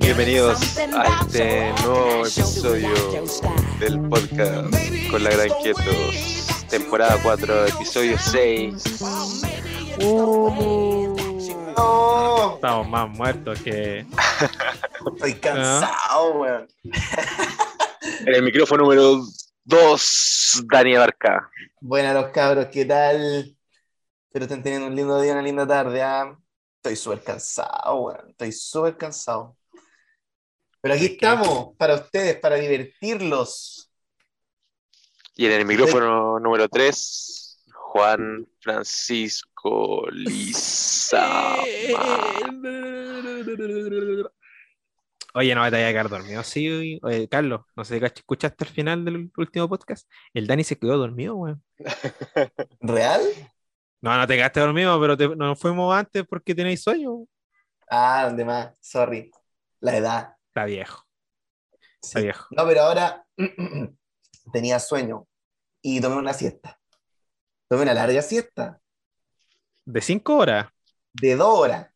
Bienvenidos 0.00 0.76
a 0.78 1.20
este 1.20 1.72
nuevo 1.82 2.26
episodio 2.26 2.88
del 3.78 4.00
podcast 4.08 4.74
con 5.12 5.22
la 5.22 5.30
Gran 5.30 5.50
Quietos. 5.62 6.66
Temporada 6.68 7.16
4, 7.22 7.66
episodio 7.66 8.18
6. 8.18 9.02
No, 11.76 12.54
Estamos 12.56 12.88
más 12.88 13.08
muertos 13.10 13.60
que. 13.60 14.04
estoy 15.14 15.34
cansado, 15.34 16.32
weón. 16.40 16.68
En 18.26 18.34
el 18.34 18.42
micrófono 18.42 18.82
número 18.82 19.22
2, 19.64 20.64
Dani 20.66 20.96
Barca. 20.96 21.48
Buenas 21.80 22.14
los 22.14 22.32
cabros, 22.32 22.66
¿qué 22.66 22.84
tal? 22.84 23.54
Espero 24.34 24.46
estén 24.46 24.64
teniendo 24.64 24.88
un 24.88 24.96
lindo 24.96 25.20
día, 25.20 25.30
una 25.30 25.42
linda 25.42 25.64
tarde. 25.64 26.02
¿ah? 26.02 26.36
Estoy 26.78 26.96
súper 26.96 27.22
cansado, 27.22 28.00
weón. 28.00 28.30
Estoy 28.30 28.50
súper 28.50 28.96
cansado. 28.96 29.56
Pero 30.80 30.94
aquí 30.96 31.04
estamos 31.04 31.76
para 31.76 31.94
ustedes, 31.94 32.40
para 32.40 32.56
divertirlos. 32.56 33.92
Y 35.36 35.46
en 35.46 35.52
el 35.52 35.64
micrófono 35.64 36.40
número 36.40 36.68
3, 36.68 37.64
Juan 37.72 38.44
Francisco 38.58 40.04
Lizama. 40.10 41.62
Oye, 45.36 45.54
no 45.54 45.64
te 45.64 45.70
voy 45.70 45.84
a 45.84 45.90
quedar 45.90 46.08
dormido. 46.08 46.42
Sí, 46.42 46.98
oye, 47.02 47.28
Carlos, 47.28 47.62
no 47.76 47.84
sé 47.84 47.98
si 47.98 48.04
escuchaste 48.04 48.64
el 48.64 48.70
final 48.70 49.04
del 49.04 49.30
último 49.36 49.68
podcast. 49.68 50.10
El 50.32 50.48
Dani 50.48 50.64
se 50.64 50.76
quedó 50.76 50.96
dormido, 50.96 51.36
weón. 51.36 51.62
¿Real? 52.80 53.20
No, 54.04 54.16
no 54.18 54.26
te 54.26 54.36
quedaste 54.36 54.60
dormido, 54.60 55.00
pero 55.00 55.16
te- 55.16 55.34
nos 55.34 55.58
fuimos 55.58 55.94
antes 55.94 56.24
porque 56.28 56.54
tenéis 56.54 56.82
sueño. 56.82 57.26
Ah, 57.90 58.30
de 58.30 58.44
más, 58.44 58.76
sorry. 58.80 59.30
La 59.80 59.96
edad. 59.96 60.36
Está 60.48 60.64
viejo, 60.64 61.04
está 62.02 62.20
Sí. 62.20 62.22
viejo. 62.22 62.46
No, 62.50 62.66
pero 62.66 62.82
ahora 62.82 63.26
tenía 64.52 64.78
sueño 64.78 65.26
y 65.82 66.00
tomé 66.00 66.16
una 66.16 66.34
siesta. 66.34 66.80
Tomé 67.68 67.82
una 67.84 67.94
larga 67.94 68.22
siesta 68.22 68.80
¿De 69.86 70.00
cinco 70.00 70.36
horas? 70.36 70.68
de 71.12 71.34
dos 71.36 71.58
horas. 71.60 71.88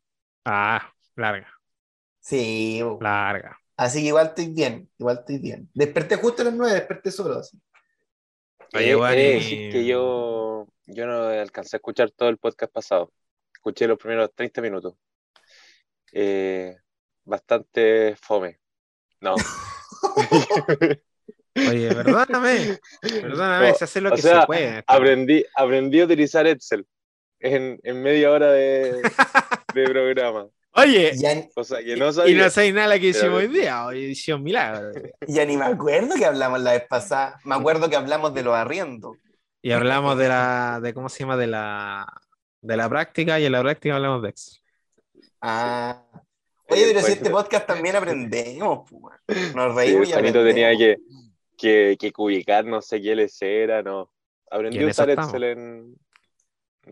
Ah, 0.44 0.92
larga, 1.16 1.46
Sí, 2.20 2.80
larga. 3.00 3.58
así 3.76 4.00
que 4.02 4.08
igual 4.08 4.28
estoy 4.28 4.48
bien, 4.52 4.90
igual 4.98 5.18
estoy 5.20 5.38
bien. 5.38 5.70
Desperté 5.74 6.16
justo 6.16 6.42
a 6.42 6.46
las 6.46 6.54
nueve, 6.54 6.74
desperté 6.74 7.10
solo. 7.10 7.38
así. 7.40 7.58
Oye, 8.74 8.92
Eh, 8.92 8.94
Juan, 8.94 9.18
he 9.18 9.22
de 9.22 9.38
y- 9.38 9.68
que 9.70 9.86
yo, 9.86 9.98
yo 10.88 11.06
no 11.06 11.24
alcancé 11.28 11.76
a 11.76 11.78
escuchar 11.78 12.10
todo 12.10 12.28
el 12.28 12.38
podcast 12.38 12.72
pasado. 12.72 13.12
Escuché 13.54 13.86
los 13.86 13.98
primeros 13.98 14.30
30 14.34 14.60
minutos. 14.62 14.94
Eh, 16.12 16.76
bastante 17.24 18.16
fome. 18.20 18.58
No. 19.20 19.34
Oye, 21.56 21.88
perdóname, 21.92 22.78
perdóname, 23.02 23.68
No, 23.70 23.74
se 23.74 23.84
hace 23.84 24.00
lo 24.00 24.10
o 24.10 24.14
que 24.14 24.22
sea, 24.22 24.42
se 24.42 24.46
puede. 24.46 24.84
aprendí, 24.86 25.44
aprendí 25.56 26.00
a 26.00 26.04
utilizar 26.04 26.46
Excel 26.46 26.86
en, 27.40 27.80
en 27.82 28.02
media 28.02 28.30
hora 28.30 28.52
de, 28.52 29.02
de 29.74 29.84
programa. 29.84 30.46
Oye, 30.72 31.12
Ya, 31.16 31.48
Cosa 31.52 31.78
que 31.82 31.96
no 31.96 32.10
y 32.10 32.12
sabía. 32.12 32.44
no 32.44 32.50
sabéis 32.50 32.74
nada 32.74 32.94
que 32.94 33.10
Pero- 33.12 33.18
hicimos 33.18 33.38
hoy 33.40 33.48
día, 33.48 33.84
hoy 33.86 33.98
hicimos 34.04 34.40
milagro. 34.42 34.92
ya 35.26 35.44
ni 35.44 35.56
me 35.56 35.64
acuerdo 35.64 36.14
que 36.14 36.24
hablamos 36.24 36.60
la 36.60 36.72
vez 36.74 36.84
pasada. 36.88 37.40
Me 37.44 37.56
acuerdo 37.56 37.90
que 37.90 37.96
hablamos 37.96 38.32
de 38.34 38.42
los 38.44 38.54
arriendos. 38.54 39.16
Y 39.62 39.72
hablamos 39.72 40.16
de 40.18 40.28
la, 40.28 40.80
de 40.82 40.94
cómo 40.94 41.08
se 41.08 41.20
llama, 41.20 41.36
de 41.36 41.46
la, 41.48 42.06
de 42.60 42.76
la 42.76 42.88
práctica, 42.88 43.38
y 43.40 43.46
en 43.46 43.52
la 43.52 43.60
práctica 43.62 43.96
hablamos 43.96 44.22
de 44.22 44.28
Excel. 44.30 44.60
Ah. 45.40 46.04
Oye, 46.70 46.84
pero 46.88 47.00
si 47.00 47.06
Pues- 47.06 47.16
este 47.16 47.30
podcast 47.30 47.66
también 47.66 47.96
aprendemos, 47.96 48.88
pues, 48.90 49.02
weón. 49.02 49.56
Nos 49.56 49.72
Sí, 49.74 49.78
reímos 49.78 50.02
el 50.02 50.08
y 50.08 50.12
Juanito 50.12 50.38
aprendemos. 50.40 50.54
tenía 50.54 50.76
que, 50.76 50.96
que, 51.56 51.96
que 51.98 52.12
cubicar 52.12 52.64
no 52.66 52.80
sé 52.82 53.00
qué 53.00 53.16
les 53.16 53.40
era, 53.42 53.82
no. 53.82 54.12
Aprendí 54.50 54.78
a 54.78 54.82
eso 54.88 55.02
usar. 55.02 55.10
Excel 55.10 55.44
en. 55.44 55.96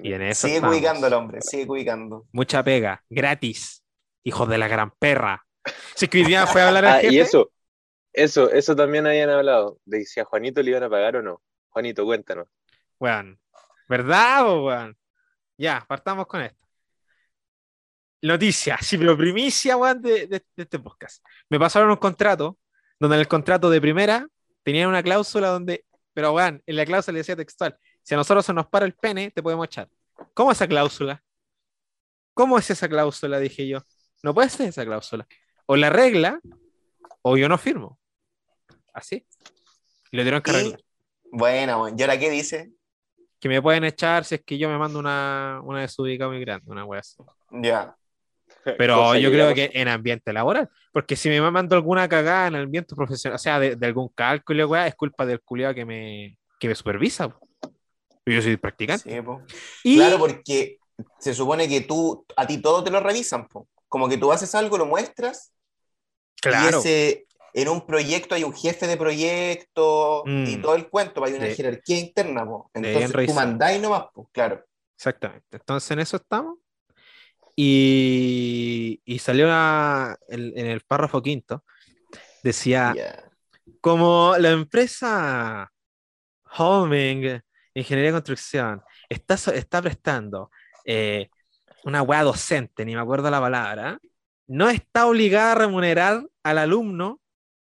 Y 0.03 0.13
en 0.13 0.23
eso 0.23 0.47
Sigue 0.47 0.57
estamos. 0.57 0.77
ubicando 0.77 1.07
el 1.07 1.13
hombre, 1.15 1.41
sigue 1.41 1.65
ubicando. 1.71 2.27
Mucha 2.33 2.63
pega, 2.63 3.03
gratis. 3.09 3.83
Hijos 4.25 4.49
de 4.49 4.59
la 4.59 4.69
gran 4.69 4.91
perra. 4.91 5.47
Si 5.95 6.05
es 6.07 6.11
que 6.11 6.19
hoy 6.19 6.25
día 6.25 6.47
fue 6.47 6.61
a 6.63 6.69
hablar 6.69 6.85
al 6.85 6.93
Ah, 6.99 7.01
jefe. 7.01 7.15
y 7.15 7.19
eso, 7.21 7.51
eso, 8.13 8.51
eso 8.51 8.77
también 8.77 9.07
habían 9.07 9.31
hablado, 9.31 9.79
de 9.85 10.05
si 10.05 10.21
a 10.21 10.25
Juanito 10.25 10.63
le 10.63 10.71
iban 10.71 10.83
a 10.83 10.91
pagar 10.91 11.17
o 11.17 11.23
no. 11.23 11.41
Juanito, 11.71 12.05
cuéntanos. 12.05 12.47
Weón. 12.99 13.39
¿Verdad, 13.89 14.45
weón? 14.63 14.97
Ya, 15.59 15.85
partamos 15.89 16.27
con 16.27 16.43
esto. 16.43 16.67
Noticia, 18.23 18.79
sí, 18.81 18.99
pero 18.99 19.17
primicia, 19.17 19.77
weón, 19.77 20.01
de, 20.03 20.27
de- 20.27 20.45
de 20.57 20.63
este 20.63 20.79
podcast. 20.79 21.25
Me 21.49 21.59
pasaron 21.59 21.91
un 21.91 21.97
contrato, 21.97 22.59
donde 22.99 23.17
en 23.17 23.21
el 23.21 23.29
contrato 23.29 23.71
de 23.71 23.81
primera 23.81 24.27
tenía 24.63 24.89
una 24.89 25.03
cláusula 25.03 25.49
donde, 25.49 25.85
pero 26.13 26.33
weón, 26.33 26.63
en 26.67 26.77
la 26.77 26.85
cláusula 26.85 27.19
decía 27.19 27.37
textual, 27.37 27.79
si 28.03 28.15
a 28.15 28.17
nosotros 28.17 28.45
se 28.45 28.53
nos 28.53 28.67
para 28.69 28.87
el 28.87 28.95
pene, 28.95 29.31
te 29.31 29.43
podemos 29.43 29.67
echar. 29.67 29.89
¿Cómo 30.35 30.51
es 30.51 30.59
esa 30.59 30.67
cláusula? 30.67 31.23
¿Cómo 32.35 32.59
es 32.59 32.71
esa 32.71 32.89
cláusula? 32.89 33.39
Dije 33.39 33.67
yo. 33.69 33.81
No 34.23 34.35
puede 34.35 34.49
ser 34.49 34.69
esa 34.69 34.85
cláusula. 34.85 35.27
O 35.67 35.77
la 35.77 35.91
regla, 35.91 36.41
o 37.23 37.37
yo 37.37 37.49
no 37.49 37.59
firmo. 37.59 37.99
Así. 38.93 39.27
Y 40.11 40.17
lo 40.17 40.23
dieron 40.23 40.41
que 40.43 40.51
arreglar. 40.51 40.81
Bueno, 41.31 41.79
bueno. 41.79 41.97
¿Y 41.99 42.03
ahora 42.03 42.19
qué 42.19 42.31
dice? 42.31 42.73
Que 43.41 43.49
me 43.49 43.61
pueden 43.63 43.85
echar 43.85 44.25
si 44.25 44.37
es 44.37 44.43
que 44.45 44.59
yo 44.59 44.69
me 44.69 44.79
mando 44.79 44.99
una, 44.99 45.61
una 45.65 45.81
desubicada 45.81 46.31
muy 46.31 46.41
grande, 46.41 46.71
una 46.71 46.85
wea 46.85 47.01
así. 47.01 47.17
Ya. 47.51 47.97
Pero 48.65 48.97
Cosa 48.97 49.19
yo 49.19 49.31
creo 49.31 49.55
que 49.55 49.71
en 49.75 49.89
ambiente 49.89 50.33
laboral, 50.33 50.69
porque 50.93 51.15
si 51.15 51.29
me 51.29 51.41
mando 51.51 51.77
alguna 51.77 52.09
cagada 52.09 52.49
en 52.49 52.55
el 52.57 52.65
ambiente 52.65 52.95
profesional, 52.97 53.37
o 53.37 53.39
sea, 53.39 53.61
de, 53.61 53.77
de 53.77 53.87
algún 53.87 54.09
cálculo, 54.09 54.69
wea, 54.69 54.87
es 54.87 54.95
culpa 54.95 55.25
del 55.25 55.41
culiado 55.41 55.75
que 55.75 55.85
me, 55.85 56.39
que 56.59 56.69
me 56.69 56.75
supervisa. 56.75 57.29
po. 57.29 57.49
Yo 58.25 58.43
soy 58.43 58.57
practicante. 58.57 59.09
Sí, 59.09 59.21
po. 59.23 59.43
Y 59.85 59.97
Claro, 59.97 60.19
porque 60.19 60.79
se 61.19 61.35
supone 61.35 61.69
que 61.69 61.83
tú, 61.83 62.25
a 62.37 62.47
ti 62.47 62.59
todo 62.59 62.83
te 62.83 62.91
lo 62.91 63.01
revisan, 63.01 63.47
po. 63.47 63.69
Como 63.89 64.09
que 64.09 64.19
tú 64.19 64.33
haces 64.33 64.55
algo, 64.55 64.79
lo 64.79 64.87
muestras, 64.87 65.53
claro, 66.41 66.79
y 66.79 66.81
ese, 66.81 67.26
en 67.57 67.69
un 67.69 67.87
proyecto 67.87 68.35
hay 68.35 68.45
un 68.45 68.53
jefe 68.55 68.87
de 68.87 68.97
proyecto 68.99 70.23
Mm. 70.27 70.45
y 70.47 70.57
todo 70.59 70.75
el 70.75 70.89
cuento, 70.89 71.25
hay 71.25 71.33
una 71.35 71.47
De- 71.47 71.55
jerarquía 71.55 71.99
interna, 71.99 72.45
po. 72.45 72.71
deben 72.75 72.93
Entonces 72.95 73.27
tú 73.29 73.35
mandáis 73.35 73.81
nomás, 73.81 74.05
po, 74.13 74.29
claro. 74.33 74.63
exactamente. 74.95 75.57
Entonces 75.57 75.91
en 75.91 76.01
eso 76.01 76.17
estamos. 76.19 76.59
Y, 77.57 79.01
y 79.05 79.19
salió 79.19 79.47
el- 80.29 80.53
en 80.57 80.67
el 80.67 80.81
párrafo 80.83 81.23
quinto, 81.23 81.65
decía. 82.43 82.95
Como 83.81 84.35
la 84.39 84.51
empresa 84.51 85.73
Homing 86.59 87.41
Ingeniería 87.75 88.11
de 88.11 88.17
Construcción 88.17 88.83
está, 89.09 89.35
está 89.53 89.81
prestando 89.83 90.51
eh, 90.85 91.29
una 91.85 92.03
weá 92.03 92.23
docente, 92.23 92.85
ni 92.85 92.95
me 92.95 93.01
acuerdo 93.01 93.31
la 93.31 93.41
palabra, 93.41 93.99
no 94.49 94.69
está 94.71 95.07
obligada 95.07 95.53
a 95.53 95.55
remunerar 95.57 96.25
al 96.45 96.59
alumno, 96.59 97.21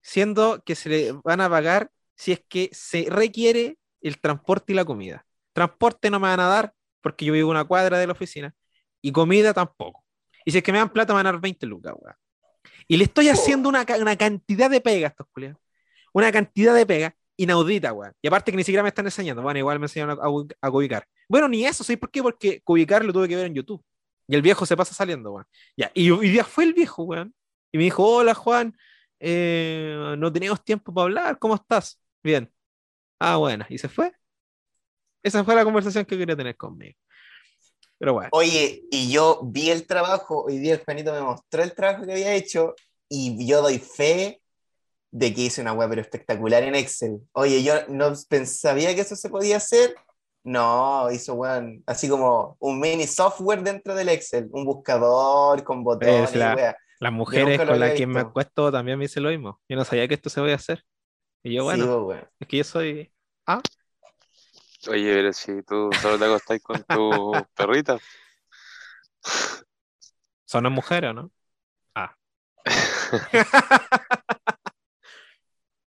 siendo 0.09 0.63
que 0.65 0.75
se 0.75 0.89
le 0.89 1.13
van 1.25 1.41
a 1.43 1.51
pagar 1.51 1.91
si 2.17 2.33
es 2.33 2.41
que 2.49 2.71
se 2.73 3.07
requiere 3.11 3.77
el 4.01 4.19
transporte 4.19 4.73
y 4.73 4.77
la 4.77 4.85
comida. 4.87 5.27
Transporte 5.53 6.11
no 6.11 6.19
me 6.19 6.29
van 6.29 6.41
a 6.41 6.47
dar 6.49 6.73
porque 7.03 7.27
yo 7.27 7.33
vivo 7.35 7.51
una 7.51 7.65
cuadra 7.65 7.99
de 7.99 8.07
la 8.07 8.13
oficina 8.13 8.55
y 9.03 9.13
comida 9.13 9.53
tampoco. 9.53 10.05
Y 10.47 10.53
si 10.53 10.59
es 10.59 10.65
que 10.65 10.73
me 10.73 10.79
dan 10.79 10.91
plata, 10.93 11.13
me 11.13 11.19
van 11.19 11.27
a 11.27 11.33
dar 11.33 11.41
20 11.41 11.67
lucas, 11.67 11.95
weá. 11.99 12.17
Y 12.87 12.97
le 12.97 13.05
estoy 13.05 13.29
haciendo 13.29 13.69
una, 13.69 13.85
una 14.01 14.17
cantidad 14.17 14.71
de 14.71 14.81
pegas 14.81 15.11
estos 15.13 15.27
culiados 15.31 15.59
una 16.13 16.33
cantidad 16.33 16.75
de 16.75 16.87
pega 16.87 17.15
inaudita, 17.37 17.93
weón. 17.93 18.13
Y 18.23 18.29
aparte 18.29 18.51
que 18.51 18.57
ni 18.57 18.65
siquiera 18.65 18.83
me 18.83 18.89
están 18.89 19.05
enseñando. 19.05 19.43
Bueno, 19.43 19.59
igual 19.59 19.79
me 19.79 19.85
enseñaron 19.87 20.19
a, 20.19 20.25
a 20.25 20.29
ubi- 20.29 20.55
a 20.61 20.71
cubicar. 20.71 21.07
Bueno, 21.29 21.49
ni 21.49 21.65
eso, 21.67 21.85
¿sabes 21.85 21.99
por 22.01 22.11
qué? 22.11 22.23
Porque 22.23 22.61
cubicar 22.63 23.05
lo 23.05 23.13
tuve 23.13 23.29
que 23.29 23.37
ver 23.37 23.47
en 23.47 23.55
YouTube. 23.55 23.85
Y 24.27 24.35
el 24.35 24.43
viejo 24.43 24.67
se 24.67 24.77
pasa 24.77 24.95
saliendo, 24.95 25.33
weón. 25.33 25.47
Ya, 25.77 25.91
y 25.95 26.11
hoy 26.11 26.31
día 26.31 26.45
fue 26.45 26.65
el 26.65 26.73
viejo, 26.73 27.03
weón. 27.05 27.35
Y 27.71 27.79
me 27.79 27.85
dijo, 27.85 28.05
hola, 28.05 28.35
Juan, 28.35 28.77
eh, 29.21 30.15
no 30.19 30.33
teníamos 30.33 30.63
tiempo 30.65 30.93
para 30.93 31.05
hablar, 31.05 31.39
¿cómo 31.39 31.55
estás? 31.55 32.01
Bien. 32.23 32.53
Ah, 33.19 33.37
bueno, 33.37 33.67
y 33.69 33.79
se 33.79 33.89
fue. 33.89 34.13
Esa 35.23 35.45
fue 35.45 35.55
la 35.55 35.65
conversación 35.65 36.05
que 36.05 36.17
quería 36.17 36.37
tener 36.37 36.57
conmigo. 36.57 36.99
Pero 37.99 38.15
bueno. 38.15 38.29
Oye, 38.33 38.85
y 38.91 39.11
yo 39.11 39.41
vi 39.43 39.71
el 39.71 39.87
trabajo, 39.87 40.45
hoy 40.45 40.59
día 40.59 40.75
el 40.75 40.85
Juanito 40.85 41.13
me 41.13 41.21
mostró 41.21 41.63
el 41.63 41.75
trabajo 41.75 42.07
que 42.07 42.13
había 42.13 42.35
hecho 42.35 42.75
y 43.09 43.45
yo 43.47 43.61
doy 43.61 43.79
fe 43.79 44.41
de 45.11 45.35
que 45.35 45.43
hice 45.43 45.63
una 45.63 45.73
web 45.73 45.89
pero 45.89 46.03
espectacular 46.03 46.63
en 46.63 46.77
Excel. 46.77 47.19
Oye, 47.33 47.63
yo 47.63 47.75
no 47.89 48.15
sabía 48.15 48.95
que 48.95 49.01
eso 49.01 49.17
se 49.17 49.31
podía 49.31 49.57
hacer. 49.57 49.97
No, 50.45 51.11
hizo 51.11 51.35
weón, 51.35 51.83
así 51.87 52.09
como 52.09 52.57
un 52.61 52.79
mini 52.79 53.07
software 53.07 53.63
dentro 53.63 53.95
del 53.95 54.09
Excel, 54.11 54.49
un 54.53 54.65
buscador 54.65 55.65
con 55.65 55.83
botones 55.83 56.31
Es 56.31 56.37
la-. 56.37 56.77
Las 57.01 57.13
mujeres 57.13 57.61
con 57.61 57.79
las 57.79 57.93
que 57.95 58.07
me 58.07 58.21
acuesto 58.21 58.73
también 58.73 58.99
me 58.99 59.05
dicen 59.05 59.23
lo 59.23 59.31
mismo. 59.31 59.61
Yo 59.69 59.77
no 59.77 59.85
sabía 59.85 60.09
que 60.09 60.15
esto 60.15 60.31
se 60.31 60.41
podía 60.41 60.57
hacer. 60.57 60.85
Y 61.43 61.55
yo, 61.55 61.65
bueno, 61.65 61.85
Sí, 61.85 61.91
weón. 61.91 62.31
es 62.41 62.49
que 62.49 62.57
yo 62.57 62.65
soy. 62.65 63.13
Oye, 64.89 65.13
pero 65.13 65.33
si 65.33 65.63
tú 65.63 65.91
solo 66.01 66.19
te 66.19 66.25
acostás 66.25 66.61
con 66.61 66.83
tu 66.85 67.33
perrita. 67.55 67.99
Son 70.45 70.65
las 70.65 70.73
mujeres, 70.73 71.11
¿o 71.11 71.15
¿no? 71.15 71.33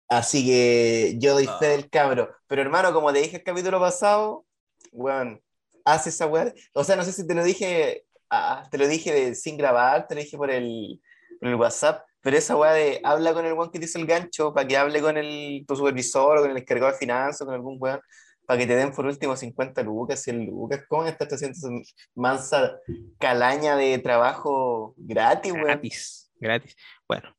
Así 0.10 0.46
que 0.46 1.16
yo 1.18 1.34
doy 1.34 1.48
fe 1.60 1.68
del 1.68 1.90
cabro. 1.90 2.36
Pero 2.48 2.62
hermano, 2.62 2.94
como 2.94 3.12
te 3.12 3.20
dije 3.20 3.38
el 3.38 3.44
capítulo 3.44 3.80
pasado, 3.80 4.46
weón, 4.92 5.42
haz 5.86 6.08
esa 6.08 6.28
weá. 6.28 6.54
O 6.74 6.84
sea, 6.84 6.96
no 6.96 7.04
sé 7.04 7.12
si 7.12 7.26
te 7.26 7.34
lo 7.34 7.44
dije, 7.44 8.06
ah, 8.34 8.68
te 8.70 8.78
lo 8.78 8.88
dije 8.88 9.12
de- 9.14 9.36
sin 9.36 9.58
grabar, 9.58 10.08
te 10.08 10.16
lo 10.16 10.22
dije 10.22 10.38
por 10.38 10.50
el, 10.52 11.02
por 11.40 11.50
el 11.50 11.56
WhatsApp, 11.56 12.06
pero 12.22 12.38
esa 12.38 12.56
weá 12.56 12.74
de 12.74 13.00
habla 13.04 13.34
con 13.34 13.46
el 13.46 13.54
weón 13.54 13.72
que 13.72 13.80
te 13.80 13.86
hizo 13.86 14.00
el 14.00 14.06
gancho 14.08 14.54
para 14.54 14.68
que 14.68 14.78
hable 14.78 15.02
con 15.02 15.18
el, 15.18 15.64
tu 15.68 15.76
supervisor 15.76 16.38
o 16.38 16.42
con 16.42 16.52
el 16.52 16.58
encargado 16.58 16.92
de 16.92 16.98
finanzas 16.98 17.42
o 17.42 17.46
con 17.46 17.54
algún 17.56 17.78
weón 17.80 18.00
para 18.46 18.60
que 18.60 18.68
te 18.68 18.76
den 18.76 18.92
por 18.92 19.06
último 19.06 19.36
50 19.38 19.84
lucas, 19.84 20.22
100 20.22 20.46
lucas. 20.48 20.82
¿Cómo 20.90 21.06
estás 21.06 21.32
haciendo 21.32 21.56
esa 21.58 21.70
mansa 22.16 22.78
calaña 23.20 23.76
de 23.78 23.98
trabajo 24.00 24.94
gratis, 24.98 25.54
weón? 25.54 25.66
Gratis, 25.68 26.32
gratis. 26.40 26.76
Bueno, 27.08 27.36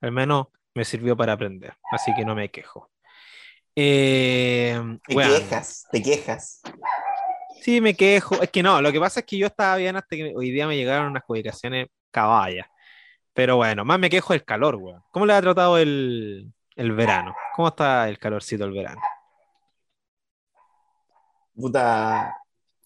al 0.00 0.12
menos 0.12 0.46
me 0.74 0.84
sirvió 0.84 1.16
para 1.16 1.32
aprender, 1.34 1.74
así 1.92 2.12
que 2.14 2.24
no 2.24 2.34
me 2.34 2.50
quejo. 2.50 2.90
Eh, 3.76 4.78
Te 5.06 5.14
weón, 5.14 5.30
quejas, 5.40 5.86
te 5.90 6.02
quejas. 6.02 6.62
Sí, 7.64 7.80
me 7.80 7.94
quejo. 7.94 8.42
Es 8.42 8.50
que 8.50 8.62
no, 8.62 8.82
lo 8.82 8.92
que 8.92 9.00
pasa 9.00 9.20
es 9.20 9.26
que 9.26 9.38
yo 9.38 9.46
estaba 9.46 9.76
bien 9.76 9.96
hasta 9.96 10.16
que 10.16 10.34
hoy 10.36 10.50
día 10.50 10.66
me 10.66 10.76
llegaron 10.76 11.08
unas 11.08 11.24
publicaciones 11.24 11.88
caballas. 12.10 12.66
Pero 13.32 13.56
bueno, 13.56 13.84
más 13.84 13.98
me 13.98 14.10
quejo 14.10 14.34
del 14.34 14.44
calor, 14.44 14.76
weón. 14.76 15.02
¿Cómo 15.10 15.26
le 15.26 15.32
ha 15.32 15.40
tratado 15.40 15.78
el, 15.78 16.52
el 16.76 16.92
verano? 16.92 17.34
¿Cómo 17.56 17.68
está 17.68 18.08
el 18.08 18.18
calorcito 18.18 18.64
del 18.64 18.74
verano? 18.74 19.00
Puta, 21.54 22.36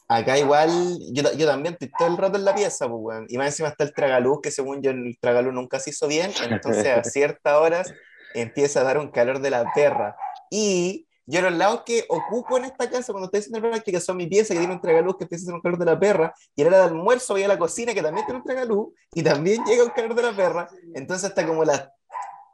acá 0.06 0.38
igual, 0.38 0.70
yo, 1.12 1.32
yo 1.32 1.46
también 1.46 1.74
estoy 1.74 1.90
todo 1.98 2.08
el 2.08 2.16
rato 2.16 2.38
en 2.38 2.44
la 2.44 2.54
pieza, 2.54 2.88
pues, 2.88 3.00
weón. 3.02 3.26
Y 3.28 3.36
más 3.36 3.48
encima 3.48 3.68
está 3.68 3.82
el 3.82 3.92
tragaluz, 3.92 4.40
que 4.42 4.50
según 4.52 4.80
yo 4.80 4.92
el 4.92 5.18
tragaluz 5.20 5.52
nunca 5.52 5.80
se 5.80 5.90
hizo 5.90 6.06
bien, 6.06 6.30
entonces 6.50 6.86
a 6.86 7.02
ciertas 7.02 7.54
horas 7.54 7.92
empieza 8.32 8.80
a 8.80 8.84
dar 8.84 8.98
un 8.98 9.10
calor 9.10 9.40
de 9.40 9.50
la 9.50 9.72
perra. 9.74 10.16
Y 10.50 11.07
yo 11.30 11.42
los 11.42 11.52
lados 11.52 11.82
que 11.84 12.04
ocupo 12.08 12.56
en 12.56 12.64
esta 12.64 12.88
casa 12.88 13.12
cuando 13.12 13.26
estoy 13.26 13.40
haciendo 13.40 13.60
práctica 13.60 14.00
son 14.00 14.16
mi 14.16 14.26
pieza 14.26 14.54
que 14.54 14.60
tiene 14.60 14.72
un 14.72 14.80
tragaluz 14.80 15.16
que 15.18 15.24
empieza 15.24 15.42
a 15.42 15.44
hacer 15.44 15.54
un 15.54 15.60
calor 15.60 15.78
de 15.78 15.84
la 15.84 15.98
perra, 15.98 16.34
y 16.54 16.62
a 16.62 16.70
la 16.70 16.78
de 16.78 16.84
almuerzo 16.84 17.34
voy 17.34 17.42
a 17.42 17.48
la 17.48 17.58
cocina 17.58 17.92
que 17.92 18.02
también 18.02 18.24
tiene 18.24 18.40
un 18.40 18.44
tragaluz, 18.44 18.94
y 19.12 19.22
también 19.22 19.62
llega 19.64 19.84
un 19.84 19.90
calor 19.90 20.14
de 20.14 20.22
la 20.22 20.32
perra, 20.32 20.68
entonces 20.94 21.28
hasta 21.28 21.46
como 21.46 21.64
las 21.64 21.88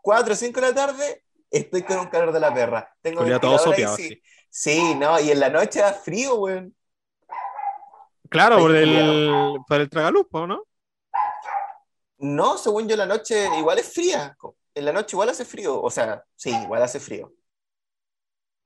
4 0.03 0.33
o 0.33 0.37
5 0.37 0.61
de 0.61 0.67
la 0.67 0.75
tarde 0.75 1.23
estoy 1.51 1.83
con 1.83 1.99
un 2.01 2.07
calor 2.07 2.33
de 2.33 2.41
la 2.41 2.53
perra. 2.53 2.93
Tengo 3.01 3.25
todo 3.41 3.59
sopeado, 3.59 3.97
sí. 3.97 4.21
Sí, 4.51 4.95
no, 4.95 5.19
y 5.19 5.31
en 5.31 5.41
la 5.41 5.49
noche 5.49 5.81
da 5.81 5.93
frío, 5.93 6.37
weón. 6.37 6.75
Claro, 8.29 8.59
por 8.59 8.75
el, 8.75 9.59
por 9.67 9.81
el 9.81 9.89
tragalupo, 9.89 10.47
¿no? 10.47 10.65
No, 12.19 12.57
según 12.59 12.89
yo, 12.89 12.97
la 12.97 13.07
noche 13.07 13.49
igual 13.59 13.79
es 13.79 13.93
fría. 13.93 14.37
En 14.75 14.85
la 14.85 14.93
noche 14.93 15.15
igual 15.15 15.29
hace 15.29 15.45
frío. 15.45 15.81
O 15.81 15.91
sea, 15.91 16.25
sí, 16.35 16.51
igual 16.51 16.83
hace 16.83 17.01
frío. 17.01 17.33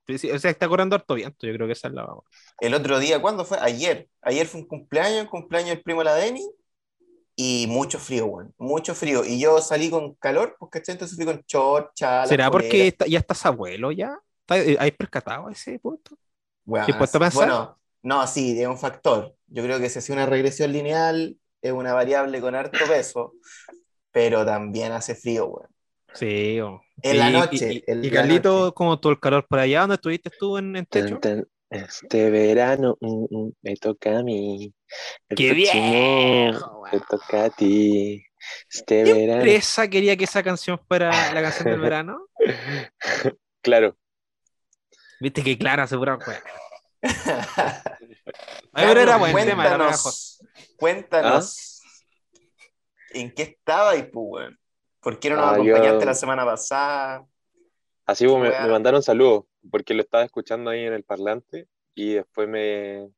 O 0.08 0.38
sea, 0.38 0.50
está 0.50 0.68
corriendo 0.68 0.96
harto 0.96 1.14
viento, 1.14 1.46
yo 1.46 1.52
creo 1.52 1.66
que 1.66 1.74
esa 1.74 1.88
es 1.88 1.94
la. 1.94 2.08
El 2.60 2.74
otro 2.74 2.98
día, 2.98 3.20
¿cuándo 3.20 3.44
fue? 3.44 3.58
Ayer. 3.60 4.08
Ayer 4.22 4.46
fue 4.46 4.60
un 4.62 4.66
cumpleaños, 4.66 5.20
el 5.20 5.28
cumpleaños 5.28 5.70
del 5.70 5.82
primo 5.82 6.00
de 6.00 6.04
la 6.06 6.14
Deni. 6.14 6.48
Y 7.36 7.66
mucho 7.68 7.98
frío, 8.00 8.26
weón. 8.26 8.52
Mucho 8.58 8.94
frío. 8.94 9.24
Y 9.24 9.38
yo 9.38 9.60
salí 9.60 9.90
con 9.90 10.14
calor, 10.14 10.56
¿cachai? 10.72 10.94
Entonces 10.94 11.16
fui 11.16 11.24
con 11.24 11.44
short, 11.46 11.92
chala, 11.94 12.26
¿Será 12.26 12.50
polera. 12.50 12.68
porque 12.68 12.88
está- 12.88 13.06
ya 13.06 13.18
estás 13.20 13.46
abuelo 13.46 13.92
ya? 13.92 14.18
¿Está- 14.40 14.58
eh, 14.58 14.76
¿Hay 14.80 14.90
percatado 14.90 15.48
ese 15.48 15.78
punto? 15.78 16.18
Weón, 16.66 16.86
¿te 16.86 16.92
has 16.92 16.98
puesto 16.98 17.18
a 17.18 17.20
pensar? 17.20 17.36
Bueno, 17.46 17.78
no, 18.02 18.26
sí, 18.26 18.60
es 18.60 18.66
un 18.66 18.78
factor. 18.78 19.36
Yo 19.46 19.62
creo 19.62 19.78
que 19.78 19.88
si 19.88 20.00
hace 20.00 20.12
una 20.12 20.26
regresión 20.26 20.72
lineal, 20.72 21.36
es 21.62 21.72
una 21.72 21.92
variable 21.94 22.40
con 22.40 22.54
harto 22.56 22.78
peso, 22.88 23.34
pero 24.10 24.44
también 24.44 24.90
hace 24.92 25.14
frío, 25.14 25.46
weón. 25.46 25.70
Sí, 26.14 26.60
o- 26.60 26.82
En 27.02 27.18
la 27.18 27.30
y- 27.30 27.32
noche, 27.32 27.72
Y, 27.72 27.76
y- 27.78 27.84
en 27.86 28.04
y 28.04 28.10
la 28.10 28.16
Carlito, 28.22 28.58
noche. 28.60 28.74
como 28.74 28.98
todo 28.98 29.12
el 29.12 29.20
calor 29.20 29.46
por 29.46 29.58
allá, 29.60 29.80
¿dónde 29.80 29.94
estuviste 29.96 30.30
tú 30.38 30.58
en, 30.58 30.74
en 30.76 30.86
techo? 30.86 31.18
Este 31.70 32.30
verano 32.30 32.96
mm, 33.00 33.24
mm, 33.30 33.52
me 33.62 33.76
toca 33.76 34.18
a 34.18 34.22
mí. 34.22 34.72
El 35.28 35.36
¡Qué 35.36 35.54
Te 35.70 36.50
weón! 36.50 37.02
toca 37.10 37.44
a 37.44 37.50
ti. 37.50 38.24
Este 38.70 39.04
¿Qué 39.04 39.12
verano. 39.12 39.40
empresa 39.42 39.86
quería 39.88 40.16
que 40.16 40.24
esa 40.24 40.42
canción 40.42 40.80
fuera 40.88 41.10
la 41.34 41.42
canción 41.42 41.68
del 41.70 41.80
verano? 41.92 42.26
Claro. 43.60 43.96
Viste 45.20 45.42
que 45.42 45.58
Clara 45.58 45.86
se 45.86 45.96
pura 45.98 46.16
weón. 46.16 46.40
Ay, 48.72 48.86
pero 48.86 49.00
era 49.00 49.16
buen 49.18 49.34
tema, 49.46 49.66
era 49.66 49.76
pegajoso. 49.78 50.44
cuéntanos, 50.78 50.78
cuéntanos 50.78 51.82
en 53.10 53.34
qué 53.34 53.42
estaba 53.42 53.94
y 53.96 54.04
pues, 54.04 54.12
weón. 54.14 54.57
¿Por 55.00 55.18
qué 55.18 55.30
no 55.30 55.36
nos 55.36 55.44
Ah, 55.46 55.50
acompañaste 55.54 56.00
yo- 56.00 56.06
la 56.06 56.14
semana 56.14 56.44
pasada? 56.44 57.26
Así 58.06 58.24
como 58.26 58.40
me, 58.40 58.48
Weá. 58.50 58.62
me 58.62 58.68
mandaron 58.70 59.02
saludos, 59.02 59.44
porque 59.70 59.94
lo 59.94 60.02
estaba 60.02 60.24
escuchando 60.24 60.70
ahí 60.70 60.84
en 60.84 60.92
el 60.94 61.04
parlante 61.04 61.68
y 61.94 62.14
después 62.14 62.48
me, 62.48 63.10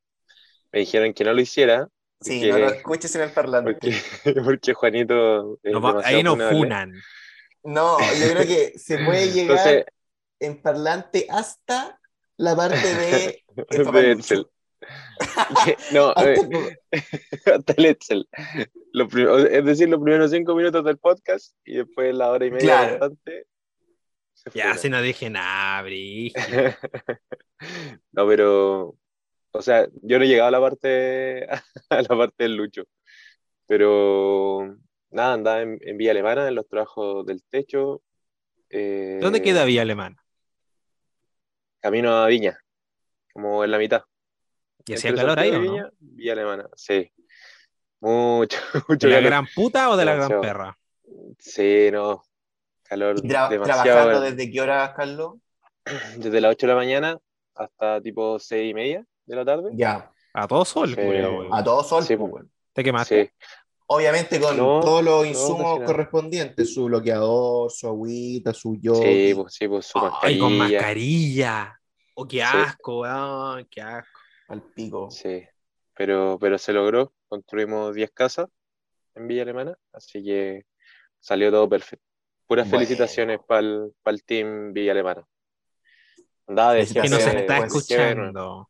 me 0.72 0.80
dijeron 0.80 1.12
que 1.14 1.24
no 1.24 1.32
lo 1.32 1.40
hiciera. 1.40 1.88
Sí, 2.20 2.40
porque- 2.40 2.52
no 2.52 2.58
lo 2.58 2.74
escuches 2.74 3.14
en 3.14 3.22
el 3.22 3.30
parlante. 3.32 3.72
Porque, 3.72 3.92
porque 4.44 4.74
Juanito 4.74 5.58
ahí 6.04 6.22
nos 6.22 6.34
funable. 6.34 6.58
funan. 6.58 6.92
No, 7.62 7.98
yo 8.00 8.30
creo 8.32 8.46
que 8.46 8.72
se 8.78 8.98
puede 9.04 9.30
llegar 9.32 9.58
Entonces, 9.58 9.84
en 10.40 10.60
parlante 10.62 11.26
hasta 11.30 11.98
la 12.36 12.56
parte 12.56 12.94
de... 12.94 13.44
no, 15.92 16.08
Hasta 16.10 16.32
eh, 16.32 16.36
el- 16.92 17.52
hasta 17.54 17.72
el 17.76 17.86
Excel. 17.86 18.28
Lo 18.92 19.04
es 19.46 19.64
decir, 19.64 19.88
los 19.88 20.00
primeros 20.00 20.30
cinco 20.30 20.54
minutos 20.54 20.84
del 20.84 20.98
podcast 20.98 21.54
y 21.64 21.76
después 21.76 22.14
la 22.14 22.30
hora 22.30 22.46
y 22.46 22.50
media 22.50 22.66
Claro. 22.66 22.90
restante. 22.92 23.46
se 24.34 24.50
Ya, 24.54 24.74
si 24.76 24.88
no 24.88 25.00
dije 25.02 25.28
nada. 25.30 25.84
No, 28.12 28.26
pero, 28.26 28.96
o 29.52 29.62
sea, 29.62 29.86
yo 30.02 30.18
no 30.18 30.24
he 30.24 30.28
llegado 30.28 30.48
a 30.48 30.50
la 30.50 30.60
parte, 30.60 31.46
a 31.90 32.02
la 32.02 32.08
parte 32.08 32.44
del 32.44 32.56
lucho, 32.56 32.84
pero 33.66 34.76
nada, 35.10 35.34
andaba 35.34 35.60
en, 35.60 35.78
en 35.82 35.96
Villa 35.98 36.12
Alemana, 36.12 36.48
en 36.48 36.54
los 36.54 36.66
trabajos 36.68 37.26
del 37.26 37.42
techo. 37.44 38.02
eh, 38.70 39.18
¿Dónde 39.20 39.42
queda 39.42 39.64
Villa 39.66 39.82
Alemana? 39.82 40.16
Camino 41.80 42.12
a 42.14 42.26
Viña, 42.28 42.58
como 43.34 43.62
en 43.62 43.70
la 43.70 43.78
mitad. 43.78 44.02
¿Y 44.86 44.94
hacía 44.94 45.14
calor 45.14 45.38
ahí 45.38 45.50
o 45.50 45.60
no? 45.60 45.90
Villa 45.98 46.32
Alemana, 46.32 46.68
sí. 46.74 47.10
Mucho, 48.00 48.58
mucho 48.88 49.06
¿De 49.08 49.14
la 49.14 49.20
gran 49.20 49.46
puta 49.54 49.90
o 49.90 49.96
de 49.96 50.04
la 50.04 50.14
gran 50.14 50.40
perra? 50.40 50.78
Sí, 51.38 51.88
no, 51.92 52.22
calor 52.82 53.16
¿Y 53.22 53.28
tra- 53.28 53.48
demasiado. 53.48 53.82
trabajando 53.82 54.20
desde 54.20 54.50
qué 54.50 54.60
hora, 54.60 54.92
Carlos? 54.94 55.34
Desde 56.18 56.40
las 56.40 56.52
8 56.52 56.66
de 56.66 56.72
la 56.72 56.78
mañana 56.78 57.18
hasta 57.54 58.00
tipo 58.00 58.38
6 58.38 58.70
y 58.70 58.74
media 58.74 59.04
de 59.26 59.36
la 59.36 59.44
tarde. 59.44 59.70
Ya, 59.74 60.10
A 60.34 60.46
todo 60.46 60.64
sol, 60.64 60.94
Sí. 60.94 61.00
a 61.52 61.64
todo 61.64 61.82
sol, 61.82 62.04
Sí, 62.04 62.16
pues. 62.16 62.44
¿Te 62.72 62.84
quemaste? 62.84 63.26
Sí, 63.26 63.46
Obviamente 63.86 64.38
con 64.38 64.56
No, 64.56 64.78
todos 64.80 65.02
los 65.02 65.26
insumos 65.26 65.80
correspondientes, 65.84 66.72
su 66.72 66.84
bloqueador, 66.84 67.72
su 67.72 67.88
agüita, 67.88 68.54
su 68.54 68.74
sí, 68.74 68.80
yogi. 68.82 69.34
pues, 69.34 69.52
sí, 69.54 69.66
pues 69.66 69.86
su 69.86 69.98
Ay, 69.98 70.38
con 70.38 70.56
mascarilla. 70.56 70.78
mascarilla. 70.78 71.80
Oh, 72.14 72.28
qué 72.28 72.36
Sí. 72.36 72.42
asco, 72.44 73.00
weón, 73.00 73.66
qué 73.68 73.80
asco. 73.82 74.19
Al 74.50 74.62
pico. 74.62 75.10
Sí, 75.10 75.42
pero, 75.94 76.38
pero 76.40 76.58
se 76.58 76.72
logró. 76.72 77.12
Construimos 77.28 77.94
10 77.94 78.10
casas 78.10 78.48
en 79.14 79.26
Villa 79.28 79.42
Alemana, 79.42 79.76
así 79.92 80.22
que 80.24 80.64
salió 81.18 81.50
todo 81.50 81.68
perfecto. 81.68 82.04
Puras 82.46 82.66
Bueno. 82.66 82.78
felicitaciones 82.78 83.38
para 83.46 83.60
el 83.60 84.24
team 84.24 84.72
Villa 84.72 84.92
Alemana. 84.92 85.24
Andaba 86.46 86.74
de 86.74 86.86
Que 86.86 87.08
nos 87.08 87.22
jefe, 87.22 87.38
está 87.40 87.58
escuchando. 87.58 88.68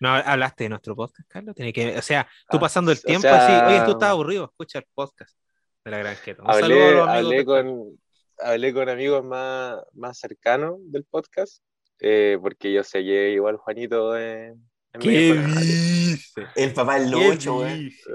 No, 0.00 0.08
hablaste 0.08 0.64
de 0.64 0.70
nuestro 0.70 0.96
podcast, 0.96 1.28
Carlos. 1.28 1.54
Tiene 1.54 1.72
que, 1.72 1.96
o 1.96 2.02
sea, 2.02 2.26
tú 2.50 2.56
Ah, 2.56 2.60
pasando 2.60 2.90
el 2.90 2.98
o 2.98 3.00
tiempo 3.00 3.22
sea- 3.22 3.66
así, 3.66 3.74
oye, 3.76 3.84
tú 3.84 3.92
estás 3.92 4.08
aburrido, 4.10 4.44
escucha 4.46 4.80
el 4.80 4.86
podcast 4.92 5.36
de 5.84 5.90
la 5.92 5.98
Gran 5.98 6.16
Keto. 6.24 6.42
Un 6.42 6.52
saludo 6.52 6.80
a 6.80 6.82
Hablé, 6.82 6.94
los 6.96 7.08
amigos 7.08 7.26
hablé, 7.26 7.44
con, 7.44 8.00
hablé 8.40 8.74
con 8.74 8.88
amigos 8.88 9.24
más, 9.24 9.80
más 9.92 10.18
cercanos 10.18 10.74
del 10.80 11.04
podcast, 11.04 11.62
eh, 12.00 12.36
porque 12.42 12.72
yo 12.72 12.82
que 13.04 13.30
igual 13.30 13.56
Juanito 13.58 14.16
Es 14.16 14.52
¿Qué 15.00 15.34
dice? 15.34 16.46
El 16.54 16.74
papá 16.74 16.98
del 16.98 17.10
¿Qué 17.12 17.28
Lucho, 17.28 17.58
weón. 17.58 17.78
dice? 17.78 18.10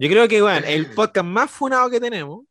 Yo 0.00 0.08
creo 0.08 0.28
que, 0.28 0.42
weón, 0.42 0.64
el 0.64 0.90
podcast 0.92 1.26
más 1.26 1.50
funado 1.50 1.90
que 1.90 2.00
tenemos 2.00 2.44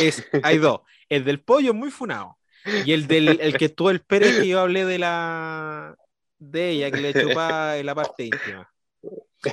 es, 0.00 0.24
hay 0.42 0.58
dos. 0.58 0.80
El 1.08 1.24
del 1.24 1.40
pollo 1.40 1.70
es 1.70 1.76
muy 1.76 1.90
funado. 1.90 2.38
Y 2.84 2.92
el 2.92 3.06
del 3.06 3.40
el 3.40 3.58
que 3.58 3.66
estuvo 3.66 3.90
el 3.90 4.00
Pérez 4.00 4.40
que 4.40 4.48
yo 4.48 4.60
hablé 4.60 4.86
de 4.86 4.98
la 4.98 5.96
de 6.38 6.70
ella, 6.70 6.90
que 6.90 7.00
le 7.00 7.12
chupa 7.12 7.76
en 7.76 7.86
la 7.86 7.94
parte 7.94 8.24
íntima. 8.24 8.70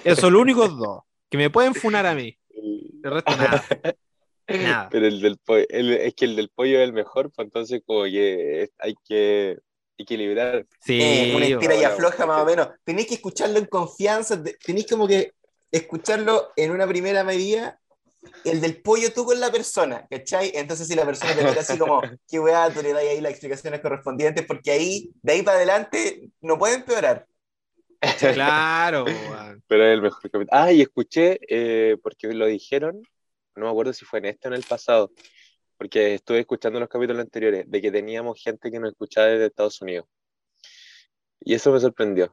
Esos 0.04 0.20
son 0.20 0.34
los 0.34 0.42
únicos 0.42 0.78
dos 0.78 1.02
que 1.30 1.38
me 1.38 1.50
pueden 1.50 1.74
funar 1.74 2.06
a 2.06 2.16
mí. 2.16 2.38
El 3.04 3.12
resto 3.12 3.36
nada. 3.36 3.64
Nada. 4.48 4.90
Pero 4.92 5.08
el 5.08 5.22
del 5.22 5.38
pollo, 5.38 5.66
es 5.70 6.14
que 6.14 6.26
el 6.26 6.36
del 6.36 6.50
pollo 6.50 6.80
es 6.80 6.84
el 6.84 6.94
mejor, 6.94 7.32
pues 7.32 7.46
entonces 7.46 7.82
como 7.86 8.04
que 8.04 8.70
hay 8.80 8.96
que 9.08 9.58
equilibrar. 10.02 10.66
Sí, 10.82 11.00
Eh, 11.02 11.36
una 11.36 11.46
estira 11.46 11.74
y 11.74 11.78
bueno, 11.78 11.94
afloja 11.94 12.26
más 12.26 12.42
o 12.42 12.46
menos. 12.46 12.70
Tenéis 12.84 13.08
que 13.08 13.16
escucharlo 13.16 13.60
en 13.60 13.66
confianza, 13.66 14.42
te- 14.42 14.58
tenéis 14.64 14.88
como 14.88 15.08
que 15.08 15.34
escucharlo 15.72 16.52
en 16.56 16.72
una 16.72 16.88
primera 16.88 17.24
medida. 17.24 17.80
El 18.44 18.62
del 18.62 18.82
pollo 18.82 19.12
tú 19.14 19.26
con 19.26 19.40
la 19.40 19.52
persona, 19.52 20.06
¿cachai? 20.10 20.52
Entonces 20.54 20.88
si 20.88 20.96
la 20.96 21.06
persona 21.06 21.36
te 21.36 21.44
mira 21.44 21.62
así 21.62 21.78
como, 21.78 22.02
qué 22.30 22.40
weá, 22.40 22.72
tú 22.72 22.82
le 22.84 22.94
das 22.94 23.02
ahí 23.04 23.20
las 23.20 23.32
explicaciones 23.32 23.80
correspondientes, 23.82 24.46
porque 24.46 24.72
ahí, 24.72 25.10
de 25.24 25.34
ahí 25.34 25.42
para 25.42 25.58
adelante, 25.58 26.30
no 26.42 26.58
puede 26.60 26.76
empeorar. 26.76 27.26
claro. 28.34 29.06
Pero 29.68 29.86
es 29.86 29.94
el 29.94 30.02
mejor 30.02 30.22
capítulo. 30.22 30.48
Ah, 30.52 30.72
y 30.72 30.82
escuché, 30.82 31.40
eh, 31.48 31.98
porque 32.04 32.28
lo 32.34 32.46
dijeron, 32.46 33.02
no 33.56 33.66
me 33.66 33.70
acuerdo 33.70 33.94
si 33.94 34.06
fue 34.06 34.20
en 34.20 34.26
este 34.26 34.48
o 34.48 34.52
en 34.52 34.56
el 34.58 34.64
pasado, 34.64 35.12
porque 35.82 36.14
estuve 36.14 36.42
escuchando 36.42 36.80
los 36.80 36.88
capítulos 36.88 37.24
anteriores, 37.24 37.66
de 37.68 37.82
que 37.82 37.90
teníamos 37.92 38.40
gente 38.40 38.70
que 38.70 38.80
nos 38.80 38.92
escuchaba 38.92 39.26
desde 39.30 39.48
Estados 39.48 39.82
Unidos. 39.82 40.06
Y 41.40 41.56
eso 41.56 41.72
me 41.72 41.80
sorprendió. 41.80 42.32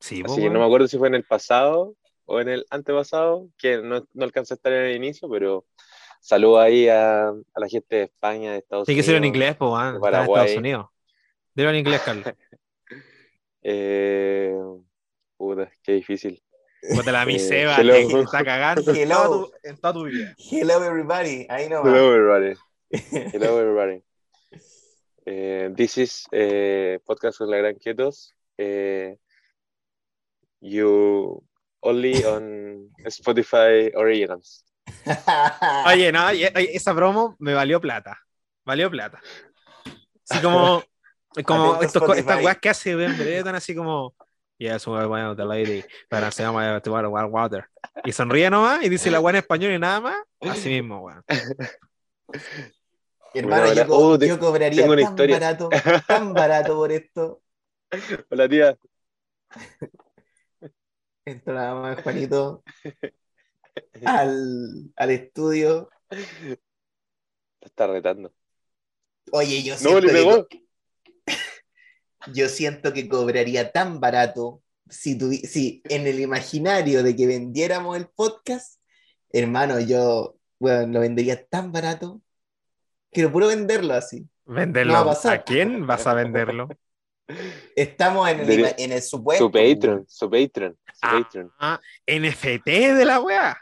Sí, 0.00 0.24
po, 0.24 0.32
Así 0.32 0.40
que 0.40 0.48
no 0.48 0.60
me 0.60 0.64
acuerdo 0.64 0.88
si 0.88 0.96
fue 0.96 1.08
en 1.08 1.14
el 1.14 1.24
pasado 1.24 1.94
o 2.24 2.40
en 2.40 2.48
el 2.48 2.64
antepasado, 2.70 3.50
que 3.58 3.82
no, 3.82 4.08
no 4.14 4.24
alcancé 4.24 4.54
a 4.54 4.56
estar 4.56 4.72
en 4.72 4.86
el 4.86 4.96
inicio, 4.96 5.28
pero 5.28 5.66
saludo 6.22 6.58
ahí 6.58 6.88
a, 6.88 7.28
a 7.28 7.60
la 7.60 7.68
gente 7.68 7.96
de 7.96 8.02
España, 8.04 8.52
de 8.52 8.58
Estados 8.60 8.86
Tiene 8.86 8.98
que 8.98 9.02
ser 9.02 9.16
en 9.16 9.24
Unidos. 9.24 9.36
inglés, 9.36 9.56
pues, 9.58 9.70
weón. 9.70 10.00
de. 10.00 10.20
Estados 10.22 10.56
Unidos. 10.56 10.86
Dilo 11.54 11.68
en 11.68 11.76
inglés, 11.76 12.00
Carlos. 12.02 12.24
Eh, 13.66 14.54
puta, 15.36 15.70
qué 15.82 15.92
difícil. 15.92 16.42
Puta 16.92 17.12
la 17.12 17.24
mi 17.24 17.38
Seba, 17.38 17.76
hello. 17.76 17.94
te 17.94 18.20
está 18.20 18.44
cagando 18.44 18.90
en 18.90 18.96
Hello. 18.96 19.16
toda, 19.16 19.28
tu, 19.28 19.52
en 19.62 19.76
toda 19.78 19.94
tu 19.94 20.04
vida. 20.04 20.34
Hello 20.38 20.84
everybody, 20.84 21.46
ahí 21.48 21.68
no 21.68 21.82
Hello 21.82 22.14
everybody. 22.14 22.58
Hello 23.32 23.58
everybody. 23.58 24.02
Eh, 25.24 25.70
this 25.74 25.96
is 25.96 26.26
eh, 26.32 26.98
podcast 27.06 27.40
with 27.40 27.48
la 27.48 27.56
Gran 27.58 27.76
Quietos. 27.76 28.34
Eh, 28.58 29.16
you 30.60 31.42
only 31.80 32.22
on 32.24 32.90
Spotify 33.06 33.90
Originals. 33.94 34.64
Oye, 35.86 36.12
no, 36.12 36.28
esa 36.28 36.94
promo 36.94 37.36
me 37.38 37.54
valió 37.54 37.80
plata. 37.80 38.18
Valió 38.64 38.90
plata. 38.90 39.20
Así 40.28 40.42
como, 40.42 40.82
como 41.46 41.82
estos, 41.82 42.16
estas 42.16 42.42
weas 42.44 42.58
que 42.58 42.68
hace 42.68 42.94
Ben 42.94 43.16
Brereton, 43.16 43.54
así 43.54 43.74
como, 43.74 44.14
yes, 44.58 44.86
well, 44.86 45.08
well, 45.08 45.34
the 45.36 45.44
lady, 45.44 45.84
pero 46.08 46.30
se 46.30 46.42
llama 46.42 46.76
uh, 46.78 47.26
water. 47.28 47.66
Y 48.04 48.12
sonríe 48.12 48.50
nomás 48.50 48.82
y 48.84 48.88
dice 48.88 49.10
la 49.10 49.20
wea 49.20 49.30
en 49.30 49.36
español 49.36 49.72
y 49.72 49.78
nada 49.78 50.00
más. 50.00 50.16
Así 50.40 50.68
mismo, 50.68 51.00
weón. 51.00 51.24
Hermano, 53.34 53.62
Bueno, 53.62 53.74
yo, 53.74 53.82
ahora- 53.82 53.86
co- 53.86 53.98
oh, 53.98 54.18
te- 54.18 54.28
yo 54.28 54.38
cobraría 54.38 54.86
tan 54.86 54.98
historia. 55.00 55.34
barato, 55.36 55.68
tan 56.06 56.34
barato 56.34 56.76
por 56.76 56.92
esto. 56.92 57.42
Hola 58.30 58.48
tía. 58.48 58.78
Entra 61.26 61.54
la 61.54 61.74
mamá 61.74 61.96
de 61.96 62.02
Juanito 62.02 62.62
al, 64.04 64.92
al 64.94 65.10
estudio. 65.10 65.90
Te 66.08 66.58
está 67.62 67.86
retando. 67.86 68.32
Oye, 69.32 69.62
yo 69.62 69.72
No, 69.74 69.78
siento, 69.78 70.00
le 70.02 70.06
que, 70.06 70.12
pegó. 70.12 70.46
Yo 72.32 72.48
siento 72.48 72.92
que 72.92 73.08
cobraría 73.08 73.72
tan 73.72 74.00
barato 74.00 74.62
si, 74.88 75.18
tuvi- 75.18 75.44
si 75.46 75.82
en 75.88 76.06
el 76.06 76.20
imaginario 76.20 77.02
de 77.02 77.16
que 77.16 77.26
vendiéramos 77.26 77.96
el 77.96 78.06
podcast, 78.08 78.80
hermano, 79.32 79.80
yo 79.80 80.36
bueno, 80.58 80.86
lo 80.94 81.00
vendería 81.00 81.44
tan 81.46 81.72
barato. 81.72 82.20
Quiero 83.10 83.30
puro 83.32 83.48
venderlo 83.48 83.94
así. 83.94 84.26
Venderlo. 84.44 84.92
No 84.92 85.04
va 85.04 85.12
a 85.12 85.14
pasar. 85.14 85.34
¿A 85.34 85.42
quién 85.44 85.86
vas 85.86 86.06
a 86.06 86.14
venderlo? 86.14 86.68
Estamos 87.74 88.28
en 88.28 88.40
el, 88.40 88.74
en 88.76 88.92
el 88.92 89.02
supuesto. 89.02 89.44
Su 89.46 89.50
Patreon, 89.50 90.04
su 90.08 90.30
Patreon, 90.30 90.76
su 90.92 90.98
Ah. 91.02 91.10
Patreon. 91.22 91.52
Ah, 91.58 91.80
NFT 92.06 92.66
de 92.66 93.04
la 93.04 93.20
wea. 93.20 93.56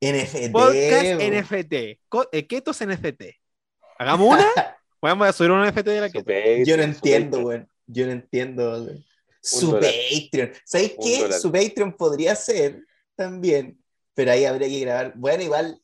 NFT. 0.00 0.52
Podcast. 0.52 1.20
NFT. 1.20 1.74
Co- 2.08 2.28
eh, 2.32 2.46
Ketos 2.46 2.80
NFT. 2.84 3.22
Hagamos 3.98 4.34
una. 4.34 4.46
Vamos 5.00 5.28
a 5.28 5.32
subir 5.32 5.50
un 5.50 5.64
NFT 5.64 5.86
de 5.86 6.00
la. 6.00 6.08
Patreon, 6.08 6.64
Yo 6.64 6.76
no 6.76 6.82
entiendo, 6.82 7.40
weón. 7.40 7.68
Yo 7.86 8.06
no 8.06 8.12
entiendo. 8.12 8.88
Su 9.40 9.72
dólar. 9.72 9.92
Patreon. 10.12 10.52
¿Sabéis 10.64 10.96
qué? 11.00 11.18
dólar. 11.22 11.38
Su 11.38 11.52
Patreon 11.52 11.92
podría 11.92 12.34
ser 12.34 12.84
también, 13.14 13.78
pero 14.14 14.32
ahí 14.32 14.44
habría 14.44 14.68
que 14.68 14.80
grabar. 14.80 15.12
Bueno, 15.16 15.42
igual. 15.42 15.80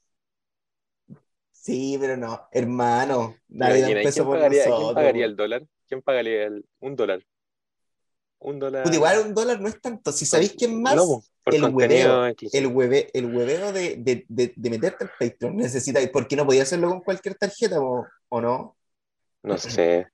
Sí, 1.52 1.97
pero 2.00 2.16
no. 2.16 2.49
Hermano, 2.50 3.37
nadie 3.49 3.83
da 3.83 4.02
peso 4.02 4.14
¿quién 4.14 4.26
por 4.26 4.37
pagaría, 4.37 4.64
nosotros. 4.64 4.85
¿Quién 4.85 4.95
pagaría 4.95 5.25
el 5.25 5.37
dólar? 5.37 5.62
¿Quién 5.87 6.02
pagaría 6.02 6.45
el, 6.45 6.66
un 6.81 6.97
dólar? 6.97 7.25
Un 8.40 8.59
dólar. 8.59 8.92
Igual 8.92 9.19
un 9.21 9.35
dólar 9.35 9.61
no 9.61 9.69
es 9.69 9.81
tanto. 9.81 10.11
Si 10.11 10.26
sabéis 10.26 10.57
que 10.59 10.64
es 10.64 10.73
más, 10.73 10.97
No, 10.97 11.23
el 11.47 11.64
hueveo, 11.64 12.26
el, 12.26 12.66
hueve, 12.66 13.11
el 13.12 13.26
hueveo 13.26 13.73
de, 13.73 13.97
de, 13.97 14.25
de, 14.28 14.52
de 14.57 14.71
meterte 14.71 15.04
al 15.04 15.11
Patreon 15.16 15.57
necesita. 15.57 16.00
¿Por 16.11 16.26
qué 16.26 16.35
no 16.35 16.45
podía 16.45 16.64
hacerlo 16.64 16.88
con 16.88 17.00
cualquier 17.02 17.37
tarjeta 17.37 17.81
o, 17.81 18.09
o 18.28 18.40
no? 18.40 18.76
No 19.44 19.58
sé. 19.58 20.08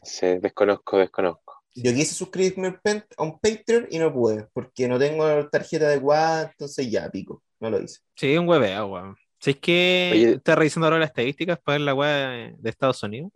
No 0.00 0.06
sé, 0.06 0.38
desconozco, 0.40 0.98
desconozco. 0.98 1.62
Yo 1.74 1.92
quise 1.92 2.14
suscribirme 2.14 2.80
a 3.16 3.22
un 3.22 3.38
Patreon 3.38 3.86
y 3.90 3.98
no 3.98 4.12
pude, 4.12 4.48
porque 4.52 4.88
no 4.88 4.98
tengo 4.98 5.48
tarjeta 5.48 5.86
adecuada, 5.86 6.50
entonces 6.50 6.90
ya, 6.90 7.08
pico, 7.10 7.42
no 7.60 7.70
lo 7.70 7.80
hice. 7.80 8.00
Sí, 8.16 8.36
un 8.36 8.48
hueveo, 8.48 8.86
weón. 8.86 9.16
Si 9.40 9.50
es 9.50 9.58
que 9.58 10.10
Oye. 10.12 10.32
estoy 10.34 10.54
revisando 10.56 10.86
ahora 10.86 10.98
las 10.98 11.10
estadísticas 11.10 11.58
para 11.60 11.74
ver 11.78 11.82
la 11.82 11.94
web 11.94 12.56
de 12.58 12.70
Estados 12.70 13.00
Unidos. 13.04 13.30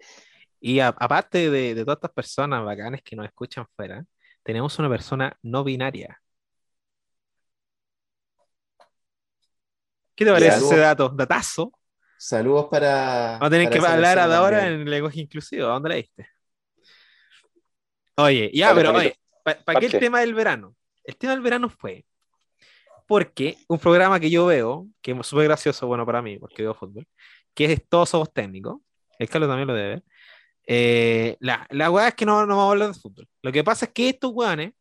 Y 0.60 0.80
a- 0.80 0.88
aparte 0.88 1.50
de, 1.50 1.74
de 1.74 1.84
todas 1.84 1.98
estas 1.98 2.12
personas 2.12 2.64
bacanes 2.64 3.02
que 3.04 3.16
nos 3.16 3.26
escuchan 3.26 3.66
fuera, 3.76 4.04
tenemos 4.42 4.78
una 4.78 4.88
persona 4.88 5.36
no 5.42 5.64
binaria. 5.64 6.20
¿Qué 10.14 10.24
te 10.24 10.30
parece 10.32 10.58
ese 10.58 10.76
dato? 10.76 11.08
Datazo. 11.08 11.72
Saludos 12.24 12.68
para. 12.70 13.32
Vamos 13.32 13.48
a 13.48 13.50
tener 13.50 13.68
que 13.68 13.78
hablar 13.78 14.16
ahora 14.16 14.68
en 14.68 14.88
lenguaje 14.88 15.22
inclusivo. 15.22 15.66
¿A 15.66 15.72
dónde 15.72 15.88
la 15.88 15.94
diste? 15.96 16.28
Oye, 18.14 18.48
ya, 18.54 18.72
pero 18.76 18.92
oye, 18.94 19.18
¿para 19.42 19.80
qué 19.80 19.86
el 19.86 19.98
tema 19.98 20.20
del 20.20 20.32
verano? 20.32 20.76
El 21.02 21.16
tema 21.16 21.32
del 21.32 21.42
verano 21.42 21.68
fue 21.68 22.04
porque 23.08 23.58
un 23.66 23.80
programa 23.80 24.20
que 24.20 24.30
yo 24.30 24.46
veo, 24.46 24.86
que 25.00 25.10
es 25.10 25.26
súper 25.26 25.46
gracioso, 25.46 25.88
bueno, 25.88 26.06
para 26.06 26.22
mí, 26.22 26.38
porque 26.38 26.62
veo 26.62 26.74
fútbol, 26.74 27.08
que 27.54 27.72
es 27.72 27.88
Todos 27.88 28.10
Somos 28.10 28.32
Técnicos, 28.32 28.80
el 29.18 29.28
Carlos 29.28 29.50
también 29.50 29.66
lo 29.66 29.74
debe 29.74 29.88
ver. 29.88 30.04
Eh, 30.68 31.36
la, 31.40 31.66
la 31.70 31.90
weá 31.90 32.06
es 32.06 32.14
que 32.14 32.24
no, 32.24 32.46
no 32.46 32.56
vamos 32.56 32.68
a 32.68 32.70
hablar 32.70 32.88
de 32.92 33.00
fútbol. 33.00 33.28
Lo 33.42 33.50
que 33.50 33.64
pasa 33.64 33.86
es 33.86 33.92
que 33.92 34.08
estos 34.08 34.30
weones, 34.32 34.72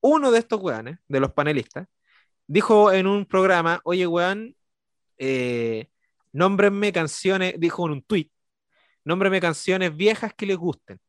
uno 0.00 0.30
de 0.30 0.38
estos 0.38 0.58
weones, 0.58 0.96
de 1.06 1.20
los 1.20 1.32
panelistas, 1.34 1.86
dijo 2.46 2.90
en 2.90 3.06
un 3.06 3.26
programa, 3.26 3.82
oye 3.84 4.06
weón, 4.06 4.56
eh, 5.18 5.88
nómbrenme 6.32 6.92
canciones, 6.92 7.54
dijo 7.58 7.86
en 7.86 7.92
un 7.92 8.02
tweet, 8.02 8.30
nómbrenme 9.04 9.40
canciones 9.40 9.96
viejas 9.96 10.32
que 10.34 10.46
les 10.46 10.56
gusten. 10.56 11.00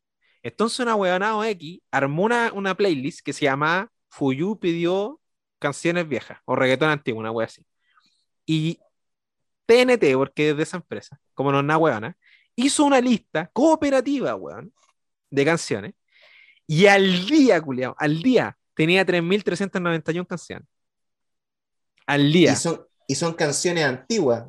Entonces 0.42 0.80
una 0.80 0.94
weonado 0.94 1.44
X 1.44 1.80
armó 1.90 2.24
una, 2.24 2.52
una 2.52 2.74
playlist 2.74 3.20
que 3.24 3.32
se 3.32 3.44
llama 3.46 3.90
Fuyu 4.10 4.58
pidió 4.58 5.20
canciones 5.58 6.06
viejas 6.08 6.38
o 6.44 6.54
reggaetón 6.54 6.90
antiguo, 6.90 7.20
una 7.20 7.30
wea 7.30 7.46
así. 7.46 7.64
Y 8.46 8.78
TNT, 9.66 10.14
porque 10.16 10.50
es 10.50 10.56
de 10.56 10.62
esa 10.62 10.76
empresa, 10.76 11.18
como 11.32 11.50
no 11.50 11.58
es 11.58 11.64
una 11.64 11.78
weona, 11.78 12.16
hizo 12.56 12.84
una 12.84 13.00
lista 13.00 13.50
cooperativa, 13.52 14.38
de 15.30 15.44
canciones. 15.44 15.94
Y 16.66 16.86
al 16.86 17.26
día, 17.26 17.60
culiao, 17.60 17.94
al 17.98 18.22
día 18.22 18.56
tenía 18.74 19.04
3.391 19.04 20.26
canciones. 20.26 20.68
Al 22.06 22.32
día. 22.32 22.54
Y 23.06 23.14
son 23.14 23.34
canciones 23.34 23.84
antiguas. 23.84 24.44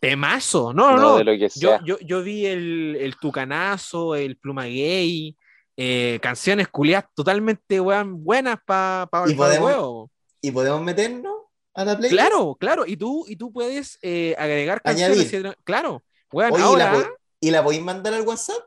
Temazo. 0.00 0.72
No, 0.74 0.92
no, 0.96 1.00
No, 1.00 1.16
de 1.18 1.24
lo 1.24 1.32
que 1.32 1.38
Yo, 1.40 1.48
sea. 1.70 1.80
yo, 1.84 1.98
yo 2.00 2.22
vi 2.22 2.46
el, 2.46 2.96
el 3.00 3.16
Tucanazo, 3.16 4.14
el 4.14 4.36
Pluma 4.36 4.64
Gay, 4.64 5.36
eh, 5.76 6.18
canciones 6.22 6.68
culiadas 6.68 7.06
totalmente 7.14 7.80
weón, 7.80 8.22
buenas 8.22 8.58
para 8.66 9.06
pa, 9.10 9.24
¿Y 9.26 9.34
pa 9.34 9.52
el 9.54 9.60
podemos-. 9.60 10.10
¿Y 10.42 10.50
podemos 10.50 10.82
meternos 10.82 11.32
a 11.72 11.84
la 11.84 11.96
playlist? 11.96 12.12
Claro, 12.20 12.54
claro. 12.60 12.84
Y 12.86 12.96
tú, 12.96 13.24
y 13.26 13.36
tú 13.36 13.50
puedes 13.52 13.98
eh, 14.02 14.34
agregar 14.38 14.82
canciones. 14.82 15.18
Añadir. 15.20 15.46
y- 15.58 15.62
claro. 15.64 16.04
Weón, 16.30 16.52
Oye, 16.52 16.62
¿y 16.62 16.64
ahora, 16.64 17.08
¿y 17.40 17.50
la 17.50 17.64
podéis 17.64 17.82
mandar 17.82 18.12
al 18.14 18.22
WhatsApp? 18.22 18.58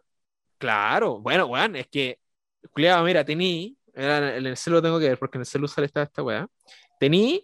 claro. 0.57 1.19
Bueno, 1.19 1.45
weón, 1.45 1.75
es 1.75 1.87
que 1.87 2.19
Culeado, 2.71 3.03
mira, 3.05 3.23
tení, 3.23 3.77
era- 3.93 4.35
en 4.37 4.45
el 4.47 4.57
celu 4.57 4.77
lo 4.77 4.81
tengo 4.81 4.99
que 4.99 5.09
ver 5.09 5.19
porque 5.19 5.37
en 5.37 5.41
el 5.41 5.45
celu 5.45 5.67
sale 5.67 5.85
esta, 5.87 6.03
esta 6.03 6.23
weá. 6.23 6.47
Tení 6.99 7.43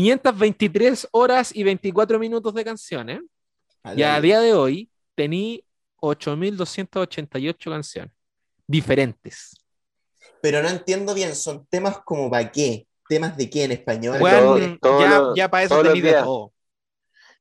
523 0.00 1.08
horas 1.12 1.56
y 1.56 1.62
24 1.64 2.18
minutos 2.18 2.52
de 2.52 2.62
canciones. 2.66 3.20
Y 3.94 4.02
a 4.02 4.20
día 4.20 4.40
de 4.40 4.52
hoy 4.52 4.90
tení 5.14 5.64
8.288 6.02 7.70
canciones 7.70 8.12
diferentes. 8.66 9.54
Pero 10.42 10.62
no 10.62 10.68
entiendo 10.68 11.14
bien, 11.14 11.34
son 11.34 11.64
temas 11.70 11.98
como 12.04 12.30
para 12.30 12.52
qué, 12.52 12.86
temas 13.08 13.38
de 13.38 13.48
qué 13.48 13.64
en 13.64 13.72
español. 13.72 14.18
Bueno, 14.20 14.76
todo- 14.82 15.34
ya, 15.34 15.44
ya 15.44 15.50
para 15.50 15.62
eso 15.64 15.74
todos 15.76 15.84
los 15.84 15.92
tení 15.94 16.02
de 16.02 16.08
días. 16.10 16.24
todo. 16.24 16.52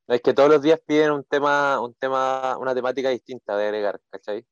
Es 0.07 0.21
que 0.21 0.33
todos 0.33 0.49
los 0.49 0.61
días 0.61 0.79
piden 0.87 1.11
un 1.11 1.23
tema, 1.25 1.81
un 1.81 1.93
tema, 1.95 2.55
una 2.57 2.73
temática 2.73 3.09
distinta 3.09 3.57
de 3.57 3.65
agregar, 3.65 3.99
¿cachai? 4.09 4.45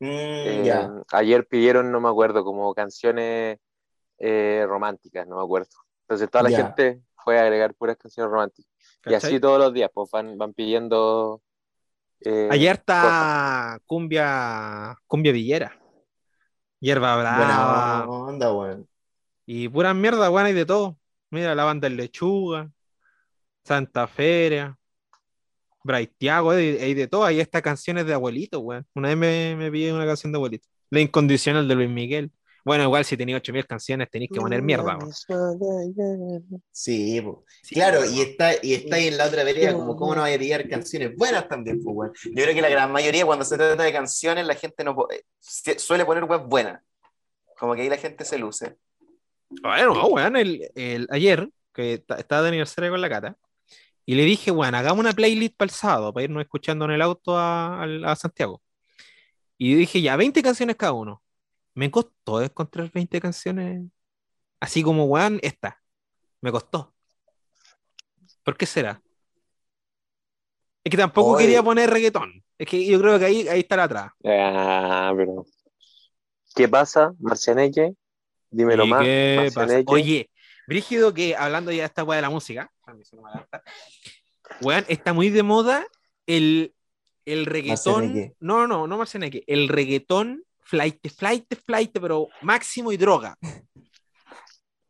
Mm, 0.00 0.06
Eh, 0.10 0.62
ya. 0.66 0.90
ayer 1.12 1.46
pidieron, 1.46 1.90
no 1.90 1.98
me 1.98 2.10
acuerdo, 2.10 2.44
como 2.44 2.74
canciones 2.74 3.56
eh, 4.18 4.66
románticas, 4.68 5.26
no 5.26 5.36
me 5.36 5.42
acuerdo. 5.44 5.70
Entonces 6.02 6.28
toda 6.30 6.42
la 6.44 6.50
Ya. 6.50 6.56
gente 6.58 7.00
fue 7.28 7.38
a 7.38 7.42
agregar 7.42 7.74
puras 7.74 7.98
canciones 7.98 8.30
románticas. 8.32 8.72
Y 9.04 9.12
así 9.12 9.38
todos 9.38 9.58
los 9.58 9.74
días, 9.74 9.90
pues 9.92 10.10
van, 10.10 10.38
van 10.38 10.54
pidiendo. 10.54 11.42
eh, 12.22 12.48
Ayer 12.50 12.76
está 12.76 13.78
cumbia, 13.84 14.96
cumbia 15.06 15.30
villera. 15.30 15.78
Hierba 16.80 17.18
brava. 17.18 18.06
Buena 18.06 18.08
onda, 18.08 18.52
weón. 18.54 18.88
Y 19.44 19.68
pura 19.68 19.92
mierda, 19.92 20.30
weón, 20.30 20.46
hay 20.46 20.54
de 20.54 20.64
todo. 20.64 20.96
Mira, 21.30 21.54
la 21.54 21.64
banda 21.64 21.86
del 21.86 21.98
Lechuga, 21.98 22.70
Santa 23.62 24.06
Feria, 24.06 24.78
Braithiago, 25.84 26.52
hay, 26.52 26.78
hay 26.78 26.94
de 26.94 27.08
todo. 27.08 27.26
Hay 27.26 27.40
estas 27.40 27.60
canciones 27.60 28.06
de 28.06 28.14
abuelito, 28.14 28.60
weón. 28.60 28.86
Una 28.94 29.08
vez 29.08 29.18
me, 29.18 29.56
me 29.56 29.70
pillé 29.70 29.92
una 29.92 30.06
canción 30.06 30.32
de 30.32 30.36
abuelito. 30.36 30.66
La 30.88 31.00
incondicional 31.00 31.68
de 31.68 31.74
Luis 31.74 31.90
Miguel. 31.90 32.30
Bueno, 32.68 32.84
igual 32.84 33.04
si 33.04 33.16
tenéis 33.16 33.36
8000 33.36 33.66
canciones 33.66 34.08
tenéis 34.10 34.30
que 34.30 34.38
poner 34.40 34.60
mierda. 34.62 34.96
Sí, 36.70 37.22
claro, 37.74 38.04
y 38.04 38.20
está, 38.20 38.52
y 38.62 38.74
está 38.74 38.96
ahí 38.96 39.08
en 39.08 39.16
la 39.16 39.26
otra 39.26 39.42
vereda, 39.44 39.72
como 39.72 39.96
cómo 39.96 40.14
no 40.14 40.20
vaya 40.22 40.36
a 40.36 40.38
pillar 40.38 40.68
canciones 40.68 41.16
buenas 41.16 41.48
también, 41.48 41.82
pues. 41.82 42.12
Yo 42.24 42.42
creo 42.44 42.54
que 42.54 42.60
la 42.62 42.68
gran 42.68 42.92
mayoría, 42.92 43.24
cuando 43.26 43.44
se 43.44 43.56
trata 43.56 43.82
de 43.82 43.92
canciones, 43.92 44.46
la 44.46 44.54
gente 44.54 44.84
no 44.84 44.94
eh, 45.10 45.24
suele 45.78 46.04
poner 46.04 46.24
web 46.24 46.42
buenas. 46.46 46.82
Como 47.58 47.74
que 47.74 47.82
ahí 47.82 47.88
la 47.88 47.96
gente 47.96 48.24
se 48.24 48.38
luce. 48.38 48.76
Bueno, 49.62 49.94
no, 49.94 50.06
weón, 50.08 50.36
el, 50.36 50.70
el- 50.74 51.06
ayer, 51.10 51.48
que 51.72 51.98
ta- 52.06 52.16
estaba 52.16 52.42
de 52.42 52.48
aniversario 52.48 52.90
con 52.90 53.00
la 53.00 53.08
cata, 53.08 53.36
y 54.04 54.14
le 54.14 54.22
dije, 54.24 54.50
weón, 54.50 54.74
hagamos 54.74 55.00
una 55.00 55.12
playlist 55.12 55.56
para 55.56 55.66
el 55.66 55.70
sábado, 55.74 56.12
para 56.12 56.24
irnos 56.24 56.42
escuchando 56.42 56.84
en 56.84 56.90
el 56.92 57.02
auto 57.02 57.36
a 57.38 58.14
Santiago. 58.16 58.62
Y 59.58 59.74
dije, 59.74 60.00
ya, 60.00 60.14
20 60.16 60.40
canciones 60.42 60.76
cada 60.76 60.92
uno. 60.92 61.20
Me 61.78 61.92
costó 61.92 62.42
encontrar 62.42 62.90
20 62.90 63.20
canciones, 63.20 63.88
así 64.58 64.82
como, 64.82 65.04
weón, 65.04 65.38
esta. 65.42 65.80
Me 66.40 66.50
costó. 66.50 66.92
¿Por 68.42 68.56
qué 68.56 68.66
será? 68.66 69.00
Es 70.82 70.90
que 70.90 70.96
tampoco 70.96 71.34
Oye. 71.34 71.44
quería 71.44 71.62
poner 71.62 71.88
reggaetón. 71.88 72.44
Es 72.58 72.66
que 72.66 72.84
yo 72.84 73.00
creo 73.00 73.16
que 73.20 73.26
ahí, 73.26 73.46
ahí 73.46 73.60
está 73.60 73.76
la 73.76 73.84
atrás. 73.84 74.10
Ah, 74.24 75.14
pero. 75.16 75.46
¿Qué 76.52 76.66
pasa, 76.66 77.14
Marcianeque? 77.20 77.94
Dímelo 78.50 78.84
¿Y 78.84 78.88
más. 78.88 79.04
qué 79.04 79.42
pasa? 79.44 79.60
Marcianeque. 79.60 79.92
Oye, 79.92 80.30
Brígido, 80.66 81.14
que 81.14 81.36
hablando 81.36 81.70
ya 81.70 81.82
de 81.82 81.86
esta 81.86 82.02
weá 82.02 82.16
de 82.16 82.22
la 82.22 82.30
música, 82.30 82.72
weón, 84.62 84.84
está 84.88 85.12
muy 85.12 85.30
de 85.30 85.44
moda 85.44 85.86
el, 86.26 86.74
el 87.24 87.46
reggaetón. 87.46 88.06
Marcianeque. 88.06 88.36
No, 88.40 88.66
no, 88.66 88.88
no 88.88 88.98
Marcianeque, 88.98 89.44
el 89.46 89.68
reggaetón 89.68 90.42
flight, 90.68 91.08
flight, 91.16 91.54
flight, 91.64 91.98
pero 92.00 92.28
máximo 92.42 92.92
y 92.92 92.96
droga. 92.96 93.36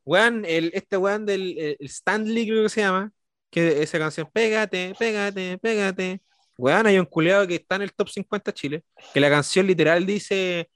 Weón, 0.05 0.45
el, 0.45 0.71
este 0.75 0.97
weón 0.97 1.25
del 1.25 1.57
el 1.59 1.87
Stanley, 1.87 2.47
creo 2.47 2.63
que 2.65 2.69
se 2.69 2.81
llama, 2.81 3.13
que 3.51 3.83
esa 3.83 3.99
canción, 3.99 4.29
pégate, 4.33 4.95
pégate, 4.99 5.59
pégate. 5.59 6.21
Weón, 6.57 6.87
hay 6.87 6.99
un 6.99 7.07
culeado 7.07 7.47
que 7.47 7.57
está 7.57 7.77
en 7.77 7.83
el 7.83 7.93
top 7.93 8.09
50 8.09 8.53
Chile, 8.53 8.83
que 9.15 9.21
la 9.21 9.31
canción 9.31 9.67
literal 9.67 10.05
dice, 10.05 10.69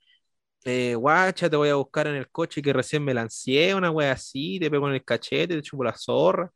eh, 0.65 0.95
guacha, 0.95 1.51
te 1.51 1.57
voy 1.57 1.71
a 1.71 1.75
buscar 1.75 2.07
en 2.07 2.15
el 2.15 2.31
coche 2.31 2.63
que 2.63 2.73
recién 2.73 3.03
me 3.03 3.13
lancé, 3.13 3.75
una 3.75 3.91
wea 3.91 4.13
así, 4.13 4.61
te 4.61 4.71
pego 4.71 4.89
en 4.89 4.95
el 4.95 5.05
cachete, 5.05 5.57
te 5.57 5.63
chupo 5.63 5.83
la 5.83 5.97
zorra. 5.97 6.51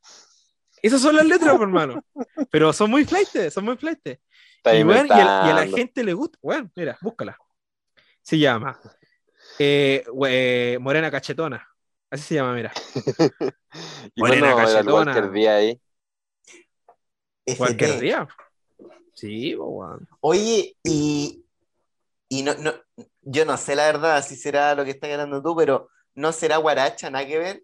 Esas 0.80 1.00
son 1.00 1.16
las 1.16 1.26
letras, 1.26 1.58
hermano. 1.60 2.00
Pero 2.50 2.72
son 2.72 2.90
muy 2.90 3.04
flightes, 3.04 3.52
son 3.52 3.64
muy 3.64 3.76
flightes. 3.76 4.20
Está 4.58 4.76
Y, 4.76 4.84
weón, 4.84 5.08
y, 5.08 5.12
a, 5.12 5.16
y 5.16 5.50
a 5.50 5.54
la 5.54 5.66
gente 5.66 6.04
le 6.04 6.12
gusta. 6.12 6.38
Bueno, 6.40 6.70
mira, 6.76 6.96
búscala. 7.00 7.36
Se 8.26 8.36
llama 8.36 8.76
eh, 9.60 10.04
we- 10.12 10.78
Morena 10.80 11.12
Cachetona. 11.12 11.64
Así 12.10 12.24
se 12.24 12.34
llama, 12.34 12.54
mira. 12.54 12.72
¿Y 14.16 14.20
Morena 14.20 14.56
cachetona. 14.56 15.32
Ahí? 15.56 15.80
Cualquier 17.56 18.00
día. 18.00 18.28
Sí, 19.14 19.54
weón. 19.54 20.08
Oye, 20.20 20.76
y, 20.82 21.44
y 22.28 22.42
no, 22.42 22.54
no, 22.54 22.72
yo 23.22 23.44
no 23.44 23.56
sé 23.56 23.76
la 23.76 23.86
verdad 23.86 24.24
si 24.24 24.34
será 24.34 24.74
lo 24.74 24.84
que 24.84 24.90
estás 24.90 25.08
ganando 25.08 25.40
tú, 25.40 25.54
pero 25.54 25.88
¿no 26.16 26.32
será 26.32 26.56
guaracha, 26.56 27.08
nada 27.08 27.26
que 27.28 27.38
ver? 27.38 27.62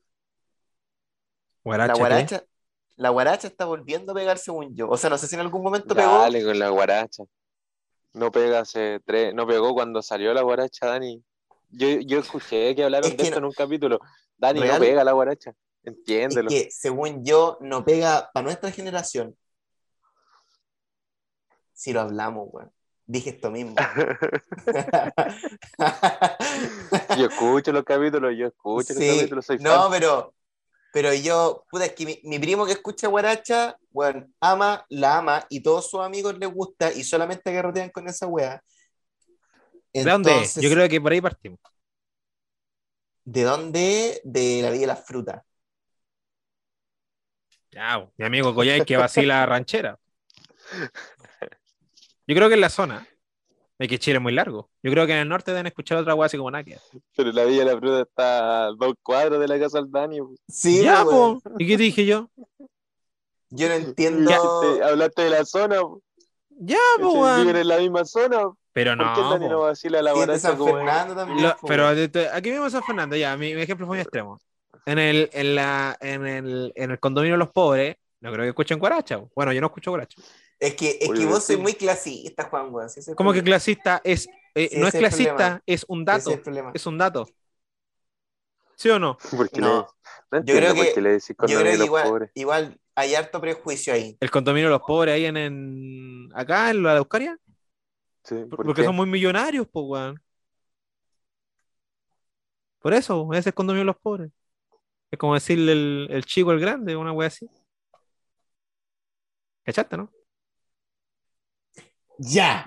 Guaracha, 1.64 1.88
La 1.88 1.94
¿qué? 1.94 1.98
guaracha, 1.98 2.44
la 2.96 3.08
guaracha 3.10 3.48
está 3.48 3.64
volviendo 3.64 4.12
a 4.12 4.14
pegar 4.14 4.38
según 4.38 4.76
yo. 4.76 4.88
O 4.88 4.96
sea, 4.96 5.10
no 5.10 5.18
sé 5.18 5.26
si 5.26 5.34
en 5.34 5.40
algún 5.40 5.62
momento 5.64 5.92
pegó. 5.92 6.18
Dale 6.20 6.44
con 6.44 6.56
la 6.56 6.68
guaracha. 6.68 7.24
No 8.14 8.30
pega 8.30 8.60
hace 8.60 9.00
tres, 9.04 9.34
no 9.34 9.46
pegó 9.46 9.72
cuando 9.74 10.02
salió 10.02 10.32
la 10.34 10.42
guaracha, 10.42 10.86
Dani. 10.86 11.22
Yo, 11.70 11.88
yo 12.00 12.18
escuché 12.20 12.74
que 12.74 12.84
hablaron 12.84 13.10
Es 13.10 13.16
de 13.16 13.22
esto 13.24 13.40
no- 13.40 13.46
en 13.46 13.50
un 13.50 13.52
capítulo. 13.52 14.00
Dani, 14.36 14.60
¿Real? 14.60 14.74
no 14.74 14.80
pega 14.80 15.04
la 15.04 15.12
guaracha. 15.12 15.50
Es 15.82 15.94
Entiéndelo. 15.94 16.48
que 16.50 16.68
según 16.70 17.24
yo 17.24 17.56
no 17.60 17.84
pega 17.84 18.30
para 18.34 18.44
nuestra 18.44 18.70
generación. 18.70 19.36
Si 21.72 21.92
lo 21.92 22.00
hablamos, 22.02 22.48
weón. 22.52 22.70
Dije 23.06 23.30
esto 23.30 23.50
mismo. 23.50 23.74
Yo 27.18 27.26
escucho 27.26 27.72
los 27.72 27.84
capítulos, 27.84 28.32
yo 28.36 28.46
escucho 28.46 28.94
Sí, 28.94 29.06
los 29.06 29.16
capítulos, 29.16 29.46
soy 29.46 29.58
no, 29.58 29.82
fan. 29.82 29.90
pero, 29.90 30.34
pero 30.92 31.12
yo, 31.14 31.64
puta, 31.70 31.86
es 31.86 31.92
que 31.94 32.04
mi, 32.04 32.20
mi 32.24 32.38
primo 32.38 32.66
que 32.66 32.72
escucha 32.72 33.08
guaracha, 33.08 33.76
weón, 33.92 34.32
ama, 34.40 34.84
la 34.90 35.18
ama 35.18 35.46
y 35.48 35.60
todos 35.60 35.90
sus 35.90 36.00
amigos 36.00 36.38
les 36.38 36.52
gusta 36.52 36.92
y 36.92 37.02
solamente 37.02 37.52
garrotean 37.52 37.90
con 37.90 38.06
esa 38.08 38.26
wea. 38.26 38.62
¿De 39.92 40.04
dónde? 40.04 40.48
Yo 40.56 40.70
creo 40.70 40.88
que 40.88 41.00
por 41.00 41.12
ahí 41.12 41.20
partimos. 41.20 41.60
¿De 43.24 43.42
dónde? 43.42 44.20
De 44.24 44.60
la 44.62 44.70
Villa 44.70 44.82
de 44.82 44.86
las 44.88 45.06
Frutas. 45.06 45.42
Ya, 47.70 48.06
mi 48.18 48.26
amigo 48.26 48.54
Coyay 48.54 48.84
que 48.84 48.96
vacila 48.98 49.46
ranchera. 49.46 49.98
Yo 52.26 52.36
creo 52.36 52.48
que 52.48 52.54
en 52.54 52.60
la 52.60 52.68
zona. 52.68 53.06
Es 53.82 53.88
que 53.88 53.98
Chile 53.98 54.18
es 54.18 54.22
muy 54.22 54.32
largo. 54.32 54.70
Yo 54.80 54.92
creo 54.92 55.06
que 55.08 55.12
en 55.12 55.18
el 55.18 55.28
norte 55.28 55.50
deben 55.50 55.66
escuchar 55.66 55.98
otra 55.98 56.14
weá 56.14 56.26
así 56.26 56.36
como 56.36 56.52
Nakia. 56.52 56.78
Pero 57.16 57.32
la 57.32 57.42
Villa 57.44 57.64
de 57.64 57.72
la 57.72 57.78
Fruta 57.80 58.00
está 58.02 58.66
a 58.66 58.72
dos 58.78 58.94
cuadros 59.02 59.40
de 59.40 59.48
la 59.48 59.58
casa 59.58 59.78
del 59.80 59.90
Dani. 59.90 60.20
Sí, 60.48 60.84
ya, 60.84 61.02
po. 61.02 61.42
¿Y 61.58 61.66
qué 61.66 61.76
te 61.76 61.82
dije 61.82 62.06
yo? 62.06 62.30
Yo 63.50 63.68
no 63.68 63.74
entiendo. 63.74 64.30
Te- 64.76 64.84
hablaste 64.84 65.22
de 65.22 65.30
la 65.30 65.44
zona, 65.44 65.80
po. 65.80 66.00
Ya, 66.50 66.78
po, 67.00 67.10
weón. 67.12 67.40
viven 67.40 67.56
en 67.56 67.68
la 67.68 67.78
misma 67.78 68.04
zona. 68.04 68.52
Pero 68.72 68.96
¿Por 68.96 69.12
qué 69.14 69.20
no, 69.20 69.30
Dani 69.30 69.46
po. 69.46 69.50
no 69.52 69.60
vacila 69.62 70.00
la 70.00 70.10
Sí, 70.12 70.14
de 70.20 70.24
guaracha 70.26 70.38
San 70.48 70.56
como 70.58 70.74
Fernando 70.76 71.14
también. 71.16 71.42
Lo- 71.42 71.56
po, 71.56 71.66
pero 71.66 71.88
aquí 71.88 72.50
mismo 72.52 72.70
San 72.70 72.84
Fernando, 72.84 73.16
ya, 73.16 73.36
mi, 73.36 73.52
mi 73.52 73.62
ejemplo 73.62 73.86
fue 73.86 73.96
muy 73.96 74.00
extremo. 74.02 74.38
En 74.86 75.00
el, 75.00 75.28
en, 75.32 75.54
la, 75.56 75.96
en, 76.00 76.24
el, 76.26 76.72
en 76.76 76.90
el 76.92 77.00
condominio 77.00 77.34
de 77.34 77.38
los 77.38 77.50
pobres, 77.50 77.96
no 78.20 78.30
creo 78.32 78.44
que 78.44 78.48
escuchen 78.50 78.78
guaracha. 78.78 79.20
Bueno, 79.34 79.52
yo 79.52 79.60
no 79.60 79.66
escucho 79.66 79.90
guaracha. 79.90 80.22
Es 80.58 80.74
que, 80.76 80.98
es 81.00 81.08
Oye, 81.10 81.20
que 81.20 81.26
vos 81.26 81.40
sí. 81.40 81.52
sois 81.54 81.58
muy 81.58 81.74
clasista, 81.74 82.44
Juan, 82.44 82.72
weón. 82.72 82.88
El 82.94 83.14
Como 83.16 83.32
que 83.32 83.42
clasista 83.42 84.00
es, 84.04 84.28
eh, 84.54 84.68
Sí, 84.70 84.78
no 84.78 84.86
es 84.86 84.94
el 84.94 85.00
clasista, 85.00 85.34
problema. 85.34 85.62
es 85.66 85.84
un 85.88 86.04
dato. 86.04 86.30
es 86.30 86.86
el 86.86 86.92
un 86.92 86.98
dato. 86.98 87.28
¿Sí 88.76 88.90
o 88.90 88.98
no? 88.98 89.16
¿Por 89.36 89.50
qué 89.50 89.60
No. 89.60 89.68
le, 89.68 89.72
no 90.30 90.38
entiendo 90.38 90.72
creo 90.72 90.94
que- 90.94 91.00
le 91.00 91.10
decís 91.10 91.28
Yo 91.28 91.34
cuando 91.36 91.58
creo 91.60 91.78
que 91.78 92.30
igual, 92.34 92.80
hay 92.94 93.14
harto 93.14 93.40
prejuicio 93.40 93.92
ahí. 93.92 94.16
El 94.20 94.30
condominio 94.30 94.68
de 94.68 94.72
los 94.72 94.82
pobres 94.82 95.14
ahí 95.14 95.24
en, 95.26 95.36
en 95.36 96.28
acá, 96.34 96.70
en 96.70 96.82
la 96.82 96.96
Euskaria. 96.96 97.38
Sí, 98.24 98.36
Por- 98.36 98.50
¿por 98.50 98.66
porque 98.66 98.82
qué? 98.82 98.86
son 98.86 98.96
muy 98.96 99.06
millonarios, 99.06 99.66
pues, 99.70 99.84
weón. 99.86 100.22
Por 102.80 102.94
eso, 102.94 103.28
ese 103.32 103.40
es 103.40 103.46
el 103.48 103.54
condominio 103.54 103.82
de 103.82 103.86
los 103.86 103.96
pobres. 103.96 104.30
Es 105.10 105.18
como 105.18 105.34
decirle 105.34 105.72
el, 105.72 106.08
el 106.10 106.24
chico 106.24 106.50
al 106.50 106.58
grande, 106.58 106.96
una 106.96 107.12
wea 107.12 107.28
así. 107.28 107.48
¿Cachaste, 109.64 109.96
no? 109.96 110.10
Ya. 112.24 112.66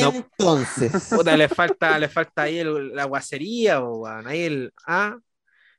No. 0.00 0.12
Entonces. 0.12 1.08
Puta, 1.10 1.36
le 1.36 1.48
falta, 1.48 1.98
le 1.98 2.08
falta 2.08 2.42
ahí 2.42 2.58
el- 2.58 2.94
la 2.94 3.04
guacería, 3.04 3.80
weón. 3.80 4.26
Ahí 4.26 4.42
el. 4.42 4.72
Ah. 4.86 5.16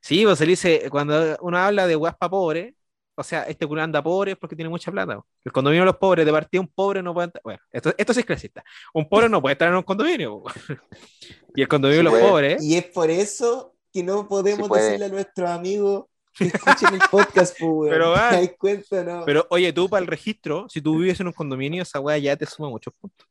Sí, 0.00 0.24
pues 0.24 0.38
se 0.38 0.46
dice, 0.46 0.88
cuando 0.90 1.36
uno 1.40 1.58
habla 1.58 1.86
de 1.86 1.94
guaspa 1.94 2.28
pobre, 2.30 2.74
o 3.16 3.22
sea, 3.24 3.44
este 3.44 3.66
culo 3.66 3.82
anda 3.82 4.02
pobre 4.02 4.32
es 4.32 4.38
porque 4.38 4.54
tiene 4.54 4.68
mucha 4.68 4.92
plata. 4.92 5.18
El 5.44 5.52
condominio 5.52 5.82
de 5.82 5.86
los 5.86 5.96
pobres, 5.96 6.26
de 6.26 6.32
partida 6.32 6.60
un 6.60 6.68
pobre 6.68 7.02
no 7.02 7.14
puede 7.14 7.26
entrar. 7.26 7.42
Bueno, 7.42 7.60
esto, 7.72 7.92
esto 7.96 8.12
sí 8.12 8.20
es 8.20 8.26
clasista. 8.26 8.62
Un 8.92 9.08
pobre 9.08 9.28
no 9.28 9.40
puede 9.40 9.54
estar 9.54 9.68
en 9.68 9.76
un 9.76 9.82
condominio. 9.82 10.42
y 11.54 11.62
el 11.62 11.68
condominio 11.68 11.98
de 12.00 12.04
los 12.04 12.12
puede. 12.12 12.28
pobres, 12.28 12.62
Y 12.62 12.76
es 12.76 12.84
por 12.84 13.10
eso 13.10 13.74
que 13.92 14.02
no 14.02 14.28
podemos 14.28 14.68
Sí 14.68 14.74
decirle 14.74 15.06
a 15.06 15.08
nuestros 15.08 15.48
amigos 15.50 16.04
escuchen 16.40 16.94
el 16.94 17.00
podcast, 17.10 17.56
pues, 17.58 17.70
weón. 17.70 17.90
Pero, 17.90 18.10
va. 18.10 18.30
¿Te 18.30 18.36
das 18.36 18.50
cuenta, 18.58 19.02
no? 19.04 19.24
pero 19.24 19.46
oye, 19.50 19.72
tú 19.72 19.88
para 19.88 20.02
el 20.02 20.06
registro, 20.06 20.68
si 20.68 20.82
tú 20.82 20.98
vives 20.98 21.18
en 21.20 21.28
un 21.28 21.32
condominio, 21.32 21.82
esa 21.82 22.00
weá 22.00 22.18
ya 22.18 22.36
te 22.36 22.46
suma 22.46 22.68
muchos 22.68 22.92
puntos. 22.94 23.26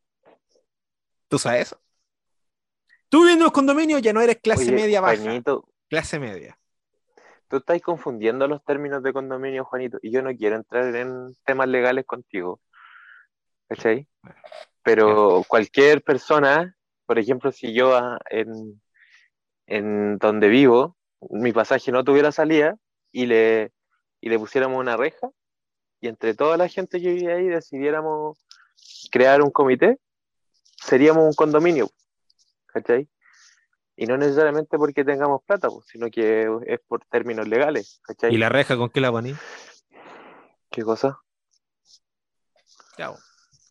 ¿Tú 1.27 1.37
sabes 1.37 1.67
eso? 1.67 1.81
Tú 3.09 3.21
viviendo 3.21 3.45
en 3.45 3.47
un 3.47 3.53
condominio 3.53 3.99
ya 3.99 4.13
no 4.13 4.21
eres 4.21 4.37
clase 4.41 4.63
Oye, 4.63 4.71
media 4.71 5.01
baja, 5.01 5.21
Juanito, 5.21 5.67
clase 5.89 6.19
media. 6.19 6.57
tú 7.47 7.57
estás 7.57 7.81
confundiendo 7.81 8.47
los 8.47 8.63
términos 8.63 9.03
de 9.03 9.13
condominio, 9.13 9.65
Juanito, 9.65 9.99
y 10.01 10.11
yo 10.11 10.21
no 10.21 10.35
quiero 10.35 10.55
entrar 10.55 10.95
en 10.95 11.35
temas 11.45 11.67
legales 11.67 12.05
contigo. 12.05 12.59
¿Cachai? 13.67 14.07
Pero 14.83 15.43
cualquier 15.47 16.03
persona, 16.03 16.75
por 17.05 17.17
ejemplo, 17.17 17.51
si 17.51 17.73
yo 17.73 17.95
ah, 17.95 18.19
en, 18.29 18.81
en 19.67 20.17
donde 20.17 20.47
vivo, 20.47 20.97
mi 21.29 21.51
pasaje 21.51 21.91
no 21.91 22.03
tuviera 22.03 22.31
salida 22.31 22.77
y 23.15 23.27
le, 23.27 23.71
y 24.19 24.27
le 24.27 24.37
pusiéramos 24.37 24.77
una 24.77 24.97
reja, 24.97 25.29
y 26.01 26.09
entre 26.09 26.33
toda 26.33 26.57
la 26.57 26.67
gente 26.67 26.99
que 27.01 27.13
vive 27.13 27.33
ahí 27.33 27.47
decidiéramos 27.47 28.37
crear 29.09 29.41
un 29.41 29.51
comité, 29.51 29.99
seríamos 30.75 31.23
un 31.23 31.33
condominio, 31.33 31.89
¿cachai? 32.65 33.07
Y 33.95 34.05
no 34.05 34.17
necesariamente 34.17 34.77
porque 34.77 35.05
tengamos 35.05 35.41
plata, 35.45 35.69
pues, 35.69 35.85
sino 35.87 36.09
que 36.11 36.45
es 36.67 36.81
por 36.89 37.05
términos 37.05 37.47
legales, 37.47 38.01
¿cachai? 38.03 38.35
¿Y 38.35 38.37
la 38.37 38.49
reja 38.49 38.75
con 38.75 38.89
qué 38.89 38.99
la 38.99 39.13
poní? 39.13 39.33
¿Qué 40.69 40.83
cosa? 40.83 41.17
Bo. 42.97 43.17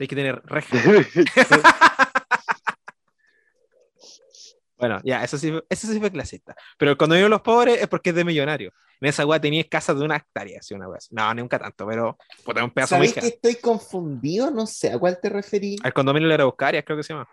Hay 0.00 0.08
que 0.08 0.16
tener 0.16 0.40
reja. 0.46 0.74
Bueno, 4.76 5.00
ya, 5.04 5.22
eso 5.22 5.38
sí, 5.38 5.50
fue- 5.52 5.64
eso 5.68 5.86
sí 5.86 6.00
fue 6.00 6.10
clasista. 6.10 6.54
Pero 6.78 6.90
el 6.90 6.96
condominio 6.96 7.26
de 7.26 7.30
los 7.30 7.42
pobres 7.42 7.80
es 7.80 7.86
porque 7.88 8.10
es 8.10 8.16
de 8.16 8.24
millonario. 8.24 8.72
En 9.00 9.08
esa 9.08 9.24
weá 9.26 9.40
tenías 9.40 9.66
casas 9.70 9.98
de 9.98 10.04
una 10.04 10.16
hectárea, 10.16 10.58
así 10.60 10.74
una 10.74 10.88
weá. 10.88 10.98
No, 11.10 11.32
nunca 11.34 11.58
tanto, 11.58 11.86
pero 11.86 12.16
puta, 12.44 12.64
un 12.64 12.70
pedazo 12.70 12.96
muy 12.96 13.06
¿Sabéis 13.08 13.14
que 13.14 13.20
grande. 13.20 13.34
estoy 13.36 13.54
confundido? 13.62 14.50
No 14.50 14.66
sé, 14.66 14.92
¿a 14.92 14.98
cuál 14.98 15.18
te 15.20 15.28
referí? 15.28 15.76
Al 15.82 15.92
condominio 15.92 16.26
de 16.26 16.30
la 16.30 16.34
Araucaria, 16.34 16.82
creo 16.84 16.96
que 16.96 17.02
se 17.04 17.12
llama. 17.12 17.28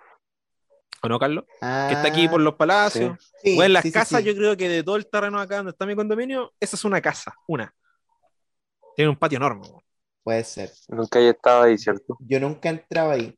¿O 1.03 1.09
no, 1.09 1.17
Carlos? 1.17 1.45
Que 1.87 1.93
está 1.93 2.07
aquí 2.09 2.27
por 2.27 2.41
los 2.41 2.53
palacios. 2.55 3.11
Ah, 3.19 3.25
Sí, 3.43 3.55
Bueno, 3.55 3.73
las 3.73 3.81
sí, 3.81 3.89
sí, 3.89 3.93
casas, 3.93 4.19
sí. 4.21 4.25
yo 4.27 4.35
creo 4.35 4.55
que 4.55 4.69
de 4.69 4.83
todo 4.83 4.97
el 4.97 5.07
terreno 5.09 5.39
acá 5.39 5.57
donde 5.57 5.71
está 5.71 5.87
mi 5.87 5.95
condominio, 5.95 6.53
esa 6.59 6.75
es 6.75 6.85
una 6.85 7.01
casa, 7.01 7.33
una. 7.47 7.73
Tiene 8.95 9.09
un 9.09 9.15
patio 9.15 9.37
enorme. 9.37 9.67
Puede 10.23 10.43
ser. 10.43 10.71
Nunca 10.89 11.19
he 11.19 11.29
estado 11.29 11.63
ahí, 11.63 11.77
¿cierto? 11.79 12.17
Yo 12.19 12.39
nunca 12.39 12.69
entraba 12.69 13.13
ahí. 13.13 13.35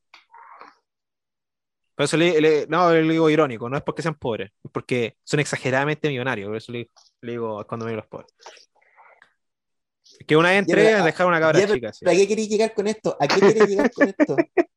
Por 2.04 2.06
eso 2.06 2.18
le, 2.18 2.42
le- 2.42 2.68
no, 2.68 2.92
le 2.92 3.02
digo 3.14 3.30
irónico, 3.30 3.70
no 3.70 3.78
es 3.78 3.84
porque 3.84 4.02
sean 4.02 4.16
pobres, 4.16 4.52
es 4.62 4.72
porque 4.72 5.16
son 5.24 5.40
exageradamente 5.40 6.10
millonarios. 6.10 6.48
Por 6.50 6.58
eso 6.58 6.72
le, 6.74 6.90
le 7.22 7.32
digo 7.32 7.60
al 7.60 7.66
condominio 7.66 7.96
de 7.96 8.02
los 8.02 8.08
pobres. 8.08 8.30
Que 10.28 10.36
una 10.36 10.50
vez 10.50 10.60
entré 10.60 10.84
pero, 10.84 11.02
a 11.02 11.06
dejar 11.06 11.28
una 11.28 11.40
cabra 11.40 11.60
Ya, 11.60 11.66
pero- 11.66 11.76
chica. 11.76 11.90
así. 11.90 12.06
¿pero 12.06 12.12
¿A 12.16 12.20
qué 12.20 12.28
queréis 12.28 12.50
llegar 12.50 12.74
con 12.74 12.88
esto? 12.88 13.18
¿A 13.20 13.28
qué 13.28 13.40
queréis 13.40 13.70
llegar 13.70 13.92
con 13.92 14.08
esto? 14.10 14.36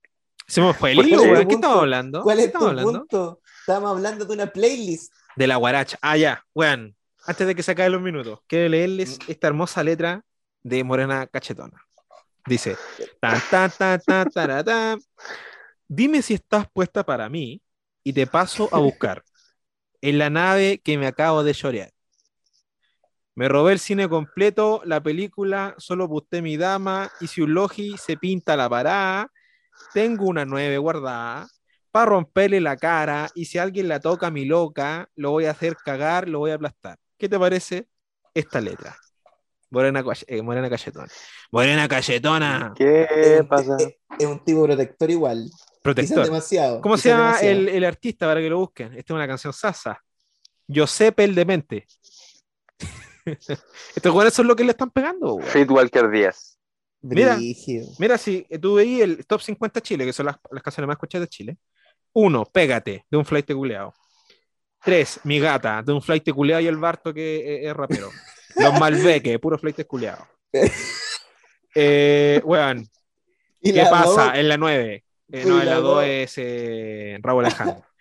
Se 0.47 0.61
me 0.61 0.73
fue 0.73 0.93
el 0.93 0.97
¿Por 0.99 1.07
qué 1.49 1.55
estamos 1.55 1.79
hablando? 1.79 2.23
¿Cuál 2.23 2.37
¿Qué 2.39 2.45
es 2.45 2.53
tu 2.53 2.59
estamos 2.59 2.69
hablando? 2.71 2.93
punto? 3.01 3.41
Estamos 3.61 3.91
hablando 3.91 4.25
de 4.25 4.33
una 4.35 4.47
playlist. 4.47 5.13
De 5.35 5.47
la 5.49 5.57
guaracha. 5.57 5.99
Ah, 6.01 6.17
ya, 6.17 6.45
weón. 6.55 6.95
Antes 7.27 7.47
de 7.49 7.55
que 7.57 7.65
se 7.65 7.73
acaben 7.73 7.91
los 7.93 8.01
minutos, 8.03 8.39
quiero 8.47 8.69
leerles 8.69 9.19
Mm. 9.19 9.31
esta 9.33 9.49
hermosa 9.49 9.83
letra 9.83 10.23
de 10.63 10.85
Morena 10.85 11.27
Cachetona. 11.27 11.83
Dice: 12.47 12.77
tan, 13.21 13.41
tan, 13.51 13.71
tan, 13.77 14.01
tan, 14.01 14.31
taratán. 14.31 15.01
Dime 15.89 16.23
si 16.23 16.35
estás 16.35 16.67
puesta 16.73 17.05
para 17.05 17.29
mí 17.29 17.63
y 18.03 18.13
te 18.13 18.27
paso 18.27 18.69
a 18.73 18.79
buscar 18.79 19.25
en 20.03 20.19
la 20.19 20.31
nave 20.31 20.81
que 20.85 20.99
me 20.99 21.07
acabo 21.07 21.45
de 21.45 21.55
chorear. 21.55 21.93
Me 23.35 23.49
robé 23.49 23.73
el 23.73 23.79
cine 23.79 24.09
completo, 24.09 24.81
la 24.85 25.03
película, 25.03 25.75
solo 25.79 26.09
busté 26.09 26.41
mi 26.41 26.57
dama 26.57 27.11
y 27.21 27.27
si 27.27 27.43
un 27.43 27.53
logi 27.53 27.97
se 27.99 28.17
pinta 28.17 28.57
la 28.57 28.69
parada, 28.69 29.31
tengo 29.93 30.27
una 30.27 30.45
nueve 30.47 30.79
guardada 30.79 31.49
para 31.91 32.07
romperle 32.07 32.61
la 32.61 32.77
cara 32.77 33.29
y 33.35 33.47
si 33.47 33.59
alguien 33.59 33.89
la 33.89 34.01
toca 34.01 34.29
a 34.29 34.31
mi 34.31 34.45
loca, 34.47 35.09
lo 35.17 35.33
voy 35.33 35.47
a 35.47 35.51
hacer 35.53 35.77
cagar, 35.85 36.29
lo 36.29 36.39
voy 36.41 36.53
a 36.53 36.55
aplastar. 36.55 36.99
¿Qué 37.19 37.29
te 37.29 37.39
parece 37.39 37.89
esta 38.35 38.61
letra? 38.61 38.97
Morena, 39.71 40.03
eh, 40.27 40.43
Morena 40.43 40.71
Cachetona. 40.71 41.09
Morena 41.51 41.89
Cachetona. 41.89 42.75
¿Qué 42.75 43.07
Es 43.21 43.41
un- 43.41 43.49
pasa? 43.49 43.77
Es, 43.79 43.97
es 44.19 44.27
un 44.27 44.45
tipo 44.45 44.65
protector 44.65 45.11
igual. 45.11 45.51
Protector. 45.87 46.25
demasiado. 46.25 46.81
¿Cómo 46.81 46.97
se 46.97 47.11
llama 47.11 47.39
el, 47.41 47.69
el 47.69 47.85
artista 47.85 48.27
para 48.27 48.41
que 48.41 48.51
lo 48.51 48.59
busquen? 48.59 48.89
Esta 48.95 49.13
es 49.13 49.17
una 49.17 49.27
canción 49.27 49.53
sasa. 49.53 50.03
Giuseppe 50.67 51.25
el 51.25 51.35
Demente. 51.35 51.87
Estos 53.25 54.13
jugadores 54.13 54.35
son 54.35 54.47
lo 54.47 54.57
que 54.57 54.65
le 54.65 54.71
están 54.71 54.91
pegando. 54.91 55.35
weón. 55.35 55.49
Fit 55.49 55.71
Walker 55.71 56.11
Díaz. 56.11 56.59
Mira. 57.03 57.37
Brígido. 57.37 57.87
Mira, 57.99 58.19
si 58.19 58.47
tú 58.61 58.75
veis 58.75 59.01
el 59.01 59.27
top 59.27 59.41
50 59.41 59.81
Chile, 59.81 60.05
que 60.05 60.13
son 60.13 60.27
las, 60.27 60.37
las 60.51 60.63
canciones 60.63 60.89
más 60.89 60.95
escuchadas 60.95 61.29
de 61.29 61.31
Chile. 61.31 61.59
Uno, 62.13 62.45
Pégate, 62.47 63.05
de 63.11 63.17
un 63.17 63.25
flight 63.25 63.53
culeado. 63.53 63.93
Tres, 64.83 65.21
Mi 65.25 65.39
gata, 65.39 65.83
de 65.83 65.93
un 65.93 66.01
flight 66.01 66.29
culeado 66.31 66.63
y 66.63 66.67
el 66.67 66.77
Barto 66.77 67.13
que 67.13 67.65
es, 67.65 67.71
es 67.71 67.77
rapero. 67.77 68.11
Los 68.57 68.79
Malbeque, 68.81 69.39
puro 69.39 69.59
flight 69.59 69.87
culeado. 69.87 70.27
Eh, 71.79 72.41
weón, 72.43 72.89
¿qué 73.63 73.71
la 73.75 73.91
pasa 73.91 74.25
dos, 74.29 74.35
en 74.37 74.49
la 74.49 74.57
9? 74.57 75.05
Uy, 75.29 75.45
no, 75.45 75.61
en 75.61 75.67
la 75.67 75.75
la 75.75 75.75
dos. 75.77 75.85
2 75.97 76.05
es 76.05 76.35
eh, 76.39 77.19
Raúl 77.23 77.45
Alejandro. 77.45 77.85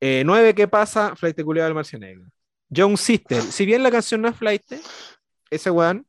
Eh, 0.00 0.22
9, 0.26 0.54
¿qué 0.54 0.68
pasa? 0.68 1.16
Flight 1.16 1.42
culeado 1.42 1.68
del 1.68 1.74
Marcianegro. 1.74 2.26
Young 2.68 2.98
Sister, 2.98 3.40
si 3.42 3.64
bien 3.64 3.82
la 3.82 3.90
canción 3.90 4.20
no 4.20 4.28
es 4.28 4.36
flight, 4.36 4.62
ese 5.50 5.70
weón 5.70 6.06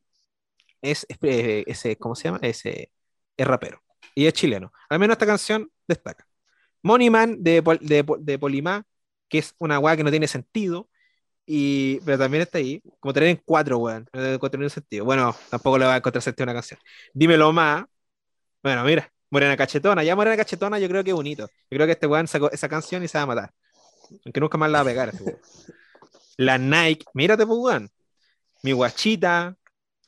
es, 0.82 1.06
es, 1.08 1.18
eh, 1.22 1.64
ese, 1.66 1.96
¿cómo 1.96 2.14
se 2.14 2.24
llama? 2.24 2.38
Ese, 2.42 2.92
es 3.36 3.46
rapero. 3.46 3.82
Y 4.14 4.26
es 4.26 4.32
chileno. 4.34 4.72
Al 4.88 4.98
menos 4.98 5.14
esta 5.14 5.26
canción 5.26 5.70
destaca. 5.86 6.26
Money 6.82 7.10
Man 7.10 7.42
de, 7.42 7.62
de, 7.80 8.06
de 8.20 8.38
Polimá, 8.38 8.84
que 9.28 9.38
es 9.38 9.54
una 9.58 9.78
weá 9.78 9.96
que 9.96 10.04
no 10.04 10.10
tiene 10.10 10.28
sentido. 10.28 10.88
Y, 11.46 12.00
pero 12.00 12.18
también 12.18 12.42
está 12.42 12.58
ahí. 12.58 12.82
Como 13.00 13.14
tener 13.14 13.30
en 13.30 13.42
cuatro, 13.44 13.78
weón. 13.78 14.08
No 14.12 14.50
tiene 14.50 14.70
sentido. 14.70 15.04
Bueno, 15.04 15.34
tampoco 15.50 15.78
le 15.78 15.86
va 15.86 15.94
a 15.94 15.98
encontrar 15.98 16.22
sentido 16.22 16.44
a 16.44 16.46
una 16.48 16.54
canción. 16.54 16.80
Dímelo 17.14 17.52
más. 17.52 17.84
Bueno, 18.62 18.84
mira, 18.84 19.12
Morena 19.30 19.56
Cachetona. 19.56 20.02
Ya 20.02 20.16
Morena 20.16 20.36
Cachetona 20.36 20.78
yo 20.78 20.88
creo 20.88 21.04
que 21.04 21.10
es 21.10 21.16
bonito. 21.16 21.46
Yo 21.70 21.76
creo 21.76 21.86
que 21.86 21.92
este 21.92 22.06
weón 22.06 22.26
sacó 22.26 22.50
esa 22.50 22.68
canción 22.68 23.02
y 23.02 23.08
se 23.08 23.18
va 23.18 23.22
a 23.22 23.26
matar. 23.26 23.52
Aunque 24.24 24.40
nunca 24.40 24.58
más 24.58 24.70
la 24.70 24.78
va 24.78 24.82
a 24.82 24.92
pegar. 24.92 25.08
este 25.10 25.22
weón. 25.22 25.38
La 26.36 26.56
Nike. 26.56 27.04
Mírate, 27.14 27.46
pues, 27.46 27.58
weón. 27.58 27.90
Mi 28.62 28.72
guachita. 28.72 29.56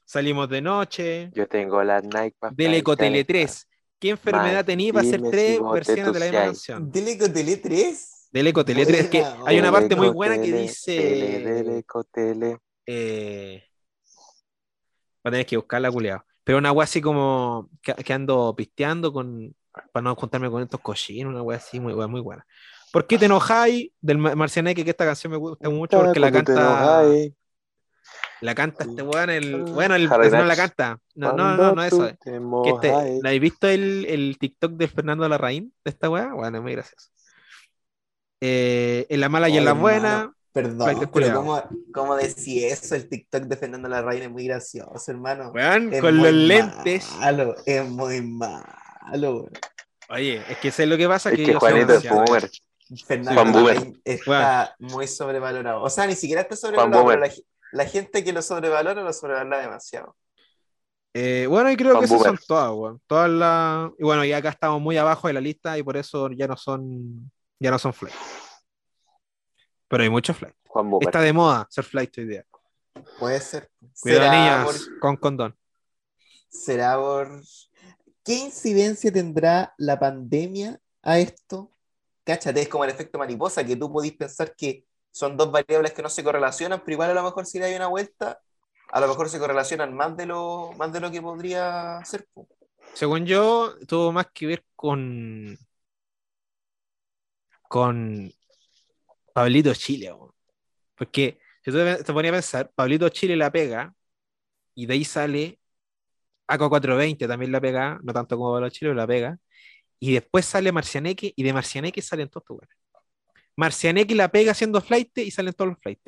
Salimos 0.05 0.49
de 0.49 0.61
noche. 0.61 1.31
Yo 1.35 1.47
tengo 1.47 1.83
la 1.85 2.01
Nike 2.01 2.37
pa' 2.39 2.51
Del 2.51 2.75
Ecotele 2.75 3.25
flight, 3.25 3.29
3. 3.29 3.69
¿Qué 4.01 4.09
enfermedad 4.09 4.65
tenía 4.65 4.93
para 4.95 5.07
hacer 5.07 5.21
tres 5.31 5.59
si 5.59 5.63
versiones 5.63 6.13
de 6.15 6.19
la 6.19 6.25
misma 6.25 6.45
canción? 6.47 6.91
Dile 6.91 7.19
con 7.19 7.33
Tele 7.33 7.59
3. 7.59 8.29
Del 8.33 8.47
Ecotele 8.47 8.87
3. 8.87 9.09
Que 9.09 9.21
Buena, 9.21 9.43
hay 9.45 9.59
una 9.59 9.71
parte 9.71 9.95
muy 9.95 10.09
buena 10.09 10.37
que 10.37 10.45
tele, 10.45 10.63
dice. 10.63 11.79
Ecotele. 11.79 12.59
Eh, 12.87 13.63
va 15.25 15.29
a 15.29 15.31
tener 15.31 15.45
que 15.45 15.59
buscarla, 15.59 15.93
culiao. 15.93 16.25
Pero 16.51 16.59
una 16.59 16.73
wea 16.73 16.83
así 16.83 17.01
como 17.01 17.71
que, 17.81 17.95
que 17.95 18.13
ando 18.13 18.53
pisteando 18.57 19.13
con, 19.13 19.55
para 19.93 20.03
no 20.03 20.17
juntarme 20.17 20.51
con 20.51 20.61
estos 20.65 20.81
cochinos, 20.81 21.33
una 21.33 21.43
wea 21.43 21.59
así 21.59 21.79
muy, 21.79 21.93
wea 21.93 22.09
muy 22.09 22.21
buena. 22.21 22.45
¿Por 22.93 23.07
qué 23.07 23.19
te 23.19 23.27
enojáis? 23.27 23.93
Del 24.01 24.19
Ma- 24.19 24.35
Marcianeque, 24.35 24.83
que 24.83 24.91
esta 24.91 25.05
canción 25.05 25.31
me 25.31 25.37
gusta 25.37 25.71
mucho 25.71 25.97
porque 25.97 26.19
la 26.19 26.33
canta, 26.33 27.05
la 28.41 28.55
canta 28.57 28.83
este 28.83 29.01
weón, 29.01 29.31
el, 29.31 29.63
bueno, 29.63 29.95
el, 29.95 30.09
no 30.09 30.45
la 30.45 30.57
canta. 30.57 30.99
No, 31.15 31.33
no, 31.35 31.57
no, 31.57 31.73
no 31.73 31.85
eso. 31.85 32.11
Que 32.21 32.71
este. 32.71 32.89
¿la 33.23 33.29
habéis 33.29 33.43
visto 33.43 33.69
el, 33.69 34.07
el 34.07 34.37
TikTok 34.37 34.73
de 34.73 34.89
Fernando 34.89 35.29
Larraín 35.29 35.73
de 35.85 35.91
esta 35.93 36.11
weá? 36.11 36.35
Bueno, 36.35 36.59
es 36.59 36.63
muy 36.65 36.73
gracioso. 36.73 37.11
Eh, 38.41 39.07
en 39.09 39.21
la 39.21 39.29
mala 39.29 39.49
y 39.49 39.57
en 39.57 39.65
la 39.65 39.75
buena. 39.75 40.33
Perdón, 40.53 41.09
pero. 41.13 41.35
¿cómo, 41.35 41.63
¿cómo 41.95 42.17
decís 42.17 42.65
eso? 42.65 42.97
El 42.97 43.09
TikTok 43.09 43.43
de 43.45 43.57
Fernando 43.57 43.89
Larraín 43.89 44.23
es 44.25 44.31
muy 44.31 44.47
gracioso, 44.47 45.11
hermano. 45.11 45.51
Weón, 45.53 45.93
Es 45.93 46.01
con 46.01 46.17
muy 46.17 46.25
los 46.25 46.35
lentes. 46.35 47.09
Malo, 47.19 47.55
es 47.65 47.89
muy 47.89 48.21
malo. 48.23 48.65
weón. 49.13 49.51
Oye, 50.09 50.43
es 50.49 50.59
que 50.59 50.73
sé 50.73 50.87
lo 50.87 50.97
que 50.97 51.07
pasa 51.07 51.31
Es 51.31 51.37
que 51.37 51.45
que 51.45 51.55
Juanito 51.55 51.95
es 51.95 52.09
boomer. 52.09 52.51
Fernando. 53.07 53.61
Larraín 53.63 54.01
está 54.05 54.75
muy 54.81 55.07
sobrevalorado. 55.07 55.83
O 55.83 55.91
sea, 55.91 56.07
ni 56.07 56.17
siquiera 56.17 56.43
está 56.43 56.57
sobrevalorado, 56.57 57.07
pero 57.07 57.21
la, 57.21 57.31
la 57.73 57.85
gente 57.87 58.25
que 58.25 58.33
lo 58.33 58.43
sobrevalora 58.43 59.01
lo 59.03 59.13
sobrevalora 59.13 59.61
demasiado. 59.61 60.17
Eh, 61.15 61.47
bueno, 61.49 61.71
y 61.71 61.77
creo 61.77 61.99
que 61.99 62.07
esas 62.07 62.23
son 62.23 62.39
todas, 62.47 62.73
weón. 62.73 63.01
Todas 63.07 63.31
las. 63.31 63.91
Y 63.99 64.03
bueno, 64.03 64.25
y 64.25 64.33
acá 64.33 64.49
estamos 64.49 64.81
muy 64.81 64.97
abajo 64.97 65.29
de 65.29 65.35
la 65.35 65.41
lista 65.41 65.79
y 65.79 65.83
por 65.85 65.97
eso 65.97 66.29
ya 66.31 66.49
no 66.49 66.57
son. 66.57 67.31
Ya 67.61 67.71
no 67.71 67.79
son 67.79 67.93
flight. 67.93 68.15
Pero 69.91 70.05
hay 70.05 70.09
muchos 70.09 70.37
flight. 70.37 70.55
Juan. 70.69 70.89
Está 71.01 71.21
de 71.21 71.33
moda 71.33 71.67
ser 71.69 71.85
flight 71.85 72.17
hoy 72.17 72.27
día. 72.27 72.47
Puede 73.19 73.41
ser. 73.41 73.69
Cuidado, 74.01 74.23
¿Será 74.23 74.31
niñas, 74.31 74.65
por- 74.65 74.99
con 75.01 75.17
condón. 75.17 75.57
¿Será 76.49 76.97
por... 76.97 77.43
¿Qué 78.25 78.35
incidencia 78.35 79.13
tendrá 79.13 79.75
la 79.79 79.99
pandemia 79.99 80.81
a 81.03 81.19
esto? 81.19 81.73
Cáchate, 82.23 82.63
es 82.63 82.69
como 82.69 82.85
el 82.85 82.91
efecto 82.91 83.19
mariposa, 83.19 83.65
que 83.65 83.75
tú 83.75 83.93
podís 83.93 84.13
pensar 84.13 84.55
que 84.55 84.85
son 85.11 85.37
dos 85.37 85.51
variables 85.51 85.93
que 85.93 86.03
no 86.03 86.09
se 86.09 86.23
correlacionan, 86.23 86.83
pero 86.85 86.93
igual 86.93 87.11
a 87.11 87.15
lo 87.15 87.25
mejor 87.25 87.45
si 87.45 87.59
le 87.59 87.65
hay 87.65 87.75
una 87.75 87.89
vuelta, 87.89 88.41
a 88.93 89.01
lo 89.01 89.09
mejor 89.09 89.29
se 89.29 89.41
correlacionan 89.41 89.93
más 89.93 90.17
de 90.17 90.27
lo, 90.27 90.71
más 90.79 90.93
de 90.93 91.01
lo 91.01 91.11
que 91.11 91.21
podría 91.21 92.01
ser. 92.05 92.29
Según 92.95 93.27
yo, 93.27 93.75
tuvo 93.89 94.13
más 94.13 94.29
que 94.33 94.47
ver 94.47 94.65
con. 94.77 95.59
con 97.69 98.33
Pablito 99.33 99.73
Chile. 99.75 100.13
weón. 100.13 100.33
Porque 100.97 101.39
si 101.65 101.73
te 101.73 102.13
ponías 102.13 102.33
a 102.33 102.37
pensar, 102.37 102.73
Pablito 102.75 103.09
Chile 103.11 103.37
la 103.37 103.51
pega 103.53 103.95
y 104.75 104.87
de 104.87 104.95
ahí 104.95 105.05
sale 105.05 105.59
Aqua 106.49 106.69
420 106.69 107.29
también 107.29 107.53
la 107.53 107.61
pega, 107.61 108.01
no 108.03 108.13
tanto 108.13 108.37
como 108.37 108.53
Pablito 108.53 108.71
Chile, 108.75 108.91
pero 108.91 108.97
la 109.01 109.07
pega. 109.07 109.39
Y 110.01 110.15
después 110.15 110.47
sale 110.47 110.73
Marcianeque 110.73 111.33
y 111.37 111.43
de 111.43 111.53
Marcianeque 111.53 112.03
salen 112.03 112.29
todos 112.29 112.45
estos 112.45 112.59
weones. 112.59 112.77
Marcianeque 113.57 114.15
la 114.15 114.31
pega 114.31 114.53
haciendo 114.53 114.81
flight 114.81 115.17
y 115.19 115.31
salen 115.31 115.55
todos 115.55 115.71
los 115.71 115.79
flight. 115.81 116.01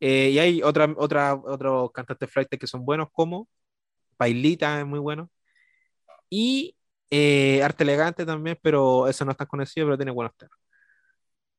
y 0.00 0.38
hay 0.38 0.62
otra, 0.62 0.92
otra, 0.96 1.34
otros 1.34 1.92
cantantes 1.92 2.30
flight 2.30 2.48
que 2.50 2.66
son 2.66 2.84
buenos 2.84 3.08
como 3.12 3.48
Pailita 4.16 4.80
es 4.80 4.86
muy 4.86 4.98
bueno. 4.98 5.30
Y 6.30 6.76
eh, 7.10 7.62
Arte 7.62 7.84
Elegante 7.84 8.26
también, 8.26 8.58
pero 8.62 9.08
eso 9.08 9.24
no 9.24 9.32
es 9.32 9.36
tan 9.36 9.46
conocido, 9.46 9.86
pero 9.86 9.96
tiene 9.98 10.12
buenos 10.12 10.36
temas. 10.36 10.58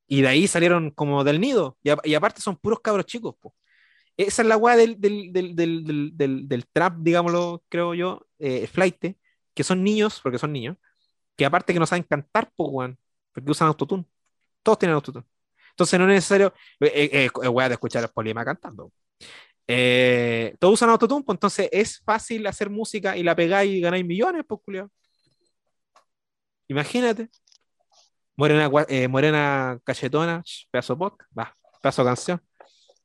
Y 0.08 0.22
de 0.22 0.28
ahí 0.28 0.46
salieron 0.46 0.90
como 0.90 1.24
del 1.24 1.40
nido. 1.40 1.78
Y, 1.82 1.90
a- 1.90 1.98
y 2.04 2.14
aparte 2.14 2.40
son 2.40 2.56
puros 2.56 2.80
cabros 2.80 3.06
chicos. 3.06 3.34
po. 3.40 3.54
Esa 4.16 4.42
es 4.42 4.48
la 4.48 4.56
weá 4.56 4.76
del, 4.76 5.00
del, 5.00 5.32
del, 5.32 6.46
del, 6.48 6.66
trap, 6.72 6.96
digámoslo, 7.00 7.62
creo 7.68 7.94
yo, 7.94 8.26
eh, 8.38 8.66
flight, 8.66 9.16
que 9.54 9.64
son 9.64 9.84
niños, 9.84 10.20
porque 10.22 10.38
son 10.38 10.52
niños, 10.52 10.76
que 11.36 11.44
aparte 11.46 11.72
que 11.74 11.80
no 11.80 11.86
saben 11.86 12.04
cantar, 12.04 12.50
pues, 12.56 12.70
weón, 12.72 12.98
porque 13.32 13.50
usan 13.50 13.68
autotune. 13.68 14.06
Todos 14.62 14.78
tienen 14.78 14.94
autotune. 14.96 15.24
Entonces 15.72 15.98
no 16.00 16.06
es 16.06 16.10
necesario, 16.16 16.54
eh, 16.80 17.10
eh, 17.12 17.30
eh, 17.44 17.48
weá 17.48 17.68
de 17.68 17.74
escuchar 17.74 18.04
a 18.04 18.08
Polima 18.08 18.44
cantando. 18.44 18.92
Eh, 19.68 20.54
todos 20.60 20.74
usan 20.74 20.90
autotune, 20.90 21.24
pues 21.24 21.36
entonces 21.36 21.68
es 21.72 22.00
fácil 22.04 22.46
hacer 22.46 22.70
música 22.70 23.16
y 23.16 23.22
la 23.24 23.36
pegáis 23.36 23.72
y 23.72 23.80
ganáis 23.80 24.04
millones, 24.06 24.44
pues, 24.48 24.60
culiao. 24.64 24.90
Imagínate. 26.68 27.30
Morena, 28.36 28.70
eh, 28.88 29.08
morena 29.08 29.78
cachetona, 29.84 30.42
pedazo 30.70 30.94
de 30.94 30.98
podcast, 30.98 31.30
va, 31.38 31.56
pedazo 31.80 32.02
de 32.02 32.08
canción. 32.10 32.42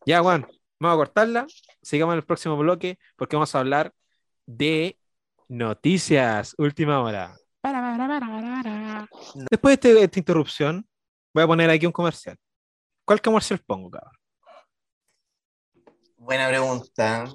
Ya, 0.05 0.21
Juan, 0.21 0.45
vamos 0.79 0.95
a 0.95 0.97
cortarla. 0.97 1.47
Sigamos 1.81 2.13
en 2.13 2.17
el 2.17 2.25
próximo 2.25 2.57
bloque 2.57 2.97
porque 3.15 3.35
vamos 3.35 3.53
a 3.55 3.59
hablar 3.59 3.93
de 4.45 4.97
noticias, 5.47 6.53
última 6.57 7.01
hora. 7.01 7.33
Para, 7.61 7.79
para, 7.79 8.07
para, 8.07 8.19
para, 8.19 8.63
para. 8.63 9.09
Después 9.49 9.79
de 9.79 9.89
este- 9.89 10.03
esta 10.03 10.19
interrupción, 10.19 10.85
voy 11.33 11.43
a 11.43 11.47
poner 11.47 11.69
aquí 11.69 11.85
un 11.85 11.91
comercial. 11.91 12.35
¿Cuál 13.05 13.21
comercial 13.21 13.59
pongo, 13.65 13.89
cabrón? 13.89 14.13
Buena 16.17 16.47
pregunta. 16.47 17.25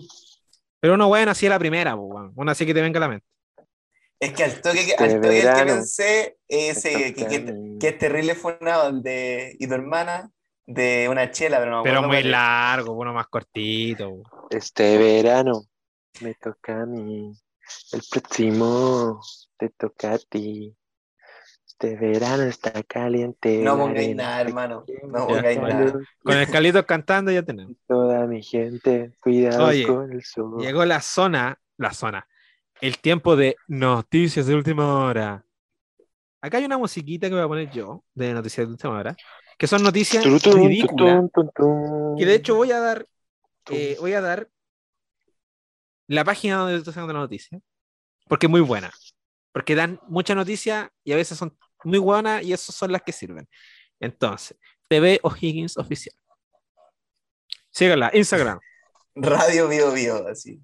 Pero 0.80 0.94
una 0.94 1.06
buena 1.06 1.32
así 1.32 1.46
a 1.46 1.50
la 1.50 1.58
primera, 1.58 1.94
una 1.96 2.52
así 2.52 2.66
que 2.66 2.74
te 2.74 2.82
venga 2.82 2.98
a 2.98 3.00
la 3.00 3.08
mente. 3.08 3.26
Es 4.18 4.32
que 4.32 4.44
al 4.44 4.60
toque, 4.60 4.84
que- 4.86 4.92
Este 4.92 5.04
al 5.04 5.20
toque 5.20 5.40
el 5.40 5.54
que 5.54 5.64
pensé, 5.64 6.38
ese 6.48 7.08
Estos 7.08 7.26
que, 7.28 7.44
que, 7.44 7.78
que 7.78 7.88
es 7.88 7.98
terrible 7.98 8.34
fue 8.34 8.56
una 8.60 8.90
de 8.90 9.56
y 9.58 9.66
tu 9.66 9.74
hermana 9.74 10.30
de 10.66 11.08
una 11.10 11.30
chela, 11.30 11.58
pero 11.58 11.70
no 11.70 11.82
Pero 11.82 12.02
muy 12.02 12.22
largo, 12.22 12.92
uno 12.92 13.12
más 13.12 13.28
cortito. 13.28 14.22
Este 14.50 14.98
verano 14.98 15.64
me 16.20 16.34
toca 16.34 16.82
a 16.82 16.86
mí. 16.86 17.32
El 17.92 18.02
próximo 18.10 19.20
te 19.58 19.68
toca 19.70 20.14
a 20.14 20.18
ti. 20.18 20.74
Este 21.66 21.94
verano 21.96 22.44
está 22.44 22.82
caliente. 22.84 23.58
No 23.58 23.76
pongáis 23.76 24.16
nada, 24.16 24.40
hermano. 24.40 24.84
No 25.08 25.26
pongáis 25.26 25.60
nada. 25.60 25.92
Con 26.24 26.36
el 26.38 26.48
Carlitos 26.48 26.86
cantando 26.86 27.30
ya 27.30 27.42
tenemos. 27.42 27.74
Toda 27.86 28.26
mi 28.26 28.42
gente, 28.42 29.12
cuidado 29.20 29.66
Oye, 29.66 29.86
con 29.86 30.10
el 30.10 30.24
sol. 30.24 30.62
Llegó 30.62 30.84
la 30.86 31.02
zona, 31.02 31.60
la 31.76 31.92
zona, 31.92 32.26
el 32.80 32.98
tiempo 32.98 33.36
de 33.36 33.56
noticias 33.68 34.46
de 34.46 34.54
última 34.54 35.04
hora. 35.04 35.44
Acá 36.40 36.58
hay 36.58 36.64
una 36.64 36.78
musiquita 36.78 37.28
que 37.28 37.34
voy 37.34 37.44
a 37.44 37.48
poner 37.48 37.70
yo 37.70 38.04
de 38.14 38.32
noticias 38.32 38.66
de 38.66 38.72
última 38.72 38.98
hora, 38.98 39.16
que 39.58 39.66
son 39.66 39.82
noticias 39.82 40.24
ridículas, 40.24 41.24
que 42.18 42.26
de 42.26 42.34
hecho 42.34 42.54
voy 42.54 42.72
a 42.72 42.80
dar, 42.80 43.06
eh, 43.70 43.96
voy 43.98 44.12
a 44.12 44.20
dar 44.20 44.48
la 46.06 46.24
página 46.24 46.56
donde 46.56 46.76
estoy 46.76 46.92
sacando 46.92 47.14
la 47.14 47.20
noticia, 47.20 47.58
porque 48.28 48.46
es 48.46 48.50
muy 48.50 48.60
buena, 48.60 48.92
porque 49.52 49.74
dan 49.74 49.98
mucha 50.08 50.34
noticia 50.34 50.92
y 51.02 51.12
a 51.12 51.16
veces 51.16 51.38
son 51.38 51.56
muy 51.84 51.98
buenas 51.98 52.44
y 52.44 52.52
esas 52.52 52.74
son 52.74 52.92
las 52.92 53.02
que 53.02 53.12
sirven. 53.12 53.48
Entonces, 53.98 54.56
TV 54.88 55.18
O'Higgins 55.22 55.76
oficial. 55.78 56.14
Síganla, 57.70 58.10
Instagram. 58.14 58.60
Radio 59.16 59.68
Bio 59.68 59.92
Bio, 59.92 60.28
así. 60.28 60.60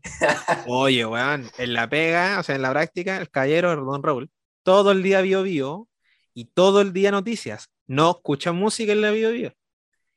Oye, 0.66 1.06
weón, 1.06 1.50
en 1.58 1.72
la 1.72 1.88
pega, 1.88 2.38
o 2.38 2.42
sea, 2.42 2.54
en 2.54 2.62
la 2.62 2.70
práctica, 2.70 3.16
el 3.16 3.30
caballero 3.30 3.74
Don 3.76 4.02
Raúl, 4.02 4.30
todo 4.62 4.92
el 4.92 5.02
día 5.02 5.20
vio 5.22 5.42
bio 5.42 5.88
y 6.34 6.46
todo 6.46 6.80
el 6.80 6.92
día 6.92 7.10
noticias. 7.10 7.70
No 7.86 8.10
escuchan 8.10 8.56
música 8.56 8.92
en 8.92 9.00
la 9.00 9.10
bio 9.10 9.32
bio. 9.32 9.52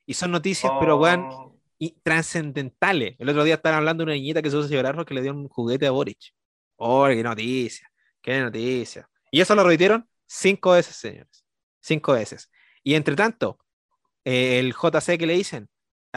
Y 0.06 0.14
son 0.14 0.30
noticias, 0.30 0.72
pero 0.78 0.96
weón, 0.98 1.26
Oh, 1.28 1.46
y 1.78 1.92
trascendentales. 2.02 3.16
El 3.18 3.28
otro 3.28 3.44
día 3.44 3.54
estaban 3.54 3.78
hablando 3.78 4.02
de 4.02 4.04
una 4.06 4.14
niñita 4.14 4.42
que 4.42 4.50
se 4.50 4.58
hizo 4.58 4.68
llorar 4.68 4.94
porque 4.94 5.14
le 5.14 5.22
dio 5.22 5.32
un 5.32 5.48
juguete 5.48 5.86
a 5.86 5.90
Boric. 5.90 6.32
Oh, 6.76 7.06
qué 7.06 7.22
noticia, 7.22 7.90
qué 8.20 8.40
noticia. 8.40 9.08
Y 9.30 9.40
eso 9.40 9.54
lo 9.54 9.64
repitieron 9.64 10.08
cinco 10.26 10.72
veces, 10.72 10.96
señores. 10.96 11.44
Cinco 11.80 12.12
veces. 12.12 12.50
Y 12.82 12.94
entre 12.94 13.16
tanto, 13.16 13.58
eh, 14.24 14.58
el 14.58 14.74
JC 14.74 15.18
que 15.18 15.26
le 15.26 15.34
dicen, 15.34 15.68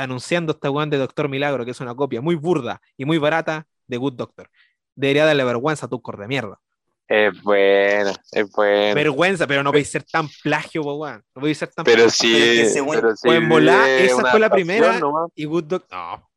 anunciando 0.03 0.53
esta 0.53 0.69
weón 0.71 0.89
de 0.89 0.97
Doctor 0.97 1.29
Milagro, 1.29 1.65
que 1.65 1.71
es 1.71 1.79
una 1.81 1.95
copia 1.95 2.21
muy 2.21 2.35
burda 2.35 2.81
y 2.97 3.05
muy 3.05 3.17
barata 3.17 3.65
de 3.87 3.97
Good 3.97 4.13
Doctor. 4.13 4.49
Debería 4.95 5.25
darle 5.25 5.43
vergüenza 5.43 5.85
a 5.85 5.89
tu 5.89 6.01
cor 6.01 6.17
de 6.17 6.27
mierda. 6.27 6.59
Es 7.07 7.41
buena, 7.41 8.13
es 8.31 8.51
buena. 8.51 8.93
Vergüenza, 8.93 9.47
pero 9.47 9.63
no 9.63 9.71
podéis 9.71 9.89
ser 9.89 10.03
tan 10.03 10.27
plagio, 10.43 10.83
weón. 10.83 11.23
No 11.33 11.39
podéis 11.41 11.57
ser 11.57 11.69
tan 11.69 11.83
Pero 11.85 12.03
plagio. 12.03 12.11
sí, 12.11 12.33
Pero 12.57 12.69
según- 12.69 12.95
pero 12.95 13.15
sí 13.15 13.27
o 13.29 13.33
en 13.33 13.49
volá, 13.49 13.89
es 13.89 14.11
esa 14.11 14.29
fue 14.29 14.39
la 14.39 14.49
primera. 14.49 14.99
nomás. 14.99 15.31
Y 15.35 15.45
Good 15.45 15.63
Doctor. 15.63 15.97
No. 15.97 16.29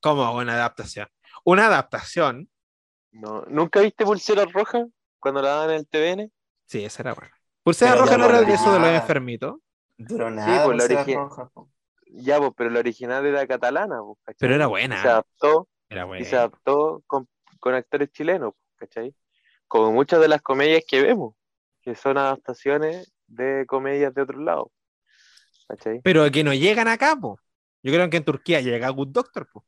¿Cómo 0.00 0.32
una 0.36 0.54
adaptación? 0.54 1.08
Una 1.44 1.66
adaptación. 1.66 2.48
No, 3.10 3.44
¿Nunca 3.48 3.80
viste 3.80 4.04
Pulsera 4.04 4.44
Roja 4.44 4.86
cuando 5.18 5.42
la 5.42 5.48
daban 5.50 5.70
en 5.70 5.76
el 5.76 5.86
TVN? 5.88 6.30
Sí, 6.66 6.84
esa 6.84 7.02
era 7.02 7.14
buena. 7.14 7.32
Pulsera 7.64 7.92
Pero 7.92 8.04
roja 8.04 8.16
no 8.18 8.24
era 8.26 8.40
eso 8.54 8.72
de 8.72 8.78
los 8.80 8.88
enfermitos. 8.88 9.56
duró 9.98 10.30
nada, 10.30 10.64
pues, 10.64 10.76
la 10.78 10.84
Pulsera 10.84 11.04
origi- 11.04 11.14
Roja, 11.16 11.48
po. 11.52 11.68
Ya, 12.14 12.38
pues, 12.38 12.52
pero 12.56 12.70
la 12.70 12.80
original 12.80 13.24
era 13.26 13.46
catalana, 13.46 14.00
pues, 14.02 14.18
¿cachai? 14.24 14.36
Pero 14.40 14.54
era 14.54 14.66
Y 14.88 14.96
se 14.96 15.08
buena. 15.08 15.08
adaptó, 15.08 15.68
Era 15.90 16.04
y 16.16 16.24
buena. 16.24 16.26
se 16.26 16.36
adaptó 16.36 17.02
con, 17.06 17.28
con 17.60 17.74
actores 17.74 18.10
chilenos, 18.12 18.54
pues, 18.78 18.90
¿cachai? 18.90 19.14
Como 19.68 19.92
muchas 19.92 20.20
de 20.20 20.28
las 20.28 20.42
comedias 20.42 20.84
que 20.88 21.02
vemos, 21.02 21.34
que 21.82 21.94
son 21.96 22.18
adaptaciones 22.18 23.12
de 23.28 23.66
comedias 23.66 24.14
de 24.14 24.22
otros 24.22 24.42
lados, 24.42 24.68
¿cachai? 25.68 26.04
Pero 26.04 26.30
que 26.30 26.44
no 26.44 26.52
llegan 26.54 26.88
acá, 26.88 27.16
po. 27.16 27.38
Yo 27.82 27.92
creo 27.92 28.08
que 28.10 28.18
en 28.18 28.24
Turquía 28.24 28.60
llega 28.60 28.88
Good 28.90 29.08
Doctor, 29.08 29.48
po. 29.52 29.64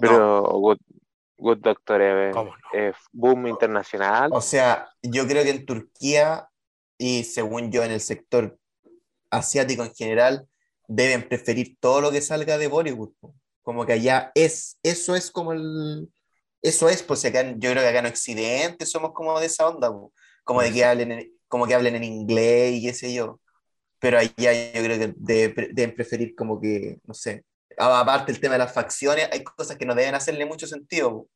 Pero 0.00 0.42
Good, 0.52 0.78
Good 1.38 1.58
Doctor 1.58 2.02
es, 2.02 2.34
¿Cómo 2.34 2.50
no? 2.56 2.62
es 2.72 2.96
boom 3.12 3.46
internacional. 3.46 4.30
O 4.32 4.40
sea, 4.40 4.88
yo 5.02 5.26
creo 5.26 5.44
que 5.44 5.50
en 5.50 5.66
Turquía 5.66 6.48
y 6.98 7.24
según 7.24 7.70
yo 7.70 7.82
en 7.84 7.92
el 7.92 8.00
sector 8.00 8.58
asiático 9.30 9.84
en 9.84 9.94
general 9.94 10.48
deben 10.88 11.28
preferir 11.28 11.76
todo 11.80 12.02
lo 12.02 12.12
que 12.12 12.22
salga 12.22 12.58
de 12.58 12.68
Bollywood. 12.68 13.12
Como 13.62 13.86
que 13.86 13.94
allá 13.94 14.32
es, 14.34 14.78
eso 14.82 15.16
es 15.16 15.30
como 15.30 15.52
el, 15.54 16.10
eso 16.62 16.88
es, 16.88 17.02
pues 17.04 17.24
acá, 17.26 17.42
yo 17.58 17.70
creo 17.72 17.82
que 17.82 17.88
acá 17.88 18.00
en 18.00 18.06
Occidente 18.06 18.86
somos 18.86 19.12
como 19.14 19.38
de 19.40 19.46
esa 19.46 19.68
onda, 19.68 19.90
como 20.44 20.62
de 20.62 20.72
que 20.72 20.84
hablen, 20.84 21.12
en- 21.12 21.32
como 21.48 21.66
que 21.66 21.74
hablen 21.74 21.96
en 21.96 22.04
inglés 22.04 22.74
y 22.76 22.82
qué 22.82 22.94
sé 22.94 23.14
yo. 23.14 23.40
Pero 24.00 24.18
allá 24.18 24.52
yo 24.74 24.82
creo 24.84 24.98
que 24.98 25.14
de- 25.16 25.70
deben 25.74 25.94
preferir 25.96 26.34
como 26.36 26.60
que, 26.60 26.98
no 27.04 27.14
sé, 27.14 27.44
a- 27.78 28.00
aparte 28.00 28.32
el 28.32 28.40
tema 28.40 28.54
de 28.54 28.60
las 28.60 28.72
facciones, 28.74 29.28
hay 29.32 29.44
cosas 29.44 29.76
que 29.78 29.86
no 29.86 29.94
deben 29.94 30.14
hacerle 30.14 30.46
mucho 30.46 30.66
sentido, 30.66 31.28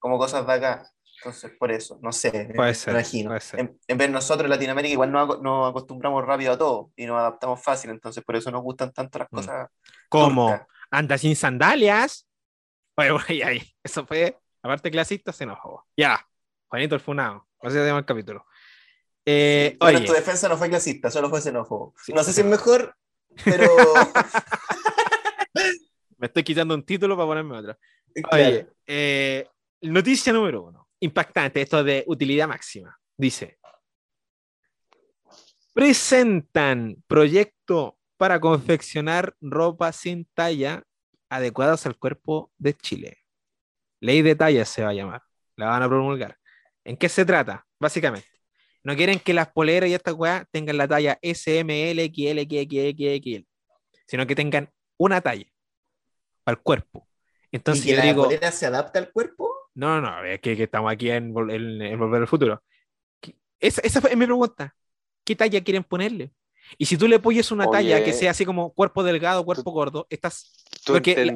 como 0.00 0.18
cosas 0.18 0.46
de 0.46 0.52
acá. 0.54 0.90
Entonces, 1.18 1.52
por 1.58 1.70
eso, 1.72 1.98
no 2.02 2.12
sé, 2.12 2.30
Puede 2.54 2.68
me 2.70 2.74
ser, 2.74 2.94
imagino. 2.94 3.30
puede 3.30 3.40
ser. 3.40 3.60
En, 3.60 3.78
en 3.88 3.98
vez 3.98 4.08
de 4.08 4.12
nosotros 4.12 4.44
en 4.44 4.50
Latinoamérica 4.50 4.92
igual 4.92 5.12
nos, 5.12 5.40
nos 5.40 5.70
acostumbramos 5.70 6.24
rápido 6.24 6.52
a 6.52 6.58
todo 6.58 6.90
y 6.96 7.06
nos 7.06 7.18
adaptamos 7.18 7.62
fácil, 7.62 7.90
entonces 7.90 8.22
por 8.24 8.36
eso 8.36 8.50
nos 8.50 8.62
gustan 8.62 8.92
tanto 8.92 9.18
las 9.18 9.28
Mm. 9.30 9.36
cosas. 9.36 9.68
Como 10.08 10.66
anda 10.90 11.18
sin 11.18 11.36
sandalias. 11.36 12.26
Oye, 12.96 13.10
oye, 13.10 13.44
ahí. 13.44 13.74
Eso 13.82 14.06
fue, 14.06 14.38
aparte 14.62 14.90
clasista, 14.90 15.32
se 15.32 15.44
enojó. 15.44 15.84
Ya, 15.96 16.26
Juanito 16.68 16.94
el 16.94 17.00
Funado. 17.00 17.46
Así 17.60 17.76
se 17.76 17.86
llama 17.86 18.00
el 18.00 18.04
capítulo. 18.04 18.44
Eh, 19.24 19.76
Bueno, 19.80 19.98
oye, 19.98 20.06
tu 20.06 20.12
defensa 20.12 20.48
no 20.48 20.56
fue 20.56 20.68
clasista, 20.68 21.10
solo 21.10 21.28
fue 21.28 21.40
xenófobo. 21.40 21.94
Sí, 22.02 22.12
no 22.12 22.22
sé 22.22 22.30
sí. 22.30 22.34
si 22.36 22.40
es 22.42 22.46
mejor, 22.46 22.94
pero 23.44 23.66
me 26.18 26.26
estoy 26.26 26.44
quitando 26.44 26.74
un 26.74 26.84
título 26.84 27.16
para 27.16 27.26
ponerme 27.26 27.58
otro. 27.58 27.76
Claro. 28.14 28.30
Oye, 28.46 28.66
eh, 28.86 29.46
noticia 29.82 30.32
número 30.32 30.62
uno. 30.62 30.85
Impactante, 31.00 31.60
esto 31.60 31.84
de 31.84 32.04
utilidad 32.06 32.48
máxima. 32.48 32.98
Dice: 33.16 33.58
Presentan 35.74 37.02
proyecto 37.06 37.98
para 38.16 38.40
confeccionar 38.40 39.34
ropa 39.40 39.92
sin 39.92 40.26
talla 40.34 40.82
adecuadas 41.28 41.86
al 41.86 41.98
cuerpo 41.98 42.50
de 42.56 42.74
Chile. 42.74 43.18
Ley 44.00 44.22
de 44.22 44.34
tallas 44.34 44.68
se 44.68 44.82
va 44.82 44.90
a 44.90 44.94
llamar. 44.94 45.22
La 45.56 45.66
van 45.66 45.82
a 45.82 45.88
promulgar. 45.88 46.38
¿En 46.84 46.96
qué 46.96 47.08
se 47.08 47.24
trata? 47.24 47.66
Básicamente. 47.78 48.28
No 48.84 48.94
quieren 48.94 49.18
que 49.18 49.34
las 49.34 49.50
poleras 49.50 49.90
y 49.90 49.94
esta 49.94 50.12
weá 50.12 50.46
tengan 50.52 50.76
la 50.76 50.86
talla 50.86 51.18
S, 51.20 51.58
M, 51.58 51.90
L, 51.90 52.04
XL, 52.06 52.40
XXL, 52.42 53.20
XL, 53.20 53.46
sino 54.06 54.26
que 54.26 54.36
tengan 54.36 54.70
una 54.96 55.20
talla 55.20 55.50
para 56.44 56.56
el 56.56 56.62
cuerpo. 56.62 57.08
Entonces 57.50 57.84
¿Y 57.84 57.88
que 57.88 57.94
yo 57.94 57.98
la 57.98 58.04
digo, 58.04 58.24
polera 58.24 58.52
se 58.52 58.66
adapta 58.66 59.00
al 59.00 59.10
cuerpo? 59.10 59.55
No, 59.76 60.00
no, 60.00 60.24
es 60.24 60.40
que, 60.40 60.56
que 60.56 60.64
estamos 60.64 60.90
aquí 60.92 61.10
en, 61.10 61.32
en- 61.50 61.82
en 61.82 61.98
Volver 61.98 62.22
al 62.22 62.28
Futuro. 62.28 62.62
¿Qué- 63.20 63.36
Esa, 63.60 63.80
esa 63.82 64.00
fue 64.00 64.16
mi 64.16 64.24
pregunta. 64.26 64.74
¿Qué 65.24 65.36
talla 65.36 65.62
quieren 65.62 65.84
ponerle? 65.84 66.32
Y 66.78 66.86
si 66.86 66.96
tú 66.96 67.06
le 67.06 67.18
pones 67.20 67.50
una 67.52 67.70
talla 67.70 67.98
que 67.98 68.10
Oye. 68.10 68.12
sea 68.12 68.30
así 68.32 68.44
como 68.44 68.72
cuerpo 68.72 69.04
delgado, 69.04 69.44
cuerpo 69.44 69.70
gordo, 69.70 70.06
estás... 70.10 70.64
Tú 70.84 70.94
Porque 70.94 71.24
la- 71.24 71.34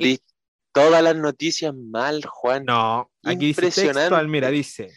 todas 0.72 1.02
las 1.02 1.16
noticias 1.16 1.74
mal, 1.74 2.24
Juan. 2.24 2.64
No, 2.64 3.10
aquí 3.24 3.46
dice 3.46 3.60
Impresionante. 3.62 4.00
textual, 4.00 4.28
mira, 4.28 4.50
dice... 4.50 4.90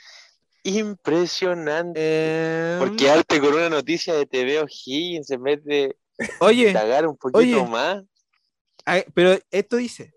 Impresionante. 0.64 2.00
eh, 2.02 2.76
Por 2.80 2.96
quedarte 2.96 3.40
con 3.40 3.54
una 3.54 3.70
noticia 3.70 4.14
de 4.14 4.26
TV 4.26 4.60
O'Higgins 4.60 5.30
vez 5.42 5.64
de 5.66 5.98
Oye, 6.40 6.74
un 7.08 7.18
poquito 7.18 7.40
oye. 7.40 7.66
más. 7.66 8.04
ay, 8.86 9.04
pero 9.14 9.38
esto 9.52 9.76
dice... 9.78 10.14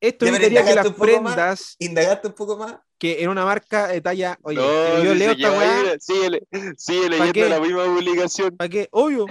Esto 0.00 0.26
evitaría 0.26 0.64
que 0.64 0.74
las 0.74 0.88
prendas 0.92 1.76
¿Indagaste 1.78 2.28
un 2.28 2.34
poco 2.34 2.56
más? 2.58 2.76
que 2.98 3.22
en 3.22 3.28
una 3.30 3.44
marca 3.44 3.88
de 3.88 4.00
talla... 4.00 4.38
Oye, 4.42 4.56
no, 4.58 5.04
yo 5.04 5.14
leo 5.14 5.32
esta 5.32 5.50
weá... 5.52 5.96
síguele, 5.98 6.42
sigue 6.76 7.08
leyendo 7.10 7.32
qué? 7.32 7.48
la 7.48 7.60
misma 7.60 7.84
publicación. 7.84 8.56
¿Para 8.56 8.68
qué? 8.68 8.88
Obvio. 8.90 9.26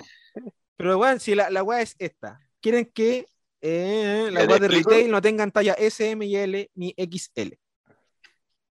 Pero 0.78 0.98
bueno, 0.98 1.20
si 1.20 1.36
la, 1.36 1.50
la 1.50 1.64
weá 1.64 1.82
es 1.82 1.96
esta. 2.00 2.40
Quieren 2.62 2.86
que 2.94 3.26
eh, 3.62 4.24
¿Ya 4.26 4.32
las 4.32 4.48
weas 4.48 4.60
de 4.60 4.66
explico? 4.68 4.90
retail 4.92 5.12
no 5.12 5.22
tengan 5.22 5.52
talla 5.52 5.74
S, 5.74 6.10
M 6.12 6.26
y 6.26 6.36
L 6.36 6.70
ni 6.76 6.94
XL. 6.98 7.54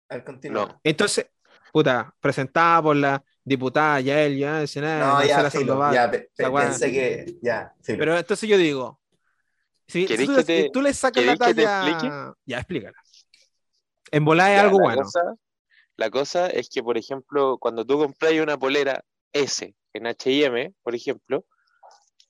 Al 0.09 0.23
continuar. 0.23 0.67
No. 0.67 0.81
Entonces, 0.83 1.27
puta, 1.71 2.13
presentada 2.19 2.81
por 2.81 2.95
la 2.95 3.23
diputada 3.43 3.99
Yael, 4.01 4.37
ya, 4.37 4.61
el 4.61 4.67
Senado, 4.67 5.19
No, 5.19 5.25
ya, 5.25 5.49
filo, 5.49 5.93
ya, 5.93 6.11
pe- 6.11 6.29
pe- 6.35 6.51
pensé 6.51 6.91
que, 6.91 7.37
ya, 7.41 7.73
filo. 7.81 7.97
Pero 7.99 8.17
entonces 8.17 8.47
yo 8.49 8.57
digo, 8.57 8.99
si, 9.91 10.01
si 10.01 10.07
¿Queréis 10.07 10.29
tú, 10.29 10.35
que 10.35 10.37
le- 10.37 10.43
te- 10.63 10.69
tú 10.71 10.81
le 10.81 10.93
sacas 10.93 11.25
la 11.25 11.35
queréis 11.35 11.39
que 11.39 11.53
te 11.53 11.63
talla... 11.67 12.33
ya, 12.45 12.57
explícala. 12.57 12.97
En 14.11 14.25
volar 14.25 14.51
es 14.51 14.57
Ya, 14.57 14.63
algo 14.63 14.77
la 14.79 14.83
bueno. 14.85 15.03
cosa- 15.03 15.35
la 15.97 16.09
cosa 16.09 16.47
es 16.47 16.69
que, 16.69 16.81
por 16.81 16.97
ejemplo, 16.97 17.57
cuando 17.59 17.85
tú 17.85 17.97
compras 17.99 18.33
una 18.33 18.57
polera 18.57 19.03
S 19.33 19.75
en 19.93 20.03
HM, 20.07 20.73
por 20.81 20.95
ejemplo, 20.95 21.45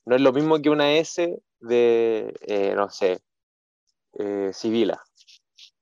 no 0.05 0.15
es 0.15 0.21
lo 0.21 0.33
mismo 0.33 0.59
que 0.61 0.69
una 0.69 0.93
S 0.93 1.37
de, 1.59 2.33
eh, 2.41 2.73
no 2.75 2.89
sé, 2.89 3.19
eh, 4.19 4.49
Sibila. 4.53 5.01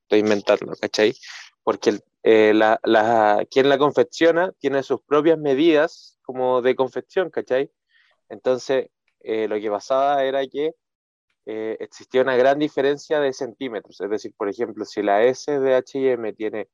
Estoy 0.04 0.20
inventando, 0.20 0.74
¿cachai? 0.80 1.15
Porque 1.63 2.00
eh, 2.24 2.54
la, 2.54 2.80
la- 2.84 3.46
quien 3.50 3.70
la 3.70 3.78
confecciona 3.78 4.52
tiene 4.60 4.84
sus 4.84 5.02
propias 5.02 5.38
medidas 5.39 6.18
como 6.22 6.62
de 6.62 6.76
confección, 6.76 7.30
¿cachai? 7.30 7.72
Entonces, 8.30 8.88
eh, 9.22 9.48
lo 9.48 9.60
que 9.60 9.70
pasaba 9.72 10.24
era 10.24 10.46
que 10.48 10.74
eh, 11.52 11.78
existía 11.80 12.22
una 12.22 12.36
gran 12.38 12.60
diferencia 12.60 13.20
de 13.20 13.34
centímetros. 13.34 14.00
Es 14.02 14.10
decir, 14.10 14.34
por 14.38 14.50
ejemplo, 14.50 14.86
si 14.86 15.02
la 15.02 15.24
S 15.24 15.60
de 15.60 15.76
HM 15.76 16.34
tiene, 16.34 16.70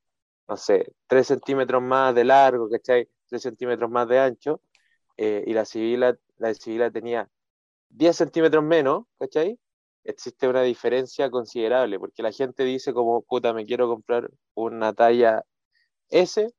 no 0.50 0.58
sé, 0.58 0.94
3 1.08 1.28
centímetros 1.28 1.82
más 1.82 2.14
de 2.16 2.26
largo, 2.26 2.70
¿cachai? 2.70 3.10
3 3.30 3.42
centímetros 3.42 3.90
más 3.90 4.08
de 4.10 4.20
ancho, 4.20 4.62
eh, 5.18 5.44
y 5.48 5.54
la 5.54 5.66
civila, 5.66 6.18
la 6.38 6.54
civila 6.54 6.92
tenía 6.92 7.30
10 7.90 8.18
centímetros 8.18 8.64
menos, 8.64 9.06
¿cachai? 9.20 9.60
Existe 10.04 10.48
una 10.48 10.64
diferencia 10.64 11.30
considerable, 11.32 12.00
porque 12.00 12.24
la 12.24 12.32
gente 12.34 12.64
dice 12.66 12.94
como, 12.94 13.22
puta, 13.24 13.54
me 13.54 13.66
quiero 13.66 13.88
comprar 13.88 14.30
una 14.56 14.94
talla 14.94 15.46
S, 16.10 16.54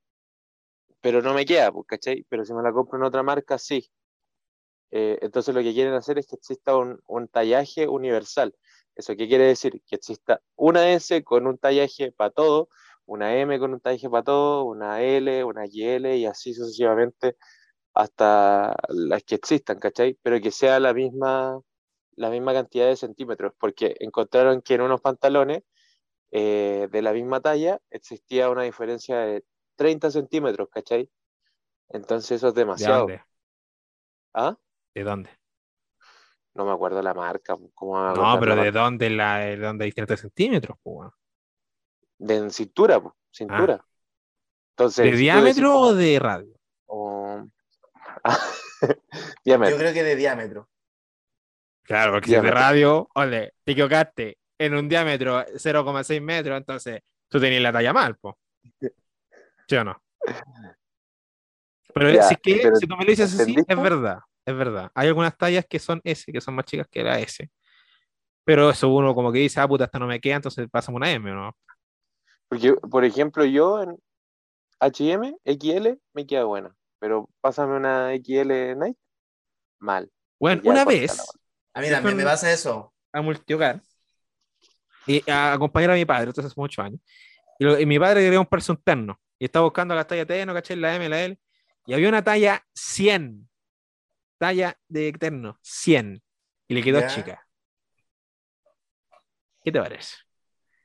pero 1.00 1.22
no 1.22 1.34
me 1.34 1.44
queda, 1.46 1.72
pues, 1.72 1.86
¿cachai? 1.86 2.24
Pero 2.28 2.44
si 2.44 2.52
me 2.54 2.62
la 2.62 2.72
compro 2.72 2.98
en 2.98 3.04
otra 3.04 3.22
marca, 3.22 3.58
sí. 3.58 3.88
Eh, 4.98 5.18
entonces 5.20 5.54
lo 5.54 5.62
que 5.62 5.74
quieren 5.74 5.92
hacer 5.92 6.18
es 6.18 6.26
que 6.26 6.36
exista 6.36 6.74
un, 6.74 7.02
un 7.06 7.28
tallaje 7.28 7.86
universal. 7.86 8.54
¿Eso 8.94 9.14
qué 9.14 9.28
quiere 9.28 9.44
decir? 9.44 9.82
Que 9.86 9.96
exista 9.96 10.40
una 10.54 10.90
S 10.90 11.22
con 11.22 11.46
un 11.46 11.58
tallaje 11.58 12.12
para 12.12 12.30
todo, 12.30 12.70
una 13.04 13.36
M 13.36 13.58
con 13.58 13.74
un 13.74 13.80
tallaje 13.80 14.08
para 14.08 14.22
todo, 14.24 14.64
una 14.64 15.02
L, 15.02 15.44
una 15.44 15.66
YL 15.66 16.16
y 16.16 16.24
así 16.24 16.54
sucesivamente 16.54 17.36
hasta 17.92 18.74
las 18.88 19.22
que 19.24 19.34
existan, 19.34 19.78
¿cachai? 19.78 20.18
Pero 20.22 20.40
que 20.40 20.50
sea 20.50 20.80
la 20.80 20.94
misma, 20.94 21.60
la 22.12 22.30
misma 22.30 22.54
cantidad 22.54 22.86
de 22.86 22.96
centímetros, 22.96 23.52
porque 23.58 23.96
encontraron 24.00 24.62
que 24.62 24.74
en 24.76 24.80
unos 24.80 25.02
pantalones 25.02 25.62
eh, 26.30 26.88
de 26.90 27.02
la 27.02 27.12
misma 27.12 27.40
talla 27.42 27.80
existía 27.90 28.48
una 28.48 28.62
diferencia 28.62 29.18
de 29.18 29.44
30 29.76 30.10
centímetros, 30.10 30.70
¿cachai? 30.70 31.10
Entonces 31.90 32.30
eso 32.32 32.48
es 32.48 32.54
¿De 32.54 32.62
demasiado. 32.62 33.08
¿Ah? 34.32 34.56
¿De 34.96 35.04
dónde? 35.04 35.30
No 36.54 36.64
me 36.64 36.72
acuerdo 36.72 37.00
la 37.02 37.14
marca. 37.14 37.56
¿Cómo 37.74 37.92
me 37.94 38.00
voy 38.00 38.10
a 38.10 38.14
No, 38.14 38.38
pero 38.40 38.52
la 38.52 38.56
¿de 38.56 38.72
marca? 38.72 38.72
dónde, 38.72 39.10
la, 39.10 39.38
de 39.38 39.56
dónde 39.58 39.84
hay 39.84 39.92
30 39.92 40.16
centímetros? 40.16 40.76
weón? 40.84 41.12
De 42.18 42.34
en 42.36 42.50
cintura, 42.50 43.00
po, 43.02 43.16
cintura. 43.30 43.82
Entonces, 44.72 45.04
¿De 45.04 45.16
diámetro 45.16 45.66
decís 45.66 45.80
o 45.80 45.94
de 45.94 46.18
radio? 46.18 46.54
o- 46.86 47.44
Yo 49.44 49.44
diámetro. 49.44 49.78
creo 49.78 49.92
que 49.94 50.02
de 50.02 50.16
diámetro. 50.16 50.68
Claro, 51.82 52.12
porque 52.12 52.28
si 52.28 52.34
es 52.36 52.42
de 52.42 52.50
radio, 52.50 53.08
ole, 53.14 53.54
te 53.64 53.72
equivocaste 53.72 54.38
en 54.58 54.74
un 54.74 54.88
diámetro 54.88 55.44
0,6 55.56 56.20
metros, 56.20 56.56
entonces 56.58 57.00
tú 57.28 57.38
tenías 57.40 57.62
la 57.62 57.72
talla 57.72 57.92
mal, 57.92 58.16
po. 58.16 58.38
¿Sí 59.68 59.76
o 59.76 59.84
no? 59.84 60.00
Pero 61.94 62.10
Ya, 62.10 62.22
si, 62.22 62.34
es 62.34 62.40
que, 62.40 62.54
pero 62.62 62.74
si 62.74 62.86
tú 62.86 62.96
me 62.96 63.04
lo 63.04 63.10
dices 63.10 63.34
así, 63.34 63.62
es 63.66 63.80
verdad, 63.80 64.18
es 64.46 64.56
verdad. 64.56 64.90
Hay 64.94 65.08
algunas 65.08 65.36
tallas 65.36 65.66
que 65.68 65.78
son 65.78 66.00
S, 66.04 66.32
que 66.32 66.40
son 66.40 66.54
más 66.54 66.64
chicas 66.64 66.86
que 66.90 67.02
la 67.02 67.18
S. 67.20 67.50
Pero 68.44 68.70
eso 68.70 68.88
uno 68.88 69.14
como 69.14 69.32
que 69.32 69.40
dice, 69.40 69.60
ah, 69.60 69.68
puta, 69.68 69.84
esta 69.84 69.98
no 69.98 70.06
me 70.06 70.20
queda, 70.20 70.36
entonces 70.36 70.68
pasamos 70.70 70.98
una 70.98 71.10
M, 71.10 71.30
¿no? 71.32 71.56
Porque, 72.48 72.74
por 72.74 73.04
ejemplo, 73.04 73.44
yo 73.44 73.82
en 73.82 73.98
HM, 74.80 75.36
XL, 75.44 75.98
me 76.14 76.26
queda 76.26 76.44
buena. 76.44 76.74
Pero 77.00 77.28
pásame 77.40 77.76
una 77.76 78.14
XL 78.14 78.76
Night, 78.76 78.96
mal. 79.80 80.10
Bueno, 80.38 80.62
una 80.64 80.84
vez 80.84 81.18
A 81.74 81.80
mí 81.80 81.88
también 81.90 82.16
me 82.16 82.24
pasa 82.24 82.52
eso. 82.52 82.92
a 83.12 83.20
multihogar 83.22 83.80
y 85.06 85.28
a 85.30 85.52
acompañar 85.52 85.90
a 85.92 85.94
mi 85.94 86.04
padre, 86.04 86.28
entonces 86.30 86.52
hace 86.52 86.60
muchos 86.60 86.84
años. 86.84 87.00
Y, 87.58 87.64
lo- 87.64 87.78
y 87.80 87.86
mi 87.86 87.98
padre 87.98 88.20
quería 88.22 88.38
comprarse 88.38 88.72
un 88.72 88.82
terno 88.82 89.18
y 89.38 89.44
estaba 89.46 89.64
buscando 89.64 89.94
la 89.94 90.06
talla 90.06 90.26
T, 90.26 90.44
no 90.46 90.54
caché 90.54 90.76
la 90.76 90.94
M, 90.96 91.08
la 91.08 91.22
L, 91.24 91.38
y 91.86 91.94
había 91.94 92.08
una 92.08 92.22
talla 92.22 92.64
100, 92.74 93.48
talla 94.38 94.78
de 94.88 95.12
terno, 95.12 95.58
100, 95.62 96.22
y 96.68 96.74
le 96.74 96.82
quedó 96.82 97.00
Ya. 97.00 97.06
chica. 97.08 97.48
¿Qué 99.62 99.72
te 99.72 99.80
parece? 99.80 100.16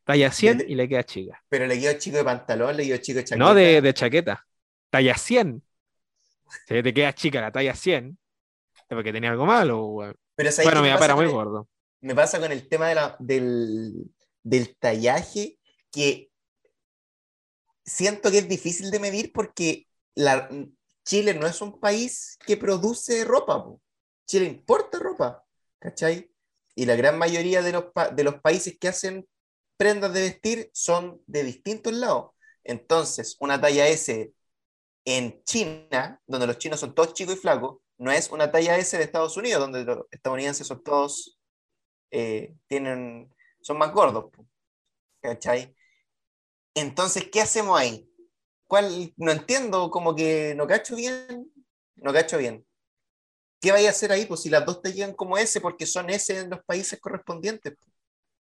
Talla 0.04 0.32
100 0.32 0.58
De- 0.60 0.66
y 0.68 0.76
le 0.76 0.90
queda 0.90 1.04
chica. 1.04 1.44
Pero 1.50 1.68
le 1.68 1.80
quedo 1.80 1.98
chico 2.00 2.18
de 2.18 2.24
pantalón, 2.24 2.76
le 2.78 2.86
quedo 2.86 2.98
chico 2.98 3.18
de 3.18 3.24
chaqueta. 3.26 3.46
No 3.46 3.54
de, 3.54 3.82
de 3.82 3.94
chaqueta, 3.94 4.48
talla 4.90 5.16
100. 5.16 5.64
Si 6.68 6.82
te 6.84 6.94
queda 6.94 7.14
chica 7.14 7.40
la 7.42 7.52
talla 7.52 7.76
100, 7.76 8.18
es 8.76 8.84
porque 8.90 9.14
tenía 9.14 9.30
algo 9.32 9.46
malo. 9.46 9.86
weón. 9.86 10.16
Pero 10.36 10.52
¿sabes 10.52 10.66
Bueno, 10.66 10.82
me 10.82 10.90
era 10.90 11.16
muy 11.16 11.26
el- 11.26 11.32
gordo. 11.32 11.70
me 12.02 12.16
pasa 12.16 12.40
con 12.40 12.52
el 12.52 12.68
tema 12.68 12.90
de 12.90 12.96
la- 12.96 13.16
del, 13.20 13.94
del 14.44 14.76
tallaje 14.78 15.60
que 15.92 16.32
siento 17.86 18.32
que 18.32 18.40
es 18.40 18.48
difícil 18.50 18.90
de 18.92 19.00
medir 19.00 19.32
porque 19.32 19.88
la, 20.16 20.50
Chile 21.04 21.34
no 21.34 21.48
es 21.48 21.62
un 21.62 21.80
país 21.80 22.38
que 22.46 22.58
produce 22.58 23.24
ropa. 23.26 23.66
Chile 24.28 24.46
importa 24.46 25.00
ropa, 25.00 25.44
¿cachai? 25.80 26.32
Y 26.76 26.86
la 26.86 26.96
gran 26.96 27.18
mayoría 27.18 27.62
de 27.62 27.72
los, 27.72 28.36
países 28.42 28.78
que 28.80 28.88
hacen 28.88 29.28
prendas 29.78 30.14
de 30.14 30.22
vestir 30.22 30.70
son 30.74 31.22
de 31.28 31.44
distintos 31.44 31.94
lados. 31.94 32.32
Entonces, 32.64 33.36
una 33.40 33.60
talla 33.60 33.88
S 33.88 34.32
en 35.06 35.44
China, 35.44 36.22
donde 36.28 36.48
los 36.48 36.58
chinos 36.60 36.80
son 36.80 36.94
todos 36.94 37.14
chicos 37.14 37.36
y 37.36 37.38
flacos, 37.38 37.80
no 37.98 38.12
es 38.12 38.30
una 38.32 38.52
talla 38.52 38.78
S 38.78 38.98
de 38.98 39.04
Estados 39.04 39.36
Unidos, 39.38 39.60
donde 39.60 39.84
los 39.84 40.06
estadounidenses 40.12 40.68
son 40.68 40.84
todos 40.84 41.40
eh, 42.12 42.56
tienen, 42.68 43.34
son 43.62 43.78
más 43.78 43.94
gordos, 43.94 44.32
¿cachai? 45.22 45.76
Entonces, 46.74 47.30
¿qué 47.32 47.42
hacemos 47.42 47.80
ahí? 47.80 48.11
¿Cuál? 48.72 49.14
No 49.18 49.34
entiendo, 49.34 49.92
como 49.92 50.16
que 50.16 50.56
no 50.56 50.66
cacho 50.66 50.96
bien, 50.96 51.52
no 51.98 52.14
cacho 52.14 52.38
bien. 52.38 52.66
¿Qué 53.60 53.70
vaya 53.70 53.90
a 53.90 53.92
hacer 53.92 54.14
ahí? 54.14 54.26
Pues 54.26 54.44
si 54.44 54.50
las 54.50 54.66
dos 54.66 54.82
te 54.82 54.94
llegan 54.94 55.14
como 55.14 55.38
S, 55.38 55.60
porque 55.60 55.86
son 55.86 56.10
S 56.10 56.40
en 56.40 56.50
los 56.50 56.64
países 56.64 56.98
correspondientes. 57.02 57.74
po. 57.74 57.92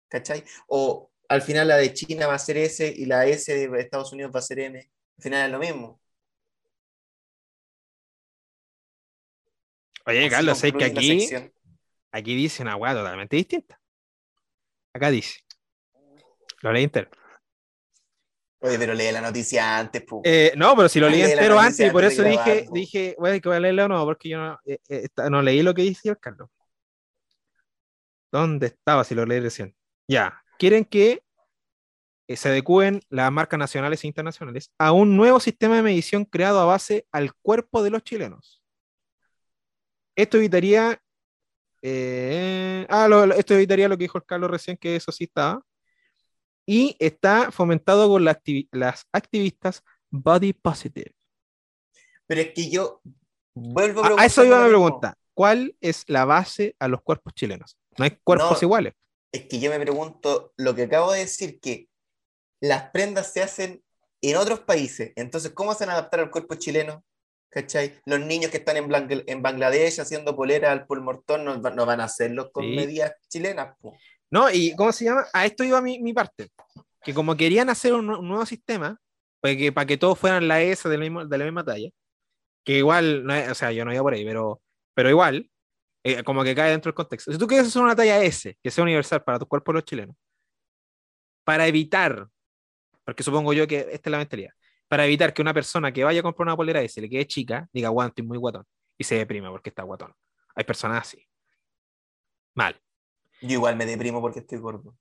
¿cachai? 0.10 0.44
O 0.68 1.10
al 1.30 1.42
final 1.42 1.70
la 1.70 1.78
de 1.78 1.94
China 1.94 2.28
va 2.28 2.34
a 2.34 2.40
ser 2.40 2.58
S 2.58 2.94
y 2.98 3.06
la 3.06 3.28
S 3.28 3.50
de 3.70 3.80
Estados 3.80 4.12
Unidos 4.12 4.34
va 4.36 4.40
a 4.40 4.42
ser 4.42 4.60
M. 4.60 4.78
Al 4.80 5.24
final 5.24 5.46
es 5.46 5.52
lo 5.54 5.60
mismo. 5.60 6.02
Oye, 10.06 10.20
Así 10.20 10.30
Carlos, 10.30 10.58
sé 10.58 10.74
que 10.74 10.84
aquí, 10.84 11.30
aquí 12.12 12.36
dice 12.36 12.62
una 12.62 12.76
weá 12.76 12.94
totalmente 12.94 13.38
distinta. 13.38 13.80
Acá 14.94 15.12
dice. 15.12 15.46
Lo 16.62 16.74
leí 16.74 16.84
entero. 16.84 17.10
Oye, 18.62 18.78
pero 18.78 18.94
lee 18.94 19.12
la 19.12 19.22
noticia 19.22 19.78
antes. 19.78 20.04
Eh, 20.24 20.54
no, 20.58 20.76
pero 20.76 20.90
si 20.90 21.00
lo 21.00 21.08
leí 21.10 21.24
Lee 21.24 21.32
entero 21.32 21.58
antes 21.58 21.88
y 21.88 21.92
por 21.92 22.04
antes 22.04 22.20
eso 22.20 22.28
dije, 22.28 22.44
grabar, 22.44 22.66
po. 22.66 22.74
dije, 22.74 23.16
bueno, 23.18 23.42
que 23.42 23.50
voy 23.50 23.56
a 23.58 23.60
leerlo 23.62 23.86
o 23.86 23.88
no, 23.88 24.06
porque 24.06 24.30
yo 24.30 24.38
no, 24.38 24.60
eh, 24.66 24.80
eh, 24.90 25.08
no 25.30 25.42
leí 25.42 25.62
lo 25.62 25.74
que 25.74 25.84
dice 25.84 26.10
el 26.10 26.20
Carlos. 26.20 26.50
¿Dónde 28.32 28.68
estaba 28.68 29.04
si 29.04 29.16
lo 29.16 29.26
leí 29.26 29.40
recién? 29.40 29.76
Ya, 30.08 30.44
quieren 30.58 30.84
que 30.84 31.24
se 32.28 32.50
adecúen 32.50 33.02
las 33.10 33.32
marcas 33.32 33.58
nacionales 33.58 34.04
e 34.04 34.08
internacionales 34.08 34.72
a 34.78 34.92
un 34.92 35.16
nuevo 35.18 35.40
sistema 35.40 35.78
de 35.78 35.82
medición 35.82 36.26
creado 36.26 36.60
a 36.60 36.66
base 36.66 37.08
al 37.12 37.34
cuerpo 37.42 37.82
de 37.82 37.90
los 37.90 38.04
chilenos. 38.04 38.62
Esto 40.16 40.38
evitaría, 40.38 41.02
ah, 42.90 43.08
lo- 43.10 43.34
esto 43.34 43.54
evitaría 43.56 43.88
lo 43.88 43.98
que 43.98 44.04
dijo 44.04 44.18
el 44.18 44.26
Carlos 44.26 44.52
recién, 44.52 44.78
que 44.78 44.96
eso 44.98 45.12
sí 45.12 45.24
estaba, 45.24 45.62
y 46.72 46.96
está 47.00 47.52
fomentado 47.52 48.08
por 48.08 48.22
la 48.22 48.40
activi- 48.40 48.68
las 48.72 49.08
activistas 49.12 49.84
body 50.12 50.54
positive. 50.54 51.16
Pero 52.28 52.42
es 52.42 52.52
que 52.54 52.70
yo 52.70 53.02
vuelvo 53.56 54.04
A, 54.04 54.22
a 54.22 54.26
eso 54.26 54.42
preguntarme 54.42 54.48
iba 54.48 54.58
mismo. 54.64 54.70
pregunta. 54.86 55.16
¿Cuál 55.34 55.76
es 55.82 56.04
la 56.08 56.26
base 56.26 56.76
a 56.78 56.88
los 56.88 57.02
cuerpos 57.02 57.34
chilenos? 57.34 57.76
No 57.98 58.04
hay 58.06 58.12
cuerpos 58.24 58.62
No. 58.62 58.68
iguales. 58.68 58.94
Es 59.32 59.46
que 59.46 59.60
yo 59.60 59.72
me 59.72 59.80
pregunto 59.80 60.54
lo 60.58 60.76
que 60.76 60.84
acabo 60.84 61.12
de 61.12 61.20
decir, 61.22 61.60
que 61.60 61.88
las 62.62 62.92
prendas 62.92 63.34
se 63.34 63.42
hacen 63.42 63.84
en 64.22 64.36
otros 64.38 64.60
países. 64.60 65.12
Entonces, 65.16 65.52
¿cómo 65.54 65.74
se 65.74 65.86
van 65.86 65.96
a 65.96 65.98
adaptar 66.00 66.20
al 66.20 66.30
cuerpo 66.30 66.54
chileno? 66.56 67.04
¿Cachai? 67.50 68.00
Los 68.06 68.20
niños 68.20 68.52
que 68.52 68.58
están 68.58 68.78
en, 68.78 68.88
en 69.26 69.42
Bangladesh 69.42 70.00
haciendo 70.02 70.36
polera 70.36 70.72
al 70.72 70.86
pulmortón 70.86 71.46
no, 71.46 71.58
no 71.58 71.86
van 71.88 72.02
a 72.02 72.04
hacerlo 72.04 72.52
con 72.52 72.64
Sí. 72.66 72.76
medidas 72.76 73.14
chilenas. 73.28 73.76
po. 73.82 73.98
No, 74.32 74.50
y 74.52 74.76
¿cómo 74.76 74.92
se 74.92 75.06
llama? 75.06 75.26
A 75.34 75.46
esto 75.46 75.64
iba 75.64 75.82
mi, 75.82 76.14
parte. 76.14 76.50
Que 77.04 77.14
como 77.14 77.36
querían 77.38 77.70
hacer 77.70 77.94
un, 77.94 78.08
nu- 78.08 78.20
un 78.20 78.28
nuevo 78.30 78.46
sistema, 78.46 79.00
para 79.42 79.56
que, 79.58 79.72
para 79.72 79.88
que 79.88 79.98
todos 79.98 80.20
fueran 80.20 80.48
la 80.48 80.62
S 80.62 80.88
del 80.90 81.00
mismo, 81.02 81.26
de 81.26 81.38
la 81.38 81.46
misma 81.46 81.64
talla, 81.66 81.90
que 82.66 82.78
igual, 82.80 83.28
o 83.52 83.56
sea, 83.56 83.72
yo 83.72 83.86
no 83.86 83.94
iba 83.94 84.04
por 84.04 84.14
ahí, 84.16 84.26
pero, 84.26 84.62
pero 84.96 85.10
igual, 85.10 85.50
eh, 86.04 86.24
como 86.24 86.44
que 86.44 86.56
cae 86.56 86.72
dentro 86.72 86.92
del 86.92 86.96
contexto. 86.96 87.32
Si 87.32 87.38
tú 87.40 87.48
quieres 87.48 87.68
hacer 87.68 87.82
una 87.84 87.96
talla 87.96 88.24
S, 88.24 88.58
que 88.64 88.72
sea 88.72 88.84
universal 88.86 89.24
para 89.24 89.40
tu 89.40 89.48
cuerpo 89.48 89.74
los 89.74 89.86
chilenos, 89.86 90.16
para 91.44 91.68
evitar, 91.68 92.28
porque 93.06 93.24
supongo 93.24 93.54
yo 93.54 93.68
que 93.68 93.80
esta 93.92 94.10
es 94.10 94.12
la 94.12 94.18
mentalidad, 94.20 94.52
para 94.88 95.06
evitar 95.06 95.34
que 95.34 95.42
una 95.42 95.54
persona 95.56 95.92
que 95.94 96.06
vaya 96.06 96.22
a 96.22 96.24
comprar 96.24 96.48
una 96.48 96.58
polera 96.58 96.82
S 96.82 97.02
le 97.02 97.10
quede 97.10 97.28
chica, 97.28 97.70
diga, 97.74 97.90
guau, 97.90 98.08
estoy 98.10 98.26
muy 98.26 98.40
guatón, 98.40 98.66
y 98.98 99.04
se 99.04 99.18
deprima 99.18 99.52
porque 99.52 99.70
está 99.72 99.84
guatón. 99.84 100.14
Hay 100.56 100.64
personas 100.66 101.04
así. 101.04 101.26
Mal. 102.56 102.76
Yo 103.42 103.54
igual 103.54 103.76
me 103.76 103.86
deprimo 103.86 104.22
porque 104.22 104.40
estoy 104.40 104.58
gordo. 104.60 104.96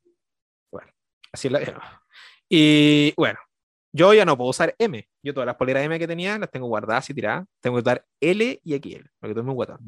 Así 1.31 1.49
es 1.49 1.53
la 1.53 1.59
vida. 1.59 2.03
Y 2.49 3.13
bueno, 3.15 3.39
yo 3.93 4.15
ya 4.15 4.25
no 4.25 4.35
puedo 4.37 4.49
usar 4.49 4.75
M. 4.79 5.07
Yo 5.23 5.35
todas 5.35 5.47
las 5.47 5.57
poleras 5.57 5.85
M 5.85 5.99
que 5.99 6.07
tenía 6.07 6.39
las 6.39 6.51
tengo 6.51 6.67
guardadas 6.69 7.11
y 7.11 7.15
tiradas. 7.15 7.47
Tengo 7.61 7.77
que 7.77 7.83
usar 7.83 8.07
L 8.19 8.61
y 8.65 8.75
XL, 8.75 9.11
porque 9.21 9.33
estoy 9.33 9.43
muy 9.43 9.55
guatón. 9.55 9.79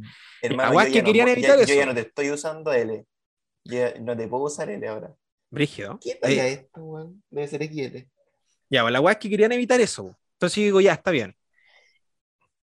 Hermano, 0.43 0.69
aguas 0.69 0.87
yo 0.89 0.93
que 0.93 0.97
ya 0.99 1.03
no 1.03 1.07
querían 1.07 1.29
evitar 1.29 1.57
ya- 1.57 1.65
eso. 1.65 1.73
Yo 1.73 1.81
ya 1.81 1.87
no 1.87 1.95
te 1.95 2.01
estoy 2.01 2.31
usando 2.31 2.73
L. 2.73 3.07
Ya 3.65 3.95
no 4.01 4.15
te 4.15 4.29
puedo 4.29 4.45
usar 4.45 4.69
L 4.69 4.87
ahora. 4.87 5.15
Brígido. 5.51 5.99
¿Qué 5.99 6.15
talla 6.17 6.47
es 6.47 6.59
esto, 6.59 6.81
weón? 6.83 7.23
Debe 7.31 7.49
ser 7.49 7.63
XL. 7.63 8.07
Ya, 8.69 8.83
pues 8.83 8.93
la 8.93 9.01
weá 9.01 9.13
es 9.13 9.19
que 9.19 9.31
querían 9.31 9.53
evitar 9.53 9.81
eso. 9.81 10.17
Entonces 10.35 10.57
yo 10.57 10.63
digo, 10.65 10.81
ya, 10.83 10.93
está 10.93 11.11
bien. 11.11 11.35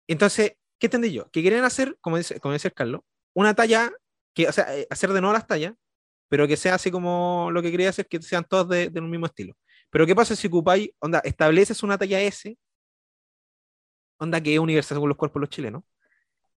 Entonces, 0.07 0.53
¿qué 0.79 0.87
entendí 0.87 1.13
yo? 1.13 1.29
Que 1.31 1.43
querían 1.43 1.65
hacer, 1.65 1.97
como 2.01 2.17
dice, 2.17 2.39
como 2.41 2.53
dice 2.55 2.69
el 2.69 2.75
Carlos, 2.75 3.01
una 3.35 3.55
talla, 3.55 3.91
que, 4.35 4.49
o 4.49 4.53
sea, 4.53 4.77
eh, 4.77 4.87
hacer 4.91 5.13
de 5.13 5.21
nuevo 5.21 5.35
las 5.35 5.47
tallas, 5.47 5.75
pero 6.29 6.49
que 6.49 6.57
sea 6.57 6.75
así 6.77 6.91
como 6.91 7.51
lo 7.53 7.63
que 7.63 7.71
quería 7.71 7.91
hacer, 7.91 8.07
que 8.09 8.23
sean 8.23 8.45
todas 8.45 8.69
de- 8.69 8.91
del 8.91 9.05
mismo 9.05 9.27
estilo. 9.27 9.55
Pero 9.91 10.07
¿qué 10.07 10.15
pasa 10.17 10.37
si 10.37 10.49
ocupáis, 10.49 10.91
onda, 11.01 11.21
estableces 11.25 11.83
una 11.83 11.99
talla 11.99 12.21
S, 12.23 12.57
onda 14.19 14.41
que 14.43 14.55
es 14.55 14.59
universal 14.61 14.97
según 14.97 15.09
los 15.09 15.19
cuerpos 15.19 15.41
de 15.41 15.45
los 15.47 15.51
chilenos, 15.51 15.83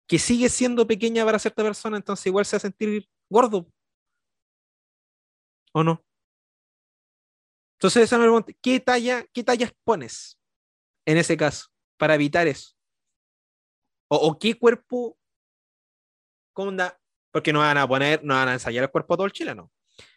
que 0.08 0.20
sigue 0.20 0.50
siendo 0.50 0.88
pequeña 0.88 1.26
para 1.26 1.40
cierta 1.40 1.64
persona, 1.64 1.98
entonces 1.98 2.28
igual 2.28 2.46
se 2.46 2.56
va 2.56 2.60
a 2.60 2.62
sentir 2.62 3.08
gordo. 3.30 3.68
¿O 5.74 5.84
no? 5.84 6.04
Entonces 7.78 8.04
esa 8.04 8.18
me 8.18 8.24
pregunta, 8.26 8.54
¿qué 8.62 8.80
talla, 8.80 9.26
qué 9.34 9.44
tallas 9.44 9.74
pones 9.84 10.40
en 11.06 11.18
ese 11.18 11.38
caso 11.38 11.68
para 11.98 12.16
evitar 12.16 12.48
eso? 12.48 12.74
¿O, 14.08 14.16
o 14.28 14.40
qué 14.40 14.58
cuerpo? 14.58 15.18
¿Cómo 16.54 16.70
onda? 16.70 17.00
Porque 17.34 17.52
no 17.52 17.60
van 17.60 17.78
a 17.78 17.88
poner, 17.88 18.24
no 18.24 18.36
van 18.36 18.48
a 18.48 18.54
ensayar 18.54 18.84
el 18.84 18.92
cuerpo 18.92 19.18
todo 19.18 19.26
el 19.26 19.34
chileno, 19.34 19.72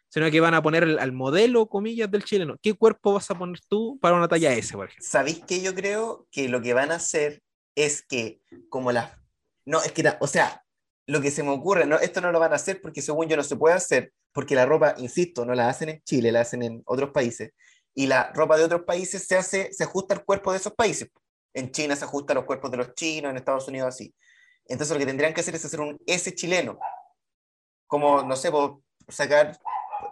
sino 0.09 0.31
que 0.31 0.39
van 0.39 0.55
a 0.55 0.62
poner 0.62 0.85
al 0.85 1.12
modelo, 1.12 1.67
comillas, 1.67 2.11
del 2.11 2.25
chileno. 2.25 2.57
¿Qué 2.62 2.75
cuerpo 2.75 3.14
vas 3.14 3.29
a 3.31 3.39
poner 3.39 3.59
tú 3.69 3.99
para 4.01 4.14
una 4.14 4.29
talla 4.29 4.53
S, 4.53 4.75
por 4.75 4.87
ejemplo? 4.87 5.05
¿Sabéis 5.09 5.41
que 5.41 5.62
yo 5.62 5.75
creo 5.75 6.29
que 6.31 6.49
lo 6.49 6.61
que 6.61 6.75
van 6.75 6.93
a 6.93 6.97
hacer 6.97 7.43
es 7.75 8.03
que, 8.03 8.41
como 8.69 8.93
las. 8.93 9.12
No, 9.64 9.83
es 9.83 9.93
que, 9.93 10.05
o 10.21 10.27
sea, 10.27 10.62
lo 11.07 11.21
que 11.21 11.31
se 11.31 11.43
me 11.43 11.51
ocurre, 11.51 11.87
no, 11.87 11.99
esto 11.99 12.21
no 12.21 12.33
lo 12.33 12.39
van 12.39 12.53
a 12.53 12.57
hacer 12.57 12.81
porque 12.81 13.01
según 13.01 13.29
yo 13.29 13.37
no 13.37 13.43
se 13.43 13.57
puede 13.57 13.75
hacer, 13.75 14.12
porque 14.33 14.55
la 14.55 14.67
ropa, 14.67 14.95
insisto, 14.99 15.47
no 15.47 15.55
la 15.55 15.71
hacen 15.71 15.89
en 15.89 16.03
Chile, 16.03 16.31
la 16.31 16.43
hacen 16.43 16.62
en 16.62 16.83
otros 16.85 17.11
países. 17.11 17.53
Y 17.95 18.07
la 18.07 18.31
ropa 18.35 18.59
de 18.59 18.64
otros 18.64 18.83
países 18.83 19.27
se 19.27 19.37
hace, 19.37 19.73
se 19.73 19.85
ajusta 19.85 20.14
al 20.14 20.25
cuerpo 20.25 20.53
de 20.53 20.59
esos 20.59 20.75
países. 20.75 21.09
En 21.55 21.71
China 21.71 21.97
se 21.97 22.05
ajusta 22.05 22.35
a 22.35 22.37
los 22.37 22.45
cuerpos 22.45 22.71
de 22.71 22.77
los 22.77 22.95
chinos, 22.95 23.31
en 23.31 23.39
Estados 23.39 23.67
Unidos 23.69 23.89
así. 23.89 24.14
Entonces 24.67 24.93
lo 24.93 24.99
que 24.99 25.07
tendrían 25.07 25.33
que 25.33 25.41
hacer 25.41 25.55
es 25.55 25.64
hacer 25.64 25.81
un 25.81 25.99
S 26.07 26.35
chileno. 26.35 26.79
Como, 27.87 28.22
no 28.22 28.37
sé, 28.37 28.51
por 28.51 28.80
sacar 29.09 29.57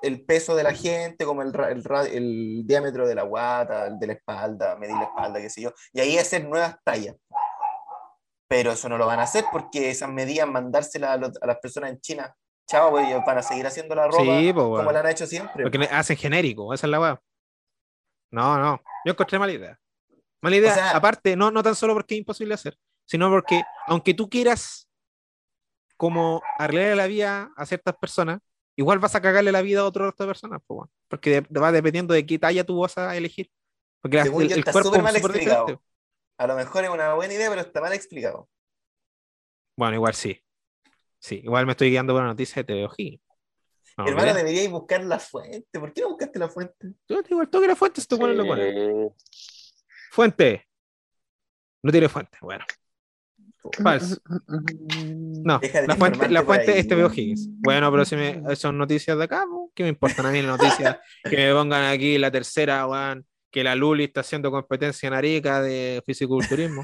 el 0.03 0.25
peso 0.25 0.55
de 0.55 0.63
la 0.63 0.73
gente, 0.73 1.25
como 1.25 1.43
el, 1.43 1.53
el, 1.55 1.85
el 2.13 2.63
diámetro 2.67 3.07
de 3.07 3.15
la 3.15 3.23
guata, 3.23 3.87
el 3.87 3.99
de 3.99 4.07
la 4.09 4.13
espalda, 4.15 4.77
medir 4.77 4.97
la 4.97 5.05
espalda, 5.05 5.41
qué 5.41 5.51
sé 5.51 5.61
yo, 5.63 5.73
y 5.93 6.01
ahí 6.01 6.19
hacer 6.19 6.45
nuevas 6.47 6.77
tallas. 6.85 7.17
Pero 8.49 8.73
eso 8.73 8.89
no 8.89 8.99
lo 8.99 9.07
van 9.07 9.21
a 9.21 9.25
hacer 9.25 9.45
porque 9.51 9.91
esas 9.91 10.09
medidas, 10.11 10.47
mandárselas 10.49 11.11
a, 11.11 11.17
los- 11.17 11.43
a 11.43 11.47
las 11.47 11.59
personas 11.59 11.91
en 11.91 12.01
China, 12.01 12.35
chao, 12.69 12.91
pues, 12.91 13.09
ellos 13.09 13.23
van 13.27 13.39
a 13.39 13.43
seguir 13.43 13.67
haciendo 13.67 13.95
la 13.95 14.07
ropa 14.07 14.23
Sí, 14.23 14.53
pues, 14.53 14.55
como 14.55 14.69
bueno. 14.71 14.93
la 14.93 15.01
han 15.01 15.09
hecho 15.09 15.27
siempre. 15.27 15.63
Porque 15.65 15.89
hacen 15.91 16.17
genérico, 16.17 16.73
esa 16.73 16.87
es 16.87 16.91
la 16.91 17.01
weá. 17.01 17.21
No, 18.31 18.59
no. 18.59 18.81
Yo 19.05 19.13
encontré 19.13 19.39
mala 19.39 19.53
idea. 19.53 19.79
Mala 20.43 20.57
idea, 20.57 20.73
O 20.73 20.75
sea- 20.75 20.91
aparte, 20.97 21.37
no, 21.37 21.51
no 21.51 21.63
tan 21.63 21.75
solo 21.75 21.95
porque 21.95 22.15
es 22.15 22.19
imposible 22.21 22.55
hacer, 22.55 22.77
sino 23.07 23.31
porque 23.31 23.63
aunque 23.87 24.13
tú 24.15 24.29
quieras 24.29 24.84
como 25.97 26.43
arreglarle 26.59 26.97
la 26.97 27.07
vida 27.07 27.53
a 27.57 27.67
ciertas 27.67 27.97
personas, 27.97 28.41
igual 28.77 28.99
vas 28.99 29.15
a 29.15 29.21
cagarle 29.23 29.53
la 29.53 29.63
vida 29.63 29.81
a 29.81 29.85
otro 29.85 30.07
resto 30.07 30.25
de 30.25 30.29
personas, 30.29 30.61
pues, 30.67 30.89
porque 31.09 31.43
de- 31.43 31.61
va 31.61 31.73
dependiendo 31.73 32.13
de 32.15 32.27
qué 32.27 32.39
talla 32.39 32.65
tú 32.65 32.81
vas 32.81 32.97
a 32.99 33.17
elegir. 33.17 33.51
Porque 34.01 34.17
la- 34.19 34.25
Según 34.25 34.43
el, 34.43 34.49
yo, 34.49 34.55
el 34.55 34.59
está 34.61 34.73
cuerpo 34.73 34.97
es 34.97 35.03
mal 35.03 35.17
explicado. 35.17 35.61
diferente. 35.67 35.85
A 36.39 36.47
lo 36.49 36.57
mejor 36.57 36.85
es 36.85 36.91
una 36.91 37.15
buena 37.15 37.35
idea, 37.35 37.49
pero 37.49 37.61
está 37.63 37.81
mal 37.81 37.93
explicado. 37.93 38.49
Bueno, 39.77 39.95
igual 39.95 40.15
sí. 40.15 40.41
Sí, 41.19 41.41
igual 41.43 41.65
me 41.67 41.73
estoy 41.73 41.91
guiando 41.91 42.13
por 42.13 42.23
la 42.23 42.29
noticia 42.29 42.57
de 42.63 42.65
TV 42.65 42.85
O'Higgins. 42.87 43.23
Vamos 43.97 44.09
a 44.09 44.11
Hermano, 44.11 44.35
ver. 44.35 44.45
deberíais 44.45 44.71
buscar 44.71 45.05
la 45.05 45.19
fuente. 45.21 45.79
¿Por 45.81 45.93
qué 45.93 46.01
no 46.03 46.09
buscaste 46.11 46.39
la 46.39 46.49
fuente? 46.49 46.89
Yo 47.09 47.23
te 47.23 47.29
digo 47.29 47.41
el 47.43 47.49
toque 47.49 47.69
la 47.69 47.77
fuente, 47.77 48.01
si 48.01 48.07
tú 48.09 48.19
pones 48.19 48.37
lo 48.37 48.45
pones. 48.45 48.75
Sí. 49.31 49.71
Fuente. 50.11 50.67
No 51.83 51.93
tiene 51.93 52.09
fuente. 52.09 52.37
Bueno. 52.41 52.65
Falso. 53.73 54.17
No, 55.45 55.59
Deja 55.59 55.81
de 55.81 55.87
la 55.87 55.97
fuente, 55.97 56.29
la 56.29 56.43
fuente 56.43 56.73
ahí. 56.73 56.81
es 56.81 56.89
TV 56.89 57.05
O'Higgins. 57.05 57.49
Bueno, 57.61 57.91
pero 57.91 58.05
si 58.05 58.17
me, 58.17 58.43
son 58.57 58.77
noticias 58.77 59.17
de 59.17 59.25
acá, 59.25 59.45
¿qué 59.75 59.83
me 59.83 59.89
importan 59.91 60.27
a 60.27 60.31
mí 60.31 60.43
las 60.43 60.59
noticias? 60.59 60.99
Que 61.25 61.37
me 61.37 61.53
pongan 61.53 61.85
aquí 61.85 62.19
la 62.19 62.31
tercera, 62.31 62.87
weón, 62.87 63.27
que 63.51 63.65
la 63.65 63.75
Luli 63.75 64.05
está 64.05 64.21
haciendo 64.21 64.51
competencia 64.51 65.07
en 65.07 65.15
Arica 65.15 65.63
de 65.63 66.03
fisiculturismo. 66.05 66.83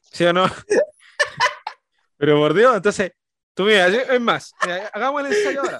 ¿Sí 0.00 0.24
o 0.24 0.32
no? 0.32 0.46
Pero 2.16 2.38
por 2.38 2.54
Dios, 2.54 2.76
entonces, 2.76 3.12
tú 3.54 3.64
mira, 3.64 3.88
es 3.88 4.20
más, 4.20 4.52
mira, 4.64 4.90
hagamos 4.92 5.20
el 5.22 5.34
ensayo 5.34 5.62
ahora. 5.62 5.78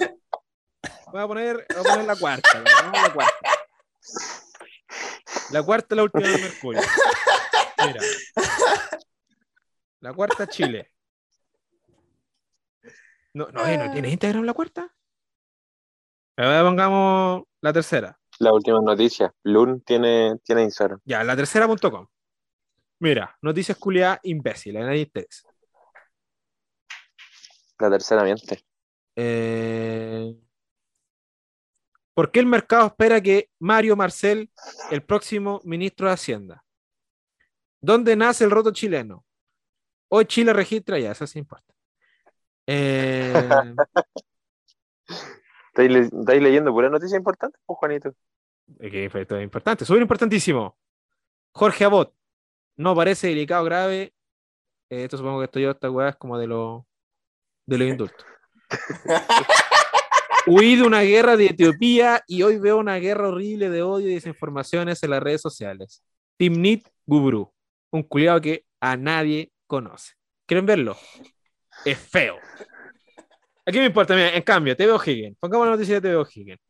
Voy 1.13 1.23
a 1.23 1.27
poner, 1.29 1.67
voy 1.69 1.79
a 1.79 1.83
poner 1.83 2.05
la 2.05 2.17
cuarta, 2.17 2.51
weón, 2.55 2.65
vamos 2.93 2.99
a 2.99 3.03
la 3.03 3.13
cuarta. 3.15 3.39
La 5.53 5.63
cuarta 5.63 5.95
la 5.95 6.03
última 6.03 6.29
de 6.29 6.39
Mercurio. 6.39 6.83
Mira. 7.87 8.01
La 10.01 10.13
cuarta 10.13 10.47
Chile. 10.47 10.93
No, 13.33 13.49
no, 13.51 13.65
¿no 13.65 13.93
tienes 13.93 14.13
Instagram 14.13 14.45
la 14.45 14.53
cuarta? 14.53 14.95
Ahora 16.37 16.63
pongamos 16.63 17.45
la 17.61 17.73
tercera. 17.73 18.19
La 18.39 18.53
última 18.53 18.81
noticia. 18.81 19.33
Lun 19.45 19.81
tiene, 19.81 20.37
tiene 20.45 20.63
Instagram. 20.63 21.01
Ya, 21.05 21.25
la 21.25 21.37
tercera.com. 21.37 22.07
Mira, 23.01 23.37
noticias 23.43 23.77
culiadas 23.79 24.21
imbéciles, 24.25 24.83
a 24.83 24.87
nadie 24.87 25.03
interesa. 25.03 25.49
La 27.79 27.91
tercera 27.91 28.23
miente. 28.25 28.65
Eh, 29.17 30.35
¿Por 32.15 32.31
qué 32.31 32.41
el 32.41 32.47
mercado 32.47 32.87
espera 32.87 33.21
que 33.21 33.51
Mario 33.59 33.97
Marcel, 33.97 34.51
el 34.91 35.03
próximo 35.03 35.61
ministro 35.65 36.07
de 36.07 36.15
Hacienda? 36.15 36.64
¿Dónde 37.85 38.17
nace 38.17 38.45
el 38.45 38.51
roto 38.51 38.73
chileno? 38.73 39.25
Hoy 40.09 40.25
Chile 40.25 40.53
registra 40.55 40.99
ya, 40.99 41.13
eso 41.13 41.27
sí 41.27 41.39
importa. 41.39 41.75
Eh, 42.67 43.33
¿Estáis, 45.69 45.91
le- 45.91 46.01
estáis 46.01 46.43
leyendo 46.43 46.73
pura 46.73 46.89
noticia 46.89 47.19
importante, 47.19 47.59
pues, 47.67 47.79
Juanito? 47.79 48.15
Que 48.81 49.05
esto 49.05 49.37
es 49.37 49.43
importante, 49.43 49.85
súper 49.85 50.01
importantísimo. 50.03 50.79
Jorge 51.53 51.85
Abot, 51.85 52.15
no 52.77 52.95
parece 52.95 53.29
delicado 53.29 53.65
grave. 53.65 54.15
Eh, 54.89 55.05
esto 55.05 55.19
supongo 55.19 55.41
que 55.41 55.45
estoy 55.45 55.63
yo, 55.65 55.73
esta 55.73 55.91
weá 55.91 56.09
es 56.09 56.17
como 56.17 56.39
de 56.39 56.47
los 56.47 56.85
de 57.67 57.79
los 57.79 57.89
indultos. 57.89 58.27
Huí 60.47 60.77
de 60.77 60.83
una 60.83 61.03
guerra 61.03 61.37
de 61.37 61.47
Etiopía 61.47 62.23
y 62.27 62.43
hoy 62.43 62.59
veo 62.59 62.77
una 62.79 62.97
guerra 62.97 63.29
horrible 63.29 63.71
de 63.71 63.83
odio 63.83 64.09
y 64.09 64.15
desinformaciones 64.15 65.03
en 65.03 65.11
las 65.11 65.23
redes 65.23 65.41
sociales. 65.41 66.03
Timnit 66.37 66.89
Gubru, 67.07 67.54
un 67.95 68.03
culiado 68.03 68.41
que 68.41 68.65
a 68.81 68.97
nadie 68.97 69.53
conoce. 69.69 70.15
¿Quieren 70.47 70.67
verlo? 70.67 70.99
Es 71.85 71.97
feo. 71.97 72.39
Aquí 73.65 73.79
me 73.79 73.87
importa, 73.87 74.15
mira, 74.15 74.35
en 74.35 74.43
cambio, 74.43 74.77
TV 74.77 74.93
O'Higgins. 74.93 75.39
Pongamos 75.39 75.67
la 75.67 75.73
noticia 75.73 75.95
de 75.95 76.01
TV 76.01 76.17
O'Higgins. 76.17 76.61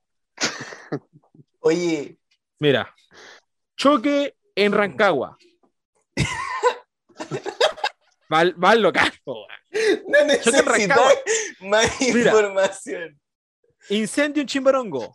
Oye, 1.61 2.19
Mira, 2.59 2.95
choque 3.77 4.37
en 4.55 4.73
Rancagua. 4.73 5.37
Va, 8.33 8.45
va 8.63 8.71
al 8.71 8.83
local, 8.83 9.13
no 9.27 9.35
Rancagua. 10.63 11.13
más 11.61 12.01
Mira. 12.01 12.31
información. 12.31 13.21
Incendio 13.89 14.41
en 14.43 14.47
Chimbarongo. 14.47 15.15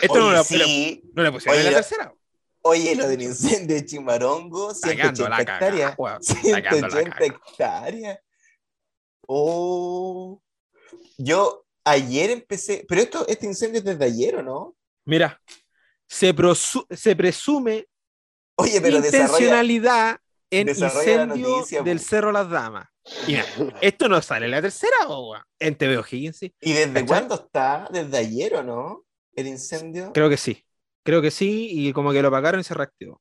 Esto 0.00 0.14
Oye, 0.14 0.22
no, 0.22 0.30
lo, 0.32 0.44
sí. 0.44 1.02
no 1.14 1.22
le 1.22 1.32
pusieron 1.32 1.60
en 1.60 1.66
la 1.66 1.72
tercera. 1.72 2.14
Oye, 2.64 2.94
lo 2.94 3.08
del 3.08 3.22
incendio 3.22 3.74
de 3.76 3.84
Chimarongo, 3.84 4.72
Sacando 4.74 5.16
180 5.16 5.28
la 5.28 5.36
cagada, 5.44 5.66
hectáreas. 5.66 5.94
weón. 5.98 6.22
Sacando 6.22 6.60
la 6.60 6.70
180 6.70 7.10
cagada. 7.10 7.26
hectáreas. 7.26 8.18
Oh. 9.26 10.40
Yo 11.18 11.64
ayer 11.84 12.30
empecé, 12.30 12.84
pero 12.88 13.00
esto, 13.00 13.26
este 13.28 13.46
incendio 13.46 13.78
es 13.78 13.84
desde 13.84 14.04
ayer, 14.04 14.36
¿o 14.36 14.42
no? 14.42 14.76
Mira, 15.04 15.40
se, 16.08 16.34
prosu- 16.34 16.86
se 16.94 17.16
presume 17.16 17.86
Oye, 18.56 18.80
pero 18.80 18.96
intencionalidad 18.98 20.18
en 20.50 20.68
incendio 20.68 21.26
noticia, 21.48 21.82
del. 21.82 21.98
Cerro 22.00 22.30
Las 22.32 22.48
Damas. 22.50 22.88
Y 23.26 23.32
mira, 23.32 23.44
esto 23.80 24.08
no 24.08 24.20
sale 24.22 24.44
en 24.44 24.50
la 24.52 24.62
tercera, 24.62 25.06
weón. 25.08 25.42
En 25.58 25.74
TV 25.76 25.96
O'Higgins, 25.98 26.36
sí. 26.36 26.54
¿Y 26.60 26.72
desde 26.72 26.92
¿Cachai? 26.92 27.06
cuándo 27.06 27.34
está? 27.34 27.88
¿Desde 27.90 28.16
ayer 28.18 28.54
o 28.56 28.62
no? 28.62 29.04
El 29.34 29.46
incendio. 29.46 30.12
Creo 30.12 30.28
que 30.28 30.36
sí. 30.36 30.64
Creo 31.04 31.20
que 31.22 31.30
sí, 31.30 31.68
y 31.70 31.92
como 31.92 32.12
que 32.12 32.22
lo 32.22 32.28
apagaron 32.28 32.60
y 32.60 32.64
se 32.64 32.74
reactivó. 32.74 33.20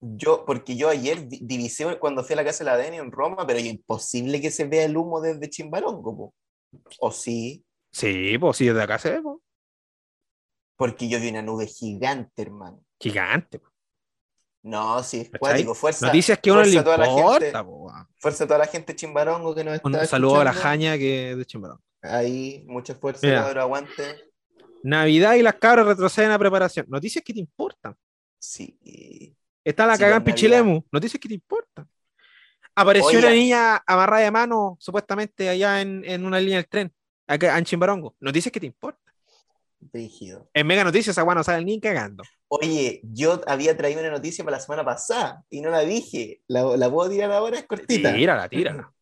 Yo, 0.00 0.44
porque 0.44 0.76
yo 0.76 0.88
ayer 0.88 1.26
di- 1.26 1.40
divisé 1.42 1.98
cuando 1.98 2.22
fui 2.22 2.34
a 2.34 2.36
la 2.36 2.44
casa 2.44 2.62
de 2.64 2.70
la 2.70 2.76
Deni 2.76 2.98
en 2.98 3.10
Roma, 3.10 3.46
pero 3.46 3.58
es 3.58 3.64
imposible 3.64 4.40
que 4.40 4.50
se 4.50 4.64
vea 4.66 4.84
el 4.84 4.96
humo 4.96 5.20
desde 5.20 5.48
Chimbarongo, 5.48 6.16
po. 6.16 6.34
¿O 7.00 7.10
sí? 7.10 7.64
Sí, 7.90 8.36
pues 8.38 8.56
sí, 8.58 8.66
desde 8.66 8.82
acá 8.82 8.98
se 8.98 9.10
ve, 9.12 9.22
po. 9.22 9.42
Porque 10.76 11.08
yo 11.08 11.18
vi 11.18 11.30
una 11.30 11.42
nube 11.42 11.66
gigante, 11.66 12.42
hermano. 12.42 12.82
Gigante. 13.00 13.58
po. 13.58 13.68
No, 14.62 15.02
sí, 15.02 15.20
es 15.20 15.30
cuático. 15.38 15.74
Fuerza, 15.74 16.06
Noticias 16.06 16.38
que 16.40 16.50
uno 16.50 16.62
le 16.62 16.66
fuerza 16.72 16.80
a 16.80 16.84
toda 16.84 16.98
la 16.98 17.08
importa, 17.08 17.40
gente. 17.40 17.64
po, 17.64 17.92
fuerza 18.18 18.44
a 18.44 18.46
toda 18.46 18.58
la 18.58 18.66
gente 18.66 18.96
chimbarongo 18.96 19.54
que 19.54 19.64
nos 19.64 19.74
está 19.76 19.88
Un 19.88 20.06
saludo 20.06 20.40
a 20.40 20.44
la. 20.44 20.52
Jaña 20.52 20.98
que 20.98 21.30
es 21.30 21.38
de 21.38 21.44
Chimbarón. 21.46 21.80
Ahí, 22.02 22.64
mucha 22.66 22.94
fuerza, 22.94 23.26
Mira. 23.26 23.62
aguante. 23.62 24.32
Navidad 24.82 25.34
y 25.34 25.42
las 25.42 25.54
cabras 25.54 25.86
retroceden 25.86 26.30
a 26.30 26.38
preparación. 26.38 26.86
Noticias 26.88 27.24
que 27.24 27.32
te 27.34 27.40
importan. 27.40 27.96
Sí. 28.38 28.78
Está 29.64 29.86
la 29.86 29.94
Sí, 29.94 30.00
cagada 30.00 30.18
en 30.18 30.22
con 30.24 30.32
Pichilemu. 30.32 30.82
Noticias 30.92 31.20
que 31.20 31.28
te 31.28 31.34
importan. 31.34 31.88
Apareció 32.74 33.08
Oiga. 33.08 33.20
una 33.20 33.30
niña 33.30 33.82
amarrada 33.86 34.22
de 34.22 34.30
mano, 34.30 34.76
supuestamente 34.78 35.48
allá 35.48 35.80
en, 35.80 36.04
en 36.04 36.24
una 36.26 36.38
línea 36.38 36.56
del 36.58 36.68
tren, 36.68 36.92
acá 37.26 37.56
en 37.58 37.64
Chimbarongo. 37.64 38.14
Noticias 38.20 38.52
que 38.52 38.60
te 38.60 38.66
importan. 38.66 39.02
Rígido. 39.92 40.48
En 40.52 40.66
Mega 40.66 40.84
Noticias, 40.84 41.16
agua 41.18 41.34
no 41.34 41.42
sale 41.42 41.64
ni 41.64 41.80
cagando. 41.80 42.22
Oye, 42.48 43.00
yo 43.02 43.40
había 43.46 43.76
traído 43.76 44.00
una 44.00 44.10
noticia 44.10 44.44
para 44.44 44.56
la 44.58 44.62
semana 44.62 44.84
pasada 44.84 45.42
y 45.50 45.60
no 45.60 45.70
la 45.70 45.80
dije. 45.80 46.42
La, 46.48 46.64
la 46.76 46.90
puedo 46.90 47.10
tirar 47.10 47.32
ahora, 47.32 47.58
es 47.58 47.66
cortita. 47.66 48.14
Tírala, 48.14 48.48
tírala. 48.48 48.92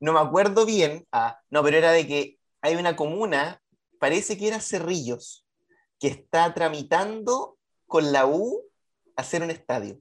No 0.00 0.12
me 0.12 0.20
acuerdo 0.20 0.66
bien. 0.66 1.06
Ah, 1.12 1.38
no, 1.50 1.62
pero 1.62 1.76
era 1.78 1.92
de 1.92 2.06
que 2.06 2.38
hay 2.62 2.76
una 2.76 2.96
comuna, 2.96 3.60
parece 3.98 4.36
que 4.36 4.48
era 4.48 4.60
Cerrillos, 4.60 5.46
que 5.98 6.08
está 6.08 6.52
tramitando 6.54 7.58
con 7.86 8.12
la 8.12 8.26
U 8.26 8.62
hacer 9.16 9.42
un 9.42 9.50
estadio. 9.50 10.00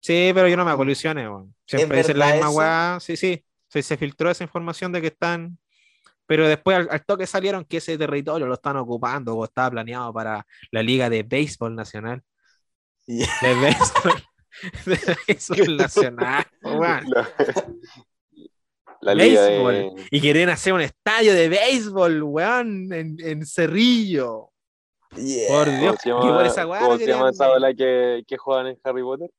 Sí, 0.00 0.30
pero 0.34 0.48
yo 0.48 0.56
no 0.56 0.64
me 0.64 0.70
hago 0.70 0.84
ilusiones, 0.84 1.26
weón. 1.26 1.54
Siempre 1.66 2.00
¿Es 2.00 2.06
dicen 2.06 2.18
la 2.18 2.32
misma 2.32 2.50
weá. 2.50 2.98
Sí, 3.00 3.16
sí. 3.16 3.44
Se, 3.68 3.82
se 3.82 3.96
filtró 3.96 4.30
esa 4.30 4.44
información 4.44 4.92
de 4.92 5.00
que 5.00 5.08
están. 5.08 5.58
Pero 6.26 6.46
después 6.48 6.76
al, 6.76 6.88
al 6.90 7.04
toque 7.04 7.26
salieron 7.26 7.64
que 7.64 7.78
ese 7.78 7.98
territorio 7.98 8.46
lo 8.46 8.54
están 8.54 8.76
ocupando 8.76 9.34
o 9.34 9.44
estaba 9.44 9.70
planeado 9.70 10.12
para 10.12 10.46
la 10.70 10.82
Liga 10.82 11.10
de 11.10 11.22
Béisbol 11.22 11.74
Nacional. 11.74 12.22
De 13.06 13.26
Béisbol, 13.42 14.24
de 14.86 15.16
béisbol 15.26 15.76
Nacional. 15.76 16.46
La, 19.00 19.14
la 19.14 19.24
liga 19.24 19.42
de... 19.42 19.50
Béisbol. 19.64 20.04
Y 20.10 20.20
quieren 20.20 20.48
hacer 20.48 20.72
un 20.72 20.80
estadio 20.80 21.34
de 21.34 21.48
béisbol, 21.48 22.22
weón, 22.22 22.92
en, 22.92 23.16
en 23.20 23.46
Cerrillo. 23.46 24.50
Yeah. 25.16 25.48
Por 25.48 25.66
Dios. 25.78 25.96
¿Cómo 25.96 25.96
se 26.02 26.08
llama, 26.10 26.36
por 26.36 26.46
esa 26.46 26.66
weá 26.66 26.80
cómo 26.80 26.92
no 26.92 26.98
se 26.98 27.06
llama 27.06 27.18
querían- 27.30 27.34
esa 27.34 27.50
ola 27.52 27.74
que, 27.74 28.24
que 28.26 28.36
juegan 28.36 28.66
en 28.68 28.78
Harry 28.84 29.02
Potter? 29.02 29.30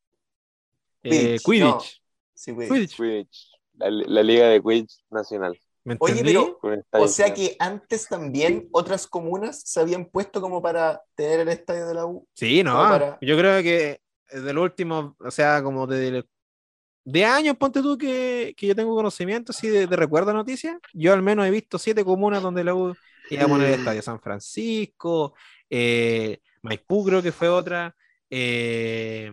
Eh, 1.04 1.38
Quidditch, 1.44 1.62
no. 1.64 1.82
Sí. 2.34 2.54
Quidditch. 2.56 2.96
Quidditch. 2.96 3.52
La, 3.78 3.90
la 3.92 4.24
liga 4.24 4.48
de 4.48 4.62
Quidditch 4.62 4.94
nacional. 5.10 5.58
¿Me 5.84 5.96
Oye, 6.00 6.22
pero- 6.24 6.60
O 6.92 7.08
sea 7.08 7.34
que 7.34 7.56
antes 7.60 8.08
también 8.10 8.68
otras 8.74 9.08
comunas 9.08 9.62
se 9.64 9.80
habían 9.80 10.06
puesto 10.06 10.42
como 10.42 10.62
para 10.62 11.02
tener 11.16 11.40
el 11.42 11.48
estadio 11.50 11.88
de 11.88 11.94
la 11.94 12.06
U. 12.06 12.28
Sí, 12.34 12.62
no. 12.64 12.74
para- 12.74 13.18
Yo 13.22 13.38
creo 13.38 13.62
que 13.64 14.02
desde 14.30 14.52
el 14.52 14.58
último, 14.58 15.16
o 15.20 15.32
sea, 15.32 15.64
como 15.64 15.88
de, 15.88 16.26
de 17.10 17.24
años, 17.24 17.56
ponte 17.56 17.82
tú 17.82 17.98
que, 17.98 18.54
que 18.58 18.68
yo 18.68 18.76
tengo 18.76 18.94
conocimiento, 18.94 19.54
sí, 19.54 19.70
de, 19.70 19.88
de 19.88 19.96
recuerdo 19.96 20.34
noticias. 20.34 20.78
Yo 20.94 21.14
al 21.14 21.22
menos 21.22 21.46
he 21.48 21.50
visto 21.52 21.80
siete 21.80 22.04
comunas 22.04 22.44
donde 22.44 22.66
la 22.66 22.76
U 22.76 22.94
iba 23.30 23.44
a 23.44 23.48
poner 23.48 23.70
el 23.70 23.78
Mm. 23.78 23.80
estadio. 23.80 24.02
San 24.02 24.20
Francisco, 24.20 25.34
eh, 25.70 26.40
Maipú 26.64 27.06
creo 27.06 27.22
que 27.22 27.32
fue 27.32 27.48
otra, 27.48 27.96
eh, 28.30 29.32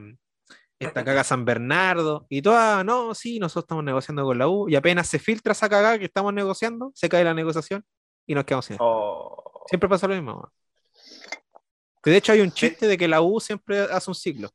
esta 0.78 1.04
caga 1.04 1.24
San 1.24 1.44
Bernardo, 1.44 2.26
y 2.28 2.42
todas, 2.42 2.84
no, 2.84 3.12
sí, 3.12 3.40
nosotros 3.40 3.64
estamos 3.64 3.82
negociando 3.82 4.22
con 4.24 4.38
la 4.38 4.46
U, 4.46 4.68
y 4.68 4.76
apenas 4.76 5.08
se 5.08 5.18
filtra 5.18 5.50
esa 5.52 5.68
cagada 5.68 5.98
que 5.98 6.04
estamos 6.04 6.32
negociando, 6.32 6.92
se 6.94 7.08
cae 7.08 7.24
la 7.24 7.34
negociación 7.34 7.84
y 8.24 8.34
nos 8.36 8.44
quedamos 8.44 8.66
sin. 8.66 8.76
Oh. 8.78 9.64
Siempre 9.66 9.88
pasa 9.88 10.06
lo 10.06 10.14
mismo. 10.14 10.48
Que 12.02 12.10
de 12.10 12.18
hecho 12.18 12.32
hay 12.32 12.40
un 12.40 12.52
chiste 12.52 12.86
de 12.86 12.96
que 12.96 13.08
la 13.08 13.20
U 13.20 13.40
siempre 13.40 13.80
hace 13.80 14.10
un 14.10 14.14
ciclo. 14.14 14.50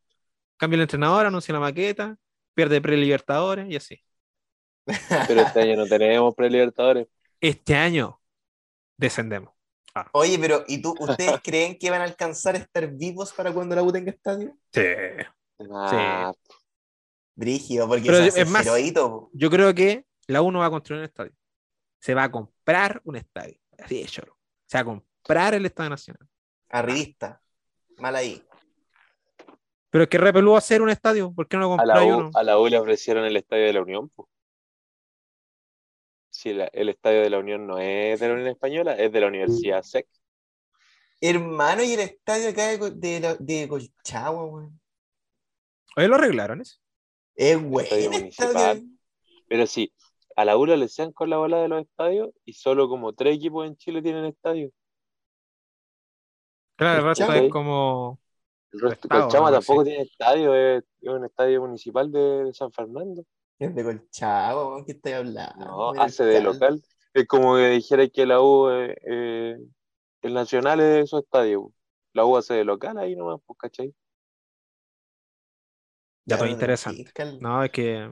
Cambia 0.56 0.76
el 0.78 0.84
entrenador, 0.84 1.26
anuncia 1.26 1.54
la 1.54 1.60
maqueta, 1.60 2.16
pierde 2.60 2.82
pre-libertadores 2.82 3.70
y 3.70 3.78
así. 3.78 4.03
Pero 5.30 5.41
este 5.41 5.62
año 5.62 5.78
no 5.78 5.86
tenemos 5.86 6.36
prelibertadores. 6.36 7.07
Este 7.39 7.74
año 7.74 8.20
descendemos. 8.97 9.53
Oye, 10.12 10.38
pero 10.38 10.64
¿y 10.68 10.82
tú, 10.82 10.93
ustedes 10.99 11.39
creen 11.43 11.78
que 11.78 11.89
van 11.89 12.01
a 12.01 12.03
alcanzar 12.03 12.55
a 12.55 12.57
estar 12.57 12.88
vivos 12.91 13.32
para 13.34 13.53
cuando 13.53 13.76
la 13.76 13.84
U 13.84 13.91
tenga 13.91 14.12
estadio? 14.12 14.57
Sí. 14.74 14.82
Ah, 15.72 16.34
Brígido, 17.36 17.88
porque 17.88 18.07
Pero 18.07 18.18
es 18.18 18.49
más- 18.49 18.66
heroíto. 18.66 19.30
Yo 19.34 19.49
creo 19.49 19.74
que 19.74 20.05
la 20.28 20.41
U 20.41 20.51
no 20.51 20.60
va 20.60 20.66
a 20.66 20.70
construir 20.70 20.99
un 20.99 21.05
estadio. 21.05 21.32
Se 21.99 22.14
va 22.14 22.24
a 22.24 22.32
comprar 22.32 23.01
un 23.05 23.16
estadio. 23.16 23.57
Así 23.78 24.01
de 24.01 24.05
choro. 24.05 24.38
Se 24.68 24.78
va 24.78 24.82
a 24.82 24.86
comprar 24.86 25.53
el 25.53 25.66
Estadio 25.66 25.89
Nacional. 25.91 26.28
Arribista. 26.70 27.41
Mal 27.97 28.16
ahí. 28.18 28.43
Pero 29.90 30.04
es 30.04 30.10
que 30.10 30.18
repelú 30.18 30.56
hacer 30.56 30.82
un 30.82 30.90
estadio. 30.90 31.34
¿Por 31.34 31.48
qué 31.48 31.58
no 31.58 31.64
lo 31.64 31.74
a, 31.74 31.86
la 31.86 31.94
compráis 31.96 32.14
uno? 32.14 32.32
a 32.34 32.44
la 32.44 32.60
U 32.60 32.68
le 32.68 32.78
ofrecieron 32.78 33.26
el 33.26 33.38
estadio 33.38 33.66
de 33.66 33.74
la 33.74 33.82
Unión. 33.82 34.12
Sí, 36.30 36.54
la- 36.54 36.70
el 36.72 36.90
estadio 36.90 37.22
de 37.22 37.30
la 37.30 37.40
Unión 37.40 37.66
no 37.66 37.80
es 37.80 38.20
de 38.20 38.28
la 38.28 38.34
Unión 38.34 38.48
Española, 38.50 38.94
es 38.96 39.12
de 39.12 39.20
la 39.20 39.28
Universidad 39.28 39.84
SEC. 39.84 40.08
Hermano, 41.22 41.84
y 41.84 41.94
el 41.94 42.00
estadio 42.02 42.50
acá 42.50 42.68
de, 42.68 42.92
de, 42.92 43.20
la- 43.20 43.36
de 43.36 43.68
Colchagua, 43.68 44.46
weón. 44.46 44.80
Hoy 45.98 46.08
lo 46.08 46.16
arreglaron 46.16 46.62
eso. 46.62 46.78
Es 47.36 47.60
municipal. 47.60 48.28
estadio. 48.30 48.84
Pero 49.48 49.66
sí, 49.66 49.92
a 50.36 50.46
la 50.46 50.56
U 50.56 50.66
le 50.66 50.88
sean 50.88 51.12
con 51.12 51.30
la 51.30 51.38
bola 51.38 51.62
de 51.62 51.68
los 51.68 51.82
estadios 51.82 52.30
y 52.46 52.54
solo 52.54 52.88
como 52.88 53.14
tres 53.14 53.36
equipos 53.36 53.68
en 53.68 53.76
Chile 53.76 54.02
tienen 54.02 54.26
estadio. 54.26 54.72
Claro, 56.78 57.00
el 57.00 57.06
resto 57.06 57.34
es 57.34 57.52
como. 57.52 58.20
El 58.72 58.80
resto, 58.82 59.10
Colchama 59.10 59.48
¿no? 59.52 59.58
tampoco 59.58 59.84
Sí. 59.84 59.90
tiene 59.90 60.04
estadio, 60.04 60.56
es, 60.56 60.84
es 61.02 61.10
un 61.10 61.26
estadio 61.26 61.62
municipal 61.62 62.12
de, 62.12 62.20
de 62.46 62.54
San 62.54 62.72
Fernando. 62.72 63.24
Es 63.58 63.76
de 63.76 63.84
Colchagua, 63.84 64.86
¿qué 64.86 64.92
estoy 64.94 65.12
hablando? 65.14 65.66
No, 65.66 65.92
hace 65.92 66.24
de 66.24 66.36
cal- 66.36 66.44
local. 66.46 66.82
Es 67.14 67.28
como 67.28 67.56
que 67.56 67.68
dijera 67.70 68.08
que 68.08 68.26
la 68.26 68.42
U 68.42 68.70
eh, 68.70 68.96
eh, 69.06 69.58
el 70.22 70.34
Nacional 70.34 70.80
es 70.80 71.10
su 71.10 71.18
estadio. 71.18 71.72
La 72.14 72.26
U 72.26 72.38
hace 72.38 72.54
de 72.54 72.64
local 72.66 72.98
ahí 72.98 73.16
nomás, 73.16 73.40
pues, 73.46 73.58
¿cachai? 73.60 73.94
Ya, 76.26 76.38
todo 76.38 76.48
interesante. 76.48 76.98
que 76.98 77.02
ir, 77.10 77.14
Cal- 77.14 77.40
No, 77.42 77.64
es 77.64 77.72
que. 77.72 78.12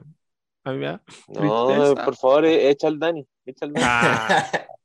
a 0.64 0.72
mí 0.72 0.78
me 0.78 0.86
da 0.86 1.02
No, 1.28 1.94
por 2.04 2.16
favor, 2.16 2.44
e- 2.46 2.68
echa 2.70 2.88
al 2.88 2.98
Dani. 2.98 3.26
Echa 3.46 3.64
al 3.66 3.72
Dani. 3.72 3.84
Ah, 3.84 4.28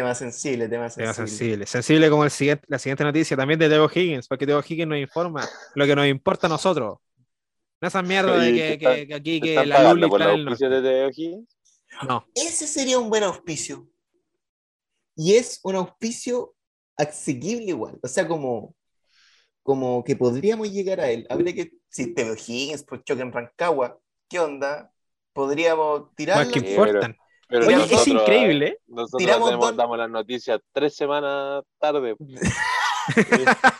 tema 0.00 0.14
sensible, 0.14 0.68
tema 0.68 0.88
tema 0.90 1.12
sensible. 1.14 1.14
sensible. 1.14 1.66
Sensible 1.66 2.10
como 2.10 2.24
el 2.24 2.30
siguiente, 2.30 2.64
la 2.68 2.78
siguiente 2.78 3.04
noticia 3.04 3.36
también 3.36 3.58
de 3.58 3.68
Teo 3.68 3.90
Higgins, 3.92 4.28
porque 4.28 4.46
Teo 4.46 4.60
Higgins 4.60 4.88
nos 4.88 4.98
informa 4.98 5.48
lo 5.74 5.86
que 5.86 5.96
nos 5.96 6.06
importa 6.06 6.46
a 6.46 6.50
nosotros. 6.50 6.98
No 7.80 7.88
esas 7.88 8.04
mierdas 8.06 8.40
de 8.40 8.52
que, 8.52 8.78
¿te 8.78 8.78
que- 8.78 9.06
que 9.06 9.14
aquí 9.14 9.40
¿Te 9.40 9.46
que 9.46 9.54
están 9.54 9.68
la 9.68 10.08
por 10.08 10.20
está 10.20 10.32
en 10.32 10.40
el 10.40 10.48
auspicio 10.48 10.68
norte. 10.70 10.82
de 10.82 10.90
Teo 10.90 11.10
Higgins? 11.10 11.56
No, 12.08 12.26
Ese 12.34 12.66
sería 12.66 12.98
un 12.98 13.08
buen 13.08 13.22
auspicio. 13.22 13.88
Y 15.14 15.34
es 15.34 15.60
un 15.62 15.76
auspicio 15.76 16.54
asequible 16.96 17.66
igual. 17.66 17.98
O 18.02 18.08
sea, 18.08 18.28
como, 18.28 18.74
como 19.62 20.04
que 20.04 20.16
podríamos 20.16 20.70
llegar 20.70 21.00
a 21.00 21.10
él. 21.10 21.26
Habría 21.30 21.54
que, 21.54 21.72
si 21.88 22.14
te 22.14 22.22
Higgins 22.24 22.82
por 22.84 23.02
choque 23.02 23.22
en 23.22 23.32
Rancagua, 23.32 23.98
¿qué 24.28 24.38
onda? 24.40 24.92
Podríamos 25.32 26.02
más 26.02 26.14
tirarla. 26.16 26.52
que 26.52 26.60
Sí, 26.60 26.66
importan. 26.68 27.16
Pero 27.48 27.66
Oye, 27.66 27.76
nosotros, 27.76 28.00
es 28.02 28.08
increíble. 28.08 28.66
¿eh? 28.66 28.78
Nosotros 28.88 29.18
Tiramos 29.18 29.48
tenemos- 29.50 29.76
damos 29.76 29.98
las 29.98 30.10
noticias 30.10 30.60
tres 30.72 30.96
semanas 30.96 31.62
tarde. 31.78 32.16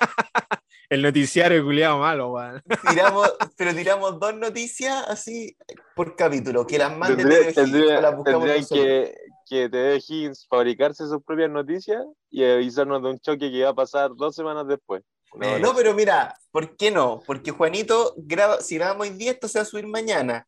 El 0.88 1.02
noticiario 1.02 1.64
culiado 1.64 1.98
malo, 1.98 2.30
weón. 2.32 2.62
Tiramos, 2.88 3.34
pero 3.56 3.74
tiramos 3.74 4.20
dos 4.20 4.34
noticias 4.36 5.04
así 5.08 5.56
por 5.96 6.14
capítulo, 6.14 6.64
que 6.64 6.78
las 6.78 6.96
mande 6.96 7.16
Tendría- 7.16 7.38
Teo 7.40 7.50
Higgins 7.50 7.54
tendría- 7.72 7.98
o 7.98 8.00
las 8.02 8.16
buscamos 8.16 8.40
tendrían 8.44 8.60
nosotros. 8.60 8.84
que, 8.86 9.14
que 9.48 9.68
Teo 9.68 9.96
Higgins 9.96 10.46
fabricarse 10.48 11.06
sus 11.08 11.24
propias 11.24 11.50
noticias 11.50 12.04
y 12.30 12.44
avisarnos 12.44 13.02
de 13.02 13.08
un 13.10 13.18
choque 13.18 13.50
que 13.50 13.64
va 13.64 13.70
a 13.70 13.74
pasar 13.74 14.10
dos 14.14 14.36
semanas 14.36 14.68
después. 14.68 15.02
Hora. 15.32 15.58
No, 15.58 15.74
pero 15.74 15.92
mira, 15.92 16.36
¿por 16.52 16.76
qué 16.76 16.92
no? 16.92 17.20
Porque 17.26 17.50
Juanito 17.50 18.14
graba, 18.16 18.60
si 18.60 18.76
grabamos 18.76 19.08
hoy 19.08 19.14
día, 19.16 19.32
esto 19.32 19.48
se 19.48 19.58
va 19.58 19.62
a 19.64 19.66
subir 19.66 19.88
mañana. 19.88 20.46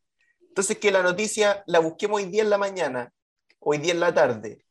Entonces 0.49 0.79
que 0.79 0.91
la 0.91 1.03
noticia 1.03 1.63
la 1.67 1.79
busquemos 1.79 2.17
hoy 2.21 2.27
día 2.27 2.43
en 2.43 2.51
la 2.51 2.59
mañana, 2.59 3.13
hoy 3.61 3.79
día 3.79 3.93
en 3.93 4.01
la 4.01 4.13
tarde. 4.13 4.65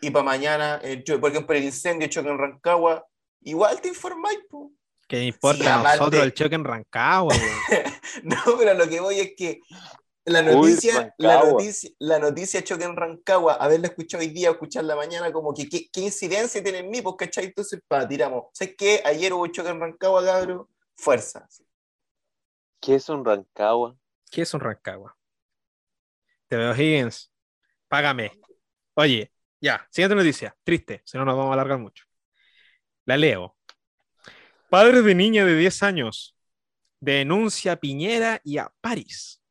Y 0.00 0.10
para 0.10 0.24
mañana, 0.24 0.80
el 0.82 1.04
cho- 1.04 1.20
por 1.20 1.30
ejemplo, 1.30 1.56
el 1.56 1.64
incendio 1.64 2.08
choque 2.08 2.28
en 2.28 2.38
Rancagua, 2.38 3.06
igual 3.42 3.80
te 3.80 3.88
informáis, 3.88 4.38
po. 4.48 4.72
Que 5.08 5.24
importa 5.24 5.58
Sí, 5.62 5.66
a 5.66 5.82
nosotros 5.82 6.22
el 6.24 6.34
choque 6.34 6.54
en 6.54 6.64
Rancagua. 6.64 7.34
No, 8.24 8.36
pero 8.58 8.72
a 8.72 8.74
lo 8.74 8.88
que 8.88 9.00
voy 9.00 9.20
es 9.20 9.32
que 9.36 9.60
la 10.24 10.42
Uy, 10.42 10.54
noticia, 10.54 11.14
la 11.18 11.42
noticia, 11.42 11.90
la 11.98 12.18
noticia 12.18 12.62
choque 12.62 12.84
en 12.84 12.94
Rancagua, 12.96 13.54
haberla 13.54 13.88
escuchado 13.88 14.22
hoy 14.22 14.28
día 14.30 14.50
escucharla 14.50 14.94
mañana, 14.94 15.32
como 15.32 15.52
que 15.54 15.68
qué, 15.68 15.88
qué 15.90 16.00
incidencia 16.02 16.62
tiene 16.62 16.78
en 16.78 16.90
mí, 16.90 17.00
pues, 17.02 17.16
¿cachai? 17.18 17.46
Entonces, 17.46 17.80
para, 17.88 18.06
tiramos. 18.06 18.44
¿Sabes 18.52 18.74
qué? 18.76 19.02
Ayer 19.04 19.32
hubo 19.32 19.46
choque 19.48 19.70
en 19.70 19.80
Rancagua, 19.80 20.24
cabrón. 20.24 20.66
Fuerza. 20.96 21.48
¿Qué 22.80 22.96
es 22.96 23.08
un 23.08 23.24
Rancagua? 23.24 23.96
¿Qué 24.32 24.40
es 24.40 24.54
un 24.54 24.60
Rancagua? 24.60 25.14
Te 26.48 26.56
veo 26.56 26.74
Higgins. 26.74 27.30
Págame. 27.86 28.32
Oye, 28.94 29.30
ya, 29.60 29.86
siguiente 29.90 30.14
noticia. 30.16 30.56
Triste, 30.64 31.02
si 31.04 31.18
no 31.18 31.26
nos 31.26 31.36
vamos 31.36 31.50
a 31.50 31.52
alargar 31.52 31.78
mucho. 31.78 32.06
La 33.04 33.18
leo. 33.18 33.58
Padre 34.70 35.02
de 35.02 35.14
niña 35.14 35.44
de 35.44 35.54
10 35.54 35.82
años 35.82 36.34
denuncia 36.98 37.72
a 37.72 37.76
Piñera 37.76 38.40
y 38.42 38.56
a 38.56 38.72
París 38.80 39.42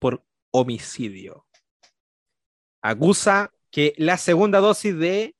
por 0.00 0.26
homicidio. 0.50 1.46
Acusa 2.82 3.54
que 3.70 3.94
la 3.96 4.18
segunda 4.18 4.58
dosis 4.58 4.98
de 4.98 5.36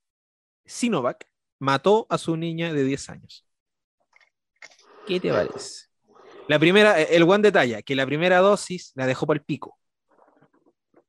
Sinovac 0.65 1.29
mató 1.59 2.07
a 2.09 2.19
su 2.19 2.37
niña 2.37 2.73
de 2.73 2.85
10 2.85 3.11
años. 3.11 3.45
¿Qué 5.09 5.19
te 5.19 5.33
parece? 5.33 5.88
La 6.49 6.59
primera, 6.59 7.01
el 7.01 7.25
buen 7.25 7.43
detalla, 7.43 7.83
que 7.83 7.95
la 7.95 8.07
primera 8.07 8.39
dosis 8.39 8.93
la 8.95 9.07
dejó 9.07 9.27
por 9.27 9.37
el 9.37 9.43
pico. 9.45 9.79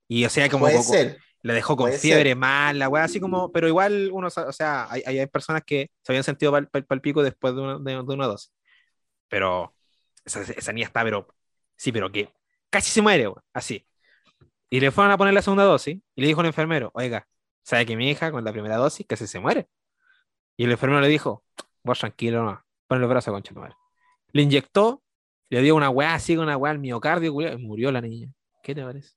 Y 0.07 0.25
o 0.25 0.29
sea, 0.29 0.49
como 0.49 0.65
Puede 0.65 0.83
ser. 0.83 1.17
la 1.41 1.53
dejó 1.53 1.75
con 1.77 1.85
Puede 1.87 1.99
fiebre 1.99 2.31
ser. 2.31 2.37
mal, 2.37 2.77
la 2.79 2.89
weá, 2.89 3.03
así 3.05 3.19
como, 3.19 3.51
pero 3.51 3.67
igual 3.67 4.09
uno, 4.11 4.27
o 4.27 4.51
sea, 4.53 4.87
hay, 4.91 5.01
hay 5.05 5.27
personas 5.27 5.63
que 5.65 5.91
se 6.01 6.11
habían 6.11 6.23
sentido 6.23 6.51
para 6.51 6.67
el 6.89 7.01
pico 7.01 7.23
después 7.23 7.55
de 7.55 7.61
una, 7.61 7.79
de, 7.79 7.91
de 7.93 8.13
una 8.13 8.27
dosis. 8.27 8.51
Pero 9.29 9.75
esa, 10.25 10.41
esa 10.41 10.73
niña 10.73 10.87
está, 10.87 11.03
pero 11.03 11.27
sí, 11.77 11.91
pero 11.91 12.11
que 12.11 12.31
casi 12.69 12.91
se 12.91 13.01
muere, 13.01 13.27
weón, 13.27 13.41
así. 13.53 13.85
Y 14.69 14.79
le 14.79 14.91
fueron 14.91 15.11
a 15.11 15.17
poner 15.17 15.33
la 15.33 15.41
segunda 15.41 15.63
dosis 15.63 15.97
y 16.15 16.21
le 16.21 16.27
dijo 16.27 16.41
al 16.41 16.47
enfermero, 16.47 16.91
oiga, 16.93 17.27
¿sabe 17.63 17.85
que 17.85 17.95
mi 17.95 18.09
hija 18.09 18.31
con 18.31 18.43
la 18.43 18.51
primera 18.51 18.77
dosis 18.77 19.05
casi 19.07 19.25
se 19.27 19.39
muere? 19.39 19.67
Y 20.57 20.65
el 20.65 20.71
enfermero 20.71 21.01
le 21.01 21.07
dijo, 21.07 21.43
vos 21.83 21.99
tranquilo, 21.99 22.43
no, 22.43 22.65
ponle 22.87 23.05
el 23.05 23.09
brazo, 23.09 23.31
concha 23.31 23.53
tu 23.53 23.59
madre. 23.61 23.75
Le 24.33 24.41
inyectó, 24.43 25.01
le 25.49 25.61
dio 25.61 25.75
una 25.75 25.89
weá 25.89 26.13
así, 26.13 26.35
con 26.35 26.43
una 26.45 26.57
weá 26.57 26.71
al 26.71 26.79
miocardio, 26.79 27.41
y 27.51 27.57
murió 27.57 27.91
la 27.91 28.01
niña. 28.01 28.31
¿Qué 28.63 28.75
te 28.75 28.83
parece? 28.83 29.13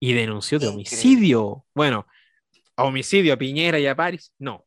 Y 0.00 0.12
denunció 0.12 0.58
de 0.58 0.68
homicidio. 0.68 1.64
Bueno, 1.74 2.06
a 2.76 2.84
homicidio 2.84 3.32
a 3.32 3.36
Piñera 3.36 3.78
y 3.78 3.86
a 3.86 3.96
París, 3.96 4.32
no. 4.38 4.66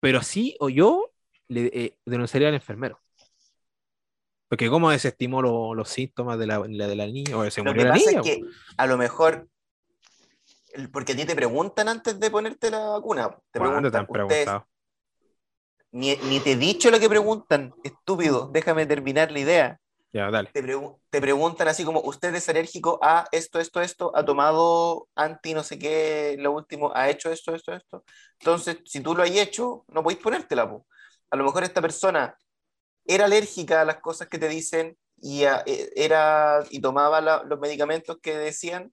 Pero 0.00 0.22
sí, 0.22 0.56
o 0.60 0.68
yo 0.68 1.12
le 1.48 1.66
eh, 1.72 1.98
denunciaría 2.04 2.48
al 2.48 2.54
enfermero. 2.54 3.00
Porque 4.48 4.68
cómo 4.68 4.90
desestimó 4.90 5.42
lo- 5.42 5.74
los 5.74 5.88
síntomas 5.88 6.38
de 6.38 6.46
la, 6.46 6.58
la- 6.66 6.88
de 6.88 6.96
la 6.96 7.06
niña, 7.06 7.36
o 7.36 7.48
se 7.48 7.60
Lo 7.60 7.66
murió 7.66 7.82
que 7.82 7.88
la 7.88 7.94
pasa 7.94 8.10
niña. 8.10 8.20
es 8.22 8.26
que 8.26 8.42
a 8.76 8.86
lo 8.86 8.96
mejor, 8.98 9.48
porque 10.92 11.12
a 11.12 11.16
ti 11.16 11.24
te 11.24 11.36
preguntan 11.36 11.88
antes 11.88 12.18
de 12.18 12.30
ponerte 12.30 12.70
la 12.70 12.80
vacuna. 12.88 13.28
Te 13.52 13.60
¿Cuándo 13.60 13.88
te 13.90 13.98
preguntan, 13.98 14.00
han 14.00 14.06
preguntado? 14.08 14.68
Ni, 15.92 16.16
ni 16.16 16.40
te 16.40 16.52
he 16.52 16.56
dicho 16.56 16.90
lo 16.90 17.00
que 17.00 17.08
preguntan, 17.08 17.72
estúpido, 17.82 18.48
déjame 18.52 18.86
terminar 18.86 19.30
la 19.32 19.38
idea. 19.38 19.80
Ya, 20.12 20.30
dale. 20.30 20.50
Te, 20.52 20.62
pregu- 20.64 20.98
te 21.10 21.20
preguntan 21.20 21.68
así 21.68 21.84
como, 21.84 22.00
¿usted 22.00 22.34
es 22.34 22.48
alérgico 22.48 22.98
a 23.02 23.28
esto, 23.30 23.60
esto, 23.60 23.80
esto? 23.80 24.10
¿Ha 24.14 24.24
tomado 24.24 25.08
anti 25.14 25.54
no 25.54 25.62
sé 25.62 25.78
qué, 25.78 26.36
lo 26.38 26.52
último? 26.52 26.90
¿Ha 26.94 27.08
hecho 27.10 27.30
esto, 27.30 27.54
esto, 27.54 27.72
esto? 27.72 28.04
Entonces, 28.40 28.78
si 28.84 29.00
tú 29.00 29.14
lo 29.14 29.22
has 29.22 29.30
hecho, 29.30 29.84
no 29.88 30.02
podéis 30.02 30.20
ponértela. 30.20 30.68
po. 30.68 30.86
A 31.30 31.36
lo 31.36 31.44
mejor 31.44 31.62
esta 31.62 31.80
persona 31.80 32.36
era 33.04 33.26
alérgica 33.26 33.82
a 33.82 33.84
las 33.84 34.00
cosas 34.00 34.28
que 34.28 34.38
te 34.38 34.48
dicen 34.48 34.96
y, 35.20 35.44
a- 35.44 35.62
e- 35.66 35.90
era, 35.94 36.64
y 36.70 36.80
tomaba 36.80 37.20
la- 37.20 37.44
los 37.44 37.60
medicamentos 37.60 38.18
que 38.20 38.36
decían 38.36 38.92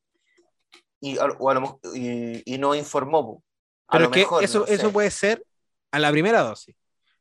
y, 0.99 1.17
a- 1.17 1.25
o 1.39 1.49
a 1.49 1.53
lo 1.55 1.79
y, 1.95 2.43
y 2.53 2.57
no 2.57 2.75
informó. 2.75 3.25
po. 3.25 3.43
Pero 3.89 4.11
que 4.11 4.19
mejor, 4.21 4.43
eso, 4.43 4.59
no 4.59 4.67
sé. 4.67 4.73
eso 4.75 4.91
puede 4.91 5.09
ser 5.11 5.43
a 5.91 5.99
la 5.99 6.11
primera 6.11 6.41
dosis. 6.41 6.75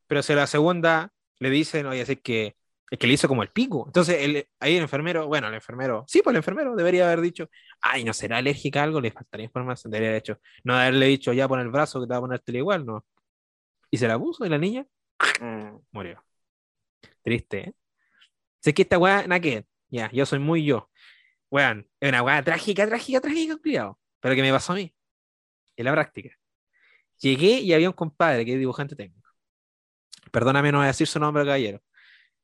Pero 0.07 0.23
si 0.23 0.33
la 0.33 0.47
segunda 0.47 1.11
le 1.39 1.49
dicen, 1.49 1.85
oye, 1.85 2.01
es 2.01 2.19
que 2.21 2.55
es 2.89 2.97
que 2.99 3.05
le 3.07 3.13
hizo 3.13 3.27
como 3.27 3.43
el 3.43 3.49
pico. 3.49 3.83
Entonces, 3.87 4.17
el, 4.21 4.47
ahí 4.61 4.77
el 4.77 4.83
enfermero, 4.83 5.27
bueno, 5.27 5.49
el 5.49 5.53
enfermero, 5.55 6.05
sí, 6.07 6.21
pues 6.23 6.31
el 6.33 6.37
enfermero 6.37 6.73
debería 6.73 7.05
haber 7.05 7.19
dicho, 7.19 7.49
ay, 7.81 8.05
no 8.05 8.13
será 8.13 8.37
alérgica 8.37 8.79
a 8.79 8.83
algo, 8.83 9.01
le 9.01 9.11
faltaría 9.11 9.43
información. 9.45 9.91
Debería 9.91 10.09
haber 10.11 10.19
hecho, 10.19 10.39
no 10.63 10.73
haberle 10.75 11.07
dicho, 11.07 11.33
ya 11.33 11.49
pon 11.49 11.59
el 11.59 11.67
brazo 11.69 11.99
que 11.99 12.07
te 12.07 12.11
va 12.11 12.17
a 12.17 12.21
ponértelo 12.21 12.57
igual, 12.57 12.85
no. 12.85 13.05
Y 13.91 13.97
se 13.97 14.07
la 14.07 14.17
puso 14.17 14.45
y 14.45 14.49
la 14.49 14.57
niña 14.57 14.85
Mm. 15.41 15.77
murió. 15.91 16.23
Triste, 17.23 17.59
¿eh? 17.69 17.73
Sé 18.61 18.73
que 18.73 18.83
esta 18.83 18.97
weá, 18.97 19.23
nada 19.27 19.39
que. 19.39 19.65
Ya, 19.89 20.09
yo 20.11 20.25
soy 20.25 20.39
muy 20.39 20.63
yo. 20.65 20.89
Weón, 21.49 21.87
es 21.99 22.09
una 22.09 22.23
weá 22.23 22.43
trágica, 22.43 22.85
trágica, 22.87 23.21
trágica, 23.21 23.57
cuidado. 23.57 23.99
Pero 24.19 24.35
que 24.35 24.41
me 24.41 24.51
pasó 24.51 24.73
a 24.73 24.75
mí. 24.77 24.93
En 25.75 25.85
la 25.85 25.91
práctica. 25.93 26.29
Llegué 27.19 27.59
y 27.61 27.73
había 27.73 27.89
un 27.89 27.93
compadre 27.95 28.45
que 28.45 28.53
es 28.53 28.59
dibujante 28.59 28.95
técnico. 28.95 29.26
Perdóname, 30.37 30.71
no 30.71 30.77
voy 30.77 30.85
a 30.85 30.89
decir 30.89 31.07
su 31.07 31.19
nombre, 31.19 31.43
caballero. 31.43 31.81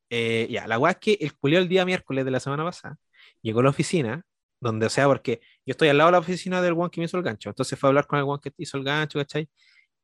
Eh, 0.10 0.48
ya, 0.50 0.66
la 0.66 0.80
weá 0.80 0.94
es 0.94 0.98
que 0.98 1.18
el 1.22 1.36
culio 1.38 1.60
el 1.60 1.70
día 1.70 1.86
miércoles 1.86 2.26
de 2.26 2.32
la 2.32 2.40
semana 2.40 2.64
pasada 2.64 2.98
llegó 3.44 3.60
a 3.60 3.64
la 3.64 3.70
oficina, 3.70 4.26
donde, 4.60 4.88
o 4.88 4.90
sea, 4.90 5.06
porque 5.06 5.42
yo 5.64 5.74
estoy 5.74 5.90
al 5.90 6.00
lado 6.00 6.08
de 6.08 6.14
la 6.14 6.20
oficina 6.20 6.60
del 6.64 6.74
one 6.74 6.90
que 6.90 7.02
me 7.02 7.06
hizo 7.06 7.18
el 7.18 7.24
gancho. 7.24 7.50
Entonces 7.50 7.78
fue 7.78 7.88
a 7.88 7.92
hablar 7.92 8.08
con 8.08 8.18
el 8.18 8.26
one 8.26 8.40
que 8.42 8.52
hizo 8.58 8.78
el 8.78 8.84
gancho, 8.84 9.20
¿cachai? 9.20 9.48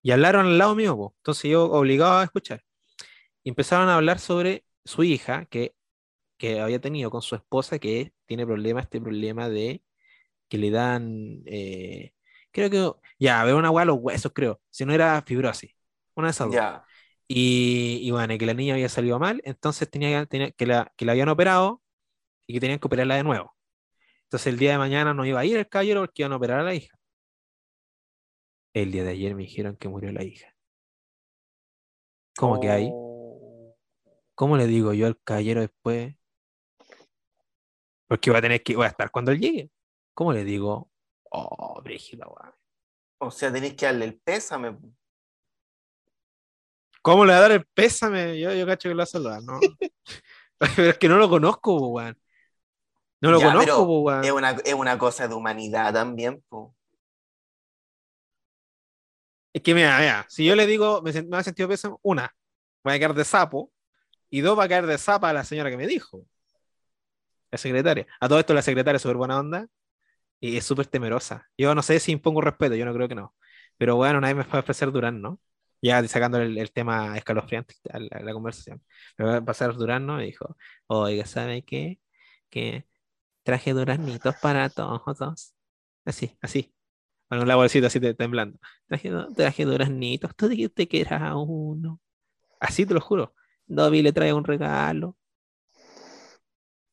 Y 0.03 0.11
hablaron 0.11 0.45
al 0.45 0.57
lado 0.59 0.75
mío, 0.75 0.95
po. 0.95 1.15
entonces 1.17 1.49
yo 1.49 1.65
obligado 1.65 2.19
a 2.19 2.23
escuchar. 2.25 2.61
Y 3.43 3.49
empezaron 3.49 3.89
a 3.89 3.95
hablar 3.95 4.19
sobre 4.19 4.65
su 4.85 5.03
hija 5.03 5.45
que, 5.45 5.73
que 6.37 6.59
había 6.61 6.79
tenido 6.79 7.09
con 7.09 7.23
su 7.23 7.33
esposa, 7.33 7.79
que 7.79 8.13
tiene 8.27 8.45
problema, 8.45 8.81
este 8.81 9.01
problema 9.01 9.49
de 9.49 9.81
que 10.47 10.59
le 10.59 10.69
dan, 10.69 11.41
eh, 11.47 12.13
creo 12.51 12.69
que, 12.69 12.91
ya, 13.17 13.43
veo 13.45 13.57
una 13.57 13.71
hueá 13.71 13.81
a 13.83 13.85
los 13.85 13.97
huesos, 13.99 14.31
creo, 14.35 14.61
si 14.69 14.85
no 14.85 14.93
era 14.93 15.23
fibrosis, 15.23 15.75
una 16.13 16.27
de 16.27 16.31
esas 16.31 16.47
dos. 16.47 16.55
Ya. 16.55 16.85
Y, 17.32 17.99
y 18.01 18.09
bueno, 18.11 18.36
que 18.39 18.45
la 18.47 18.55
niña 18.55 18.73
había 18.73 18.89
salido 18.89 19.19
mal, 19.19 19.39
entonces 19.45 19.88
tenía, 19.89 20.25
tenía- 20.25 20.51
que, 20.51 20.65
la, 20.65 20.91
que 20.97 21.05
la 21.05 21.11
habían 21.11 21.30
operado 21.30 21.84
y 22.47 22.53
que 22.55 22.59
tenían 22.59 22.80
que 22.80 22.88
operarla 22.88 23.15
de 23.15 23.23
nuevo. 23.23 23.55
Entonces 24.23 24.47
el 24.47 24.57
día 24.57 24.71
de 24.71 24.80
mañana 24.80 25.13
no 25.13 25.25
iba 25.25 25.39
a 25.39 25.45
ir 25.45 25.57
el 25.57 25.69
caballero 25.69 26.01
porque 26.01 26.23
iban 26.23 26.34
a 26.34 26.38
operar 26.38 26.59
a 26.61 26.63
la 26.63 26.73
hija. 26.73 26.97
El 28.73 28.91
día 28.91 29.03
de 29.03 29.11
ayer 29.11 29.36
me 29.36 29.43
dijeron 29.43 29.75
que 29.77 29.89
murió 29.89 30.11
la 30.11 30.23
hija. 30.23 30.55
¿Cómo 32.36 32.59
que 32.59 32.69
hay? 32.69 32.89
Oh. 32.91 33.75
¿Cómo 34.34 34.57
le 34.57 34.65
digo 34.67 34.93
yo 34.93 35.05
al 35.05 35.19
caballero 35.21 35.61
después? 35.61 36.15
Porque 38.07 38.32
va 38.32 38.39
a 38.39 38.41
tener 38.41 38.63
que, 38.63 38.75
voy 38.75 38.86
a 38.86 38.89
estar 38.89 39.11
cuando 39.11 39.32
él 39.32 39.39
llegue. 39.39 39.71
¿Cómo 40.15 40.34
le 40.34 40.43
digo? 40.43 40.89
Oh, 41.32 41.80
brígido, 41.84 42.27
weón. 42.27 42.55
O 43.19 43.30
sea, 43.30 43.51
tenéis 43.51 43.75
que 43.75 43.86
darle 43.86 44.05
el 44.05 44.19
pésame. 44.19 44.77
¿Cómo 47.02 47.26
le 47.26 47.34
va 47.34 47.39
a 47.39 47.41
dar 47.41 47.52
el 47.52 47.66
pésame? 47.66 48.39
Yo, 48.39 48.54
yo 48.54 48.66
cacho 48.66 48.89
que 48.89 48.93
lo 48.95 49.00
va 49.00 49.04
a 49.04 49.08
saludar, 49.08 49.43
¿no? 49.43 49.60
pero 50.76 50.89
es 50.91 50.97
que 50.97 51.10
no 51.10 51.18
lo 51.18 51.30
conozco, 51.30 51.76
weón. 51.89 52.18
No 53.22 53.32
lo 53.32 53.39
Ya, 53.39 53.47
conozco, 53.52 53.84
weón. 54.02 54.24
Es 54.26 54.32
una, 54.32 54.52
es 54.52 54.74
una 54.74 54.97
cosa 54.97 55.28
de 55.28 55.36
humanidad 55.36 55.93
también, 55.93 56.43
po. 56.50 56.76
Es 59.54 59.62
que 59.64 59.74
mira, 59.74 59.97
mira, 60.00 60.26
si 60.30 60.45
yo 60.45 60.56
le 60.56 60.68
digo, 60.68 61.02
me, 61.02 61.12
me 61.24 61.38
ha 61.38 61.43
sentido 61.43 61.68
pésame, 61.70 61.95
una, 62.04 62.36
voy 62.84 62.93
a 62.93 63.00
caer 63.00 63.14
de 63.14 63.26
sapo, 63.26 63.72
y 64.30 64.41
dos, 64.41 64.58
va 64.60 64.66
a 64.66 64.70
caer 64.70 64.88
de 64.88 64.97
zapa 64.97 65.30
a 65.30 65.34
la 65.34 65.45
señora 65.45 65.72
que 65.72 65.78
me 65.78 65.88
dijo. 65.88 66.26
La 67.52 67.58
secretaria. 67.58 68.08
A 68.20 68.28
todo 68.28 68.39
esto 68.39 68.54
la 68.54 68.62
secretaria 68.62 68.97
es 68.97 69.02
súper 69.02 69.18
buena 69.18 69.39
onda 69.39 69.68
y 70.39 70.58
es 70.58 70.66
súper 70.66 70.88
temerosa. 70.88 71.50
Yo 71.58 71.76
no 71.76 71.82
sé 71.84 72.00
si 72.00 72.12
impongo 72.14 72.41
respeto, 72.41 72.76
yo 72.76 72.86
no 72.86 72.93
creo 72.93 73.08
que 73.08 73.16
no. 73.16 73.36
Pero 73.78 73.95
bueno, 73.97 74.22
nadie 74.22 74.36
me 74.36 74.43
a 74.43 74.60
ofrecer 74.60 74.91
Durán, 74.91 75.22
¿no? 75.22 75.39
Ya 75.82 76.05
sacando 76.07 76.39
el, 76.39 76.71
tema 76.71 77.17
escalofriante 77.17 77.75
a 77.89 77.99
la, 77.99 78.34
conversación. 78.34 78.84
Me 79.17 79.25
va 79.25 79.38
a 79.38 79.45
pasar 79.45 79.73
Durán, 79.75 80.05
¿no? 80.05 80.21
Y 80.21 80.27
dijo, 80.27 80.57
oiga, 80.88 81.25
¿sabe 81.25 81.63
qué? 81.63 81.99
Que 82.49 82.86
traje 83.43 83.73
duranitos 83.73 84.36
para 84.41 84.69
todos. 84.69 85.55
Así, 86.05 86.38
así. 86.41 86.73
Con 87.30 87.47
la 87.47 87.55
bolsita 87.55 87.88
así 87.88 87.99
te- 87.99 88.13
temblando. 88.15 88.59
Traje, 88.88 89.11
traje 89.36 89.65
duraznitos. 89.65 90.36
Tú 90.36 90.49
dijiste 90.49 90.88
que 90.88 91.01
era 91.01 91.36
uno. 91.36 92.01
Así 92.59 92.86
te 92.86 92.93
lo 92.93 93.01
juro. 93.01 93.36
Dobby 93.67 94.01
le 94.01 94.13
trae 94.13 94.34
un 94.34 94.43
regalo. 94.45 95.17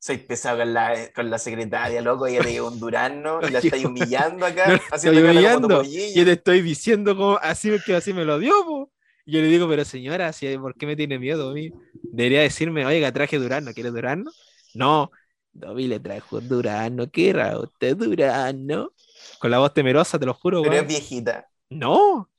Soy 0.06 0.18
pesado 0.18 0.58
con 0.58 0.72
la, 0.72 1.10
con 1.14 1.30
la 1.30 1.38
secretaria, 1.38 2.00
loco, 2.00 2.26
ella 2.26 2.42
te 2.42 2.52
lleva 2.52 2.68
un 2.68 2.78
durazno 2.78 3.42
y 3.44 3.50
la 3.50 3.58
estáis 3.60 3.84
humillando 3.84 4.46
acá, 4.46 4.68
No, 4.68 4.74
haciendo 4.90 5.20
estoy 5.20 5.22
humillando. 5.22 5.82
Yo 6.14 6.24
te 6.24 6.32
estoy 6.32 6.62
diciendo 6.62 7.16
como 7.16 7.38
así 7.42 7.70
que 7.84 7.94
así 7.94 8.12
me 8.12 8.24
lo 8.24 8.38
dio, 8.38 8.52
po. 8.64 8.92
Y 9.24 9.32
yo 9.32 9.40
le 9.40 9.46
digo, 9.48 9.68
pero 9.68 9.84
señora, 9.84 10.32
si- 10.32 10.56
¿por 10.58 10.74
qué 10.76 10.86
me 10.86 10.96
tiene 10.96 11.18
miedo 11.18 11.50
a 11.50 11.54
mí? 11.54 11.70
Debería 12.12 12.42
decirme, 12.42 12.86
oiga, 12.86 13.12
traje 13.12 13.38
Durano, 13.38 13.72
¿quiere 13.74 13.90
Durano? 13.90 14.30
No, 14.74 15.10
Dobby 15.52 15.88
le 15.88 16.00
trajo 16.00 16.40
Durano, 16.40 17.10
¿qué 17.10 17.30
era 17.30 17.58
usted 17.58 17.96
Durano? 17.96 18.92
Con 19.40 19.50
la 19.50 19.58
voz 19.58 19.74
temerosa, 19.74 20.18
te 20.18 20.26
lo 20.26 20.34
juro, 20.34 20.62
Pero 20.62 20.76
es 20.76 20.86
viejita. 20.88 21.48
No, 21.70 22.30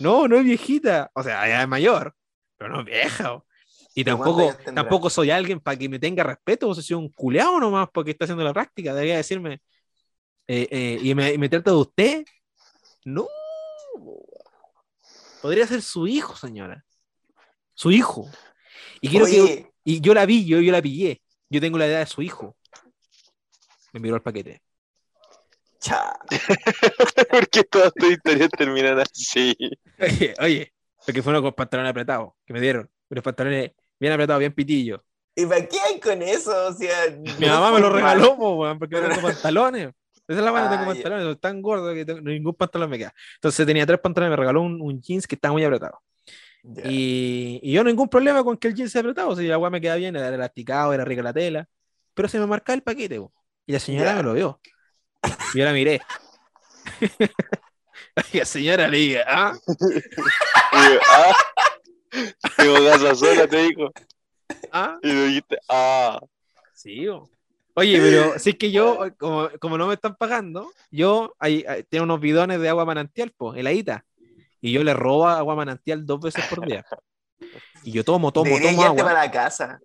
no, 0.00 0.28
no 0.28 0.36
es 0.36 0.44
viejita. 0.44 1.10
O 1.14 1.22
sea, 1.22 1.46
ya 1.48 1.62
es 1.62 1.68
mayor, 1.68 2.14
pero 2.56 2.70
no 2.70 2.80
es 2.80 2.86
vieja. 2.86 3.42
Y 3.98 4.04
¿De 4.04 4.14
cuántos 4.14 4.56
tampoco, 4.56 4.74
tampoco 4.74 5.10
soy 5.10 5.32
alguien 5.32 5.58
para 5.58 5.76
que 5.76 5.88
me 5.88 5.98
tenga 5.98 6.22
respeto, 6.22 6.68
o 6.68 6.74
sea, 6.74 6.84
soy 6.84 6.94
un 6.94 7.08
culeado 7.08 7.58
nomás 7.58 7.88
porque 7.92 8.12
está 8.12 8.26
haciendo 8.26 8.44
la 8.44 8.54
práctica. 8.54 8.94
Debería 8.94 9.16
decirme, 9.16 9.60
eh, 10.46 10.68
eh, 10.70 11.00
y, 11.02 11.16
me, 11.16 11.32
y 11.32 11.38
me 11.38 11.48
trata 11.48 11.72
de 11.72 11.76
usted. 11.78 12.24
No. 13.04 13.26
Podría 15.42 15.66
ser 15.66 15.82
su 15.82 16.06
hijo, 16.06 16.36
señora. 16.36 16.84
Su 17.74 17.90
hijo. 17.90 18.30
Y 19.00 19.08
quiero 19.08 19.26
que. 19.26 19.72
Y 19.82 20.00
yo 20.00 20.14
la 20.14 20.26
vi, 20.26 20.46
yo, 20.46 20.60
yo 20.60 20.70
la 20.70 20.80
pillé. 20.80 21.20
Yo 21.50 21.60
tengo 21.60 21.76
la 21.76 21.88
edad 21.88 21.98
de 21.98 22.06
su 22.06 22.22
hijo. 22.22 22.56
Me 23.92 23.98
miró 23.98 24.14
el 24.14 24.22
paquete. 24.22 24.62
cha, 25.80 26.16
Porque 27.32 27.64
todas 27.64 27.92
tus 27.94 28.12
historias 28.12 28.50
terminan 28.56 29.00
así. 29.00 29.56
Oye, 29.98 30.34
oye, 30.38 30.72
porque 31.04 31.20
fueron 31.20 31.42
con 31.42 31.52
pantalones 31.52 31.90
apretados 31.90 32.34
que 32.46 32.52
me 32.52 32.60
dieron. 32.60 32.88
Unos 33.10 33.24
pantalones 33.24 33.72
bien 34.00 34.12
apretados, 34.12 34.40
bien 34.40 34.52
pitillos. 34.52 35.00
¿y 35.34 35.46
para 35.46 35.66
qué 35.68 35.78
hay 35.80 36.00
con 36.00 36.20
eso? 36.22 36.66
O 36.68 36.72
sea, 36.72 36.94
Mi 37.38 37.46
mamá 37.46 37.72
me 37.72 37.80
lo 37.80 37.90
regaló, 37.90 38.36
po, 38.36 38.56
weón, 38.56 38.78
porque 38.78 39.00
no 39.00 39.08
tengo 39.08 39.22
pantalones. 39.22 39.90
Esa 40.26 40.40
es 40.40 40.44
la 40.44 40.52
mano, 40.52 40.64
no 40.66 40.70
tengo 40.72 40.82
Ah, 40.82 40.86
ya. 40.86 40.92
pantalones, 40.94 41.24
soy 41.26 41.36
tan 41.36 41.62
gordo 41.62 41.94
que 41.94 42.04
tengo- 42.04 42.20
ningún 42.20 42.54
pantalón 42.54 42.90
me 42.90 42.98
queda. 42.98 43.14
Entonces 43.36 43.64
tenía 43.66 43.86
tres 43.86 44.00
pantalones, 44.00 44.30
me 44.30 44.36
regaló 44.36 44.62
un, 44.62 44.80
un 44.80 45.00
jeans 45.00 45.26
que 45.26 45.36
estaba 45.36 45.52
muy 45.52 45.64
apretado. 45.64 46.00
Ya. 46.64 46.82
Y, 46.90 47.60
y 47.62 47.72
yo 47.72 47.84
ningún 47.84 48.08
problema 48.08 48.42
con 48.44 48.56
que 48.58 48.68
el 48.68 48.74
jeans 48.74 48.90
sea 48.92 49.00
apretado, 49.00 49.28
o 49.30 49.36
sea, 49.36 49.48
la 49.48 49.58
weá 49.58 49.70
me 49.70 49.80
queda 49.80 49.94
bien, 49.94 50.16
era 50.16 50.28
elasticado, 50.28 50.92
era 50.92 51.04
rica 51.04 51.22
la 51.22 51.32
tela, 51.32 51.66
pero 52.14 52.28
se 52.28 52.38
me 52.40 52.46
marcaba 52.46 52.74
el 52.74 52.82
paquete, 52.82 53.20
po. 53.20 53.32
y 53.64 53.72
la 53.72 53.78
señora 53.78 54.14
me 54.16 54.22
lo 54.24 54.34
vio. 54.34 54.60
Y 55.54 55.58
yo 55.60 55.64
la 55.64 55.72
miré. 55.72 56.00
Y 58.32 58.38
la 58.38 58.44
señora 58.44 58.88
le 58.88 58.98
dije, 58.98 59.22
ah, 59.24 59.52
Ah, 62.42 62.50
tengo 62.56 62.74
casa 62.86 63.14
sola, 63.14 63.46
te 63.46 63.56
digo. 63.62 63.90
ah, 64.72 64.98
Y 65.02 65.12
dijiste, 65.12 65.58
ah, 65.68 66.20
Sí. 66.74 67.06
Oye, 67.74 68.00
pero 68.00 68.38
si 68.38 68.50
es 68.50 68.56
que 68.56 68.70
yo, 68.72 68.98
como, 69.18 69.48
como 69.60 69.78
no 69.78 69.86
me 69.86 69.94
están 69.94 70.16
pagando, 70.16 70.72
yo 70.90 71.34
hay, 71.38 71.64
hay- 71.68 71.84
tengo 71.84 72.04
unos 72.04 72.20
bidones 72.20 72.60
de 72.60 72.68
agua 72.68 72.84
manantial, 72.84 73.32
pues, 73.36 73.58
heladita. 73.58 74.04
Y 74.60 74.72
yo 74.72 74.82
le 74.82 74.94
robo 74.94 75.28
agua 75.28 75.54
manantial 75.54 76.04
dos 76.04 76.20
veces 76.20 76.44
por 76.48 76.66
día. 76.66 76.84
Y 77.84 77.92
yo 77.92 78.04
tomo, 78.04 78.32
tomo, 78.32 78.46
Debería 78.46 78.70
tomo 78.70 78.82
agua. 78.84 79.04
para 79.04 79.24
la 79.24 79.30
casa. 79.30 79.80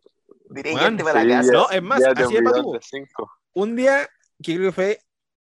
Weón, 0.50 0.98
guiarte 0.98 1.04
para 1.04 1.22
sí, 1.22 1.28
la 1.28 1.36
casa. 1.38 1.52
ya- 1.52 1.58
No, 1.60 1.70
es 1.70 1.84
más, 1.84 2.02
ya 2.02 2.14
te 2.14 2.24
así 2.24 2.36
cinco. 2.82 3.32
Un 3.54 3.76
día, 3.76 4.08
que 4.42 4.56
creo 4.56 4.70
que 4.70 4.72
fue 4.72 5.00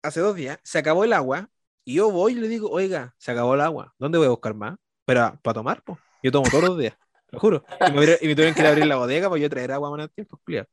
hace 0.03 0.21
dos 0.21 0.35
días, 0.35 0.59
se 0.65 0.79
acabó 0.79 1.05
el 1.05 1.13
agua. 1.13 1.49
Y 1.85 1.95
yo 1.95 2.11
voy 2.11 2.33
y 2.33 2.37
le 2.37 2.49
digo, 2.49 2.69
oiga, 2.71 3.15
se 3.19 3.31
acabó 3.33 3.55
el 3.55 3.61
agua. 3.61 3.95
¿Dónde 3.99 4.19
voy 4.19 4.27
a 4.27 4.31
buscar 4.31 4.55
más? 4.55 4.77
Pero 5.05 5.39
para 5.43 5.55
tomar, 5.55 5.83
pues. 5.83 5.99
Yo 6.23 6.31
tomo 6.33 6.49
todos 6.51 6.65
los 6.65 6.79
días, 6.79 6.97
lo 7.31 7.39
juro. 7.41 7.65
Y 7.89 7.93
me, 7.93 8.05
y 8.21 8.27
me 8.29 8.35
tuvieron 8.35 8.55
que 8.55 8.61
ir 8.61 8.67
a 8.67 8.71
abrir 8.71 8.87
la 8.87 8.97
bodega 8.97 9.29
para 9.29 9.41
yo 9.41 9.49
traer 9.51 9.73
agua 9.73 9.91
manantial, 9.91 10.27
pues, 10.27 10.41
culiao. 10.45 10.67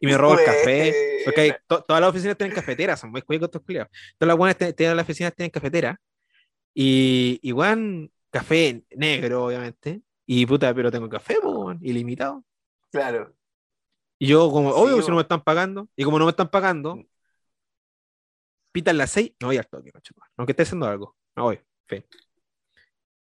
Y 0.00 0.06
me 0.06 0.16
robo 0.16 0.38
el 0.38 0.44
café. 0.44 1.22
Porque 1.24 1.40
hay- 1.42 1.52
to- 1.66 1.82
todas 1.82 2.00
las 2.00 2.10
oficinas 2.10 2.36
tienen 2.36 2.54
cafeteras, 2.54 2.98
son 3.00 3.10
muy 3.10 3.22
cuicos 3.22 3.46
estos 3.48 3.62
culiados. 3.62 3.90
Todas 4.18 4.28
las 4.28 4.36
buenas 4.36 4.56
tienen 4.76 4.96
las 4.96 5.04
oficinas 5.04 5.34
tienen 5.34 5.50
cafetera. 5.50 6.00
Y 6.74 7.38
igual 7.42 8.10
café 8.30 8.84
negro, 8.90 9.44
obviamente. 9.46 10.00
Y 10.26 10.46
puta, 10.46 10.72
pero 10.74 10.90
tengo 10.90 11.08
café, 11.08 11.38
weón, 11.42 11.78
ilimitado. 11.82 12.44
Claro. 12.90 13.34
Y 14.18 14.28
yo, 14.28 14.50
como, 14.50 14.72
Sí, 14.72 14.78
obvio, 14.80 14.96
si 14.96 15.02
bo. 15.02 15.08
no 15.10 15.16
me 15.16 15.22
están 15.22 15.42
pagando. 15.42 15.88
Y 15.96 16.04
como 16.04 16.18
no 16.18 16.24
me 16.26 16.30
están 16.30 16.48
pagando, 16.50 17.02
pitan 18.72 18.98
las 18.98 19.10
seis, 19.10 19.32
no 19.40 19.48
voy 19.48 19.56
al 19.58 19.66
toque, 19.66 19.90
macho. 19.92 20.14
Aunque 20.36 20.52
esté 20.52 20.62
haciendo 20.62 20.86
algo. 20.86 21.16
No 21.36 21.44
voy, 21.44 21.60
fin. 21.86 22.04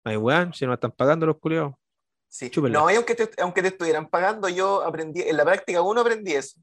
Hay 0.10 0.18
weón, 0.18 0.54
si 0.54 0.66
no 0.66 0.70
me 0.70 0.76
están 0.76 0.92
pagando 0.92 1.26
los 1.26 1.38
culiados. 1.38 1.74
Sí. 2.28 2.50
Chúpenla. 2.50 2.80
No, 2.80 2.92
y 2.92 2.96
aunque 2.96 3.16
te, 3.16 3.30
aunque 3.42 3.62
te 3.62 3.70
estuvieran 3.70 4.08
pagando, 4.08 4.50
yo 4.50 4.84
aprendí, 4.84 5.22
en 5.22 5.38
la 5.38 5.46
práctica 5.46 5.82
uno 5.82 6.02
aprendí 6.02 6.34
eso. 6.34 6.60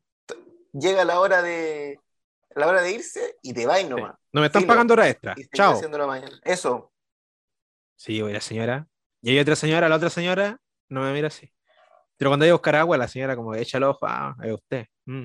Llega 0.73 1.05
la 1.05 1.21
hora 1.21 1.41
de 1.43 2.01
la 2.55 2.69
hora 2.69 2.83
de 2.83 2.93
irse 2.93 3.37
y 3.43 3.53
te 3.53 3.67
vas 3.67 3.89
nomás. 3.89 4.15
No 4.33 4.41
me 4.41 4.47
están 4.47 4.67
pagando 4.67 4.95
hora 4.95 5.09
extra. 5.09 5.35
Y 5.37 5.47
Chao. 5.49 5.81
mañana. 6.07 6.41
Eso. 6.45 6.93
Sí, 7.97 8.21
voy 8.21 8.33
la 8.33 8.41
señora. 8.41 8.87
Y 9.23 9.31
hay 9.31 9.39
otra 9.39 9.57
señora, 9.57 9.89
la 9.89 9.97
otra 9.97 10.11
señora 10.11 10.61
no 10.89 11.03
me 11.03 11.13
mira 11.13 11.29
así. 11.29 11.51
Pero 12.17 12.31
cuando 12.31 12.45
voy 12.45 12.51
a 12.51 12.55
buscar 12.55 12.77
agua, 12.77 12.97
la 12.97 13.09
señora 13.09 13.35
como 13.37 13.55
echa 13.55 13.79
el 13.79 13.85
ojo, 13.85 14.07
ah, 14.07 14.37
es 14.43 14.53
usted. 14.53 14.87
Mm. 15.07 15.25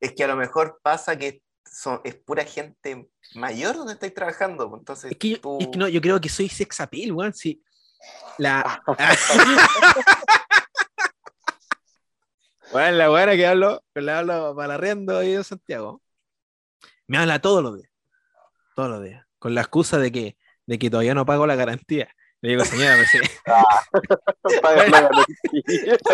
Es 0.00 0.12
que 0.12 0.24
a 0.24 0.28
lo 0.28 0.36
mejor 0.36 0.78
pasa 0.82 1.16
que 1.16 1.42
son, 1.76 2.00
es 2.04 2.14
pura 2.14 2.42
gente 2.44 3.10
mayor 3.34 3.76
donde 3.76 3.92
estáis 3.92 4.14
trabajando. 4.14 4.70
pues, 4.70 4.80
Entonces, 4.80 5.12
Es 5.12 5.18
que, 5.18 5.30
yo, 5.30 5.40
tú- 5.40 5.58
es 5.60 5.68
que 5.68 5.78
no, 5.78 5.88
yo 5.88 6.00
creo 6.00 6.18
que 6.20 6.28
soy 6.30 6.48
sex 6.48 6.80
appeal, 6.80 7.12
weón. 7.12 7.34
Sí. 7.34 7.62
La. 8.38 8.82
bueno, 12.72 12.96
la 12.96 13.08
buena 13.08 13.36
que 13.36 13.46
hablo, 13.46 13.82
que 13.94 14.00
le 14.00 14.12
hablo 14.12 14.54
para 14.56 14.74
arriendo 14.74 15.18
ahí 15.18 15.34
en 15.34 15.44
Santiago. 15.44 16.02
Me 17.06 17.18
habla 17.18 17.40
todos 17.40 17.62
los 17.62 17.76
días. 17.76 17.90
Todos 18.74 18.90
los 18.90 19.04
días. 19.04 19.24
Con 19.38 19.54
la 19.54 19.60
excusa 19.60 19.98
de 19.98 20.10
que, 20.10 20.36
de 20.66 20.78
que 20.78 20.90
todavía 20.90 21.14
no 21.14 21.26
pago 21.26 21.46
la 21.46 21.54
garantía. 21.56 22.08
Le 22.40 22.50
digo, 22.50 22.64
señora, 22.64 22.96
pues, 22.96 23.10
sí. 23.10 23.18
La 24.62 24.84
garantía. 24.84 25.98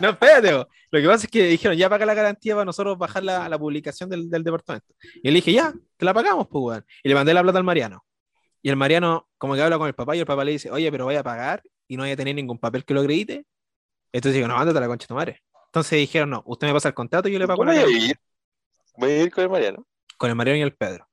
No, 0.00 0.10
espérate. 0.10 0.66
Lo 0.90 1.00
que 1.00 1.06
pasa 1.06 1.26
es 1.26 1.30
que 1.30 1.44
dijeron, 1.44 1.76
ya 1.76 1.88
paga 1.88 2.04
la 2.04 2.14
garantía 2.14 2.54
para 2.54 2.64
nosotros 2.64 2.98
bajar 2.98 3.22
la, 3.22 3.48
la 3.48 3.58
publicación 3.58 4.10
del, 4.10 4.28
del 4.28 4.42
departamento. 4.42 4.92
Y 5.22 5.28
le 5.28 5.34
dije, 5.34 5.52
ya, 5.52 5.72
te 5.96 6.04
la 6.04 6.12
pagamos, 6.12 6.48
pues, 6.48 6.62
weón. 6.62 6.84
Y 7.02 7.08
le 7.08 7.14
mandé 7.14 7.32
la 7.32 7.42
plata 7.42 7.58
al 7.58 7.64
Mariano. 7.64 8.04
Y 8.62 8.70
el 8.70 8.76
Mariano, 8.76 9.28
como 9.38 9.54
que 9.54 9.62
habla 9.62 9.78
con 9.78 9.86
el 9.86 9.94
papá, 9.94 10.16
y 10.16 10.20
el 10.20 10.26
papá 10.26 10.44
le 10.44 10.52
dice, 10.52 10.70
oye, 10.70 10.90
pero 10.90 11.06
vaya 11.06 11.20
a 11.20 11.24
pagar 11.24 11.62
y 11.86 11.96
no 11.96 12.02
vaya 12.02 12.14
a 12.14 12.16
tener 12.16 12.34
ningún 12.34 12.58
papel 12.58 12.84
que 12.84 12.94
lo 12.94 13.00
acredite. 13.00 13.46
Entonces 14.12 14.34
digo, 14.34 14.48
no, 14.48 14.56
ándate 14.56 14.78
a 14.78 14.80
la 14.80 14.88
concha 14.88 15.04
de 15.04 15.08
tu 15.08 15.14
madre. 15.14 15.42
Entonces 15.66 15.98
dijeron, 15.98 16.30
no, 16.30 16.42
usted 16.46 16.66
me 16.66 16.72
pasa 16.72 16.88
el 16.88 16.94
contrato 16.94 17.28
y 17.28 17.32
yo 17.32 17.38
le 17.38 17.46
pago 17.46 17.58
¿Cómo 17.58 17.72
la 17.72 17.82
voy 17.82 17.94
a 17.94 18.06
ir? 18.08 18.16
Voy 18.96 19.10
a 19.10 19.22
ir 19.22 19.30
con 19.30 19.44
el 19.44 19.50
Mariano. 19.50 19.86
Con 20.18 20.30
el 20.30 20.36
Mariano 20.36 20.58
y 20.58 20.62
el 20.62 20.74
Pedro. 20.74 21.09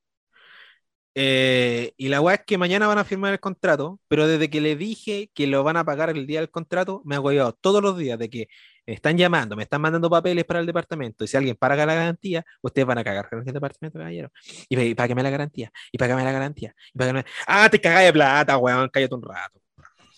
Eh, 1.20 1.94
y 1.98 2.10
la 2.10 2.22
weá 2.22 2.36
es 2.36 2.42
que 2.46 2.60
mañana 2.60 2.86
van 2.86 3.00
a 3.00 3.04
firmar 3.04 3.34
el 3.34 3.40
contrato, 3.40 4.00
pero 4.08 4.28
desde 4.28 4.52
que 4.52 4.62
le 4.62 4.76
dije 4.76 5.32
que 5.34 5.48
lo 5.48 5.64
van 5.64 5.76
a 5.76 5.84
pagar 5.84 6.12
el 6.12 6.28
día 6.28 6.42
del 6.42 6.52
contrato, 6.52 7.02
me 7.06 7.16
ha 7.16 7.20
hueveado 7.20 7.54
todos 7.54 7.82
los 7.82 7.98
días 7.98 8.20
de 8.20 8.30
que 8.30 8.50
me 8.86 8.94
están 8.94 9.18
llamando, 9.18 9.56
me 9.56 9.64
están 9.64 9.82
mandando 9.82 10.12
papeles 10.12 10.46
para 10.46 10.60
el 10.60 10.68
departamento, 10.68 11.24
y 11.24 11.28
si 11.28 11.36
alguien 11.36 11.56
paga 11.56 11.88
la 11.88 11.96
garantía, 11.96 12.46
ustedes 12.62 12.86
van 12.86 13.00
a 13.00 13.04
cagar 13.04 13.28
con 13.32 13.40
el 13.40 13.52
departamento, 13.52 13.98
caballero. 13.98 14.30
Y, 14.70 14.80
y 14.80 14.94
págame 14.94 15.24
la 15.24 15.32
garantía, 15.32 15.72
y 15.92 15.98
págame 15.98 16.24
la 16.24 16.32
garantía, 16.32 16.76
y 16.94 16.98
págame... 17.00 17.26
Ah, 17.48 17.68
te 17.68 17.82
cagás 17.82 18.04
de 18.04 18.14
plata, 18.14 18.56
weón, 18.58 18.88
cállate 18.90 19.16
un 19.16 19.24
rato. 19.24 19.60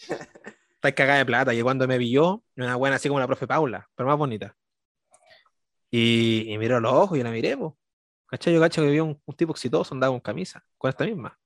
Estás 0.76 0.94
cagada 0.94 1.20
de 1.20 1.26
plata, 1.26 1.54
y 1.54 1.62
cuando 1.62 1.88
me 1.88 1.98
vio, 1.98 2.44
una 2.58 2.76
buena 2.76 2.98
así 2.98 3.08
como 3.08 3.22
la 3.22 3.28
profe 3.28 3.48
Paula, 3.48 3.88
pero 3.96 4.10
más 4.10 4.18
bonita. 4.18 4.54
Y, 5.92 6.52
y 6.54 6.58
miró 6.58 6.82
los 6.82 6.92
ojos 6.92 7.18
y 7.18 7.24
la 7.24 7.32
miré, 7.32 7.56
po. 7.56 7.78
¿Cachai? 8.30 8.54
Yo 8.54 8.60
cacho 8.60 8.82
que 8.82 8.92
vio 8.92 9.06
un, 9.06 9.22
un 9.26 9.36
tipo 9.36 9.52
exitoso, 9.52 9.94
andaba 9.94 10.12
con 10.14 10.20
camisa, 10.20 10.64
con 10.78 10.90
esta 10.90 11.06
misma. 11.06 11.38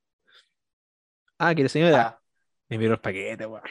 Ah, 1.37 1.53
¿quiere 1.53 1.69
señora? 1.69 2.07
Ah, 2.07 2.21
Me 2.69 2.77
miró 2.77 2.93
el 2.93 2.99
paquete, 2.99 3.45
weón. 3.45 3.63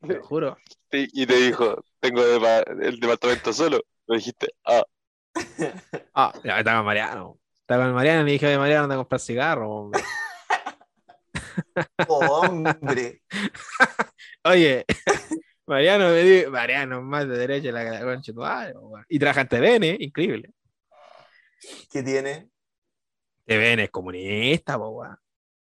Te 0.00 0.14
lo 0.14 0.22
juro. 0.22 0.56
Sí, 0.90 1.08
Y 1.12 1.26
te 1.26 1.36
dijo, 1.36 1.84
tengo 2.00 2.22
el 2.24 3.00
departamento 3.00 3.52
solo. 3.52 3.80
Me 4.06 4.16
dijiste, 4.16 4.48
ah, 4.64 4.82
Ah, 6.14 6.32
estaba 6.42 6.78
con 6.78 6.86
Mariano. 6.86 7.38
Estaba 7.60 7.84
con 7.84 7.94
Mariano 7.94 8.22
y 8.22 8.26
le 8.26 8.32
dije, 8.32 8.58
Mariano, 8.58 8.84
anda 8.84 8.94
a 8.94 8.98
comprar 8.98 9.20
cigarro. 9.20 9.70
hombre". 9.70 10.02
Hombre. 12.08 13.22
Oye, 14.44 14.84
Mariano 15.66 16.08
me 16.08 16.22
dijo, 16.22 16.50
Mariano, 16.50 17.02
más 17.02 17.28
de 17.28 17.36
derecha 17.36 17.72
la 17.72 17.84
la 17.84 18.00
concha. 18.02 18.32
Y 19.08 19.18
trabaja 19.18 19.42
en 19.42 19.48
TVN, 19.48 19.96
increíble. 20.00 20.50
¿Qué 21.90 22.02
tiene? 22.02 22.50
TVN 23.46 23.80
es 23.80 23.90
comunista, 23.90 24.76
weón. 24.76 25.16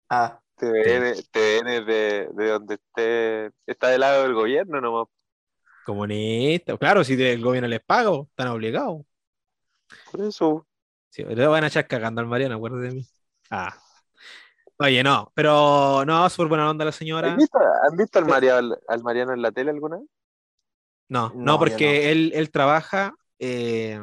Ah, 0.10 0.40
TVN, 0.56 1.16
TVN 1.32 1.86
de, 1.86 2.30
de 2.32 2.50
donde 2.50 2.76
esté, 2.76 3.52
está 3.66 3.88
del 3.88 4.02
lado 4.02 4.24
del 4.24 4.34
gobierno 4.34 4.80
nomás. 4.80 5.08
Comunista. 5.86 6.78
Claro, 6.78 7.04
si 7.04 7.22
el 7.22 7.42
gobierno 7.42 7.68
les 7.68 7.82
paga, 7.82 8.12
están 8.22 8.50
obligados. 8.50 9.04
Por 10.12 10.22
eso. 10.22 10.68
Sí, 11.10 11.24
le 11.24 11.48
van 11.48 11.64
a 11.64 11.68
echar 11.68 11.88
cagando 11.88 12.22
al 12.22 12.28
Mariano, 12.28 12.56
acuérdate 12.56 12.88
de 12.88 12.92
mí. 12.92 13.06
Ah. 13.50 13.76
Oye, 14.78 15.04
no, 15.04 15.32
pero 15.36 16.04
no, 16.06 16.30
súper 16.30 16.48
buena 16.48 16.70
onda 16.70 16.86
la 16.86 16.92
señora. 16.92 17.32
¿Has 17.32 17.38
visto, 17.96 18.20
al, 18.20 18.26
Mariano, 18.26 18.76
al 18.88 19.04
Mariano 19.04 19.34
en 19.34 19.42
la 19.42 19.52
tele 19.52 19.72
alguna 19.72 19.98
vez? 19.98 20.08
No, 21.10 21.32
no, 21.36 21.60
porque 21.60 22.12
Él, 22.12 22.32
él 22.34 22.50
trabaja 22.52 23.14
eh, 23.38 24.00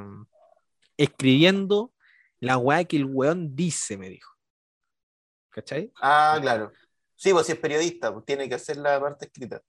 escribiendo 0.98 1.92
la 2.40 2.58
weá 2.58 2.84
que 2.84 2.96
el 2.98 3.06
weón 3.06 3.54
dice, 3.56 3.96
me 3.96 4.10
dijo. 4.10 4.32
¿Cachai? 5.50 5.90
ah, 6.00 6.38
claro. 6.40 6.72
Sí, 7.16 7.32
pues 7.32 7.46
si 7.46 7.52
es 7.52 7.58
periodista, 7.58 8.12
pues 8.12 8.24
tiene 8.24 8.48
que 8.48 8.54
hacer 8.54 8.76
la 8.76 9.00
parte 9.00 9.24
escrita. 9.26 9.60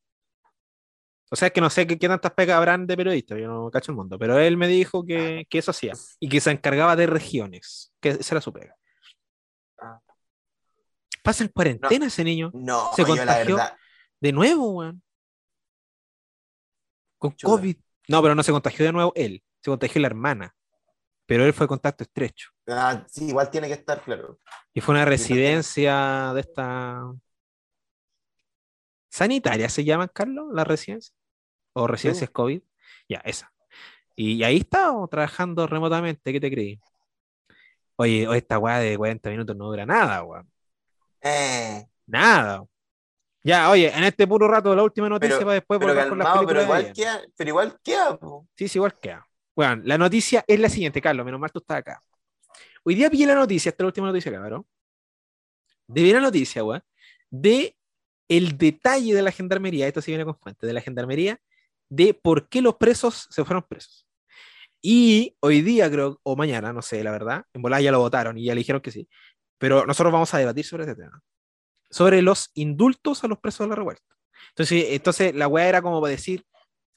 O 1.31 1.35
sea, 1.35 1.47
es 1.47 1.53
que 1.53 1.61
no 1.61 1.69
sé 1.69 1.87
qué, 1.87 1.97
qué 1.97 2.07
tantas 2.07 2.31
pegas 2.33 2.57
habrán 2.57 2.85
de 2.87 2.97
periodistas, 2.97 3.37
yo 3.39 3.47
no 3.47 3.71
cacho 3.71 3.91
el 3.91 3.95
mundo, 3.95 4.17
pero 4.19 4.37
él 4.39 4.57
me 4.57 4.67
dijo 4.67 5.05
que, 5.05 5.45
que 5.49 5.59
eso 5.59 5.71
hacía 5.71 5.93
y 6.19 6.27
que 6.27 6.41
se 6.41 6.51
encargaba 6.51 6.95
de 6.95 7.05
regiones, 7.07 7.93
que 7.99 8.09
esa 8.09 8.35
era 8.35 8.41
su 8.41 8.51
pega. 8.51 8.75
Ah. 9.79 9.99
Pasa 11.23 11.43
en 11.43 11.49
cuarentena 11.49 12.07
ese 12.07 12.23
niño, 12.23 12.51
No, 12.53 12.91
Se 12.95 13.03
yo 13.03 13.09
la 13.15 13.17
contagió. 13.17 13.55
verdad. 13.57 13.77
de 14.19 14.31
nuevo, 14.31 14.71
weón. 14.71 15.03
Con. 17.19 17.31
COVID. 17.31 17.77
No, 18.07 18.21
pero 18.21 18.33
no 18.33 18.41
se 18.43 18.51
contagió 18.51 18.85
de 18.85 18.91
nuevo 18.93 19.11
él, 19.15 19.43
se 19.61 19.69
contagió 19.69 20.01
la 20.01 20.07
hermana, 20.07 20.55
pero 21.29 21.45
él 21.45 21.53
fue 21.53 21.67
contacto 21.67 22.03
estrecho. 22.03 22.49
Ah, 22.67 23.05
sí, 23.07 23.27
igual 23.27 23.51
tiene 23.51 23.67
que 23.67 23.73
estar 23.73 24.01
claro. 24.01 24.39
Y 24.73 24.81
fue 24.81 24.95
una 24.95 25.05
residencia 25.05 26.31
de 26.33 26.41
esta. 26.41 27.03
¿Sanitaria 29.11 29.69
se 29.69 29.83
llaman, 29.83 30.09
Carlos? 30.11 30.47
¿La 30.51 30.63
residencia? 30.63 31.13
¿O 31.73 31.85
residencias 31.85 32.31
COVID? 32.31 32.63
Ya, 33.07 33.19
esa. 33.19 33.53
Y, 34.15 34.41
ahí 34.43 34.57
estaba 34.57 35.07
trabajando 35.07 35.67
remotamente, 35.67 36.33
¿qué 36.33 36.39
te 36.39 36.49
creí? 36.49 36.79
Oye, 37.97 38.27
esta 38.35 38.57
weá 38.57 38.79
de 38.79 38.97
40 38.97 39.29
minutos 39.29 39.55
no 39.55 39.65
dura 39.67 39.85
nada, 39.85 40.23
weón. 40.23 40.51
Eh, 41.21 41.85
Nada. 42.07 42.63
Ya, 43.43 43.69
oye, 43.69 43.95
en 43.95 44.03
este 44.03 44.25
puro 44.25 44.47
rato, 44.47 44.75
la 44.75 44.81
última 44.81 45.07
noticia 45.07 45.35
Pero- 45.35 45.45
para 45.45 45.53
después 45.53 45.79
pero 45.79 45.93
volver 45.93 46.09
con 46.09 46.17
las 46.17 46.27
pero 46.27 46.39
películas 46.39 46.57
de 46.57 46.63
igual 46.63 46.93
queda, 46.93 47.21
pero 47.37 47.49
igual 47.49 47.79
queda, 47.83 48.17
po. 48.17 48.47
Sí, 48.55 48.67
sí, 48.67 48.79
igual 48.79 48.97
queda. 48.99 49.28
Bueno, 49.59 49.81
la 49.83 49.97
noticia 49.97 50.45
es 50.47 50.57
la 50.57 50.69
siguiente, 50.69 51.01
Carlos, 51.01 51.25
menos 51.25 51.37
mal 51.37 51.51
tú 51.51 51.59
estás 51.59 51.79
acá. 51.79 52.01
Hoy 52.85 52.95
día 52.95 53.09
pillé 53.09 53.25
la 53.25 53.35
noticia, 53.35 53.71
esta 53.71 53.83
es 53.83 53.83
la 53.83 53.87
última 53.87 54.07
noticia, 54.07 54.31
cabrón. 54.31 54.65
De 55.85 56.01
ver 56.01 56.13
la 56.13 56.21
noticia, 56.21 56.63
weón, 56.63 56.81
de 57.29 57.75
el 58.29 58.57
detalle 58.57 59.13
de 59.13 59.21
la 59.21 59.33
gendarmería, 59.33 59.85
esto 59.85 60.01
sí 60.01 60.11
viene 60.11 60.23
con 60.23 60.39
fuente, 60.39 60.65
de 60.65 60.71
la 60.71 60.79
gendarmería, 60.79 61.41
de 61.89 62.13
por 62.13 62.47
qué 62.47 62.61
los 62.61 62.77
presos 62.77 63.27
se 63.31 63.43
fueron 63.43 63.65
presos. 63.67 64.07
Y 64.81 65.35
hoy 65.41 65.61
día, 65.61 65.91
creo, 65.91 66.21
o 66.23 66.37
mañana, 66.37 66.71
no 66.71 66.81
sé, 66.81 67.03
la 67.03 67.11
verdad, 67.11 67.43
en 67.51 67.61
volada 67.61 67.81
ya 67.81 67.91
lo 67.91 67.99
votaron 67.99 68.37
y 68.37 68.45
ya 68.45 68.53
le 68.55 68.59
dijeron 68.59 68.81
que 68.81 68.91
sí. 68.91 69.09
Pero 69.57 69.85
nosotros 69.85 70.13
vamos 70.13 70.33
a 70.33 70.37
debatir 70.37 70.63
sobre 70.63 70.85
este 70.85 70.95
tema. 70.95 71.21
Sobre 71.89 72.21
los 72.21 72.49
indultos 72.53 73.25
a 73.25 73.27
los 73.27 73.39
presos 73.39 73.65
de 73.65 73.71
la 73.71 73.75
revuelta. 73.75 74.15
Entonces, 74.51 74.85
entonces 74.91 75.35
la 75.35 75.49
weá 75.49 75.67
era 75.67 75.81
como 75.81 75.99
para 75.99 76.11
decir, 76.11 76.45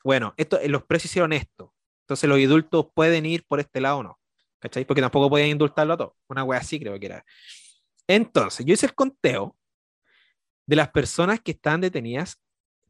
bueno, 0.04 0.32
esto, 0.36 0.60
los 0.68 0.84
presos 0.84 1.06
hicieron 1.06 1.32
esto. 1.32 1.71
Entonces 2.02 2.28
los 2.28 2.38
indultos 2.38 2.86
pueden 2.94 3.26
ir 3.26 3.44
por 3.46 3.60
este 3.60 3.80
lado 3.80 3.98
o 3.98 4.02
no. 4.02 4.18
¿Cachai? 4.58 4.84
Porque 4.84 5.00
tampoco 5.00 5.28
podían 5.28 5.48
indultarlo 5.48 5.94
a 5.94 5.96
todos. 5.96 6.12
Una 6.28 6.44
wea 6.44 6.60
así 6.60 6.78
creo 6.78 6.98
que 6.98 7.06
era. 7.06 7.24
Entonces, 8.06 8.64
yo 8.66 8.74
hice 8.74 8.86
el 8.86 8.94
conteo 8.94 9.56
de 10.66 10.76
las 10.76 10.90
personas 10.90 11.40
que 11.40 11.52
están 11.52 11.80
detenidas, 11.80 12.40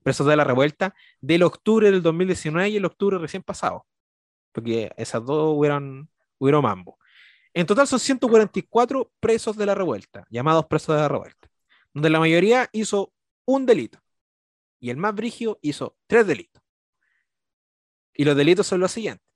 presos 0.02 0.26
de 0.26 0.36
la 0.36 0.44
revuelta, 0.44 0.94
del 1.20 1.42
octubre 1.42 1.90
del 1.90 2.02
2019 2.02 2.68
y 2.70 2.76
el 2.76 2.84
octubre 2.84 3.18
recién 3.18 3.42
pasado. 3.42 3.86
Porque 4.52 4.92
esas 4.96 5.24
dos 5.24 5.56
hubieron, 5.56 6.10
hubieron 6.38 6.62
mambo. 6.62 6.98
En 7.54 7.66
total 7.66 7.86
son 7.86 8.00
144 8.00 9.12
presos 9.20 9.56
de 9.56 9.66
la 9.66 9.74
revuelta, 9.74 10.26
llamados 10.30 10.66
presos 10.66 10.94
de 10.96 11.02
la 11.02 11.08
revuelta, 11.08 11.48
donde 11.92 12.10
la 12.10 12.18
mayoría 12.18 12.68
hizo 12.72 13.12
un 13.44 13.66
delito 13.66 13.98
y 14.80 14.90
el 14.90 14.96
más 14.96 15.14
brígido 15.14 15.58
hizo 15.62 15.96
tres 16.06 16.26
delitos. 16.26 16.61
Y 18.14 18.24
los 18.24 18.36
delitos 18.36 18.66
son 18.66 18.80
los 18.80 18.92
siguientes. 18.92 19.26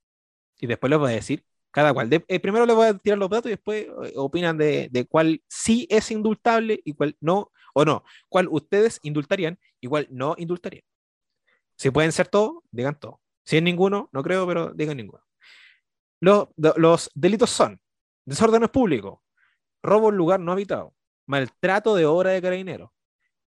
Y 0.58 0.66
después 0.66 0.90
les 0.90 0.98
voy 0.98 1.12
a 1.12 1.14
decir 1.14 1.44
cada 1.70 1.92
cual. 1.92 2.08
Eh, 2.10 2.40
primero 2.40 2.64
les 2.64 2.74
voy 2.74 2.86
a 2.86 2.94
tirar 2.94 3.18
los 3.18 3.28
datos 3.28 3.46
y 3.46 3.50
después 3.50 3.86
eh, 3.86 4.12
opinan 4.16 4.56
de, 4.56 4.88
de 4.90 5.06
cuál 5.06 5.42
sí 5.48 5.86
es 5.90 6.10
indultable 6.10 6.80
y 6.84 6.94
cuál 6.94 7.16
no, 7.20 7.52
o 7.74 7.84
no. 7.84 8.02
Cuál 8.28 8.48
ustedes 8.48 8.98
indultarían 9.02 9.58
y 9.80 9.86
cuál 9.86 10.08
no 10.10 10.34
indultarían. 10.38 10.84
Si 11.76 11.90
pueden 11.90 12.12
ser 12.12 12.28
todos, 12.28 12.62
digan 12.70 12.98
todo. 12.98 13.20
Si 13.44 13.58
es 13.58 13.62
ninguno, 13.62 14.08
no 14.12 14.22
creo, 14.22 14.46
pero 14.46 14.72
digan 14.72 14.96
ninguno. 14.96 15.22
Los, 16.20 16.48
los 16.56 17.10
delitos 17.14 17.50
son 17.50 17.78
desórdenes 18.24 18.70
públicos, 18.70 19.20
robo 19.82 20.08
en 20.08 20.16
lugar 20.16 20.40
no 20.40 20.52
habitado, 20.52 20.94
maltrato 21.26 21.94
de 21.94 22.06
obra 22.06 22.30
de 22.30 22.40
carabineros, 22.40 22.90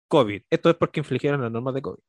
COVID. 0.08 0.42
Esto 0.50 0.70
es 0.70 0.76
porque 0.76 1.00
infligieron 1.00 1.42
las 1.42 1.52
normas 1.52 1.74
de 1.74 1.82
COVID. 1.82 2.02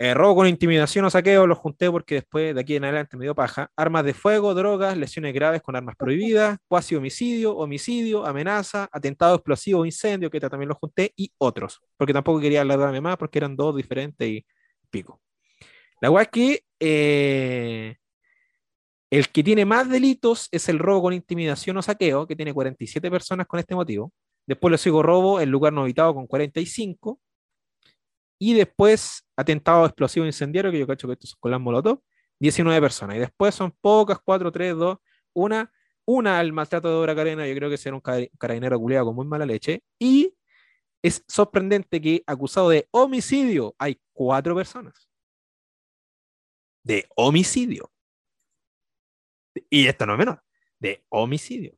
Eh, 0.00 0.14
robo 0.14 0.36
con 0.36 0.46
intimidación 0.46 1.04
o 1.06 1.10
saqueo, 1.10 1.44
los 1.48 1.58
junté 1.58 1.90
porque 1.90 2.16
después 2.16 2.54
de 2.54 2.60
aquí 2.60 2.76
en 2.76 2.84
adelante 2.84 3.16
me 3.16 3.24
dio 3.24 3.34
paja. 3.34 3.72
Armas 3.76 4.04
de 4.04 4.14
fuego, 4.14 4.54
drogas, 4.54 4.96
lesiones 4.96 5.34
graves 5.34 5.60
con 5.60 5.74
armas 5.74 5.96
prohibidas, 5.96 6.58
cuasi 6.68 6.94
homicidio, 6.94 7.56
homicidio, 7.56 8.24
amenaza, 8.24 8.88
atentado 8.92 9.34
explosivo, 9.34 9.84
incendio, 9.84 10.30
que 10.30 10.38
también 10.38 10.68
los 10.68 10.78
junté, 10.78 11.12
y 11.16 11.32
otros. 11.38 11.80
Porque 11.96 12.12
tampoco 12.12 12.40
quería 12.40 12.60
alargarme 12.60 13.00
más 13.00 13.16
porque 13.16 13.38
eran 13.38 13.56
dos 13.56 13.74
diferentes 13.74 14.28
y 14.28 14.46
pico. 14.88 15.20
La 16.00 16.10
weá 16.10 16.22
es 16.22 16.28
que 16.28 16.62
eh, 16.78 17.96
el 19.10 19.28
que 19.30 19.42
tiene 19.42 19.64
más 19.64 19.88
delitos 19.90 20.48
es 20.52 20.68
el 20.68 20.78
robo 20.78 21.02
con 21.02 21.12
intimidación 21.14 21.76
o 21.76 21.82
saqueo, 21.82 22.26
que 22.26 22.36
tiene 22.36 22.54
47 22.54 23.10
personas 23.10 23.46
con 23.48 23.58
este 23.58 23.74
motivo. 23.74 24.12
Después 24.46 24.70
le 24.70 24.78
sigo 24.78 25.02
robo 25.02 25.40
en 25.40 25.50
lugar 25.50 25.72
no 25.72 25.82
habitado 25.82 26.14
con 26.14 26.26
45. 26.26 27.20
Y 28.38 28.54
después 28.54 29.24
atentado 29.36 29.84
explosivo 29.84 30.26
incendiario, 30.26 30.70
que 30.70 30.78
yo 30.78 30.86
cacho 30.86 31.06
que 31.08 31.14
estos 31.14 31.30
son 31.30 31.38
con 31.40 31.50
las 31.50 31.60
molotov, 31.60 32.00
19 32.38 32.80
personas. 32.80 33.16
Y 33.16 33.20
después 33.20 33.54
son 33.54 33.72
pocas, 33.80 34.18
4, 34.24 34.52
3, 34.52 34.76
2, 34.76 34.98
una, 35.34 35.72
una 36.04 36.38
al 36.38 36.52
maltrato 36.52 36.88
de 36.88 36.94
obra 36.94 37.14
carena, 37.14 37.46
yo 37.46 37.54
creo 37.54 37.70
que 37.70 37.76
será 37.76 37.94
un 37.96 38.00
car- 38.00 38.30
carabinero 38.38 38.78
culiado 38.78 39.06
con 39.06 39.16
muy 39.16 39.26
mala 39.26 39.46
leche. 39.46 39.82
Y 39.98 40.34
es 41.02 41.24
sorprendente 41.28 42.00
que 42.00 42.22
acusado 42.26 42.70
de 42.70 42.88
homicidio 42.90 43.74
hay 43.78 44.00
cuatro 44.12 44.54
personas. 44.54 45.08
De 46.84 47.06
homicidio. 47.16 47.90
Y 49.70 49.86
esto 49.86 50.06
no 50.06 50.12
es 50.14 50.18
menor, 50.18 50.42
de 50.78 51.04
homicidio. 51.08 51.74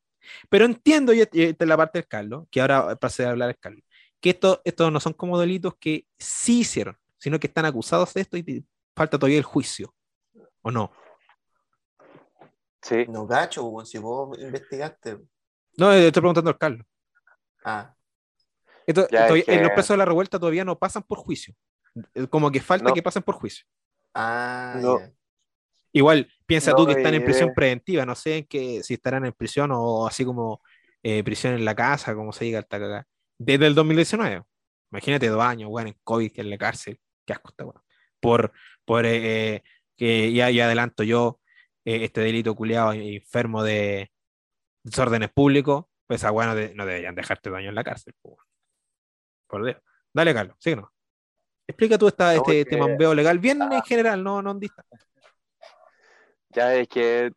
Pero 0.49 0.67
entiendo, 0.67 1.13
y 1.13 1.21
y 1.33 1.43
esta 1.43 1.65
es 1.65 1.69
la 1.69 1.77
parte 1.77 1.99
del 1.99 2.09
Carlos, 2.09 2.47
que 2.51 2.61
ahora 2.61 2.95
pasé 2.97 3.25
a 3.25 3.31
hablar 3.31 3.51
el 3.51 3.59
Carlos, 3.59 3.83
que 4.21 4.31
esto- 4.31 4.61
estos 4.65 4.93
no 4.93 5.01
son 5.01 5.13
como 5.15 5.39
delitos 5.39 5.75
que 5.79 6.07
sí 6.19 6.61
hicieron, 6.61 6.97
sino 7.19 7.39
que 7.39 7.47
están 7.47 7.65
acusados 7.65 8.13
de 8.15 8.21
esto 8.23 8.37
y 8.37 8.65
falta 8.95 9.19
todavía 9.19 9.39
el 9.39 9.45
juicio. 9.45 9.95
¿O 10.63 10.71
no? 10.71 10.93
Sí. 12.83 13.07
No 13.09 13.27
cacho, 13.27 13.65
weón, 13.65 13.87
si 13.87 13.99
vos 13.99 14.39
investigaste. 14.39 15.19
No, 15.77 15.93
eh, 15.93 16.07
estoy 16.09 16.21
preguntando 16.21 16.51
al 16.51 16.59
Carlos. 16.59 16.87
Ah, 17.65 17.95
Esto- 18.87 19.07
Ya, 19.11 19.21
es 19.21 19.27
todavía- 19.27 19.45
que- 19.45 19.61
Los 19.63 19.71
presos 19.73 19.89
de 19.91 19.97
la 19.99 20.05
revuelta 20.05 20.39
todavía 20.39 20.65
no 20.65 20.79
pasan 20.79 21.03
por 21.03 21.19
juicio. 21.19 21.55
Eh, 22.15 22.27
Como 22.27 22.51
que 22.51 22.61
falta 22.61 22.89
No. 22.89 22.95
que 22.95 23.03
pasen 23.03 23.23
por 23.23 23.35
juicio. 23.37 23.65
ah, 24.15 24.77
No. 24.81 24.99
Igual, 25.93 26.29
piensa 26.47 26.75
tú 26.75 26.87
que 26.87 26.93
están 26.93 27.15
en 27.15 27.25
prisión 27.25 27.53
preventiva, 27.55 28.07
no 28.07 28.15
sé 28.15 28.39
en 28.39 28.45
qué, 28.47 28.81
si 28.83 28.95
estarán 28.95 29.27
en 29.27 29.33
prisión 29.33 29.71
o 29.73 30.07
así 30.07 30.25
como 30.25 30.63
eh, 31.03 31.23
prisión 31.25 31.55
en 31.55 31.65
la 31.65 31.75
casa, 31.75 32.15
como 32.15 32.33
se 32.33 32.45
diga, 32.45 32.59
hasta 32.61 32.77
acá, 32.77 33.07
desde 33.41 33.67
el 33.67 33.75
2019. 33.75 34.43
Imagínate 34.93 35.29
dos 35.29 35.43
años, 35.43 35.71
weón, 35.73 35.89
en 35.89 35.97
COVID, 36.05 36.31
que 36.31 36.43
en 36.43 36.51
la 36.51 36.59
cárcel, 36.59 37.01
qué 37.25 37.33
asco 37.33 37.49
está, 37.51 37.65
weón. 37.65 37.83
Por, 38.21 38.53
por 38.85 39.07
eh, 39.07 39.55
eh, 39.57 39.63
que 39.97 40.31
ya, 40.33 40.51
ya 40.51 40.67
adelanto 40.67 41.03
yo, 41.05 41.41
eh, 41.87 42.05
este 42.05 42.21
delito 42.21 42.55
culiado 42.55 42.93
enfermo 42.93 43.63
de 43.63 44.13
desórdenes 44.85 45.31
públicos, 45.33 45.87
Pues 46.07 46.21
esa 46.21 46.33
weá 46.33 46.49
no, 46.49 46.55
de- 46.55 46.75
no 46.75 46.85
deberían 46.85 47.15
dejarte 47.15 47.51
daño 47.51 47.69
en 47.71 47.75
la 47.75 47.85
cárcel. 47.85 48.15
weón. 48.23 48.45
Por 49.47 49.65
Dios. 49.65 49.77
Dale, 50.13 50.35
Carlos, 50.35 50.57
síguenos. 50.59 50.91
Explica 51.67 51.97
tú 51.97 52.09
esta, 52.09 52.35
No, 52.35 52.41
este, 52.41 52.61
es 52.61 52.67
este 52.67 52.77
mambeo 52.77 53.15
legal, 53.15 53.39
bien 53.39 53.63
en 53.63 53.83
general, 53.83 54.23
no, 54.23 54.43
no 54.43 54.51
en 54.51 54.61
dista. 54.61 54.85
Ya 56.51 56.75
es 56.75 56.89
que, 56.89 57.31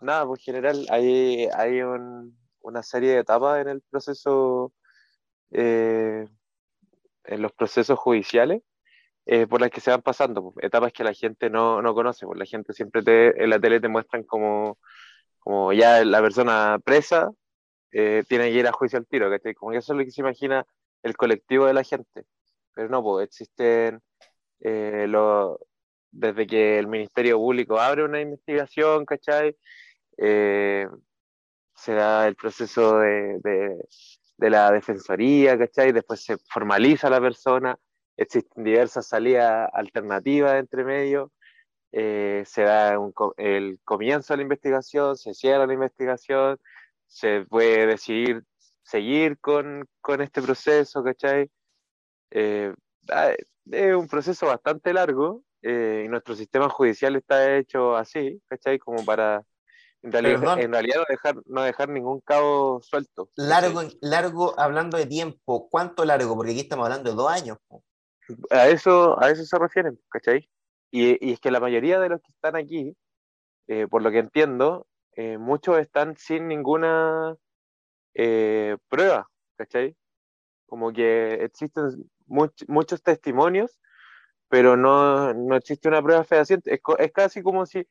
nada, 0.00 0.26
por 0.26 0.38
general 0.40 0.84
hay, 0.90 1.46
hay 1.56 1.80
un- 1.82 2.36
una 2.60 2.82
serie 2.82 3.12
de 3.12 3.18
etapas 3.20 3.60
en 3.60 3.68
el 3.68 3.80
proceso, 3.82 4.72
eh, 5.52 6.26
en 7.24 7.42
los 7.42 7.52
procesos 7.52 7.98
judiciales, 7.98 8.62
eh, 9.26 9.46
por 9.48 9.60
las 9.60 9.70
que 9.70 9.80
se 9.80 9.90
van 9.90 10.02
pasando, 10.02 10.54
etapas 10.62 10.92
que 10.92 11.04
la 11.04 11.14
gente 11.14 11.50
no, 11.50 11.82
no 11.82 11.94
conoce, 11.94 12.26
pues 12.26 12.38
la 12.38 12.46
gente 12.46 12.72
siempre 12.72 13.02
te, 13.02 13.42
en 13.42 13.50
la 13.50 13.60
tele 13.60 13.80
te 13.80 13.88
muestran 13.88 14.24
como, 14.24 14.78
como 15.40 15.72
ya 15.72 16.04
la 16.04 16.20
persona 16.22 16.78
presa 16.84 17.30
eh, 17.92 18.24
tiene 18.28 18.50
que 18.52 18.58
ir 18.60 18.66
a 18.68 18.72
juicio 18.72 18.98
al 18.98 19.06
tiro, 19.06 19.30
¿cachai? 19.30 19.54
Como 19.54 19.72
que 19.72 19.78
eso 19.78 19.92
es 19.94 19.98
lo 19.98 20.04
que 20.04 20.10
se 20.12 20.20
imagina 20.22 20.66
el 21.02 21.16
colectivo 21.16 21.66
de 21.66 21.74
la 21.74 21.84
gente, 21.84 22.24
pero 22.74 22.88
no, 22.88 23.02
pues 23.02 23.26
existen 23.28 24.00
eh, 24.60 25.06
los 25.08 25.58
desde 26.12 26.46
que 26.46 26.78
el 26.78 26.88
Ministerio 26.88 27.38
Público 27.38 27.80
abre 27.80 28.04
una 28.04 28.20
investigación, 28.20 29.04
¿cachai? 29.06 29.56
Eh, 30.18 30.88
se 31.74 31.92
da 31.94 32.26
el 32.28 32.36
proceso 32.36 32.98
de, 32.98 33.38
de- 33.42 33.84
de 34.38 34.50
la 34.50 34.70
defensoría, 34.70 35.58
¿cachai? 35.58 35.92
Después 35.92 36.22
se 36.22 36.36
formaliza 36.50 37.10
la 37.10 37.20
persona, 37.20 37.76
existen 38.16 38.64
diversas 38.64 39.08
salidas 39.08 39.68
alternativas 39.72 40.58
entre 40.58 40.84
medio, 40.84 41.32
eh, 41.92 42.42
se 42.46 42.62
da 42.62 42.98
el 43.38 43.80
comienzo 43.84 44.32
de 44.32 44.38
la 44.38 44.42
investigación, 44.42 45.16
se 45.16 45.34
cierra 45.34 45.66
la 45.66 45.74
investigación, 45.74 46.58
se 47.06 47.46
puede 47.48 47.86
decidir 47.86 48.42
seguir 48.82 49.38
con, 49.38 49.86
con 50.00 50.20
este 50.20 50.42
proceso, 50.42 51.02
¿cachai? 51.02 51.50
Eh, 52.30 52.74
ah, 53.10 53.32
es 53.70 53.94
un 53.94 54.08
proceso 54.08 54.46
bastante 54.46 54.92
largo 54.92 55.42
eh, 55.62 56.02
y 56.04 56.08
nuestro 56.08 56.34
sistema 56.34 56.68
judicial 56.68 57.16
está 57.16 57.56
hecho 57.56 57.96
así, 57.96 58.40
¿cachai? 58.48 58.78
Como 58.78 59.04
para 59.04 59.42
en 60.06 60.12
realidad, 60.12 60.40
Perdón. 60.40 60.60
en 60.60 60.72
realidad 60.72 60.96
no, 60.98 61.04
dejar, 61.08 61.34
no 61.46 61.62
dejar 61.62 61.88
ningún 61.88 62.20
cabo 62.20 62.80
suelto. 62.80 63.28
Largo, 63.34 63.82
largo, 64.00 64.54
hablando 64.58 64.96
de 64.96 65.06
tiempo, 65.06 65.68
¿cuánto 65.68 66.04
largo? 66.04 66.36
Porque 66.36 66.52
aquí 66.52 66.60
estamos 66.60 66.84
hablando 66.86 67.10
de 67.10 67.16
dos 67.16 67.30
años. 67.30 67.58
A 68.50 68.68
eso, 68.68 69.20
a 69.22 69.30
eso 69.30 69.44
se 69.44 69.58
refieren, 69.58 69.98
¿cachai? 70.08 70.48
Y, 70.92 71.28
y 71.28 71.32
es 71.32 71.40
que 71.40 71.50
la 71.50 71.60
mayoría 71.60 71.98
de 71.98 72.08
los 72.08 72.20
que 72.22 72.30
están 72.32 72.54
aquí, 72.56 72.96
eh, 73.66 73.88
por 73.88 74.02
lo 74.02 74.10
que 74.12 74.18
entiendo, 74.20 74.86
eh, 75.16 75.38
muchos 75.38 75.78
están 75.78 76.16
sin 76.16 76.46
ninguna 76.46 77.34
eh, 78.14 78.76
prueba, 78.88 79.28
¿cachai? 79.56 79.96
Como 80.66 80.92
que 80.92 81.34
existen 81.44 82.08
much- 82.28 82.64
muchos 82.68 83.02
testimonios, 83.02 83.80
pero 84.48 84.76
no, 84.76 85.34
no 85.34 85.56
existe 85.56 85.88
una 85.88 86.02
prueba 86.02 86.22
fehaciente. 86.22 86.72
Es, 86.74 86.80
es 86.98 87.12
casi 87.12 87.42
como 87.42 87.66
si 87.66 87.86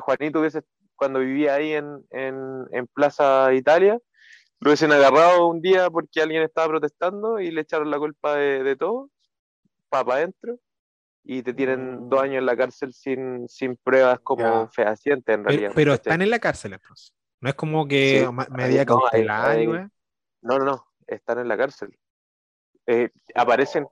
Juanito 0.00 0.40
hubiese, 0.40 0.62
cuando 1.00 1.20
vivía 1.20 1.54
ahí 1.54 1.72
en, 1.72 2.04
en, 2.10 2.66
en 2.72 2.86
Plaza 2.88 3.54
Italia, 3.54 3.98
lo 4.60 4.68
hubiesen 4.68 4.92
agarrado 4.92 5.46
un 5.46 5.62
día 5.62 5.88
porque 5.88 6.20
alguien 6.20 6.42
estaba 6.42 6.68
protestando 6.68 7.40
y 7.40 7.50
le 7.50 7.62
echaron 7.62 7.90
la 7.90 7.98
culpa 7.98 8.34
de, 8.34 8.62
de 8.62 8.76
todo, 8.76 9.08
para 9.88 10.16
adentro, 10.16 10.58
y 11.24 11.42
te 11.42 11.54
tienen 11.54 12.02
Mm. 12.04 12.08
dos 12.10 12.22
años 12.22 12.36
en 12.40 12.44
la 12.46 12.54
cárcel 12.54 12.92
sin, 12.92 13.48
sin 13.48 13.76
pruebas 13.76 14.20
como 14.20 14.42
Ya. 14.66 14.68
fehacientes 14.68 15.34
en 15.34 15.44
realidad. 15.44 15.72
pero 15.74 15.94
están 15.94 16.20
en 16.20 16.28
la 16.28 16.38
cárcel 16.38 16.74
entonces. 16.74 17.14
No 17.40 17.48
es 17.48 17.54
como 17.54 17.88
que 17.88 18.26
Sí, 18.28 18.50
medida 18.50 18.84
no, 18.84 18.96
ahí- 18.98 19.10
cautelar 19.26 19.56
y 19.56 19.60
ahí- 19.62 19.68
weá. 19.68 19.90
No, 20.42 20.58
no, 20.58 20.64
no, 20.66 20.86
están 21.06 21.38
en 21.38 21.48
la 21.48 21.56
cárcel. 21.56 21.96
Eh, 22.86 23.08
aparecen, 23.34 23.86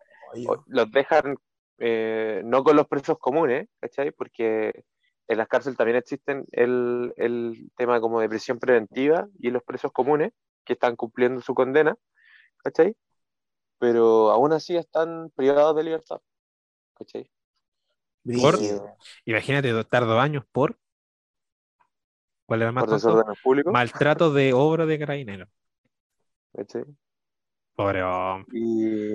los 0.67 0.91
dejan 0.93 1.37
eh, 1.79 2.43
no 2.45 2.63
con 2.65 2.77
los 2.77 2.87
presos 2.87 3.19
comunes, 3.19 3.67
¿cachai? 3.81 4.11
Porque 4.11 4.85
en 5.29 5.39
las 5.39 5.49
cárceles 5.49 5.77
también 5.77 5.99
existen 5.99 6.47
el, 6.53 7.13
el 7.17 7.71
tema 7.77 8.01
como 8.01 8.21
de 8.21 8.29
prisión 8.29 8.59
preventiva 8.59 9.29
y 9.39 9.51
los 9.51 9.63
presos 9.63 9.93
comunes 9.93 10.33
que 10.65 10.73
están 10.73 10.97
cumpliendo 10.97 11.41
su 11.43 11.55
condena, 11.55 11.97
¿cachai? 12.59 12.97
Pero 13.79 14.31
aún 14.31 14.53
así 14.53 14.77
están 14.77 15.31
privados 15.37 15.77
de 15.77 15.85
libertad, 15.85 16.21
¿cachai? 16.95 17.31
Imagínate 19.25 19.79
estar 19.79 20.05
dos 20.05 20.19
años 20.19 20.45
por. 20.51 20.79
¿Cuál 22.47 22.63
era 22.63 22.73
más 22.73 22.85
Por 22.85 22.91
tonto? 22.91 23.09
desorden 23.09 23.35
público, 23.43 23.71
Maltrato 23.71 24.33
de 24.33 24.53
obra 24.55 24.87
de 24.87 24.99
carabineros. 24.99 25.49
¿cachai? 26.55 26.85
Pobre 27.75 28.03
hombre. 28.03 28.59
Y 28.59 29.13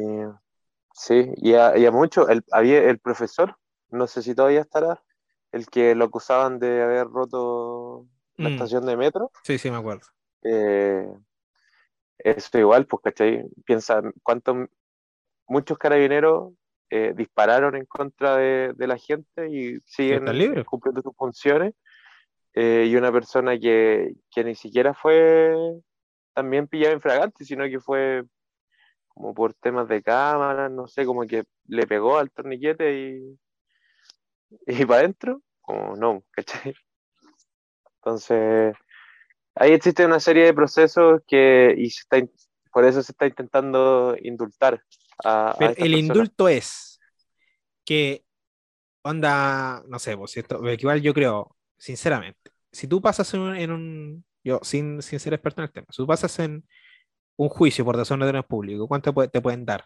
sí, 0.93 1.31
y 1.37 1.53
a, 1.55 1.77
y 1.77 1.85
a 1.85 1.91
mucho, 1.91 2.29
el, 2.29 2.43
había 2.51 2.83
el 2.83 2.99
profesor, 2.99 3.57
no 3.89 4.07
sé 4.07 4.21
si 4.21 4.35
todavía 4.35 4.61
estará, 4.61 5.03
el 5.53 5.67
que 5.67 5.95
lo 5.95 6.05
acusaban 6.05 6.59
de 6.59 6.81
haber 6.83 7.07
roto 7.07 8.05
la 8.37 8.49
Mm, 8.49 8.53
estación 8.53 8.85
de 8.85 8.97
metro, 8.97 9.31
sí, 9.43 9.57
sí, 9.57 9.71
me 9.71 9.77
acuerdo. 9.77 10.07
eh, 10.43 11.07
eso 12.17 12.57
igual, 12.57 12.85
pues, 12.85 13.01
¿cachai? 13.03 13.45
Piensa 13.65 14.01
cuántos, 14.23 14.67
muchos 15.47 15.77
carabineros 15.77 16.53
eh, 16.89 17.13
dispararon 17.15 17.75
en 17.75 17.85
contra 17.85 18.37
de, 18.37 18.73
de 18.75 18.87
la 18.87 18.97
gente 18.97 19.49
y 19.49 19.79
siguen 19.85 20.25
cumpliendo 20.65 21.01
sus 21.01 21.15
funciones, 21.15 21.73
eh, 22.55 22.85
y 22.87 22.95
una 22.95 23.11
persona 23.11 23.57
que, 23.59 24.13
que 24.31 24.43
ni 24.43 24.55
siquiera 24.55 24.93
fue 24.93 25.55
también 26.33 26.67
pillada 26.67 26.93
en 26.93 27.01
fragante, 27.01 27.45
sino 27.45 27.65
que 27.65 27.79
fue 27.79 28.23
como 29.07 29.33
por 29.33 29.53
temas 29.53 29.87
de 29.87 30.01
cámara, 30.01 30.69
no 30.69 30.87
sé, 30.87 31.05
como 31.05 31.25
que 31.25 31.43
le 31.67 31.87
pegó 31.87 32.17
al 32.17 32.31
torniquete 32.31 32.93
y, 32.99 33.39
y 34.67 34.85
para 34.85 35.01
adentro, 35.01 35.41
como 35.61 35.95
no, 35.95 36.23
¿cachai? 36.31 36.75
Entonces, 37.97 38.75
ahí 39.55 39.73
existe 39.73 40.05
una 40.05 40.19
serie 40.19 40.45
de 40.45 40.55
procesos 40.55 41.21
que, 41.27 41.75
y 41.77 41.89
se 41.91 42.01
está, 42.01 42.17
por 42.73 42.85
eso 42.85 43.03
se 43.03 43.11
está 43.13 43.27
intentando 43.27 44.15
indultar 44.21 44.83
a, 45.23 45.67
a 45.67 45.69
Pero 45.69 45.71
estas 45.71 45.87
el 45.87 45.93
personas. 45.93 46.29
indulto 46.29 46.47
es 46.47 46.99
que, 47.85 48.25
onda, 49.03 49.83
no 49.87 49.99
sé, 49.99 50.17
pues, 50.17 50.37
esto- 50.37 50.61
igual 50.73 51.01
yo 51.01 51.13
creo, 51.15 51.57
sinceramente, 51.77 52.51
si 52.71 52.87
tú 52.87 53.01
pasas 53.01 53.33
en 53.35 53.41
un, 53.41 53.55
en 53.57 53.71
un- 53.71 54.25
yo 54.43 54.59
sin, 54.63 55.01
sin 55.01 55.19
ser 55.19 55.33
experto 55.35 55.61
en 55.61 55.65
el 55.67 55.73
tema, 55.73 55.87
si 55.91 55.97
tú 55.97 56.07
pasas 56.07 56.37
en 56.39 56.67
un 57.37 57.49
juicio 57.49 57.85
por 57.85 57.97
desorden 57.97 58.21
de 58.27 58.29
orden 58.31 58.43
público, 58.43 58.87
¿cuánto 58.87 59.13
te 59.29 59.41
pueden 59.41 59.65
dar? 59.65 59.85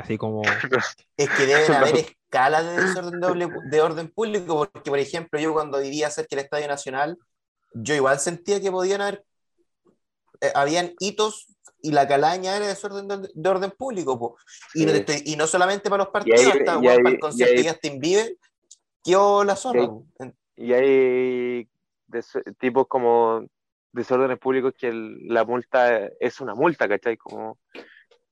Así 0.00 0.16
como, 0.18 0.42
Es 1.16 1.28
que 1.30 1.46
deben 1.46 1.72
haber 1.72 1.96
escalas 1.96 2.64
de 2.64 2.82
desorden 2.86 3.20
doble- 3.20 3.52
de 3.70 3.80
orden 3.80 4.08
público, 4.08 4.68
porque, 4.72 4.90
por 4.90 4.98
ejemplo, 4.98 5.38
yo 5.38 5.52
cuando 5.52 5.78
vivía 5.80 6.10
cerca 6.10 6.36
del 6.36 6.44
Estadio 6.44 6.68
Nacional, 6.68 7.18
yo 7.74 7.94
igual 7.94 8.18
sentía 8.18 8.60
que 8.60 8.70
podían 8.70 9.00
haber, 9.02 9.24
eh, 10.40 10.52
habían 10.54 10.92
hitos 11.00 11.46
y 11.82 11.92
la 11.92 12.06
calaña 12.08 12.56
era 12.56 12.66
desorden 12.66 13.08
de, 13.08 13.28
de 13.32 13.48
orden 13.48 13.70
público, 13.70 14.18
po. 14.18 14.36
Y, 14.74 14.84
no 14.86 14.92
te 14.92 14.98
Sí. 14.98 15.00
estoy- 15.00 15.32
y 15.32 15.36
no 15.36 15.46
solamente 15.46 15.88
para 15.90 16.04
los 16.04 16.12
partidos, 16.12 16.40
ahí- 16.40 16.46
hasta 16.60 16.80
para 16.80 16.94
el 16.94 17.14
y 17.14 17.18
concierto 17.18 17.54
ahí- 17.56 17.62
de 17.62 17.70
Justin 17.70 18.00
Bieber, 18.00 18.36
quedó 19.04 19.44
la 19.44 19.56
zorra. 19.56 19.88
Y 20.56 20.72
hay 20.72 21.68
tipos 22.58 22.86
como 22.88 23.44
desórdenes 23.92 24.38
públicos 24.38 24.72
que 24.78 24.88
el- 24.88 25.26
la 25.28 25.44
multa 25.44 26.06
es 26.20 26.40
una 26.40 26.54
multa, 26.54 26.88
¿cachai? 26.88 27.16
Como 27.16 27.58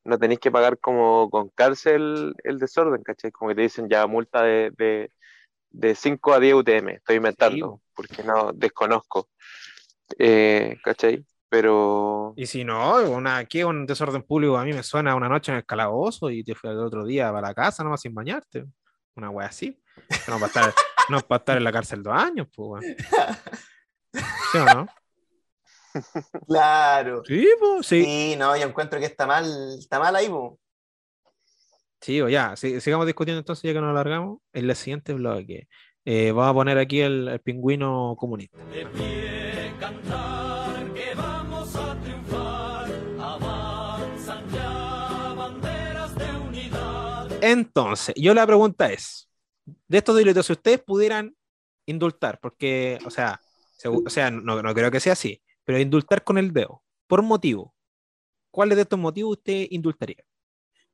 no 0.05 0.19
tenéis 0.19 0.41
que 0.41 0.51
pagar 0.51 0.79
como 0.79 1.29
con 1.31 1.49
cárcel 1.51 2.35
el 2.45 2.59
desorden, 2.59 3.03
¿cachai? 3.03 3.31
Como 3.31 3.51
que 3.51 3.55
te 3.57 3.63
dicen 3.63 3.89
ya 3.89 4.07
multa 4.07 4.43
de, 4.43 4.73
de, 4.77 5.11
de 5.71 5.95
5 5.95 6.33
a 6.33 6.41
10 6.41 6.55
UTM, 6.55 6.89
estoy 6.91 7.17
inventando, 7.17 7.81
porque 7.95 8.23
no 8.23 8.53
desconozco, 8.53 9.29
eh, 10.19 10.77
¿cachai? 10.83 11.25
Pero 11.51 12.35
y 12.37 12.47
si 12.47 12.63
no, 12.63 13.03
una, 13.11 13.45
¿qué 13.47 13.65
un 13.65 13.87
desorden 13.87 14.23
público? 14.23 14.59
A 14.59 14.65
mí 14.65 14.73
me 14.73 14.83
suena 14.83 15.15
una 15.15 15.29
noche 15.29 15.51
en 15.51 15.59
el 15.59 15.65
calabozo 15.67 16.31
y 16.31 16.45
te 16.45 16.55
fui 16.55 16.69
al 16.69 16.79
otro 16.79 17.07
día 17.07 17.33
para 17.33 17.49
la 17.49 17.55
casa 17.55 17.83
nomás 17.83 18.03
sin 18.03 18.15
bañarte. 18.15 18.67
Una 19.17 19.31
wea 19.31 19.49
así. 19.49 19.83
No 20.29 20.35
para 20.35 20.47
estar, 20.47 20.75
no 21.09 21.21
para 21.21 21.39
estar 21.39 21.57
en 21.57 21.65
la 21.65 21.73
cárcel 21.73 22.03
dos 22.03 22.15
años, 22.15 22.49
pues. 22.55 22.85
¿Sí 24.53 24.59
o 24.59 24.65
no? 24.65 24.87
Claro. 26.47 27.23
Sí, 27.27 27.49
pues, 27.59 27.87
sí. 27.87 28.05
Sí, 28.05 28.37
no, 28.39 28.57
yo 28.57 28.67
encuentro 28.67 28.99
que 28.99 29.07
está 29.07 29.27
mal, 29.27 29.45
está 29.79 29.99
mal 29.99 30.15
ahí, 30.17 30.29
po. 30.29 30.59
Sí, 32.01 32.21
o 32.21 32.29
ya, 32.29 32.55
si- 32.57 32.81
sigamos 32.81 33.07
discutiendo 33.07 33.41
entonces 33.41 33.63
ya 33.65 33.73
que 33.73 33.81
nos 33.81 33.91
alargamos. 33.91 34.39
En 34.53 34.69
el 34.71 34.77
siguiente 34.77 35.13
bloque 35.15 35.69
eh, 36.05 36.31
vamos 36.33 36.51
a 36.51 36.55
poner 36.55 36.79
aquí 36.79 37.01
el, 37.01 37.29
el 37.29 37.41
pingüino 37.41 38.15
comunista. 38.19 38.57
De 38.67 38.87
pie 38.87 39.73
cantar 39.81 40.93
que 40.95 41.15
vamos 41.17 41.75
a 41.75 42.01
triunfar, 42.01 42.91
avanzan 43.21 44.49
ya 44.51 45.35
banderas 45.37 46.15
de 46.15 46.25
unidad. 46.49 47.33
Entonces, 47.43 48.15
yo 48.17 48.33
la 48.33 48.47
pregunta 48.47 48.93
es, 48.93 49.29
de 49.89 49.99
estos 49.99 50.17
delitos, 50.17 50.47
si 50.47 50.53
ustedes 50.53 50.81
pudieran 50.81 51.35
indultar, 51.85 52.39
porque, 52.41 52.99
o 53.05 53.11
sea, 53.11 53.41
o 53.85 54.09
sea 54.11 54.31
no, 54.31 54.63
no 54.63 54.75
creo 54.75 54.91
que 54.91 55.01
sea 55.01 55.15
así, 55.15 55.43
pero 55.69 55.79
indultar 55.81 56.25
con 56.25 56.39
el 56.39 56.51
dedo, 56.51 56.83
por 57.07 57.21
motivo. 57.21 57.75
¿Cuáles 58.51 58.77
de 58.77 58.83
estos 58.85 58.99
motivos 58.99 59.37
usted 59.37 59.67
indultaría? 59.69 60.25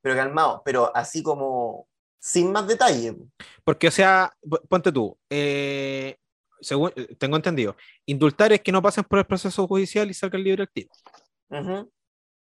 Pero 0.01 0.17
calmado, 0.17 0.61
pero 0.65 0.93
así 0.93 1.23
como 1.23 1.87
sin 2.19 2.51
más 2.51 2.67
detalle. 2.67 3.13
po. 3.13 3.29
Porque, 3.63 3.87
o 3.87 3.91
sea, 3.91 4.35
ponte 4.67 4.91
tú, 4.91 5.17
eh, 5.29 6.17
según 6.59 6.91
eh, 6.97 7.15
tengo 7.15 7.37
entendido, 7.37 7.77
indultar 8.05 8.51
es 8.51 8.59
que 8.59 8.73
no 8.73 8.81
pasen 8.81 9.05
por 9.05 9.19
el 9.19 9.25
proceso 9.25 9.65
judicial 9.65 10.09
y 10.09 10.13
salgan 10.13 10.43
libre 10.43 10.63
activo. 10.63 10.91
Ujú. 11.51 11.89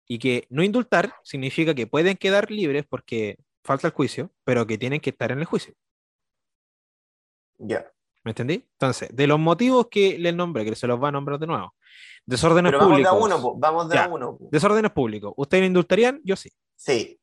Y 0.08 0.18
que 0.18 0.46
no 0.48 0.62
indultar 0.62 1.12
significa 1.22 1.74
que 1.74 1.86
pueden 1.86 2.16
quedar 2.16 2.50
libres 2.50 2.86
porque 2.88 3.36
falta 3.62 3.88
el 3.88 3.92
juicio, 3.92 4.32
pero 4.42 4.66
que 4.66 4.78
tienen 4.78 5.00
que 5.00 5.10
estar 5.10 5.32
en 5.32 5.40
el 5.40 5.44
juicio. 5.44 5.74
Ya. 7.58 7.92
¿Me 8.26 8.32
entendí? 8.32 8.54
Entonces, 8.72 9.08
de 9.12 9.28
los 9.28 9.38
motivos 9.38 9.86
que 9.88 10.18
les 10.18 10.34
nombré, 10.34 10.64
que 10.64 10.74
se 10.74 10.88
los 10.88 11.00
va 11.00 11.10
a 11.10 11.12
nombrar 11.12 11.38
de 11.38 11.46
nuevo. 11.46 11.76
Desórdenes 12.24 12.72
Pero 12.72 12.80
vamos 12.80 12.98
de 12.98 13.06
a 13.06 13.12
uno, 13.12 13.54
vamos 13.56 13.88
de 13.88 13.98
a 13.98 14.08
uno. 14.08 14.36
Desórdenes 14.50 14.90
públicos. 14.90 15.32
¿Ustedes 15.36 15.62
lo 15.62 15.66
indultarían? 15.68 16.20
Yo 16.24 16.34
sí. 16.34 16.50
Sí. 16.74 17.20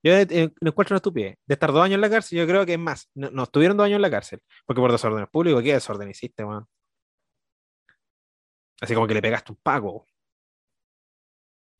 Yo 0.00 0.12
eh, 0.12 0.28
eh, 0.30 0.50
lo 0.60 0.70
encuentro 0.70 0.94
una 0.94 0.98
estupidez. 0.98 1.38
De 1.44 1.54
estar 1.54 1.72
dos 1.72 1.82
años 1.82 1.96
en 1.96 2.02
la 2.02 2.08
cárcel, 2.08 2.38
yo 2.38 2.46
creo 2.46 2.64
que 2.64 2.74
es 2.74 2.78
más. 2.78 3.10
No, 3.16 3.32
no 3.32 3.42
estuvieron 3.42 3.76
dos 3.76 3.86
años 3.86 3.96
en 3.96 4.02
la 4.02 4.12
cárcel. 4.12 4.40
Porque 4.64 4.80
por 4.80 4.92
desórdenes 4.92 5.28
públicos, 5.28 5.60
¿qué 5.60 5.72
desorden 5.72 6.08
hiciste, 6.08 6.44
weón? 6.44 6.68
Así 8.80 8.94
como 8.94 9.08
que 9.08 9.14
le 9.14 9.22
pegaste 9.22 9.50
un 9.50 9.58
pago. 9.60 10.06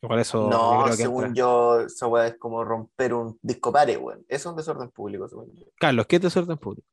Igual 0.03 0.19
eso. 0.19 0.51
no, 0.51 0.93
según 0.95 1.27
entra. 1.27 1.39
yo, 1.39 1.81
esa 1.83 2.09
weá 2.09 2.27
es 2.27 2.39
como 2.39 2.65
romper 2.65 3.15
un 3.15 3.39
disco 3.41 3.71
pare, 3.71 3.97
weón. 3.97 4.25
Eso 4.27 4.35
es 4.37 4.47
un 4.47 4.57
desorden 4.57 4.91
público, 4.91 5.29
según 5.29 5.55
yo. 5.55 5.67
Carlos, 5.79 6.07
¿qué 6.09 6.17
es 6.17 6.23
desorden 6.23 6.59
público? 6.59 6.89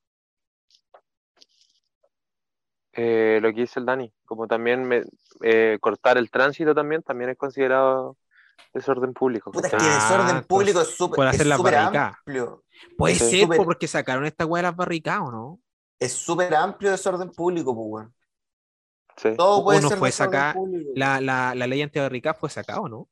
Eh, 2.99 3.37
lo 3.43 3.53
que 3.53 3.61
dice 3.61 3.79
el 3.79 3.85
Dani, 3.85 4.11
como 4.25 4.47
también 4.47 4.83
me- 4.83 5.03
eh, 5.43 5.77
cortar 5.79 6.17
el 6.17 6.31
tránsito 6.31 6.73
también, 6.73 7.03
también 7.03 7.29
es 7.29 7.37
considerado 7.37 8.17
desorden 8.73 9.13
público. 9.13 9.51
Puta, 9.51 9.67
es 9.67 9.71
que 9.71 9.77
¿cachai? 9.77 9.93
Ah, 9.93 10.09
desorden 10.09 10.43
público 10.45 10.81
es 10.81 10.87
súper 10.95 11.27
es 11.27 11.41
hacer 11.41 11.75
amplio. 11.75 12.63
Puede 12.97 13.13
Es 13.13 13.19
ser 13.29 13.47
porque 13.65 13.87
sacaron 13.87 14.25
esta 14.25 14.47
weá 14.47 14.63
de 14.63 14.67
las 14.69 14.75
barricadas, 14.75 15.27
¿o 15.27 15.31
no? 15.31 15.59
Es 15.99 16.13
súper 16.13 16.55
amplio 16.55 16.89
desorden 16.89 17.29
público, 17.31 17.75
pues, 17.75 17.87
weón. 17.87 18.13
Sí. 19.15 19.35
Todo 19.37 19.63
puede 19.63 19.79
Uno 19.79 19.89
ser 19.89 19.97
fue 19.99 20.07
desorden 20.09 20.39
sacar. 20.39 20.55
La, 20.95 21.21
la, 21.21 21.53
la 21.53 21.67
ley 21.67 21.83
antibarricadas 21.83 22.39
fue 22.39 22.49
sacada, 22.49 22.79
¿o 22.81 22.89
no? 22.89 23.07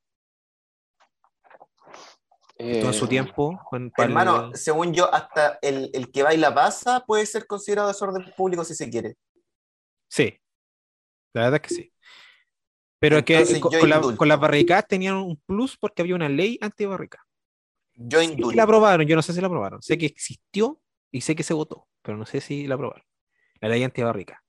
Todo 2.57 2.87
en 2.87 2.93
su 2.93 3.05
Eh, 3.05 3.09
tiempo. 3.09 3.59
el- 3.71 3.91
Hermano, 3.97 4.51
según 4.55 4.93
yo, 4.93 5.13
hasta 5.13 5.59
el, 5.61 5.91
el 5.93 6.11
que 6.11 6.23
baila 6.23 6.53
pasa 6.55 7.03
puede 7.05 7.25
ser 7.27 7.45
considerado 7.45 7.89
desorden 7.89 8.25
público 8.35 8.63
si 8.63 8.73
se 8.73 8.89
quiere. 8.89 9.15
Sí, 10.15 10.39
la 11.33 11.43
verdad 11.43 11.55
es 11.55 11.61
que 11.61 11.75
sí. 11.75 11.93
Pero 12.99 13.17
es 13.17 13.23
que 13.25 13.33
Entonces, 13.37 13.59
con, 13.59 13.71
yo 13.71 13.79
con 13.79 13.89
la- 13.89 13.97
indulto. 13.97 14.17
con 14.19 14.27
las 14.27 14.39
barricadas 14.39 14.87
tenían 14.87 15.15
un 15.15 15.37
plus 15.45 15.77
porque 15.77 16.01
había 16.01 16.15
una 16.15 16.29
ley 16.29 16.57
antibarricada. 16.61 17.23
Yo 17.97 18.19
Sí 18.19 18.25
indulto. 18.33 18.57
la 18.57 18.63
aprobaron, 18.63 19.07
yo 19.07 19.15
no 19.15 19.21
sé 19.21 19.33
si 19.33 19.41
la 19.41 19.47
aprobaron. 19.47 19.81
Sé 19.81 19.97
que 19.97 20.05
existió 20.05 20.79
y 21.11 21.21
sé 21.21 21.35
que 21.35 21.43
se 21.43 21.53
votó, 21.53 21.87
pero 22.01 22.17
no 22.17 22.25
sé 22.25 22.41
si 22.41 22.67
la 22.67 22.75
aprobaron. 22.75 23.05
La 23.61 23.69
ley 23.69 23.83
antibarrica. 23.83 24.43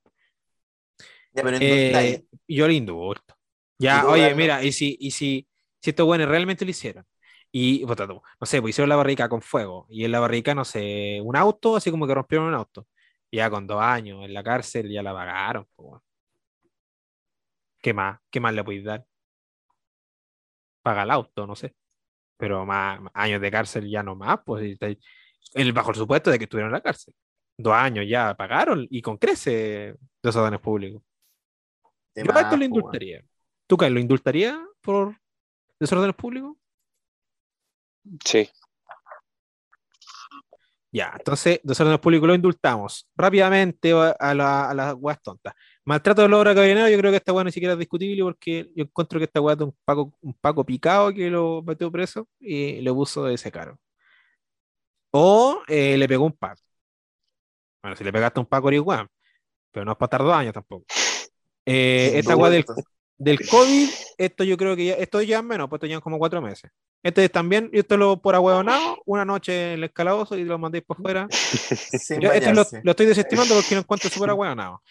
Ya, 1.32 1.42
pero 1.42 1.56
Eh, 1.60 2.24
yo 2.48 2.66
le 2.66 2.74
indulto. 2.74 3.34
Ya, 3.78 3.98
¿Y 3.98 4.02
tú, 4.02 4.08
oye, 4.08 4.34
mira, 4.34 4.64
y 4.64 4.72
si, 4.72 4.96
y 5.00 5.10
si, 5.10 5.46
si 5.82 5.90
estos 5.90 6.06
buenos 6.06 6.28
realmente 6.28 6.64
lo 6.64 6.70
hicieron, 6.70 7.04
y 7.52 7.84
tú, 7.84 8.22
no 8.40 8.46
sé, 8.46 8.60
pues 8.62 8.70
hicieron 8.74 8.88
la 8.88 8.96
barrica 8.96 9.28
con 9.28 9.42
fuego, 9.42 9.86
y 9.90 10.04
en 10.04 10.12
la 10.12 10.20
barrica, 10.20 10.54
no 10.54 10.64
sé, 10.64 11.20
un 11.22 11.36
auto, 11.36 11.76
así 11.76 11.90
como 11.90 12.06
que 12.06 12.14
rompieron 12.14 12.46
un 12.48 12.54
auto, 12.54 12.86
ya 13.30 13.50
con 13.50 13.66
dos 13.66 13.80
años 13.80 14.24
en 14.24 14.32
la 14.32 14.42
cárcel 14.42 14.90
ya 14.90 15.02
la 15.02 15.12
pagaron. 15.12 15.66
¿Qué 17.80 17.92
más? 17.92 18.18
¿Qué 18.30 18.40
más 18.40 18.54
le 18.54 18.64
podéis 18.64 18.84
dar? 18.84 19.06
Paga 20.82 21.02
el 21.02 21.10
auto, 21.10 21.46
no 21.46 21.54
sé. 21.54 21.74
Pero 22.36 22.66
más 22.66 23.00
más 23.00 23.12
años 23.14 23.40
de 23.40 23.50
cárcel 23.50 23.88
ya 23.88 24.02
no 24.02 24.14
más, 24.14 24.40
pues 24.44 24.78
el, 25.54 25.72
bajo 25.72 25.90
el 25.90 25.96
supuesto 25.96 26.30
de 26.30 26.38
que 26.38 26.44
estuvieron 26.44 26.70
en 26.70 26.74
la 26.74 26.80
cárcel. 26.80 27.14
Dos 27.58 27.74
años 27.74 28.04
ya 28.08 28.34
pagaron 28.34 28.86
y 28.90 29.00
con 29.00 29.16
crece 29.16 29.96
desórdenes 30.22 30.60
públicos. 30.60 31.02
De 32.14 32.24
Yo 32.24 32.32
a 32.32 32.40
esto 32.40 32.50
más, 32.50 32.58
lo 32.58 32.64
indultaría. 32.64 33.24
¿Tú, 33.66 33.76
Carlos, 33.76 33.94
lo 33.94 34.00
indultaría 34.00 34.66
por 34.80 35.16
desórdenes 35.78 36.14
públicos? 36.14 36.56
Sí. 38.24 38.48
Ya, 40.92 41.12
entonces, 41.18 41.60
desórdenes 41.62 42.00
públicos 42.00 42.26
lo 42.28 42.34
indultamos. 42.34 43.06
Rápidamente 43.16 43.92
a, 43.92 44.10
a 44.18 44.34
la- 44.34 44.70
a 44.70 44.74
las 44.74 44.94
weas 44.98 45.20
tontas. 45.22 45.54
Maltrato 45.84 46.22
de 46.22 46.28
la 46.28 46.38
obra 46.38 46.54
carabinero, 46.54 46.88
yo 46.88 46.98
creo 46.98 47.10
que 47.10 47.18
esta 47.18 47.32
wea 47.32 47.44
ni 47.44 47.52
siquiera 47.52 47.74
es 47.74 47.78
discutible 47.78 48.22
porque 48.22 48.70
yo 48.74 48.84
encuentro 48.84 49.18
que 49.20 49.24
esta 49.26 49.40
wea 49.40 49.52
es 49.54 49.58
de 49.58 49.64
un 49.64 49.76
paco, 49.84 50.14
un 50.22 50.34
paco 50.34 50.64
picado 50.64 51.12
que 51.12 51.28
lo 51.30 51.62
metió 51.62 51.90
preso 51.92 52.28
y 52.40 52.80
le 52.80 52.92
puso 52.92 53.24
de 53.24 53.34
ese 53.34 53.52
caro. 53.52 53.78
O 55.12 55.62
eh, 55.68 55.96
le 55.96 56.06
pegó 56.08 56.24
un 56.26 56.32
paco. 56.32 56.62
Bueno, 57.82 57.96
si 57.96 58.04
le 58.04 58.12
pegaste 58.12 58.40
un 58.40 58.46
paco, 58.46 58.68
eres 58.68 58.80
weón. 58.80 59.08
Pero 59.72 59.84
no 59.86 59.92
es 59.92 59.98
para 59.98 60.06
estar 60.08 60.22
dos 60.22 60.34
años 60.34 60.54
tampoco. 60.54 60.86
Eh, 61.66 62.12
esta 62.16 62.36
wea 62.36 62.50
del. 62.50 62.66
Del 63.18 63.38
COVID, 63.48 63.88
esto 64.18 64.44
yo 64.44 64.56
creo 64.56 64.76
que 64.76 64.86
ya, 64.86 64.94
esto 64.94 65.22
ya 65.22 65.42
menos, 65.42 65.68
pues 65.68 65.82
esto 65.82 66.00
como 66.00 66.18
cuatro 66.18 66.40
meses. 66.42 66.70
Este 67.02 67.28
también, 67.28 67.70
y 67.72 67.78
esto 67.78 67.96
lo 67.96 68.20
por 68.20 68.34
ahueonado, 68.34 68.98
una 69.06 69.24
noche 69.24 69.68
en 69.68 69.78
el 69.78 69.84
escalabozo 69.84 70.36
y 70.36 70.44
lo 70.44 70.58
mandéis 70.58 70.84
por 70.84 70.96
fuera. 71.00 71.28
Yo 72.20 72.32
este 72.32 72.52
lo, 72.52 72.62
estoy 72.90 73.06
desestimando 73.06 73.54
porque 73.54 73.74
lo 73.76 73.82
encuentro 73.82 74.10
súper 74.10 74.30
ahueonado. 74.30 74.82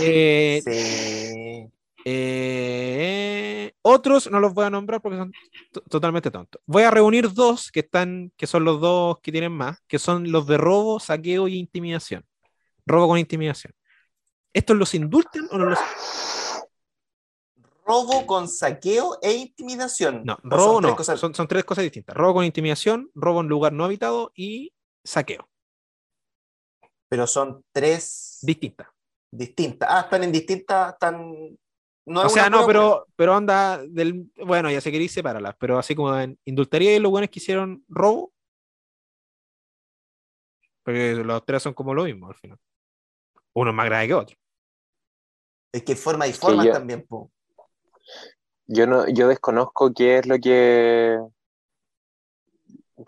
Eh, 0.00 0.62
Sí. 0.64 1.70
eh, 2.04 3.72
otros 3.82 4.30
no 4.30 4.40
los 4.40 4.54
voy 4.54 4.64
a 4.64 4.70
nombrar 4.70 5.00
porque 5.02 5.18
son 5.18 5.32
to- 5.72 5.82
totalmente 5.82 6.30
tontos. 6.30 6.60
Voy 6.66 6.84
a 6.84 6.90
reunir 6.90 7.32
dos 7.32 7.70
que 7.70 7.80
están, 7.80 8.32
que 8.36 8.46
son 8.46 8.64
los 8.64 8.80
dos 8.80 9.18
que 9.22 9.30
tienen 9.32 9.52
más, 9.52 9.78
que 9.86 9.98
son 9.98 10.30
los 10.32 10.46
de 10.46 10.56
robo, 10.56 11.00
saqueo 11.00 11.48
y 11.48 11.58
intimidación. 11.58 12.24
Robo 12.86 13.08
con 13.08 13.18
intimidación. 13.18 13.74
¿Estos 14.54 14.76
los 14.76 14.94
indultan 14.94 15.46
o 15.50 15.58
no 15.58 15.66
los 15.66 15.78
Robo 17.88 18.26
con 18.26 18.48
saqueo 18.48 19.18
e 19.22 19.32
intimidación. 19.32 20.22
No, 20.24 20.34
¿O 20.34 20.40
son 20.42 20.50
robo 20.50 20.80
tres 20.80 20.90
no, 20.90 20.96
cosas? 20.96 21.18
son, 21.20 21.34
son 21.34 21.48
tres 21.48 21.64
cosas 21.64 21.84
distintas. 21.84 22.14
Robo 22.14 22.34
con 22.34 22.44
intimidación, 22.44 23.10
robo 23.14 23.40
en 23.40 23.48
lugar 23.48 23.72
no 23.72 23.84
habitado 23.84 24.30
y 24.36 24.74
saqueo. 25.04 25.48
Pero 27.08 27.26
son 27.26 27.64
tres 27.72 28.40
Distintas. 28.42 28.88
distintas. 29.32 29.88
Ah, 29.90 30.00
están 30.02 30.24
en 30.24 30.32
distintas. 30.32 30.92
Están... 30.92 31.58
No 32.06 32.22
o 32.22 32.28
sea, 32.28 32.48
no, 32.50 32.66
pero, 32.66 33.06
pero 33.16 33.36
onda 33.36 33.78
del. 33.86 34.30
Bueno, 34.36 34.70
ya 34.70 34.80
sé 34.80 34.90
queréis 34.90 35.12
separarlas, 35.12 35.54
pero 35.58 35.78
así 35.78 35.94
como 35.94 36.14
en 36.18 36.38
indultaría 36.46 36.94
y 36.96 36.98
los 36.98 37.10
buenos 37.10 37.28
que 37.30 37.38
hicieron 37.38 37.84
robo. 37.88 38.32
Porque 40.82 41.14
los 41.14 41.44
tres 41.44 41.62
son 41.62 41.74
como 41.74 41.92
lo 41.94 42.04
mismo 42.04 42.28
al 42.28 42.34
final. 42.34 42.58
Uno 43.54 43.70
es 43.70 43.76
más 43.76 43.86
grave 43.86 44.06
que 44.06 44.14
otro. 44.14 44.36
Es 45.74 45.82
que 45.82 45.96
forma 45.96 46.26
y 46.26 46.32
formas 46.32 46.66
yo- 46.66 46.72
también, 46.72 47.06
po. 47.06 47.30
Yo 48.66 48.86
no, 48.86 49.08
yo 49.08 49.28
desconozco 49.28 49.92
qué 49.94 50.18
es 50.18 50.26
lo 50.26 50.38
que. 50.38 51.18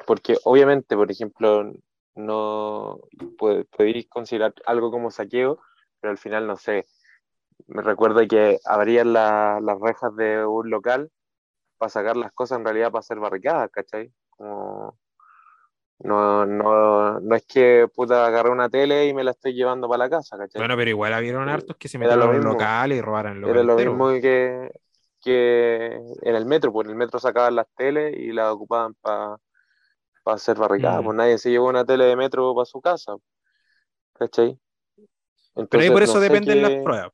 Porque 0.06 0.36
obviamente, 0.44 0.97
por 0.97 1.10
ejemplo, 1.10 1.72
no 2.14 2.98
pod- 3.39 3.66
podéis 3.77 4.09
considerar 4.09 4.55
algo 4.66 4.90
como 4.90 5.10
saqueo, 5.10 5.59
pero 6.01 6.12
al 6.12 6.18
final 6.18 6.47
no 6.47 6.56
sé. 6.56 6.86
Me 7.68 7.82
recuerdo 7.82 8.27
que 8.28 8.59
abrían 8.64 9.12
la- 9.12 9.60
las 9.62 9.78
rejas 9.81 10.14
de 10.16 10.44
un 10.47 10.70
local 10.70 11.10
para 11.78 11.90
sacar 11.90 12.16
las 12.16 12.32
cosas 12.32 12.59
en 12.59 12.64
realidad 12.64 12.90
para 12.93 13.01
hacer 13.01 13.18
barricadas, 13.20 13.70
¿cachai? 13.72 14.12
Como 14.31 14.98
no, 16.01 16.47
no, 16.47 17.20
no 17.20 17.35
es 17.36 17.44
que 17.47 17.86
puta 17.94 18.27
agarré 18.27 18.51
una 18.51 18.70
tele 18.70 19.06
y 19.06 19.14
me 19.14 19.22
la 19.24 19.32
estoy 19.32 19.52
llevando 19.55 19.89
para 19.89 20.05
la 20.05 20.10
casa, 20.10 20.39
¿cachai? 20.39 20.60
Bueno, 20.60 20.77
pero 20.77 20.90
igual 20.90 21.12
habieron 21.12 21.48
Eh, 21.48 21.52
hartos 21.52 21.77
que 21.77 21.89
se 21.89 21.98
metieron 21.98 22.20
lo 22.27 22.28
en 22.28 22.35
mismo. 22.39 22.52
locales 22.52 22.98
y 22.98 23.01
robaron 23.02 23.40
local. 23.40 23.56
Era 23.56 23.64
lo 23.64 23.77
mismo 23.77 24.09
que, 24.20 24.70
que 25.20 25.86
en 26.22 26.34
el 26.36 26.47
metro, 26.47 26.72
pues 26.72 26.86
en 26.86 26.92
el 26.92 26.97
metro 26.97 27.18
sacaban 27.20 27.56
las 27.56 27.66
teles 27.76 28.16
y 28.18 28.32
las 28.32 28.52
ocupaban 28.52 28.94
para 28.94 29.38
hacer 30.26 30.56
barricadas, 30.59 31.02
Mm. 31.02 31.05
pues 31.05 31.16
nadie 31.16 31.38
se 31.38 31.51
llevó 31.51 31.68
una 31.68 31.84
tele 31.84 32.05
de 32.06 32.16
metro 32.16 32.55
para 32.55 32.64
su 32.66 32.80
casa, 32.80 33.16
¿cachai? 34.14 34.59
Pero 35.55 35.82
ahí 35.82 35.88
Entonces, 35.88 35.90
por 35.92 36.02
eso 36.02 36.14
no 36.14 36.20
dependen 36.20 36.56
qué- 36.56 36.62
las 36.62 36.82
pruebas. 36.84 37.12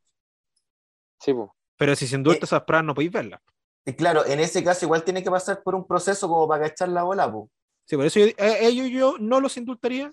Sí, 1.20 1.34
pues. 1.34 1.50
Pero 1.78 1.94
si 1.96 2.06
se 2.06 2.16
indulta 2.16 2.40
Eh, 2.40 2.44
esas 2.44 2.62
pruebas, 2.62 2.84
no 2.86 2.94
podéis 2.94 3.12
verlas. 3.12 3.40
Y 3.84 3.92
claro, 3.94 4.24
en 4.26 4.40
ese 4.40 4.64
caso 4.64 4.84
igual 4.84 5.04
tiene 5.04 5.22
que 5.22 5.30
pasar 5.30 5.62
por 5.62 5.74
un 5.74 5.86
proceso 5.86 6.28
como 6.28 6.48
para 6.48 6.68
cachar 6.68 6.88
la 6.88 7.02
bola, 7.04 7.30
po. 7.30 7.50
Sí, 7.84 7.96
por 7.96 8.04
eso 8.06 8.18
yo, 8.20 8.26
eh, 8.26 8.58
ellos 8.62 8.88
yo 8.90 9.14
no 9.20 9.40
los 9.40 9.56
indultaría, 9.56 10.12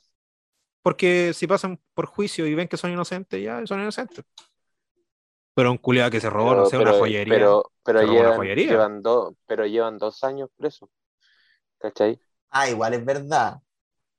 porque 0.82 1.34
si 1.34 1.48
pasan 1.48 1.80
por 1.94 2.06
juicio 2.08 2.48
y 2.48 2.56
ven 2.56 2.68
que 2.68 2.78
son 2.78 2.92
inocentes, 2.92 3.42
ya 3.44 3.66
son 3.66 3.82
inocentes. 3.82 4.26
Pero 5.56 5.72
un 5.72 5.78
culiado 5.78 6.12
que 6.12 6.20
se 6.20 6.30
robó, 6.30 6.54
Pero, 6.54 6.56
no 6.56 6.66
sé, 6.66 6.78
una 6.78 6.94
joyería. 6.94 7.58
pero, 7.58 7.72
pero 7.84 8.02
llevan, 8.04 8.34
joyería. 8.34 8.58
llevan 8.58 9.02
pero 9.46 9.66
llevan 9.66 9.98
dos 9.98 10.24
años 10.24 10.50
presos, 10.58 10.90
¿cachai? 11.80 12.20
Ah, 12.50 12.70
igual 12.70 12.94
es 12.96 13.06
verdad. 13.06 13.62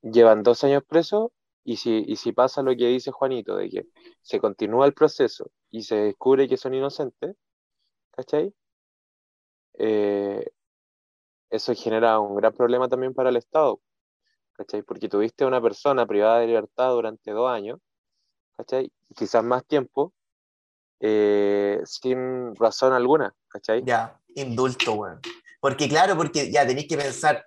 Llevan 0.03 0.43
dos 0.43 0.63
años 0.63 0.83
presos 0.87 1.31
Y 1.65 1.77
si, 1.77 2.03
y 2.07 2.17
si 2.17 2.33
pasa 2.33 2.61
lo 2.63 2.71
que 2.75 2.87
dice 2.87 3.11
Juanito, 3.11 3.57
de 3.57 3.69
que 3.69 3.87
se 4.21 4.39
continúa 4.39 4.85
el 4.87 4.93
proceso 4.95 5.51
y 5.71 5.83
se 5.83 5.95
descubre 5.97 6.47
que 6.49 6.57
son 6.57 6.73
inocentes, 6.75 7.35
¿cachai? 8.11 8.53
Eh, 9.77 10.45
eso 11.49 11.73
genera 11.75 12.19
un 12.19 12.35
gran 12.35 12.53
problema 12.53 12.87
también 12.89 13.13
para 13.13 13.29
el 13.29 13.37
Estado, 13.37 13.81
¿cachai? 14.53 14.83
Porque 14.83 15.09
tuviste 15.09 15.43
a 15.43 15.47
una 15.47 15.61
persona 15.61 16.05
privada 16.07 16.39
de 16.39 16.47
libertad 16.47 16.91
durante 16.91 17.31
dos 17.31 17.49
años, 17.51 17.79
¿cachai? 18.57 18.91
Quizás 19.15 19.43
más 19.43 19.65
tiempo, 19.65 20.13
eh, 20.99 21.81
sin 21.85 22.55
razón 22.55 22.93
alguna, 22.93 23.33
¿cachai? 23.47 23.83
Ya, 23.85 24.19
indulto, 24.35 24.93
weón. 24.93 25.21
Porque 25.59 25.87
claro, 25.89 26.15
porque 26.15 26.51
ya 26.51 26.65
tenéis 26.65 26.87
que 26.87 26.97
pensar, 26.97 27.45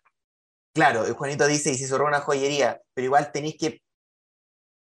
claro, 0.75 1.05
el 1.07 1.13
Juanito 1.15 1.47
dice, 1.47 1.71
y 1.71 1.75
si 1.77 1.87
se 1.87 1.97
roba 1.97 2.09
una 2.11 2.21
joyería, 2.21 2.81
pero 2.95 3.07
igual 3.07 3.31
tenéis 3.33 3.57
que, 3.59 3.81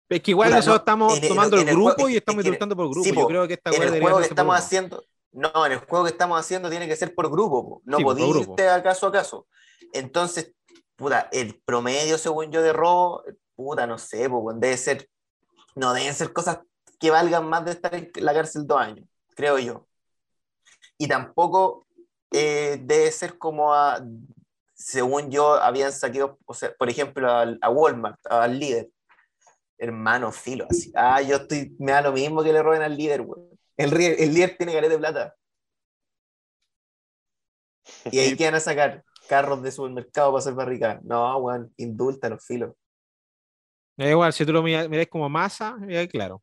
Es 0.08 0.20
que 0.22 0.32
igual 0.32 0.50
nosotros 0.50 0.80
no, 0.80 0.84
tomando 0.84 1.16
en 1.16 1.22
el- 1.22 1.28
tomando 1.28 1.56
el 1.56 1.62
en 1.62 1.68
el 1.68 1.74
grupo 1.74 1.92
juego- 1.94 2.08
y 2.08 2.16
estamos 2.16 2.40
en- 2.40 2.46
indultando 2.48 2.76
por 2.76 2.86
grupo. 2.90 3.04
sí, 3.04 3.14
Yo 3.14 3.26
creo 3.28 3.46
que 3.46 3.54
esta 3.54 3.70
en 3.70 3.82
el 3.82 4.00
juego 4.00 4.18
que 4.18 4.24
estamos 4.26 4.56
haciendo, 4.58 5.04
no, 5.32 5.66
en 5.66 5.72
el 5.72 5.78
juego 5.78 6.04
que 6.04 6.10
estamos 6.10 6.40
haciendo 6.40 6.68
tiene 6.68 6.88
que 6.88 6.96
ser 6.96 7.14
por 7.14 7.30
grupo, 7.30 7.68
po. 7.68 7.82
no 7.84 7.98
Sí, 7.98 8.02
podéis 8.04 8.36
irte 8.36 8.68
a 8.68 8.82
caso 8.82 9.06
a 9.06 9.12
caso. 9.12 9.46
Entonces, 9.92 10.52
puta, 10.96 11.28
el 11.32 11.60
promedio, 11.64 12.18
según 12.18 12.50
yo, 12.50 12.60
de 12.62 12.72
robo, 12.72 13.22
puta, 13.54 13.86
no 13.86 13.98
sé, 13.98 14.28
po, 14.28 14.38
weón, 14.38 14.58
debe 14.58 14.76
ser, 14.76 15.08
no 15.76 15.92
deben 15.94 16.12
ser 16.14 16.32
cosas 16.32 16.58
que 17.00 17.10
valgan 17.10 17.48
más 17.48 17.64
de 17.64 17.72
estar 17.72 17.94
en 17.94 18.10
la 18.16 18.34
cárcel 18.34 18.66
dos 18.66 18.78
años, 18.80 19.08
creo 19.34 19.58
yo. 19.58 19.88
Y 20.98 21.08
tampoco 21.08 21.86
eh, 22.30 22.78
debe 22.82 23.10
ser 23.10 23.38
como 23.38 23.72
a, 23.74 24.00
según 24.74 25.30
yo, 25.30 25.54
habían 25.54 25.92
saqueado, 25.92 26.38
o 26.44 26.54
sea, 26.54 26.72
por 26.78 26.88
ejemplo, 26.90 27.30
al- 27.30 27.58
a 27.62 27.70
Walmart, 27.70 28.20
al 28.28 28.58
líder. 28.58 28.90
Hermano, 29.78 30.30
filo, 30.30 30.66
así. 30.68 30.92
Ah, 30.94 31.22
yo 31.22 31.36
estoy, 31.36 31.74
me 31.78 31.92
da 31.92 32.02
lo 32.02 32.12
mismo 32.12 32.42
que 32.42 32.52
le 32.52 32.62
roben 32.62 32.82
al 32.82 32.96
líder, 32.96 33.22
weón. 33.22 33.48
El, 33.78 33.90
líder 33.90 34.58
tiene 34.58 34.74
careta 34.74 34.92
de 34.92 34.98
plata. 34.98 35.34
Y 38.12 38.18
ahí 38.18 38.36
que 38.36 38.44
van 38.44 38.56
a 38.56 38.60
sacar 38.60 39.02
carros 39.26 39.62
de 39.62 39.72
supermercado 39.72 40.32
para 40.32 40.40
hacer 40.40 40.52
barricadas. 40.52 41.02
No, 41.02 41.34
weón, 41.38 41.72
indúltanos, 41.78 42.44
filo. 42.44 42.76
Es 43.96 44.10
igual, 44.10 44.32
si 44.34 44.44
tú 44.44 44.52
lo 44.52 44.62
mira- 44.62 44.86
miras 44.86 45.06
como 45.08 45.30
masa, 45.30 45.78
ya 45.88 46.06
claro. 46.06 46.42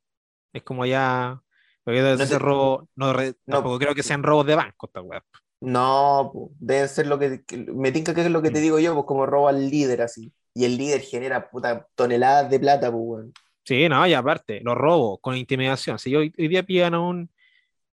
Es 0.53 0.63
como 0.63 0.85
ya. 0.85 1.41
No 1.85 2.17
te- 2.17 2.39
robo, 2.39 2.89
no, 2.95 3.13
re- 3.13 3.35
No. 3.45 3.55
tampoco 3.55 3.79
creo 3.79 3.95
que 3.95 4.03
sean 4.03 4.21
robos 4.21 4.45
de 4.45 4.55
banco 4.55 4.87
esta 4.87 5.01
weá. 5.01 5.23
No, 5.61 6.31
debe 6.59 6.87
ser 6.87 7.07
lo 7.07 7.17
que, 7.17 7.43
me 7.73 7.91
tinca 7.91 8.13
que 8.13 8.21
es 8.21 8.29
lo 8.29 8.41
que 8.41 8.51
te 8.51 8.59
Mm. 8.59 8.61
digo 8.61 8.79
yo, 8.79 8.93
pues 8.93 9.05
como 9.05 9.25
roba 9.25 9.49
al 9.51 9.69
líder 9.69 10.01
así. 10.01 10.31
Y 10.53 10.65
el 10.65 10.77
líder 10.77 11.01
genera 11.01 11.49
puta 11.49 11.87
toneladas 11.95 12.49
de 12.49 12.59
plata, 12.59 12.91
pues, 12.91 13.03
weón. 13.05 13.33
Sí, 13.63 13.87
no, 13.89 14.05
y 14.07 14.13
aparte, 14.13 14.59
los 14.63 14.75
robos 14.75 15.19
con 15.21 15.35
intimidación. 15.35 15.97
Si 15.99 16.15
hoy, 16.15 16.33
hoy 16.37 16.47
día 16.47 16.63
pillan 16.63 16.93
a 16.93 16.99
un, 16.99 17.29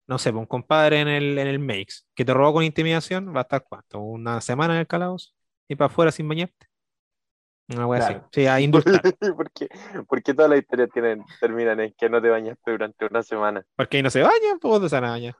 no 0.08 0.18
sé, 0.18 0.32
un 0.32 0.46
compadre 0.46 1.00
en 1.02 1.08
el, 1.08 1.38
en 1.38 1.48
el 1.48 1.60
Makes 1.60 2.04
que 2.16 2.26
te 2.26 2.34
robó 2.34 2.54
con 2.54 2.64
intimidación, 2.64 3.34
va 3.36 3.40
a 3.40 3.44
estar 3.44 3.64
cuánto, 3.68 4.00
una 4.00 4.42
semana 4.42 4.74
en 4.76 4.82
el 4.82 4.88
calabozo 4.88 5.32
y 5.68 5.76
para 5.76 5.88
afuera 5.88 6.12
sin 6.12 6.28
bañarte. 6.28 6.68
Una 7.70 7.88
wea 7.88 8.00
Claro. 8.00 8.18
así. 8.18 8.28
Sí, 8.42 8.48
a 8.48 8.60
indultar. 8.62 9.02
¿Por 9.36 9.52
qué, 9.52 9.68
por 10.08 10.22
qué 10.24 10.34
todas 10.34 10.50
las 10.52 10.60
historias 10.60 10.90
tienen, 10.94 11.24
terminan 11.40 11.80
en 11.80 11.94
que 11.98 12.10
no 12.10 12.22
te 12.22 12.30
bañaste 12.30 12.72
durante 12.72 13.06
una 13.06 13.24
semana? 13.24 13.66
Porque 13.76 13.98
ahí 13.98 14.04
no 14.04 14.10
se 14.10 14.22
bañan, 14.22 14.60
pues 14.60 14.74
¿dónde 14.74 14.90
se 14.90 14.96
van 14.96 15.06
a 15.06 15.10
bañar? 15.12 15.36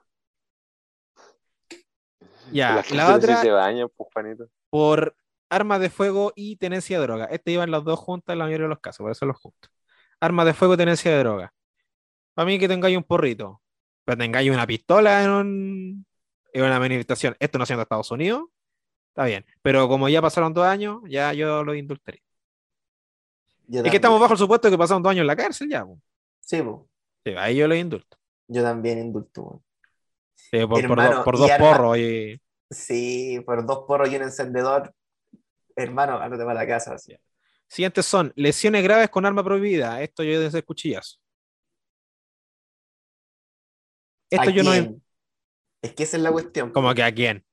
Ya, 2.52 2.76
la 2.76 2.82
cárceles 2.82 3.08
otra 3.16 3.36
sí 3.36 3.42
se 3.42 3.50
bañan, 3.50 3.88
pues, 3.96 4.08
Juanito. 4.12 4.48
por 4.70 5.16
armas 5.50 5.80
de 5.80 5.90
fuego 5.90 6.32
y 6.34 6.56
tenencia 6.56 6.98
de 6.98 7.04
droga. 7.06 7.24
Este 7.26 7.52
iban 7.52 7.70
las 7.70 7.84
dos 7.84 7.98
juntas 7.98 8.32
en 8.32 8.38
la 8.38 8.44
mayoría 8.46 8.64
de 8.64 8.70
los 8.70 8.80
casos, 8.80 8.98
por 9.04 9.12
eso 9.12 9.26
los 9.26 9.36
juntos. 9.36 9.70
Armas 10.20 10.46
de 10.46 10.54
fuego 10.54 10.74
y 10.74 10.76
tenencia 10.76 11.10
de 11.12 11.18
droga. 11.18 11.52
Para 12.34 12.46
mí 12.46 12.58
que 12.58 12.68
tengáis 12.68 12.96
un 12.96 13.04
porrito, 13.04 13.62
pero 14.04 14.18
tengáis 14.18 14.50
una 14.50 14.66
pistola 14.66 15.22
en, 15.22 15.30
un- 15.30 16.06
en 16.52 16.64
una 16.64 16.78
manifestación, 16.78 17.36
esto 17.38 17.58
no 17.58 17.66
siendo 17.66 17.82
Estados 17.82 18.10
Unidos, 18.10 18.44
está 19.14 19.24
bien. 19.26 19.46
Pero 19.62 19.86
como 19.88 20.08
ya 20.08 20.20
pasaron 20.20 20.52
dos 20.52 20.64
años, 20.66 21.00
ya 21.08 21.32
yo 21.32 21.62
lo 21.62 21.74
indultaría. 21.74 22.20
Yo 23.66 23.80
Es 23.82 23.90
que 23.90 23.96
estamos 23.96 24.20
bajo 24.20 24.32
el 24.34 24.38
supuesto 24.38 24.68
de 24.68 24.72
que 24.74 24.78
pasaron 24.78 25.02
dos 25.02 25.10
años 25.12 25.22
en 25.22 25.26
la 25.28 25.36
cárcel 25.36 25.68
ya. 25.70 25.84
po. 25.86 25.98
Sí, 26.40 26.60
pues, 26.60 26.76
Sí, 27.24 27.32
ahí 27.38 27.56
yo 27.56 27.66
lo 27.68 27.74
indulto. 27.74 28.18
yo 28.48 28.62
también 28.62 28.98
indulto. 28.98 29.62
Sí, 30.34 30.58
por, 30.60 30.68
por 30.68 30.80
Hermano, 30.80 31.14
dos, 31.16 31.24
por 31.24 31.38
dos 31.38 31.50
arma- 31.50 31.58
porros. 31.70 31.98
y- 31.98 32.40
Sí, 32.70 33.40
por 33.46 33.64
dos 33.64 33.84
porros 33.86 34.10
y 34.10 34.16
un 34.16 34.22
encendedor, 34.22 34.92
hermano, 35.76 36.18
ándate 36.18 36.44
para 36.44 36.60
la 36.60 36.66
casa. 36.66 36.94
así. 36.94 37.16
Siguientes 37.68 38.04
son 38.04 38.32
lesiones 38.36 38.82
graves 38.82 39.08
con 39.10 39.24
arma 39.24 39.42
prohibida. 39.44 40.02
Esto 40.02 40.22
yo 40.22 40.40
desde 40.40 40.58
el 40.58 40.64
cuchillazo. 40.64 41.18
Esto 44.30 44.50
¿A 44.50 44.52
yo 44.52 44.62
no. 44.62 44.70
quién? 44.72 45.02
Es 45.82 45.94
que 45.94 46.02
esa 46.02 46.16
es 46.16 46.22
la 46.22 46.32
cuestión. 46.32 46.70
¿Cómo 46.72 46.92
que 46.94 47.02
a 47.02 47.12
quién? 47.14 47.44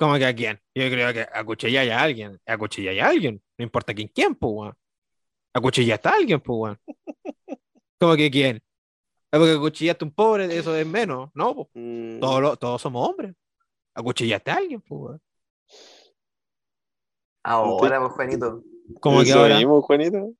¿Cómo 0.00 0.16
que 0.16 0.24
a 0.24 0.34
quién? 0.34 0.58
Yo 0.74 0.88
creo 0.88 1.12
que 1.12 1.20
acuchillar 1.30 1.86
a 1.90 2.00
alguien. 2.02 2.40
Acuchillar 2.46 2.98
a 3.06 3.08
alguien. 3.10 3.42
No 3.58 3.62
importa 3.64 3.92
quién, 3.92 4.08
quién, 4.08 4.34
pues, 4.34 4.50
weón. 4.54 4.74
Acuchillaste 5.52 6.08
a 6.08 6.12
alguien, 6.12 6.40
pues, 6.40 6.58
weón. 6.58 6.78
¿Cómo 7.98 8.16
que 8.16 8.30
quién? 8.30 8.56
Es 8.56 9.38
porque 9.38 9.52
acuchillaste 9.52 10.02
a 10.04 10.08
un 10.08 10.14
pobre, 10.14 10.56
eso 10.56 10.74
es 10.74 10.86
menos. 10.86 11.28
No, 11.34 11.54
pues. 11.54 11.68
Mm, 11.74 12.18
Todos, 12.18 12.40
lo- 12.40 12.56
todos 12.56 12.80
somos 12.80 13.10
hombres. 13.10 13.34
Acuchillaste 13.94 14.50
a 14.50 14.54
alguien, 14.56 14.80
pues, 14.80 15.00
weón. 15.02 15.22
Ahora, 17.44 18.00
pues, 18.00 18.12
Juanito. 18.12 18.62
¿Cómo 19.00 19.18
que 19.22 19.28
¿Eso 19.28 19.40
ahora? 19.40 19.56
mismo, 19.58 19.82
Juanito? 19.82 20.32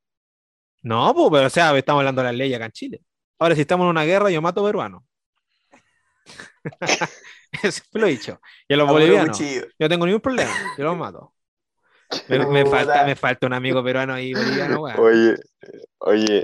No, 0.82 1.14
pues, 1.14 1.28
pero 1.32 1.46
o 1.48 1.50
sea, 1.50 1.76
estamos 1.76 2.00
hablando 2.00 2.22
de 2.22 2.28
las 2.28 2.34
leyes 2.34 2.56
acá 2.56 2.64
en 2.64 2.72
Chile. 2.72 3.02
Ahora, 3.38 3.54
si 3.54 3.60
estamos 3.60 3.84
en 3.84 3.90
una 3.90 4.04
guerra, 4.04 4.30
yo 4.30 4.40
mato 4.40 4.64
peruanos. 4.64 5.02
Siempre 7.70 8.00
lo 8.00 8.06
he 8.06 8.10
dicho. 8.10 8.40
Y 8.68 8.74
a 8.74 8.76
los 8.76 8.88
bolivianos. 8.88 9.38
cuchillo. 9.38 9.66
Yo 9.78 9.88
tengo 9.88 10.06
ningún 10.06 10.20
problema. 10.20 10.52
Yo 10.76 10.84
los 10.84 10.96
mato. 10.96 11.32
Me, 12.28 12.44
me 12.46 12.66
falta, 12.66 13.04
me 13.04 13.14
falta 13.14 13.46
un 13.46 13.52
amigo 13.52 13.84
peruano 13.84 14.14
ahí 14.14 14.34
boliviano, 14.34 14.82
weón. 14.82 14.98
Oye, 14.98 15.36
oye, 15.98 16.42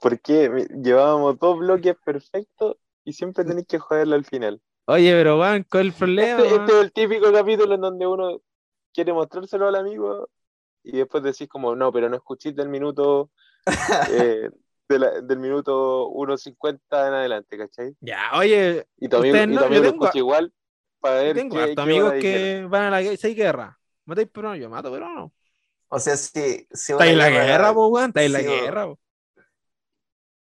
¿por 0.00 0.20
qué 0.20 0.66
llevábamos 0.82 1.38
dos 1.38 1.58
bloques 1.58 1.94
perfectos 2.04 2.76
y 3.04 3.12
siempre 3.12 3.44
tenéis 3.44 3.66
que 3.68 3.78
joderlo 3.78 4.16
al 4.16 4.24
final? 4.24 4.60
Oye, 4.86 5.12
pero 5.12 5.38
weón, 5.38 5.64
¿cuál 5.70 5.88
es 5.88 5.92
el 5.92 5.98
problema? 5.98 6.42
Este, 6.42 6.56
este 6.56 6.72
es 6.72 6.84
el 6.84 6.92
típico 6.92 7.32
capítulo 7.32 7.74
en 7.74 7.80
donde 7.80 8.06
uno 8.06 8.40
quiere 8.92 9.12
mostrárselo 9.12 9.68
al 9.68 9.76
amigo 9.76 10.28
y 10.82 10.96
después 10.96 11.22
decís 11.22 11.48
como, 11.48 11.76
no, 11.76 11.92
pero 11.92 12.08
no 12.08 12.16
escuché 12.16 12.52
del 12.52 12.68
minuto 12.68 13.30
eh, 14.10 14.50
de 14.88 14.98
la- 14.98 15.20
del 15.20 15.38
minuto 15.38 16.08
1.50 16.08 17.08
en 17.08 17.14
adelante, 17.14 17.58
¿cachai? 17.58 17.94
Ya, 18.00 18.30
oye, 18.34 18.86
Y 18.98 19.04
Ustedes 19.06 19.46
y 19.48 19.50
no, 19.54 19.60
amigo 19.64 19.82
lo 19.84 19.90
tengo- 19.90 20.04
escucha 20.06 20.18
igual 20.18 20.52
para 21.00 21.16
ver 21.22 21.36
tengo 21.36 21.56
qué, 21.56 21.74
qué 21.74 21.80
amigos 21.80 22.12
que 22.20 22.66
van 22.68 22.82
a 22.84 22.90
la 22.90 23.02
guerra. 23.02 23.16
Si 23.16 23.26
hay 23.26 23.34
guerra, 23.34 23.78
matáis 24.04 24.28
peruano, 24.28 24.56
yo 24.56 24.70
mato 24.70 24.90
peruano. 24.90 25.32
O 25.88 25.98
sea, 25.98 26.16
si, 26.16 26.66
si 26.72 26.92
Está 26.92 27.06
en 27.06 27.18
la 27.18 27.30
guerra, 27.30 27.72
po, 27.72 27.88
weón, 27.88 28.08
está 28.08 28.22
en 28.22 28.32
la 28.32 28.40
guerra. 28.42 28.86
po. 28.86 28.98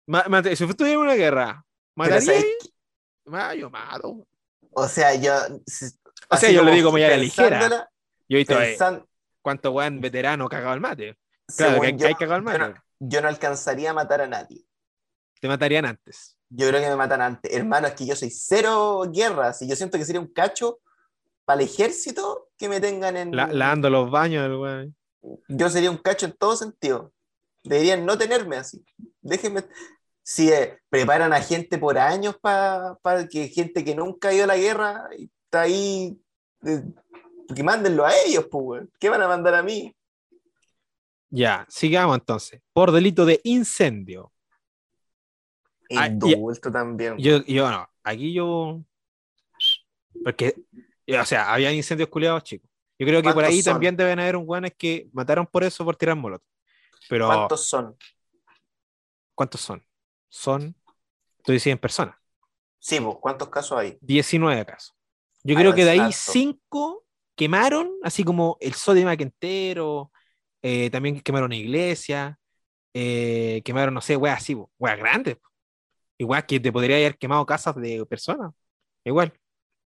Ma- 0.07 0.25
mate- 0.29 0.55
si 0.57 0.65
estuviera 0.65 0.95
en 0.99 1.01
una 1.01 1.15
guerra, 1.15 1.65
Pero 1.97 2.11
¿mataría? 2.11 2.45
Ma, 3.27 3.55
yo 3.55 3.71
mato. 3.71 4.27
O 4.73 4.87
sea, 4.89 5.15
yo. 5.15 5.33
si- 5.67 5.87
O 6.29 6.37
sea, 6.37 6.51
yo 6.51 6.61
le 6.61 6.67
como 6.67 6.75
digo 6.77 6.91
muy 6.91 7.03
a 7.05 7.11
la 7.11 7.17
ligera. 7.17 7.89
Yo 8.29 8.37
he 8.37 8.39
visto 8.39 8.61
eh, 8.61 8.77
cuánto 9.43 9.71
weón 9.73 10.01
veterano 10.01 10.49
cagado 10.49 10.73
al 10.73 10.81
mate. 10.81 11.19
Claro, 11.57 11.73
según 11.75 11.81
que 11.81 11.87
hay, 11.87 11.99
yo, 11.99 12.07
hay 12.09 12.15
cagado 12.15 12.35
al 12.35 12.43
mate. 12.43 12.59
no, 12.59 12.84
yo 12.99 13.21
no 13.21 13.29
alcanzaría 13.29 13.91
a 13.91 13.95
matar 13.95 14.21
a 14.21 14.27
nadie. 14.27 14.65
Te 15.41 15.49
matarían 15.49 15.85
antes. 15.85 16.39
Yo 16.49 16.69
creo 16.69 16.81
que 16.81 16.89
me 16.89 16.97
matan 16.97 17.21
antes. 17.21 17.53
Hermano, 17.53 17.87
es 17.89 17.95
que 17.95 18.07
yo 18.07 18.17
soy 18.17 18.31
cero 18.31 19.03
guerra. 19.13 19.53
Si 19.53 19.69
yo 19.69 19.77
siento 19.77 19.99
que 19.99 20.05
sería 20.05 20.21
un 20.21 20.33
cacho 20.33 20.81
para 21.45 21.61
el 21.61 21.69
ejército 21.69 22.49
que 22.57 22.69
me 22.69 22.81
tengan 22.81 23.17
en. 23.17 23.35
La, 23.35 23.47
lavando 23.47 23.91
los 23.91 24.11
baños 24.11 24.43
del 24.45 24.57
weón. 24.57 24.97
Yo 25.49 25.69
sería 25.69 25.91
un 25.91 25.99
cacho 25.99 26.27
en 26.27 26.33
todo 26.33 26.57
sentido. 26.57 27.13
Deberían 27.63 28.05
no 28.05 28.17
tenerme 28.17 28.57
así. 28.57 28.85
Déjenme. 29.21 29.65
Si 30.23 30.51
eh, 30.51 30.79
preparan 30.89 31.33
a 31.35 31.41
gente 31.41 31.77
por 31.77 31.99
años 31.99 32.37
para 32.41 33.29
que 33.29 33.49
gente 33.49 33.85
que 33.85 33.95
nunca 33.95 34.29
ha 34.29 34.35
ido 34.35 34.45
a 34.45 34.49
la 34.49 34.57
guerra 34.57 35.09
y 35.19 35.31
está 35.45 35.63
ahí. 35.63 36.19
eh, 36.65 36.83
que 37.55 37.63
mándenlo 37.63 38.07
a 38.07 38.13
ellos, 38.27 38.47
pues. 38.51 38.85
¿Qué 38.99 39.09
van 39.11 39.21
a 39.21 39.29
mandar 39.29 39.55
a 39.55 39.63
mí? 39.63 39.95
Ya, 41.37 41.67
sigamos 41.69 42.17
entonces. 42.17 42.63
Por 42.73 42.93
delito 42.93 43.25
de 43.27 43.41
incendio. 43.43 44.33
Ah, 45.97 46.07
Indulto 46.07 46.71
también. 46.71 47.19
Yo, 47.19 47.45
yo 47.45 47.69
no, 47.71 47.89
aquí 48.05 48.33
yo. 48.33 48.81
Porque, 50.23 50.55
o 51.09 51.25
sea, 51.25 51.53
había 51.53 51.73
incendios 51.73 52.09
culiados, 52.09 52.45
chicos. 52.45 52.71
Yo 52.99 53.07
creo 53.07 53.21
que 53.21 53.25
por 53.31 53.35
¿Cuántos 53.35 53.53
ahí 53.53 53.63
son? 53.63 53.73
también 53.75 53.97
deben 53.97 54.21
haber 54.21 54.37
un 54.37 54.47
guanes 54.47 54.75
que 54.79 55.09
mataron 55.13 55.45
por 55.47 55.65
eso, 55.65 55.85
por 55.85 55.97
tirar 55.97 56.15
molotov. 56.17 56.47
Pero, 57.09 57.27
¿Cuántos 57.27 57.69
son? 57.69 57.97
¿cuántos 59.35 59.61
son? 59.61 59.85
Son, 60.29 60.75
tú 61.43 61.51
dices 61.51 61.73
en 61.73 61.79
personas, 61.79 62.17
Sí, 62.79 63.01
pues, 63.01 63.17
¿cuántos 63.21 63.49
casos 63.49 63.77
hay? 63.77 63.99
19 64.01 64.65
casos. 64.65 64.95
Yo 65.43 65.57
Ah, 65.57 65.59
creo 65.59 65.71
no 65.71 65.77
que 65.77 65.85
de 65.85 65.91
ahí 65.91 65.99
harto. 65.99 66.17
5 66.17 67.05
quemaron, 67.35 67.91
así 68.05 68.23
como 68.23 68.57
el 68.61 68.75
Sodimac 68.75 69.21
entero, 69.21 70.13
eh, 70.67 70.89
también 70.89 71.21
quemaron 71.21 71.53
iglesia, 71.53 72.39
eh, 72.95 73.61
quemaron, 73.67 73.93
no 73.93 74.01
sé, 74.01 74.17
weas 74.17 74.39
así, 74.39 74.57
weas 74.79 74.97
grandes. 74.99 75.37
Igual 76.17 76.47
que 76.47 76.59
te 76.59 76.73
podría 76.73 76.97
haber 76.97 77.19
quemado 77.19 77.45
casas 77.45 77.77
de 77.77 78.07
personas. 78.07 78.51
Igual. 79.05 79.33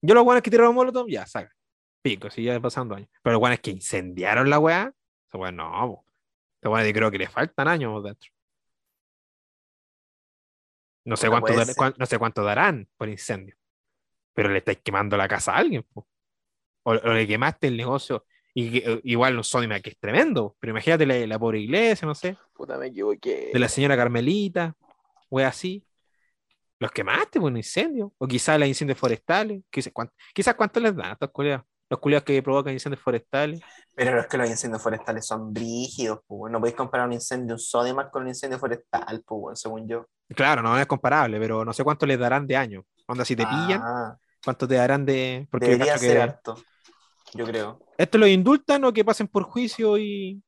Yo 0.02 0.14
los 0.14 0.24
weones 0.24 0.42
que 0.42 0.50
tiraron 0.50 0.74
molotov, 0.74 1.06
ya, 1.08 1.24
saca. 1.24 1.54
Pico, 2.02 2.30
si 2.30 2.42
ya 2.42 2.58
pasando 2.60 2.96
años. 2.96 3.08
Pero 3.22 3.34
los 3.34 3.42
weones 3.42 3.60
que 3.60 3.70
incendiaron 3.70 4.50
la 4.50 4.58
wea, 4.58 4.92
esos 5.28 5.40
weones 5.40 5.56
no, 5.56 5.70
po. 5.70 6.04
Yo 6.62 6.92
creo 6.92 7.10
que 7.12 7.18
les 7.18 7.30
faltan 7.30 7.68
años 7.68 8.02
dentro. 8.02 8.30
No 11.04 11.16
sé, 11.16 11.28
cuánto, 11.28 11.54
dar- 11.54 11.74
cuán- 11.76 11.94
no 11.96 12.06
sé 12.06 12.18
cuánto 12.18 12.42
darán 12.42 12.88
por 12.96 13.08
incendio. 13.08 13.54
Pero 14.34 14.48
le 14.48 14.58
estáis 14.58 14.78
quemando 14.82 15.16
la 15.16 15.28
casa 15.28 15.52
a 15.52 15.58
alguien, 15.58 15.84
po. 15.84 16.08
O, 16.82 16.90
o 16.92 17.12
le 17.12 17.26
quemaste 17.26 17.68
el 17.68 17.76
negocio. 17.76 18.26
Y 18.58 18.78
eh, 18.78 19.00
igual 19.04 19.36
un 19.36 19.44
Sodima 19.44 19.80
que 19.80 19.90
es 19.90 19.98
tremendo. 19.98 20.56
Pero 20.58 20.70
imagínate 20.70 21.04
la, 21.04 21.26
la 21.26 21.38
pobre 21.38 21.60
iglesia, 21.60 22.06
no 22.06 22.14
sé. 22.14 22.38
Puta, 22.54 22.78
me 22.78 22.86
equivoqué. 22.86 23.50
De 23.52 23.58
la 23.58 23.68
señora 23.68 23.96
Carmelita, 23.98 24.74
wea 25.28 25.48
así. 25.48 25.86
Los 26.78 26.90
quemaste 26.90 27.38
por 27.38 27.50
un 27.50 27.58
incendio. 27.58 28.14
O 28.16 28.26
quizás 28.26 28.58
los 28.58 28.66
incendios 28.66 28.98
forestales. 28.98 29.62
Quizás 29.68 29.92
cuánto, 29.92 30.14
quizás 30.34 30.54
cuánto 30.54 30.80
les 30.80 30.96
dan 30.96 31.10
a 31.10 31.12
estos 31.12 31.30
culiados. 31.32 31.66
Los 31.90 32.00
culiados 32.00 32.24
que 32.24 32.42
provocan 32.42 32.72
incendios 32.72 33.02
forestales. 33.02 33.60
Pero 33.94 34.20
es 34.20 34.26
que 34.26 34.38
los 34.38 34.48
incendios 34.48 34.82
forestales 34.82 35.26
son 35.26 35.52
brígidos, 35.52 36.20
pues. 36.26 36.50
No 36.50 36.58
podéis 36.58 36.76
comparar 36.76 37.06
un 37.06 37.12
incendio, 37.12 37.56
un 37.56 37.58
Sodimac 37.60 38.10
con 38.10 38.22
un 38.22 38.28
incendio 38.28 38.58
forestal, 38.58 39.22
pues, 39.26 39.60
según 39.60 39.86
yo. 39.86 40.06
Claro, 40.34 40.62
no 40.62 40.78
es 40.78 40.86
comparable, 40.86 41.38
pero 41.38 41.62
no 41.62 41.74
sé 41.74 41.84
cuánto 41.84 42.06
les 42.06 42.18
darán 42.18 42.46
de 42.46 42.56
año. 42.56 42.84
Onda, 43.06 43.24
si 43.26 43.36
te 43.36 43.44
pillan, 43.46 43.82
Ah, 43.84 44.16
cuánto 44.42 44.66
te 44.66 44.76
darán 44.76 45.04
de. 45.04 45.46
Porque 45.50 45.68
debería 45.68 45.92
que 45.92 45.98
ser 45.98 46.20
harto, 46.22 46.56
yo 47.34 47.44
creo. 47.46 47.80
esto 47.98 48.18
lo 48.18 48.26
indultan 48.26 48.84
o 48.84 48.92
que 48.92 49.04
pasen 49.04 49.28
por 49.28 49.44
juicio 49.44 49.98
y. 49.98 50.42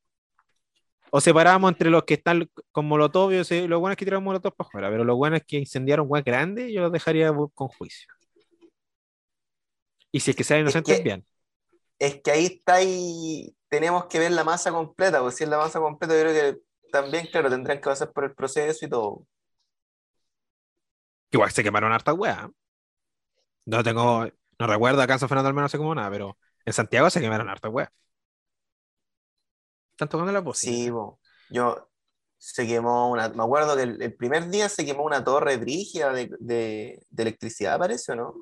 O 1.10 1.20
separamos 1.22 1.70
entre 1.72 1.88
los 1.88 2.05
que 2.05 2.14
están 2.14 2.50
con 2.70 2.84
molotov 2.86 3.32
y 3.32 3.36
ese- 3.36 3.66
los 3.66 3.80
buenos 3.80 3.96
que 3.96 4.05
tiraron 4.05 4.22
molotov 4.24 4.55
para 4.55 4.68
afuera, 4.68 4.90
pero 4.90 5.05
los 5.05 5.16
buenos 5.16 5.40
que 5.46 5.56
incendiaron 5.56 6.06
weas 6.09 6.24
grandes, 6.24 6.70
yo 6.70 6.82
los 6.82 6.92
dejaría 6.92 7.32
con 7.55 7.68
juicio. 7.68 8.12
Y 10.12 10.20
si 10.20 10.30
es 10.32 10.36
que 10.36 10.44
sean 10.44 10.59
Es 10.60 10.62
inocentes, 10.64 10.96
que- 10.98 11.02
bien. 11.02 11.26
Es 11.98 12.20
que 12.22 12.30
ahí 12.30 12.46
está 12.46 12.74
ahí, 12.74 13.56
tenemos 13.68 14.05
que 14.06 14.18
ver 14.18 14.30
la 14.32 14.44
masa 14.44 14.70
completa, 14.70 15.20
porque 15.20 15.34
si 15.36 15.44
es 15.44 15.50
la 15.50 15.59
masa 15.59 15.80
completa, 15.80 16.14
yo 16.14 16.20
creo 16.20 16.55
que 16.55 16.60
también, 16.92 17.26
claro, 17.26 17.50
tendrán 17.50 17.78
que 17.78 17.84
pasar 17.84 18.12
por 18.12 18.24
el 18.24 18.34
proceso 18.34 18.84
y 18.84 18.88
todo. 18.88 19.26
Igual 21.30 21.50
se 21.50 21.62
quemaron 21.62 21.92
hartas 21.92 22.14
weas. 22.16 22.48
No 23.66 23.82
tengo, 23.82 24.26
no 24.59 24.66
recuerdo 24.66 25.02
acá 25.02 25.14
en 25.14 25.18
San 25.18 25.28
Fernando 25.28 25.48
al 25.48 25.55
menos 25.55 25.64
no 25.66 25.68
sé 25.70 25.78
cómo 25.78 25.94
nada, 25.94 26.10
pero 26.10 26.38
en 26.69 26.73
Santiago 26.74 27.11
se 27.11 27.20
quemaron 27.20 27.49
hartas 27.49 27.73
weas. 27.73 27.90
Están 29.93 30.09
tocando 30.09 30.32
la 30.32 30.40
voz. 30.40 30.59
Sí, 30.59 30.90
po. 30.90 31.20
yo 31.51 31.89
se 32.36 32.66
quemó 32.66 33.11
una, 33.11 33.28
me 33.31 33.43
acuerdo 33.43 33.74
que 33.77 33.82
el, 33.82 34.01
el 34.01 34.15
primer 34.15 34.49
día 34.49 34.69
se 34.69 34.86
quemó 34.86 35.03
una 35.05 35.24
torre 35.24 35.57
brígida 35.57 36.12
de, 36.12 36.31
de, 36.39 37.03
de 37.11 37.23
electricidad, 37.23 37.78
parece, 37.78 38.12
¿o 38.12 38.16
no? 38.16 38.35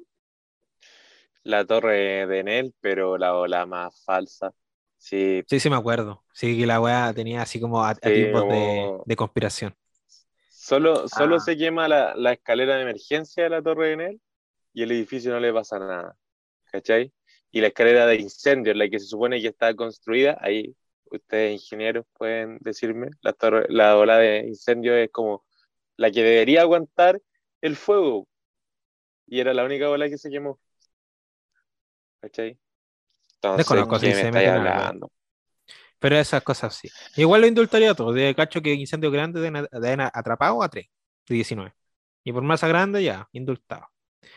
La 1.45 1.65
torre 1.65 2.27
de 2.27 2.41
Enel, 2.41 2.75
pero 2.81 3.17
la 3.19 3.35
ola 3.37 3.67
más 3.67 4.03
falsa. 4.05 4.53
Sí, 4.99 5.43
Sí, 5.49 5.61
sí 5.61 5.71
me 5.71 5.77
acuerdo. 5.77 6.25
Sí, 6.33 6.59
que 6.59 6.67
la 6.67 6.81
wea 6.81 7.13
tenía 7.15 7.43
así 7.43 7.61
como 7.61 7.85
a- 7.85 7.95
Sí, 7.95 8.01
atisbos 8.03 8.49
de, 8.49 8.99
de 9.05 9.17
conspiración. 9.17 9.77
solo, 10.49 11.09
solo 11.09 11.37
Ah. 11.37 11.41
se 11.41 11.57
quema 11.57 11.89
la, 11.89 12.15
la 12.17 12.33
escalera 12.33 12.77
de 12.77 12.83
emergencia 12.83 13.45
de 13.45 13.51
la 13.51 13.63
torre 13.63 13.89
de 13.89 13.93
Enel 13.95 14.21
y 14.73 14.83
el 14.83 14.93
edificio 14.93 15.33
no 15.33 15.41
le 15.41 15.53
pasa 15.53 15.79
nada. 15.79 16.17
¿Cachai? 16.73 17.13
Y 17.51 17.61
la 17.61 17.69
escalera 17.69 18.07
de 18.07 18.17
incendio, 18.17 18.75
la 18.75 18.89
que 18.89 18.99
se 18.99 19.07
supone 19.07 19.41
que 19.41 19.49
está 19.49 19.75
construida, 19.75 20.37
ahí 20.41 20.75
ustedes 21.11 21.53
ingenieros 21.63 22.05
pueden 22.13 22.59
decirme, 22.61 23.11
la, 23.21 23.33
torre, 23.33 23.67
la 23.69 23.97
ola 23.97 24.19
de 24.19 24.41
incendio 24.47 24.95
es 24.95 25.11
como 25.11 25.45
la 25.97 26.11
que 26.11 26.23
debería 26.23 26.63
aguantar 26.63 27.21
el 27.61 27.77
fuego. 27.77 28.29
Y 29.27 29.41
era 29.41 29.55
la 29.55 29.65
única 29.65 29.89
ola 29.89 30.09
que 30.09 30.19
se 30.19 30.31
quemó. 30.31 30.59
¿Cachai? 32.21 32.59
Entonces, 33.35 33.59
Desconozco 33.59 33.99
¿qué 34.01 34.15
si 34.15 34.25
me 34.25 34.33
se 34.33 34.49
a 34.49 34.59
la- 34.59 34.77
hablando? 34.79 35.11
Pero 35.99 36.17
esas 36.17 36.43
cosas 36.43 36.75
sí. 36.75 36.89
Igual 37.17 37.41
lo 37.41 37.47
indultaría 37.47 37.95
todo. 37.95 38.13
De 38.13 38.35
cacho 38.35 38.61
que 38.61 38.75
incendios 38.75 39.13
grandes 39.13 39.43
deben, 39.43 39.67
deben 39.73 40.01
atrapado 40.01 40.63
a 40.63 40.69
3 40.69 40.87
de 41.27 41.35
19. 41.35 41.75
Y 42.23 42.33
por 42.33 42.43
masa 42.43 42.69
grande 42.69 43.03
ya, 43.03 43.29
indultado. 43.33 43.89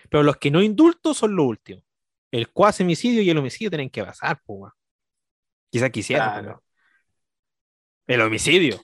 Pero 0.10 0.24
los 0.24 0.38
que 0.38 0.52
no 0.52 0.62
indulto 0.62 1.14
son 1.14 1.36
los 1.36 1.46
últimos. 1.46 1.84
El 2.32 2.50
cuasi 2.52 2.84
homicidio 2.84 3.22
y 3.22 3.30
el 3.30 3.38
homicidio 3.38 3.70
tienen 3.72 3.90
que 3.90 4.04
pasar, 4.04 4.40
pues. 4.46 4.72
Quizás 5.72 5.90
quisieran. 5.90 6.30
Claro. 6.32 6.46
pero- 6.48 6.64
El 8.08 8.22
homicidio. 8.22 8.82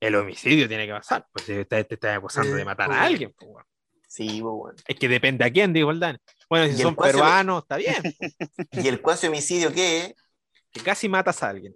El 0.00 0.14
homicidio 0.14 0.68
tiene 0.68 0.86
que 0.86 0.92
pasar. 0.92 1.26
Pues 1.32 1.44
si 1.46 1.64
te, 1.64 1.84
te 1.84 1.94
estás 1.94 2.16
acusando 2.16 2.54
de 2.54 2.64
matar 2.64 2.90
a 2.92 3.02
alguien, 3.02 3.32
pues, 3.36 3.50
weón. 3.50 3.64
Sí, 4.06 4.40
weón. 4.40 4.74
Es 4.86 4.96
que 4.98 5.08
depende 5.08 5.44
a 5.44 5.50
quién, 5.50 5.72
dijo 5.72 5.90
el 5.90 6.00
Dani. 6.00 6.18
Bueno, 6.48 6.72
si 6.74 6.80
son 6.80 6.94
cuasi- 6.94 7.12
peruanos, 7.12 7.62
está 7.62 7.76
bien. 7.76 7.96
¿Y 8.72 8.88
el 8.88 9.00
cuasi 9.02 9.26
homicidio 9.26 9.72
qué? 9.72 10.14
Que 10.70 10.80
casi 10.80 11.08
matas 11.08 11.42
a 11.42 11.48
alguien. 11.50 11.74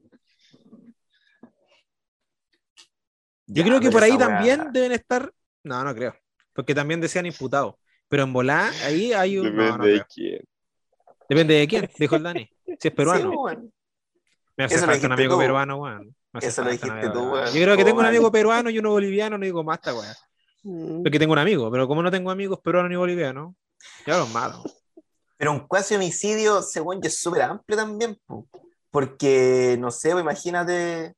Yo 3.46 3.62
Ya, 3.62 3.64
creo 3.64 3.80
que 3.80 3.90
por 3.90 4.02
ahí 4.02 4.16
también 4.16 4.72
deben 4.72 4.92
estar. 4.92 5.32
No, 5.64 5.82
no 5.84 5.94
creo. 5.94 6.14
Porque 6.54 6.74
también 6.74 7.00
decían 7.00 7.26
imputados. 7.26 7.74
Pero 8.08 8.22
en 8.24 8.32
volá, 8.32 8.70
ahí 8.84 9.12
hay 9.12 9.38
un. 9.38 9.54
No, 9.54 9.62
no 9.78 9.84
Depende 9.84 9.92
de 9.92 10.04
quién. 10.06 10.48
Depende 11.28 11.54
de 11.54 11.68
quién, 11.68 11.88
dijo 11.98 12.16
el 12.16 12.22
Dani. 12.22 12.50
Si 12.66 12.72
es 12.72 12.78
Sí, 12.82 12.90
peruano. 12.90 13.30
Me 14.56 14.64
hace 14.64 14.74
eso 14.76 14.86
falta 14.86 15.06
un 15.06 15.12
amigo 15.12 15.34
tú. 15.34 15.40
peruano, 15.40 15.76
weón. 15.76 16.14
Me 16.32 16.38
hace 16.38 16.48
Eso 16.48 16.62
lo 16.62 16.68
falta 16.70 16.86
un 16.86 16.92
dijiste 16.92 17.06
amigo 17.06 17.12
tú, 17.12 17.18
peruano. 17.20 17.32
weón. 17.42 17.54
Yo 17.54 17.62
creo 17.62 17.76
que 17.76 17.84
tengo 17.84 18.00
un 18.00 18.06
amigo 18.06 18.22
vale. 18.24 18.32
peruano 18.32 18.70
y 18.70 18.78
uno 18.78 18.90
boliviano, 18.90 19.38
no 19.38 19.44
digo 19.44 19.64
más 19.64 19.78
esta 19.78 19.94
weón. 19.94 21.02
Porque 21.02 21.18
tengo 21.18 21.32
un 21.32 21.38
amigo, 21.38 21.70
pero 21.70 21.88
como 21.88 22.02
no 22.02 22.10
tengo 22.10 22.30
amigos 22.30 22.60
peruanos 22.60 22.90
ni 22.90 22.96
bolivianos, 22.96 23.54
ya 24.06 24.18
los 24.18 24.30
mato. 24.30 24.62
Pero 25.36 25.52
un 25.52 25.66
cuasi 25.66 25.94
homicidio, 25.96 26.62
según 26.62 27.00
yo, 27.02 27.08
es 27.08 27.18
súper 27.18 27.42
amplio 27.42 27.76
también, 27.76 28.16
po. 28.26 28.46
porque, 28.90 29.76
no 29.80 29.90
sé, 29.90 30.12
pues, 30.12 30.22
imagínate, 30.22 31.14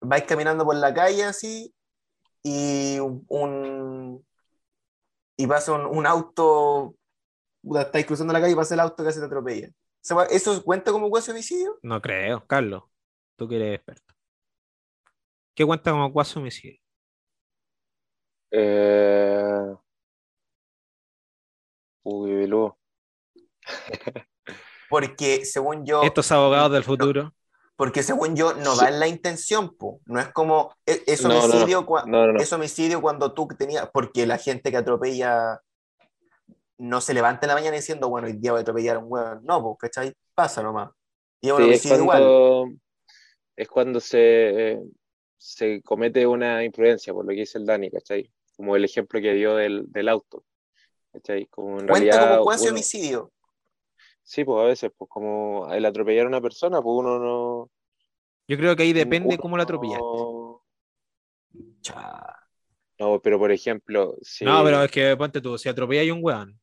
vais 0.00 0.24
caminando 0.24 0.64
por 0.64 0.76
la 0.76 0.92
calle 0.92 1.24
así 1.24 1.72
y 2.42 2.98
un, 2.98 3.24
un- 3.28 4.26
y 5.38 5.46
pasa 5.46 5.72
un, 5.72 5.86
un 5.86 6.06
auto, 6.06 6.94
puta, 7.62 7.82
estáis 7.82 8.06
cruzando 8.06 8.32
la 8.32 8.40
calle 8.40 8.52
y 8.52 8.56
pasa 8.56 8.74
el 8.74 8.80
auto 8.80 8.96
que 8.96 9.04
casi 9.04 9.18
te 9.20 9.26
atropella. 9.26 9.70
¿Se 10.00 10.14
¿Eso 10.30 10.62
cuenta 10.64 10.90
como 10.92 11.08
cuasi 11.10 11.30
homicidio? 11.30 11.78
No 11.82 12.00
creo. 12.02 12.44
Carlos, 12.46 12.82
tú 13.36 13.48
que 13.48 13.56
eres 13.56 13.76
experto. 13.76 14.14
¿Qué 15.54 15.64
cuenta 15.64 15.90
como 15.92 16.12
cuasi 16.12 16.38
homicidio? 16.38 16.80
Eh... 18.50 19.74
Uy, 22.04 22.34
Belú. 22.34 22.74
Porque 24.90 25.44
según 25.44 25.86
yo, 25.86 26.02
Estos 26.02 26.30
abogados 26.32 26.72
del 26.72 26.84
futuro. 26.84 27.32
porque 27.76 28.02
según 28.02 28.36
yo, 28.36 28.52
no 28.54 28.76
va 28.76 28.88
en 28.88 29.00
la 29.00 29.08
intención, 29.08 29.74
po. 29.76 30.00
no 30.04 30.20
es 30.20 30.28
como, 30.28 30.74
es, 30.84 31.02
es 31.06 31.22
No, 31.22 31.28
no, 31.30 31.34
no. 31.34 31.44
homicidio 31.44 31.86
cua- 31.86 32.04
No, 32.06 32.26
no, 32.26 32.32
no. 32.34 32.40
es 32.40 32.52
homicidio 32.52 33.00
cuando 33.00 33.32
tú 33.32 33.48
tenías, 33.56 33.88
porque 33.92 34.26
la 34.26 34.36
gente 34.36 34.70
que 34.70 34.76
atropella 34.76 35.60
no 36.82 37.00
se 37.00 37.14
levanta 37.14 37.46
en 37.46 37.48
la 37.48 37.54
mañana 37.54 37.76
diciendo, 37.76 38.08
bueno, 38.08 38.26
hoy 38.26 38.32
día 38.34 38.50
voy 38.52 38.58
a 38.58 38.62
atropellar 38.62 38.96
a 38.96 38.98
un 38.98 39.06
hueón. 39.08 39.44
No, 39.44 39.62
pues, 39.62 39.76
¿cachai? 39.92 40.12
Pasa 40.34 40.62
nomás. 40.62 40.90
Y 41.40 41.46
es 41.48 41.52
un 41.52 41.58
Sí, 41.58 41.62
es 41.62 41.68
homicidio 41.68 41.96
igual. 42.02 42.18
cuando, 42.18 42.68
es 43.56 43.68
cuando 43.68 44.00
se, 44.00 44.80
se 45.36 45.80
comete 45.82 46.26
una 46.26 46.64
imprudencia, 46.64 47.12
por 47.12 47.24
lo 47.24 47.30
que 47.30 47.36
dice 47.40 47.58
el 47.58 47.66
Dani, 47.66 47.90
¿cachai? 47.90 48.28
Como 48.56 48.74
el 48.74 48.84
ejemplo 48.84 49.20
que 49.20 49.32
dio 49.32 49.54
del, 49.56 49.90
del 49.92 50.08
auto, 50.08 50.44
¿cachai? 51.12 51.46
Como 51.46 51.78
en 51.80 51.86
Cuenta 51.86 52.16
realidad 52.16 52.38
como 52.38 52.50
uno- 52.50 52.70
homicidio. 52.70 53.32
Sí, 54.24 54.44
pues 54.44 54.60
a 54.60 54.66
veces, 54.66 54.90
pues 54.96 55.08
como 55.08 55.72
el 55.72 55.84
atropellar 55.84 56.26
a 56.26 56.28
una 56.28 56.40
persona, 56.40 56.80
pues 56.82 56.94
uno 56.96 57.18
no... 57.18 57.70
Yo 58.48 58.56
creo 58.56 58.74
que 58.74 58.82
ahí 58.82 58.92
depende 58.92 59.34
uno 59.34 59.42
cómo 59.42 59.56
la 59.56 59.62
atropellaste. 59.62 60.00
No, 60.02 60.62
Cha. 61.80 62.36
no, 62.98 63.20
pero 63.20 63.38
por 63.38 63.52
ejemplo, 63.52 64.16
si... 64.22 64.44
No, 64.44 64.62
pero 64.64 64.82
es 64.82 64.90
que 64.90 65.16
ponte 65.16 65.40
tú, 65.40 65.56
si 65.58 65.68
atropellas 65.68 66.10
a 66.10 66.14
un 66.14 66.24
weón 66.24 66.60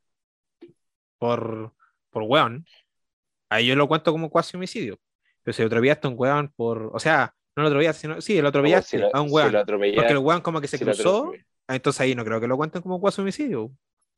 por, 1.19 1.73
por 2.09 2.23
weón, 2.23 2.65
ahí 3.49 3.67
yo 3.67 3.75
lo 3.75 3.87
cuento 3.87 4.11
como 4.11 4.29
cuasi 4.29 4.57
homicidio. 4.57 4.99
Pero 5.43 5.53
si 5.55 5.63
atropellaste 5.63 6.07
a 6.07 6.09
un 6.11 6.15
weón 6.17 6.53
por. 6.55 6.91
O 6.93 6.99
sea, 6.99 7.35
no 7.55 7.63
lo 7.63 7.69
atropellaste, 7.69 8.01
sino. 8.01 8.21
Sí, 8.21 8.41
lo 8.41 8.49
atropellaste 8.49 8.89
si 8.89 8.97
lo- 8.97 9.15
a 9.15 9.21
un 9.21 9.29
si 9.29 9.35
weón. 9.35 9.51
lo 9.53 9.59
atropellas- 9.59 9.95
porque 9.95 10.13
el 10.13 10.19
weón 10.19 10.41
como 10.41 10.61
que 10.61 10.67
se 10.67 10.77
si 10.77 10.85
lo 10.85 10.93
cruzó, 10.93 11.33
entonces 11.67 12.01
ahí 12.01 12.15
no 12.15 12.25
creo 12.25 12.39
que 12.41 12.47
lo 12.47 12.57
cuenten 12.57 12.81
como 12.81 12.99
cuasi 12.99 13.21
homicidio. 13.21 13.71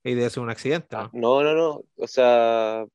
Ahí 0.03 0.15
debe 0.15 0.29
ser 0.29 0.41
un 0.41 0.49
accidente, 0.49 0.95
¿no? 0.95 1.09
No, 1.13 1.43
no, 1.43 1.53
no, 1.53 1.83
o 1.95 2.07
sea, 2.07 2.85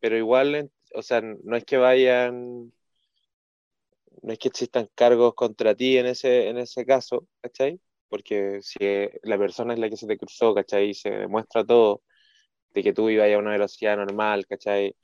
pero 0.00 0.16
igual, 0.18 0.70
o 0.94 1.02
sea, 1.02 1.22
no 1.22 1.56
es 1.56 1.64
que 1.64 1.78
vayan, 1.78 2.70
no 4.22 4.32
es 4.32 4.38
que 4.38 4.48
existan 4.48 4.88
cargos 4.94 5.34
contra 5.34 5.74
ti 5.74 5.96
en 5.98 6.06
ese, 6.06 6.48
en 6.48 6.58
ese 6.58 6.84
caso, 6.84 7.26
¿cachai? 7.40 7.80
Porque 8.08 8.60
si 8.62 8.76
la 9.22 9.38
persona 9.38 9.74
es 9.74 9.80
la 9.80 9.88
que 9.90 9.96
se 9.96 10.06
te 10.06 10.18
cruzó, 10.18 10.54
¿cachai? 10.54 10.90
Y 10.90 10.94
se 10.94 11.10
demuestra 11.10 11.64
todo, 11.64 12.02
de 12.74 12.82
que 12.82 12.92
tú 12.92 13.08
ibas 13.10 13.32
a 13.32 13.38
una 13.38 13.52
velocidad 13.52 13.96
normal, 13.96 14.46
¿cachai? 14.46 14.96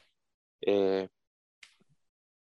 Eh, 0.63 1.09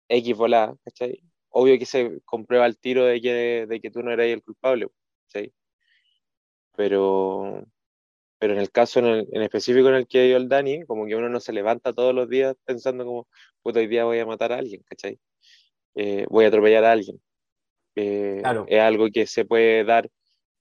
X 0.08 0.36
volada, 0.36 0.76
¿cachai? 0.84 1.22
obvio 1.50 1.78
que 1.78 1.86
se 1.86 2.20
comprueba 2.24 2.66
el 2.66 2.78
tiro 2.78 3.04
de 3.06 3.20
que, 3.20 3.66
de 3.68 3.80
que 3.80 3.90
tú 3.90 4.02
no 4.02 4.12
eras 4.12 4.26
el 4.26 4.42
culpable, 4.42 4.88
¿sí? 5.28 5.52
Pero, 6.76 7.64
pero 8.38 8.54
en 8.54 8.60
el 8.60 8.70
caso 8.72 9.00
en, 9.00 9.06
el- 9.06 9.28
en 9.32 9.42
específico 9.42 9.88
en 9.88 9.96
el 9.96 10.08
que 10.08 10.24
dio 10.24 10.36
el 10.38 10.48
Dani, 10.50 10.84
como 10.86 11.06
que 11.06 11.16
uno 11.16 11.28
no 11.30 11.40
se 11.40 11.52
levanta 11.54 11.92
todos 11.92 12.14
los 12.14 12.28
días 12.28 12.56
pensando 12.64 13.04
como, 13.06 13.28
puta, 13.62 13.80
hoy 13.80 13.86
día 13.88 14.04
voy 14.06 14.18
a 14.20 14.26
matar 14.26 14.52
a 14.52 14.58
alguien, 14.58 14.82
¿cachai? 14.88 15.20
Eh, 15.96 16.26
voy 16.30 16.46
a 16.46 16.48
atropellar 16.48 16.84
a 16.84 16.92
alguien. 16.92 17.20
Eh, 17.96 18.42
Claro. 18.42 18.66
Es 18.68 18.80
algo 18.80 19.08
que 19.12 19.26
se 19.26 19.44
puede 19.46 19.84
dar 19.84 20.10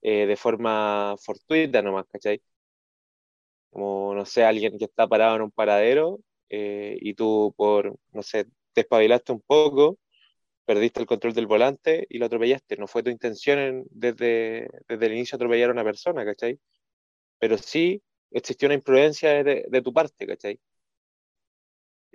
eh, 0.02 0.26
de 0.26 0.36
forma 0.36 1.16
fortuita 1.24 1.82
nomás, 1.82 2.06
¿cachai? 2.12 2.42
Como, 3.76 4.14
no 4.14 4.24
sé, 4.24 4.42
alguien 4.42 4.78
que 4.78 4.86
está 4.86 5.06
parado 5.06 5.36
en 5.36 5.42
un 5.42 5.50
paradero 5.50 6.20
eh, 6.48 6.96
y 6.98 7.12
tú 7.12 7.52
por, 7.58 7.94
no 8.12 8.22
sé, 8.22 8.46
te 8.72 8.80
espabilaste 8.80 9.32
un 9.32 9.42
poco, 9.42 9.98
perdiste 10.64 11.00
el 11.00 11.06
control 11.06 11.34
del 11.34 11.46
volante 11.46 12.06
y 12.08 12.18
lo 12.18 12.26
atropellaste. 12.26 12.78
No 12.78 12.86
fue 12.86 13.02
tu 13.02 13.10
intención 13.10 13.58
en- 13.58 13.84
desde, 13.90 14.68
desde 14.88 15.06
el 15.06 15.12
inicio 15.14 15.36
atropellar 15.36 15.70
a 15.70 15.74
una 15.74 15.84
persona, 15.84 16.24
¿cachai? 16.24 16.58
Pero 17.38 17.58
sí 17.58 18.02
existió 18.30 18.66
una 18.68 18.76
imprudencia 18.76 19.44
de, 19.44 19.66
de 19.68 19.82
tu 19.82 19.92
parte, 19.92 20.26
¿cachai? 20.26 20.58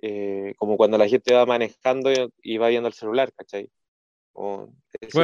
Eh, 0.01 0.55
como 0.57 0.77
cuando 0.77 0.97
la 0.97 1.07
gente 1.07 1.31
va 1.35 1.45
manejando 1.45 2.11
y, 2.11 2.27
y 2.41 2.57
va 2.57 2.69
viendo 2.69 2.87
el 2.87 2.95
celular, 2.95 3.31
¿cachai? 3.33 3.69
Bueno, 4.33 4.73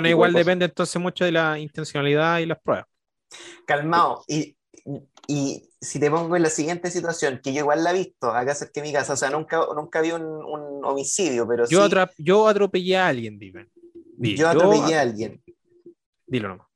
de 0.03 0.09
igual 0.09 0.33
cosas. 0.33 0.45
depende 0.45 0.65
entonces 0.65 1.01
mucho 1.01 1.25
de 1.25 1.31
la 1.31 1.57
intencionalidad 1.57 2.39
y 2.39 2.45
las 2.45 2.59
pruebas. 2.61 2.85
Calmado. 3.65 4.23
Y, 4.27 4.55
y 5.27 5.69
si 5.81 5.99
te 5.99 6.09
pongo 6.09 6.35
en 6.35 6.43
la 6.43 6.49
siguiente 6.49 6.89
situación, 6.89 7.41
que 7.43 7.53
yo 7.53 7.59
igual 7.59 7.83
la 7.83 7.91
he 7.91 7.97
visto 7.97 8.31
acá 8.31 8.55
cerca 8.55 8.81
de 8.81 8.87
mi 8.87 8.93
casa, 8.93 9.13
o 9.13 9.17
sea, 9.17 9.29
nunca, 9.29 9.59
nunca 9.75 10.01
vi 10.01 10.11
un, 10.11 10.23
un 10.23 10.85
homicidio, 10.85 11.47
pero 11.47 11.67
Yo, 11.67 11.87
sí, 11.87 11.95
yo 12.17 12.47
atropellé 12.47 12.97
a 12.97 13.07
alguien, 13.07 13.37
dime. 13.37 13.69
Di, 14.17 14.35
yo 14.35 14.49
atropellé 14.49 14.95
a 14.95 15.01
alguien. 15.01 15.43
Dilo 16.25 16.49
nomás. 16.49 16.67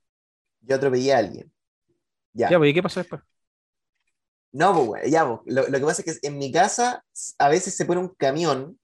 Yo 0.61 0.75
atropellé 0.75 1.13
a 1.13 1.17
alguien. 1.17 1.51
Ya. 2.33 2.49
Ya, 2.49 2.57
pues, 2.57 2.69
¿y 2.69 2.73
qué 2.73 2.83
pasó 2.83 2.99
después? 2.99 3.21
No, 4.51 4.85
pues, 4.85 5.09
ya, 5.09 5.27
pues, 5.27 5.41
Lo, 5.45 5.67
lo 5.67 5.79
que 5.79 5.85
pasa 5.85 6.03
es 6.05 6.19
que 6.19 6.27
en 6.27 6.37
mi 6.37 6.51
casa 6.51 7.03
a 7.39 7.49
veces 7.49 7.75
se 7.75 7.85
pone 7.85 8.01
un 8.01 8.09
camión 8.09 8.77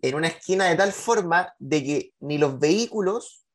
en 0.00 0.14
una 0.14 0.28
esquina 0.28 0.66
de 0.66 0.76
tal 0.76 0.92
forma 0.92 1.52
de 1.58 1.84
que 1.84 2.14
ni 2.20 2.38
los 2.38 2.58
vehículos 2.58 3.46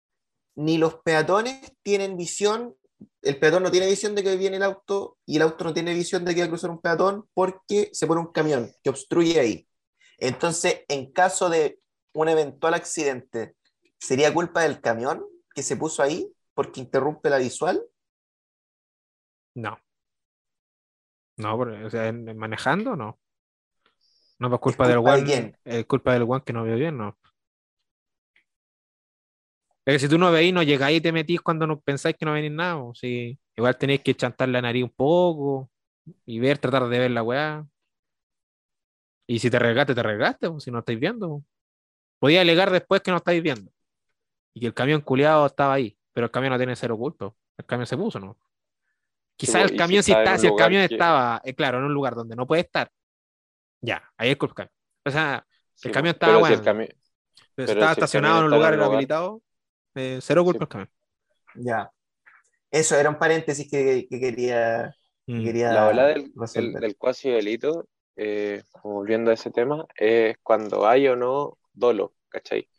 ni 0.56 0.78
los 0.78 0.96
peatones 0.96 1.72
tienen 1.84 2.18
visión. 2.18 2.76
El 3.22 3.40
peatón 3.40 3.64
no 3.64 3.72
tiene 3.72 3.88
visión 3.88 4.16
de 4.16 4.24
que 4.24 4.38
viene 4.38 4.58
el 4.58 4.64
auto 4.64 5.18
y 5.26 5.36
el 5.36 5.42
auto 5.44 5.64
no 5.64 5.74
tiene 5.74 5.94
visión 5.94 6.26
de 6.26 6.34
que 6.34 6.42
va 6.42 6.46
a 6.46 6.50
cruzar 6.50 6.70
un 6.70 6.82
peatón 6.82 7.28
porque 7.34 7.90
se 7.94 8.08
pone 8.08 8.22
un 8.22 8.32
camión 8.32 8.72
que 8.84 8.90
obstruye 8.90 9.40
ahí. 9.40 9.68
Entonces, 10.18 10.84
en 10.88 11.12
caso 11.12 11.50
de 11.50 11.80
un 12.14 12.30
eventual 12.30 12.74
accidente, 12.74 13.56
¿sería 14.00 14.34
culpa 14.34 14.62
del 14.62 14.82
camión 14.82 15.26
que 15.54 15.64
se 15.64 15.78
puso 15.78 16.02
ahí 16.02 16.32
porque 16.54 16.80
interrumpe 16.80 17.30
la 17.30 17.38
visual? 17.38 17.84
No. 19.56 19.78
No, 21.38 21.56
o 21.56 21.90
sea, 21.90 22.12
manejando, 22.12 22.96
no. 22.96 23.20
No, 24.40 24.50
pues 24.50 24.62
culpa 24.62 24.88
del 24.88 24.98
culpa 24.98 25.18
de 25.18 25.22
one, 25.22 25.56
es 25.64 25.86
culpa 25.86 26.14
del 26.14 26.24
one 26.24 26.44
que 26.44 26.54
no 26.54 26.64
vio 26.64 26.76
bien, 26.76 26.98
no. 26.98 27.18
Es 29.88 29.94
que 29.96 30.00
si 30.00 30.10
tú 30.10 30.18
no 30.20 30.32
veís, 30.32 30.54
no 30.54 30.64
llegáis 30.64 31.00
y 31.00 31.02
te 31.02 31.14
metís 31.14 31.42
cuando 31.42 31.66
no 31.68 31.80
pensáis 31.80 32.16
que 32.18 32.26
no 32.26 32.34
venís 32.34 32.52
nada, 32.52 32.78
o 32.78 32.94
si 32.96 33.40
igual 33.56 33.78
tenéis 33.78 34.02
que 34.04 34.16
chantar 34.16 34.50
la 34.50 34.62
nariz 34.62 34.84
un 34.84 34.92
poco 34.92 35.72
y 36.26 36.40
ver, 36.40 36.60
tratar 36.60 36.90
de 36.90 37.00
ver 37.00 37.12
la 37.12 37.24
weá. 37.24 37.66
Y 39.28 39.40
si 39.40 39.50
te 39.50 39.60
regaste, 39.60 39.96
te 39.96 40.04
regaste, 40.04 40.48
si 40.60 40.72
no 40.72 40.80
estáis 40.80 41.00
viendo. 41.00 41.44
Podía 42.20 42.42
alegar 42.42 42.72
después 42.72 43.02
que 43.02 43.12
no 43.12 43.18
estáis 43.20 43.44
viendo. 43.44 43.72
Y 44.54 44.62
que 44.62 44.68
el 44.68 44.76
camión 44.76 45.02
culiado 45.02 45.46
estaba 45.48 45.76
ahí, 45.76 45.98
pero 46.14 46.26
el 46.28 46.32
camión 46.32 46.54
no 46.54 46.58
tiene 46.60 46.76
cero 46.78 46.98
culpa. 46.98 47.34
El 47.58 47.66
camión 47.66 47.88
se 47.88 47.98
puso, 47.98 48.20
¿no? 48.20 48.38
Quizás 49.38 49.64
el 49.64 49.70
si 49.70 49.78
camión 49.78 50.04
sí 50.04 50.12
está 50.14 50.38
si 50.38 50.48
el 50.48 50.56
camión 50.56 50.82
que- 50.88 50.96
estaba, 50.96 51.42
eh, 51.46 51.54
claro, 51.56 51.78
en 51.80 51.86
un 51.86 51.94
lugar 51.94 52.16
donde 52.16 52.36
no 52.36 52.48
puede 52.48 52.62
estar, 52.64 52.92
ya, 53.82 54.04
ahí 54.18 54.32
es 54.32 54.38
culpa. 54.38 54.70
O 55.06 55.12
sea, 55.12 55.46
Sí, 55.76 55.90
el 55.90 55.94
camión 55.94 56.14
estaba 56.16 56.44
si 56.44 56.54
el 56.54 56.60
bueno. 56.60 56.64
cami- 56.64 56.88
pero 57.56 57.68
pero 57.68 57.68
si 57.68 57.72
estaba 57.74 57.92
si 57.94 58.02
estacionado 58.02 58.40
en 58.40 58.46
un 58.46 58.52
lugar 58.52 58.74
lugar- 58.74 59.08
eh, 59.98 60.20
cero 60.22 60.44
culpa 60.44 60.68
Sí. 60.72 60.80
Ya. 61.56 61.92
Eso 62.72 62.96
era 62.96 63.10
un 63.10 63.18
paréntesis 63.18 63.70
que, 63.70 64.08
que 64.10 64.20
quería, 64.20 64.96
que 65.26 65.34
Mm. 65.34 65.44
quería 65.44 65.74
La 65.74 65.88
ola 65.88 66.08
del, 66.08 66.32
del, 66.80 66.98
cuasi 66.98 67.30
delito, 67.30 67.88
eh, 68.16 68.64
volviendo 68.84 69.32
a 69.32 69.34
ese 69.34 69.52
tema, 69.52 69.86
es 69.96 70.38
cuando 70.44 70.88
hay 70.88 71.08
o 71.08 71.16
no 71.16 71.58
dolo, 71.74 72.14
¿cachai? 72.30 72.70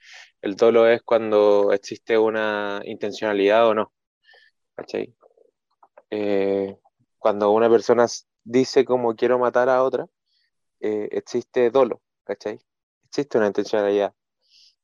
El 0.40 0.56
dolo 0.56 0.86
es 0.86 1.02
cuando 1.02 1.72
existe 1.72 2.16
una 2.18 2.80
intencionalidad 2.84 3.68
o 3.68 3.74
no, 3.74 3.92
¿cachai? 4.74 5.14
Eh, 6.10 6.76
cuando 7.18 7.50
una 7.50 7.68
persona 7.70 8.06
dice 8.44 8.84
como 8.84 9.14
quiero 9.16 9.38
matar 9.38 9.68
a 9.68 9.82
otra, 9.82 10.06
eh, 10.80 11.08
existe 11.12 11.70
dolo, 11.70 12.02
¿cachai? 12.24 12.58
Existe 13.06 13.38
una 13.38 13.48
intencionalidad. 13.48 14.14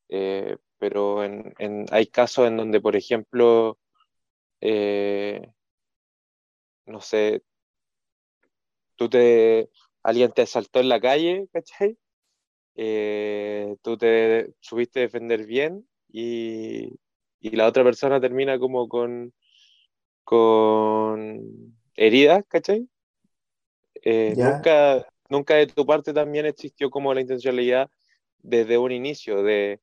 Eh, 0.08 0.56
pero 0.84 1.24
en, 1.24 1.54
en- 1.58 1.86
hay 1.92 2.06
casos 2.08 2.46
en 2.46 2.58
donde, 2.58 2.78
por 2.78 2.94
ejemplo, 2.94 3.78
eh, 4.60 5.50
no 6.86 7.00
sé, 7.00 7.42
tú 8.96 9.08
te, 9.08 9.70
alguien 10.02 10.32
te 10.32 10.42
asaltó 10.42 10.80
en 10.80 10.88
la 10.90 11.00
calle, 11.00 11.48
¿cachai? 11.52 11.96
Eh, 12.76 13.76
tú 13.82 13.96
te 13.96 14.54
subiste 14.60 15.00
a 15.00 15.02
defender 15.02 15.46
bien 15.46 15.88
y, 16.12 16.90
y 17.40 17.50
la 17.56 17.66
otra 17.68 17.84
persona 17.84 18.20
termina 18.20 18.58
como 18.58 18.88
con, 18.88 19.32
con 20.24 21.76
heridas, 21.96 22.44
¿cachai? 22.48 22.88
Eh, 24.02 24.34
nunca, 24.36 25.06
nunca 25.30 25.54
de 25.54 25.66
tu 25.66 25.86
parte 25.86 26.12
también 26.12 26.46
existió 26.46 26.90
como 26.90 27.14
la 27.14 27.22
intencionalidad 27.22 27.90
desde 28.38 28.76
un 28.78 28.92
inicio 28.92 29.42
de, 29.42 29.80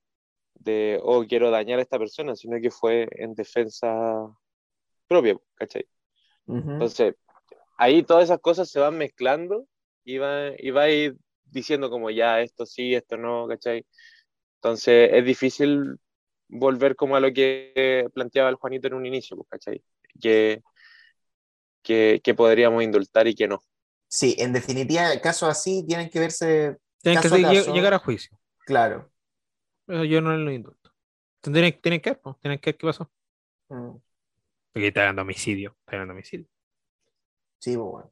de, 0.55 0.99
oh, 1.03 1.25
quiero 1.27 1.51
dañar 1.51 1.79
a 1.79 1.81
esta 1.81 1.97
persona, 1.97 2.35
sino 2.35 2.59
que 2.61 2.71
fue 2.71 3.07
en 3.11 3.33
defensa 3.33 3.91
propia, 5.07 5.37
¿cachai? 5.55 5.85
Entonces, 6.47 7.15
ahí 7.77 8.03
todas 8.03 8.25
esas 8.25 8.39
cosas 8.39 8.69
se 8.69 8.79
van 8.79 8.97
mezclando 8.97 9.65
y 10.03 10.17
va, 10.17 10.51
y 10.57 10.71
va 10.71 10.83
a 10.83 10.89
ir 10.89 11.15
diciendo 11.45 11.89
como 11.89 12.09
ya 12.09 12.41
esto 12.41 12.65
sí, 12.65 12.93
esto 12.95 13.17
no, 13.17 13.47
¿cachai? 13.47 13.85
Entonces 14.55 15.09
es 15.13 15.25
difícil 15.25 15.97
volver 16.47 16.95
como 16.95 17.15
a 17.15 17.19
lo 17.19 17.31
que 17.33 18.05
planteaba 18.13 18.49
el 18.49 18.55
Juanito 18.55 18.87
en 18.87 18.93
un 18.93 19.05
inicio, 19.05 19.37
pues, 19.37 19.47
¿cachai? 19.49 19.83
Que, 20.19 20.61
que, 21.81 22.21
que 22.23 22.33
podríamos 22.33 22.83
indultar 22.83 23.27
y 23.27 23.35
que 23.35 23.47
no. 23.47 23.63
Sí, 24.07 24.35
en 24.37 24.53
definitiva, 24.53 25.09
casos 25.21 25.49
así 25.49 25.85
tienen 25.87 26.09
que 26.09 26.19
verse, 26.19 26.77
Tienen 27.01 27.21
que 27.21 27.27
a 27.27 27.73
llegar 27.73 27.93
a 27.93 27.99
juicio. 27.99 28.37
claro. 28.65 29.10
Pero 29.85 30.03
yo 30.03 30.21
no 30.21 30.35
lo 30.35 30.51
indulto. 30.51 30.91
Tienen, 31.41 31.79
tienen 31.81 32.01
que 32.01 32.11
ver, 32.11 32.21
pues, 32.21 32.37
tienen 32.39 32.59
que 32.59 32.71
ver 32.71 32.77
qué 32.77 32.87
pasó. 32.87 33.11
Mm, 33.69 33.97
Porque 34.71 34.87
está 34.87 35.03
dando 35.03 35.23
homicidio. 35.23 35.75
Está 35.85 35.97
dando 35.97 36.13
homicidio. 36.13 36.47
Sí, 37.59 37.75
pues 37.75 37.89
bueno. 37.89 38.11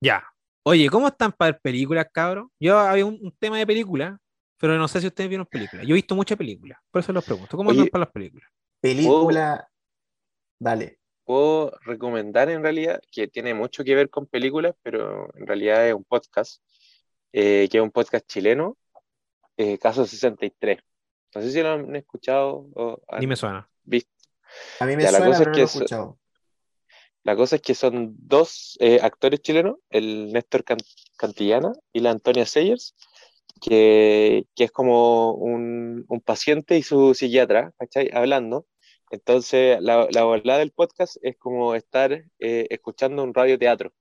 Ya. 0.00 0.24
Oye, 0.64 0.88
¿cómo 0.88 1.08
están 1.08 1.32
para 1.32 1.52
ver 1.52 1.60
películas, 1.60 2.06
cabros? 2.12 2.48
Yo 2.60 2.78
había 2.78 3.06
un, 3.06 3.18
un 3.22 3.32
tema 3.38 3.58
de 3.58 3.66
películas, 3.66 4.18
pero 4.58 4.76
no 4.78 4.86
sé 4.86 5.00
si 5.00 5.08
ustedes 5.08 5.28
vieron 5.28 5.46
películas. 5.46 5.86
Yo 5.86 5.94
he 5.94 5.96
visto 5.96 6.14
muchas 6.14 6.38
películas, 6.38 6.78
por 6.90 7.00
eso 7.00 7.12
los 7.12 7.24
pregunto. 7.24 7.56
¿Cómo 7.56 7.70
Oye. 7.70 7.80
andan 7.80 7.90
para 7.90 8.04
las 8.04 8.12
películas? 8.12 8.48
Película. 8.80 9.68
Dale. 10.58 10.98
Puedo 11.24 11.72
recomendar 11.82 12.50
en 12.50 12.62
realidad, 12.62 13.00
que 13.10 13.28
tiene 13.28 13.54
mucho 13.54 13.84
que 13.84 13.94
ver 13.94 14.10
con 14.10 14.26
películas, 14.26 14.74
pero 14.82 15.32
en 15.36 15.46
realidad 15.46 15.88
es 15.88 15.94
un 15.94 16.04
podcast, 16.04 16.62
eh, 17.32 17.68
que 17.70 17.78
es 17.78 17.82
un 17.82 17.90
podcast 17.90 18.26
chileno, 18.26 18.76
eh, 19.56 19.78
Caso 19.78 20.06
63. 20.06 20.78
No 21.34 21.40
sé 21.42 21.50
si 21.52 21.62
lo 21.62 21.70
han 21.72 21.96
escuchado 21.96 22.68
o 22.74 23.00
han 23.08 23.20
Ni 23.20 23.26
me 23.26 23.36
suena. 23.36 23.68
visto. 23.82 24.10
A 24.80 24.86
mí 24.86 24.96
me 24.96 25.02
Ya, 25.02 25.12
la 25.12 25.18
suena, 25.18 25.26
cosa 25.26 25.38
es 25.38 25.38
pero 25.40 25.50
no 25.50 25.54
que 25.54 25.60
lo 25.60 25.62
he 25.62 25.66
escuchado. 25.66 26.18
La 27.24 27.36
cosa 27.36 27.56
es 27.56 27.62
que 27.62 27.74
son 27.74 28.14
dos 28.18 28.76
eh, 28.80 28.98
actores 29.00 29.40
chilenos, 29.40 29.76
el 29.90 30.32
Néstor 30.32 30.64
Can- 30.64 30.78
Cantillana 31.16 31.72
y 31.92 32.00
la 32.00 32.10
Antonia 32.10 32.44
Sayers, 32.44 32.94
que, 33.60 34.44
que 34.56 34.64
es 34.64 34.72
como 34.72 35.32
un, 35.34 36.04
un 36.08 36.20
paciente 36.20 36.76
y 36.76 36.82
su 36.82 37.14
psiquiatra, 37.14 37.72
¿cachai? 37.78 38.10
Hablando. 38.12 38.66
Entonces, 39.10 39.78
la, 39.80 40.08
la 40.10 40.24
volada 40.24 40.58
del 40.58 40.72
podcast 40.72 41.16
es 41.22 41.36
como 41.38 41.74
estar 41.76 42.12
eh, 42.40 42.66
escuchando 42.70 43.22
un 43.22 43.32
radioteatro, 43.32 43.92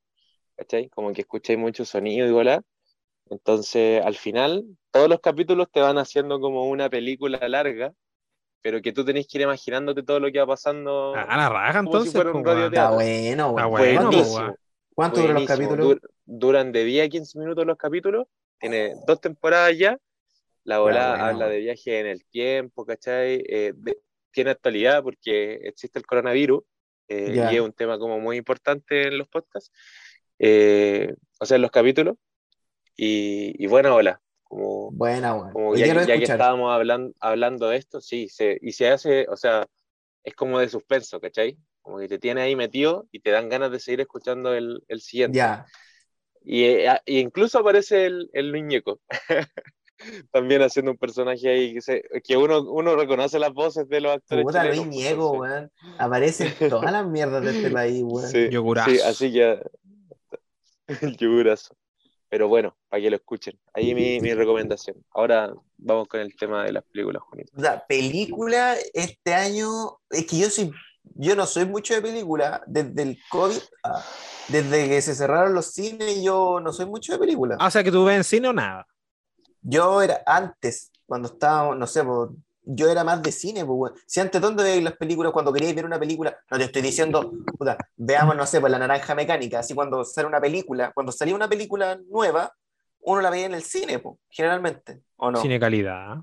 ¿cachai? 0.55 0.89
Como 0.89 1.13
que 1.13 1.21
escucháis 1.21 1.59
mucho 1.59 1.85
sonido 1.85 2.27
y 2.27 2.31
volada. 2.31 2.63
Entonces, 3.31 4.03
al 4.05 4.15
final, 4.15 4.65
todos 4.91 5.07
los 5.09 5.19
capítulos 5.21 5.67
te 5.71 5.79
van 5.79 5.97
haciendo 5.97 6.39
como 6.41 6.67
una 6.69 6.89
película 6.89 7.39
larga, 7.47 7.93
pero 8.61 8.81
que 8.81 8.91
tú 8.91 9.05
tenés 9.05 9.25
que 9.27 9.37
ir 9.37 9.43
imaginándote 9.43 10.03
todo 10.03 10.19
lo 10.19 10.31
que 10.31 10.39
va 10.39 10.45
pasando. 10.47 11.15
A 11.15 11.37
la 11.37 11.49
raja, 11.49 11.79
si 11.79 11.85
entonces. 11.85 12.13
weón. 12.13 12.43
radioteatro. 12.45 12.65
Está 12.67 12.89
bueno, 12.91 13.51
bueno, 13.53 13.69
¿Cuánto, 13.69 14.09
pues, 14.11 14.27
Buenísimo. 14.29 14.55
cuánto 14.93 15.21
duran 15.21 15.35
los 15.35 15.45
capítulos? 15.45 15.87
Dur- 15.87 16.01
duran 16.25 16.71
de 16.73 16.83
10 16.83 17.05
a 17.05 17.09
15 17.09 17.39
minutos 17.39 17.65
los 17.65 17.77
capítulos. 17.77 18.27
Tiene 18.59 18.93
dos 19.07 19.19
temporadas 19.21 19.77
ya. 19.77 19.97
La 20.65 20.79
bola 20.79 21.09
bueno, 21.11 21.23
habla 21.23 21.33
bueno. 21.37 21.49
de 21.51 21.59
viaje 21.59 21.99
en 22.01 22.05
el 22.07 22.25
tiempo, 22.25 22.85
¿cachai? 22.85 23.41
Eh, 23.47 23.71
de- 23.75 23.97
tiene 24.31 24.51
actualidad 24.51 25.01
porque 25.01 25.55
existe 25.63 25.97
el 25.99 26.05
coronavirus 26.05 26.63
eh, 27.07 27.33
Ya. 27.33 27.51
y 27.51 27.55
es 27.55 27.61
un 27.61 27.73
tema 27.73 27.97
como 27.97 28.19
muy 28.19 28.37
importante 28.37 29.07
en 29.07 29.17
los 29.17 29.27
podcasts, 29.27 29.71
eh, 30.39 31.13
o 31.39 31.45
sea, 31.45 31.55
en 31.55 31.61
los 31.63 31.71
capítulos. 31.71 32.15
Y, 33.03 33.55
y 33.57 33.65
buena 33.65 33.89
bola, 33.91 34.21
como, 34.43 34.91
Buena, 34.91 35.33
weón. 35.33 35.53
como 35.53 35.75
ya, 35.75 35.87
ya 36.05 36.17
que 36.17 36.23
estábamos 36.23 36.71
hablando, 36.71 37.15
hablando 37.19 37.67
de 37.69 37.77
esto, 37.77 37.99
sí, 37.99 38.27
se, 38.29 38.59
y 38.61 38.73
se 38.73 38.89
hace, 38.89 39.25
o 39.27 39.35
sea, 39.35 39.65
es 40.23 40.35
como 40.35 40.59
de 40.59 40.69
suspenso, 40.69 41.19
¿cachai? 41.19 41.57
Como 41.81 41.97
que 41.97 42.07
te 42.07 42.19
tiene 42.19 42.41
ahí 42.43 42.55
metido 42.55 43.07
y 43.11 43.21
te 43.21 43.31
dan 43.31 43.49
ganas 43.49 43.71
de 43.71 43.79
seguir 43.79 44.01
escuchando 44.01 44.53
el, 44.53 44.83
el 44.87 45.01
siguiente. 45.01 45.37
Ya. 45.37 45.65
Y, 46.43 46.63
eh, 46.65 46.89
y 47.07 47.17
incluso 47.17 47.57
aparece 47.57 48.05
el, 48.05 48.29
el 48.33 48.51
Ñeco, 48.67 48.99
también 50.31 50.61
haciendo 50.61 50.91
un 50.91 50.97
personaje 50.97 51.49
ahí 51.49 51.73
que, 51.73 51.81
se- 51.81 52.03
que 52.23 52.37
uno, 52.37 52.61
uno 52.61 52.95
reconoce 52.95 53.39
las 53.39 53.53
voces 53.53 53.87
de 53.89 54.01
los 54.01 54.13
actores. 54.13 54.43
Puta, 54.45 54.63
Luis 54.65 54.79
chilenos, 54.81 54.93
pues, 54.95 55.05
Ñeco, 55.09 55.33
entonces- 55.45 55.71
weón. 55.81 55.97
Aparece 55.97 56.53
en 56.59 56.69
todas 56.69 56.91
las 56.91 57.07
mierdas 57.07 57.43
de 57.43 57.49
este 57.51 57.71
país, 57.71 58.03
weón. 58.05 58.29
Sí, 58.29 58.49
Yogurazo. 58.51 58.91
sí, 58.91 58.99
así 59.01 59.33
que 59.33 59.59
el 61.01 61.17
yogurazo. 61.17 61.75
Pero 62.31 62.47
bueno, 62.47 62.77
para 62.87 63.03
que 63.03 63.09
lo 63.09 63.17
escuchen. 63.17 63.59
Ahí 63.73 63.93
mi, 63.93 64.21
mi 64.21 64.33
recomendación. 64.33 64.95
Ahora 65.11 65.53
vamos 65.77 66.07
con 66.07 66.21
el 66.21 66.33
tema 66.37 66.63
de 66.63 66.71
las 66.71 66.83
películas, 66.85 67.21
Juanito. 67.23 67.51
La 67.57 67.85
película 67.85 68.77
este 68.93 69.33
año, 69.33 69.97
es 70.09 70.25
que 70.25 70.39
yo 70.39 70.49
soy, 70.49 70.71
yo 71.03 71.35
no 71.35 71.45
soy 71.45 71.65
mucho 71.65 71.93
de 71.93 72.01
película, 72.01 72.63
desde 72.67 73.01
el 73.01 73.19
COVID, 73.29 73.59
ah, 73.83 74.05
desde 74.47 74.87
que 74.87 75.01
se 75.01 75.13
cerraron 75.13 75.53
los 75.53 75.73
cines, 75.73 76.23
yo 76.23 76.61
no 76.61 76.71
soy 76.71 76.85
mucho 76.85 77.11
de 77.11 77.19
película. 77.19 77.57
Ah, 77.59 77.67
o 77.67 77.69
sea, 77.71 77.83
que 77.83 77.91
tú 77.91 78.05
ves 78.05 78.15
en 78.15 78.23
cine 78.23 78.47
o 78.47 78.53
nada. 78.53 78.87
Yo 79.61 80.01
era 80.01 80.23
antes, 80.25 80.89
cuando 81.05 81.27
estábamos, 81.27 81.77
no 81.77 81.85
sé, 81.85 82.01
po, 82.01 82.33
yo 82.63 82.89
era 82.89 83.03
más 83.03 83.21
de 83.21 83.31
cine, 83.31 83.65
pues, 83.65 83.77
weón. 83.77 83.93
Si 84.05 84.19
antes, 84.19 84.39
¿dónde 84.41 84.63
veis 84.63 84.83
las 84.83 84.97
películas? 84.97 85.31
Cuando 85.31 85.51
queríais 85.53 85.75
ver 85.75 85.85
una 85.85 85.99
película, 85.99 86.37
no 86.49 86.57
te 86.57 86.65
estoy 86.65 86.81
diciendo, 86.81 87.31
puta, 87.57 87.77
veamos, 87.97 88.35
no 88.35 88.45
sé, 88.45 88.59
pues 88.59 88.71
la 88.71 88.79
naranja 88.79 89.15
mecánica, 89.15 89.59
así 89.59 89.73
cuando 89.73 90.03
sale 90.03 90.27
una 90.27 90.39
película, 90.41 90.91
cuando 90.93 91.11
salía 91.11 91.35
una 91.35 91.49
película 91.49 91.99
nueva, 92.09 92.53
uno 93.01 93.21
la 93.21 93.29
veía 93.29 93.47
en 93.47 93.53
el 93.55 93.63
cine, 93.63 93.99
pues, 93.99 94.17
generalmente, 94.29 95.01
¿o 95.17 95.31
no? 95.31 95.41
Cine 95.41 95.59
calidad. 95.59 96.17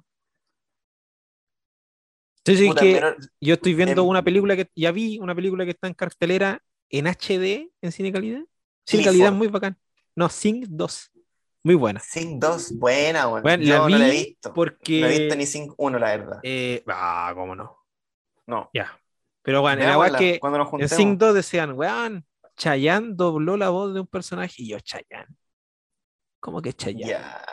Sí, 2.44 2.56
sí, 2.56 2.68
Puta, 2.68 2.80
que 2.80 2.94
menor- 2.94 3.16
yo 3.40 3.54
estoy 3.54 3.74
viendo 3.74 4.04
una 4.04 4.22
película 4.22 4.56
que 4.56 4.70
ya 4.74 4.90
vi, 4.90 5.18
una 5.18 5.34
película 5.34 5.64
que 5.64 5.72
está 5.72 5.86
en 5.86 5.94
cartelera 5.94 6.62
en 6.88 7.06
HD, 7.06 7.70
en 7.82 7.92
cine 7.92 8.12
calidad. 8.12 8.40
Cine 8.86 9.04
calidad 9.04 9.32
muy 9.32 9.48
bacán. 9.48 9.76
No, 10.16 10.28
Sing 10.30 10.64
2. 10.68 11.10
Muy 11.68 11.74
buena. 11.74 12.00
Sing 12.00 12.40
2, 12.40 12.78
buena, 12.78 13.28
weón. 13.28 13.42
Bueno, 13.42 13.62
Yo 13.62 13.74
la 13.74 13.88
no 13.90 13.98
la 13.98 14.08
he 14.08 14.10
visto. 14.10 14.54
porque. 14.54 15.02
No 15.02 15.06
he 15.06 15.18
visto 15.18 15.36
ni 15.36 15.44
Sing 15.44 15.70
1, 15.76 15.98
la 15.98 16.16
verdad. 16.16 16.40
eh, 16.42 16.82
ah, 16.88 17.30
cómo 17.34 17.54
no. 17.54 17.76
No. 18.46 18.70
Ya. 18.72 18.98
Pero 19.42 19.60
bueno, 19.60 19.82
es 19.82 19.86
Veámosla 19.86 20.18
que 20.18 20.40
cuando 20.40 20.56
nos 20.60 20.72
en. 20.80 20.88
Sing 20.88 21.18
2 21.18 21.34
decían, 21.34 21.72
weón, 21.72 22.24
Chayanne 22.56 23.10
dobló 23.12 23.58
la 23.58 23.68
voz 23.68 23.92
de 23.92 24.00
un 24.00 24.06
personaje 24.06 24.62
y 24.62 24.68
yo, 24.68 24.80
Chayanne. 24.80 25.36
¿Cómo 26.40 26.62
que 26.62 26.72
Chayanne? 26.72 27.10
Ya. 27.10 27.44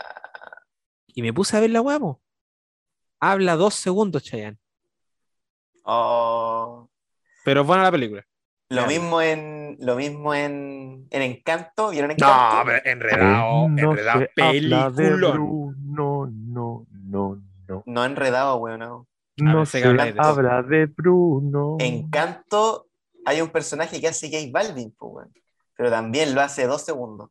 Y 1.08 1.22
me 1.22 1.34
puse 1.34 1.58
a 1.58 1.60
ver 1.60 1.72
la 1.72 1.82
weá, 1.82 2.00
po. 2.00 2.22
Habla 3.20 3.58
dos 3.58 3.74
segundos, 3.74 4.24
Chayanne. 4.24 4.58
Oh. 5.84 6.90
Pero 7.44 7.62
es 7.62 7.68
buena 7.68 7.84
la 7.84 7.92
película. 7.92 8.26
Lo 8.70 8.88
mismo 8.88 9.22
en 9.22 9.76
lo 9.80 9.96
mismo 9.98 10.34
en, 10.34 10.75
en 11.10 11.22
Encanto, 11.22 11.90
¿vieron 11.90 12.10
No, 12.10 12.14
Encanto? 12.14 12.64
pero 12.66 12.82
enredado, 12.86 13.70
no 13.70 13.92
enredado, 13.92 14.20
habla 14.20 14.92
peliculón. 14.92 15.34
Bruno, 15.34 16.32
no, 16.32 16.88
no, 16.92 17.42
no. 17.68 17.84
No 17.86 18.06
enredado, 18.06 18.58
weón. 18.58 18.80
no. 18.80 19.08
No 19.38 19.66
se 19.66 19.84
habláis 19.84 20.16
de 20.16 20.22
habla 20.22 20.64
de 20.64 20.86
Bruno. 20.86 21.78
Encanto 21.80 22.88
hay 23.26 23.42
un 23.42 23.50
personaje 23.50 24.00
que 24.00 24.08
hace 24.08 24.30
J 24.30 24.50
Balvin, 24.52 24.94
pues, 24.98 25.14
weón. 25.14 25.34
Pero 25.76 25.90
también 25.90 26.34
lo 26.34 26.42
hace 26.42 26.68
dos 26.68 26.84
segundos. 26.84 27.30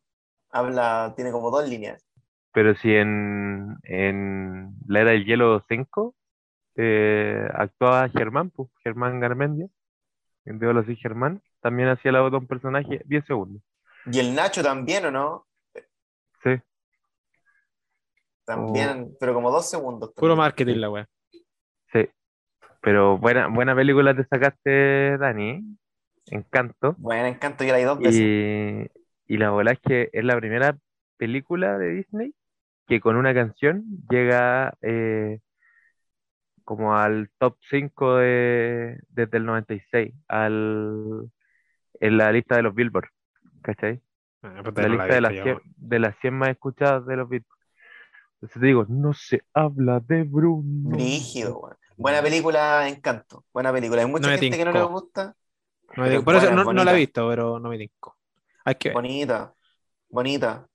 Habla, 0.51 1.13
tiene 1.15 1.31
como 1.31 1.49
dos 1.49 1.67
líneas. 1.67 2.05
Pero 2.53 2.75
si 2.75 2.93
en, 2.93 3.77
en 3.83 4.75
la 4.87 5.01
era 5.01 5.11
del 5.11 5.25
hielo 5.25 5.63
5 5.67 6.15
eh, 6.77 7.47
actuaba 7.53 8.07
Germán, 8.09 8.51
pues, 8.51 8.69
Germán 8.83 9.19
Garmendia, 9.19 9.67
en 10.45 10.59
Dios 10.59 10.85
sí 10.85 10.95
Germán, 10.95 11.41
también 11.65 11.89
hacía 11.89 12.11
la 12.11 12.21
voz 12.21 12.29
de 12.29 12.37
un 12.37 12.45
personaje 12.45 13.01
10 13.05 13.25
segundos. 13.25 13.59
Y 14.05 14.19
el 14.19 14.35
Nacho 14.35 14.61
también, 14.61 15.03
¿o 15.05 15.09
no? 15.09 15.47
Sí. 16.43 16.61
También, 18.45 19.17
pero 19.19 19.33
como 19.33 19.49
dos 19.49 19.67
segundos. 19.67 20.13
Puro 20.15 20.35
marketing 20.35 20.75
la 20.75 20.91
weá. 20.91 21.09
Sí. 21.91 22.07
Pero 22.81 23.17
buena, 23.17 23.47
buena 23.47 23.75
película 23.75 24.15
te 24.15 24.27
sacaste, 24.27 25.17
Dani. 25.17 25.75
Encanto. 26.27 26.93
Bueno, 26.99 27.25
Encanto 27.25 27.63
yo 27.63 27.71
la 27.71 27.79
vi 27.79 27.83
dos 27.83 27.97
veces. 27.97 28.21
Y, 28.21 29.33
y 29.33 29.37
la 29.37 29.49
verdad 29.49 29.73
es 29.73 29.79
que 29.79 30.09
es 30.13 30.23
la 30.23 30.37
primera 30.37 30.77
película 31.17 31.79
de 31.79 31.89
Disney 31.95 32.35
que 32.85 33.01
con 33.01 33.15
una 33.15 33.33
canción 33.33 33.85
llega 34.07 34.77
eh, 34.83 35.39
como 36.63 36.95
al 36.95 37.31
top 37.39 37.57
5 37.71 38.17
de, 38.17 38.99
desde 39.09 39.37
el 39.37 39.45
96, 39.45 40.13
al, 40.27 41.31
en 41.99 42.17
la 42.17 42.31
lista 42.31 42.55
de 42.55 42.63
los 42.63 42.73
Billboard, 42.75 43.09
¿cachai? 43.61 44.01
Ah, 44.41 44.61
La 44.75 44.87
no 44.87 44.89
lista 44.89 45.05
de 45.05 45.21
las, 45.21 45.33
yo, 45.33 45.43
100, 45.43 45.61
de 45.77 45.99
las 45.99 46.15
100 46.19 46.33
más 46.33 46.49
escuchadas 46.49 47.05
de 47.05 47.15
los 47.17 47.29
Billboard. 47.29 47.57
Entonces 48.35 48.61
te 48.61 48.67
digo, 48.67 48.85
no 48.89 49.13
se 49.13 49.41
habla 49.53 49.99
de 50.01 50.23
Bruno. 50.23 50.89
Brígido, 50.89 51.59
weón. 51.59 51.77
Buena 51.97 52.21
película, 52.21 52.87
Encanto. 52.89 53.45
Buena 53.53 53.71
película. 53.71 54.01
Hay 54.01 54.07
mucha 54.07 54.27
No 54.27 54.33
me 54.33 54.37
gente 54.37 54.57
que 54.57 54.65
no 54.65 54.71
le 54.71 54.83
gusta. 54.83 55.35
No, 55.95 56.03
Pero 56.03 56.23
por 56.23 56.35
eso 56.35 56.51
no, 56.51 56.65
no 56.65 56.73
la 56.73 56.91
he 56.91 56.93
bonita. 56.93 56.93
visto, 56.93 57.29
pero 57.29 57.59
no 57.59 57.69
me 57.69 57.77
tinco. 57.77 58.17
Hay 58.65 58.75
que 58.75 58.89
ver. 58.89 58.93
Bonita. 58.95 59.53
Bonita. 60.09 60.67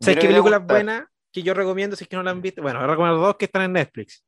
¿Sabes 0.00 0.18
qué 0.20 0.28
película 0.28 0.58
buena 0.58 1.10
que 1.32 1.42
yo 1.42 1.54
recomiendo 1.54 1.96
si 1.96 2.04
es 2.04 2.08
que 2.08 2.16
no 2.16 2.22
la 2.22 2.30
han 2.30 2.42
visto? 2.42 2.60
Bueno, 2.62 2.86
recomendar 2.86 3.18
dos 3.20 3.36
que 3.36 3.46
están 3.46 3.62
en 3.62 3.72
Netflix. 3.72 4.24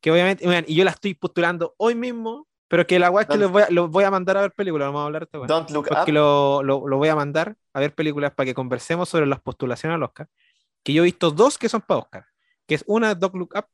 Que 0.00 0.10
obviamente, 0.10 0.44
y 0.66 0.74
yo 0.74 0.84
la 0.84 0.92
estoy 0.92 1.14
postulando 1.14 1.74
hoy 1.76 1.94
mismo, 1.94 2.47
pero 2.68 2.86
que 2.86 2.98
la 2.98 3.10
weá 3.10 3.22
es 3.22 3.28
que 3.28 3.38
los 3.38 3.50
voy, 3.50 3.62
a, 3.62 3.70
los 3.70 3.90
voy 3.90 4.04
a 4.04 4.10
mandar 4.10 4.36
a 4.36 4.42
ver 4.42 4.52
películas. 4.52 4.86
Vamos 4.88 5.00
a 5.02 5.04
hablar 5.06 5.22
de 5.22 5.24
esta 5.24 5.38
weá. 5.40 5.46
Don't 5.48 5.70
Look 5.70 5.88
Porque 5.88 6.10
Up. 6.10 6.14
lo, 6.14 6.62
lo, 6.62 6.86
lo 6.86 6.96
voy 6.98 7.08
a 7.08 7.16
mandar 7.16 7.56
a 7.72 7.80
ver 7.80 7.94
películas 7.94 8.32
para 8.34 8.46
que 8.46 8.54
conversemos 8.54 9.08
sobre 9.08 9.26
las 9.26 9.40
postulaciones 9.40 9.96
al 9.96 10.02
Oscar. 10.02 10.28
Que 10.82 10.92
yo 10.92 11.02
he 11.02 11.06
visto 11.06 11.30
dos 11.30 11.58
que 11.58 11.68
son 11.68 11.80
para 11.80 12.00
Oscar. 12.00 12.26
Que 12.66 12.74
es 12.74 12.84
una 12.86 13.14
Don't 13.14 13.34
Look 13.34 13.54
Up, 13.56 13.66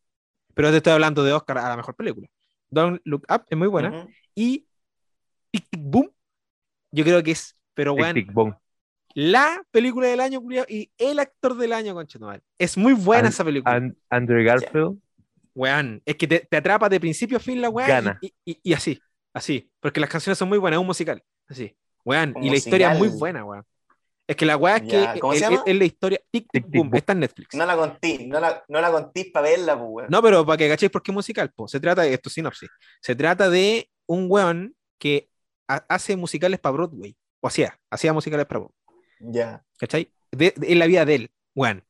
pero 0.54 0.70
te 0.70 0.76
estoy 0.78 0.92
hablando 0.92 1.22
de 1.24 1.32
Oscar 1.32 1.58
a 1.58 1.68
la 1.68 1.76
mejor 1.76 1.94
película. 1.96 2.28
Don't 2.70 3.00
Look 3.04 3.24
Up 3.28 3.44
es 3.50 3.58
muy 3.58 3.68
buena. 3.68 3.90
Ujú. 3.90 4.08
Y 4.34 4.66
Tic 5.50 5.68
Tic 5.70 5.80
Boom, 5.82 6.10
yo 6.92 7.04
creo 7.04 7.22
que 7.22 7.32
es, 7.32 7.56
pero 7.74 7.92
Tic, 7.92 7.98
bueno, 8.00 8.14
tic, 8.14 8.32
boom. 8.32 8.56
la 9.14 9.62
película 9.70 10.06
del 10.08 10.20
año, 10.20 10.40
y 10.68 10.90
el 10.98 11.18
actor 11.20 11.56
del 11.56 11.72
año, 11.72 11.94
conchetumal. 11.94 12.42
Es 12.58 12.76
muy 12.76 12.92
buena 12.92 13.22
An- 13.28 13.32
esa 13.32 13.44
película. 13.44 13.74
An- 13.74 13.96
Andrew 14.10 14.44
Garfield, 14.44 14.98
Weón, 15.54 16.02
es 16.04 16.16
que 16.16 16.26
te, 16.26 16.40
te 16.40 16.56
atrapa 16.56 16.88
de 16.88 16.98
principio 17.00 17.36
a 17.36 17.40
fin 17.40 17.60
la 17.60 17.68
weá 17.70 17.86
Gana. 17.86 18.18
y, 18.20 18.34
y- 18.44 18.58
y 18.62 18.72
así, 18.72 19.00
así, 19.32 19.70
porque 19.80 20.00
las 20.00 20.10
canciones 20.10 20.36
son 20.38 20.48
muy 20.48 20.58
buenas, 20.58 20.78
es 20.78 20.80
un 20.80 20.86
musical, 20.86 21.22
así, 21.48 21.76
weón, 22.04 22.34
y 22.42 22.50
la 22.50 22.56
historia 22.56 22.92
es 22.92 22.98
muy 22.98 23.08
buena, 23.08 23.44
weón. 23.44 23.64
Es 24.26 24.36
que 24.36 24.46
la 24.46 24.56
weá 24.56 24.76
es 24.78 24.82
Ya, 24.86 25.12
que 25.14 25.20
es 25.66 25.76
la 25.76 25.84
historia, 25.84 26.18
Tic 26.30 26.46
Tic 26.50 26.64
Boom, 26.66 26.88
Boom. 26.88 26.96
está 26.96 27.12
en 27.12 27.20
Netflix. 27.20 27.54
No 27.54 27.66
la 27.66 27.76
contí, 27.76 28.26
no 28.26 28.40
la, 28.40 28.64
no 28.68 28.80
la 28.80 28.90
contí 28.90 29.24
para 29.24 29.50
verla, 29.50 29.76
weón. 29.76 30.08
No, 30.10 30.22
pero 30.22 30.44
para 30.46 30.56
que 30.56 30.68
cachéis 30.68 30.90
por 30.90 31.02
qué 31.02 31.10
es 31.12 31.14
musical, 31.14 31.50
po. 31.54 31.68
se 31.68 31.78
trata 31.78 32.02
de 32.02 32.14
esto, 32.14 32.30
sinopsis. 32.30 32.70
Se 33.02 33.14
trata 33.14 33.50
de 33.50 33.90
un 34.06 34.26
weón 34.30 34.74
que 34.98 35.28
ha- 35.68 35.84
hace 35.88 36.16
musicales 36.16 36.58
para 36.58 36.72
Broadway, 36.72 37.14
o 37.40 37.46
hacía, 37.48 37.78
hacía 37.90 38.12
musicales 38.14 38.46
para 38.46 38.60
Broadway, 38.60 38.78
Ya, 39.20 39.62
¿cachai? 39.78 40.10
De, 40.32 40.52
de- 40.56 40.72
en 40.72 40.78
la 40.78 40.86
vida 40.86 41.04
de 41.04 41.14
él, 41.16 41.30
weón. 41.54 41.84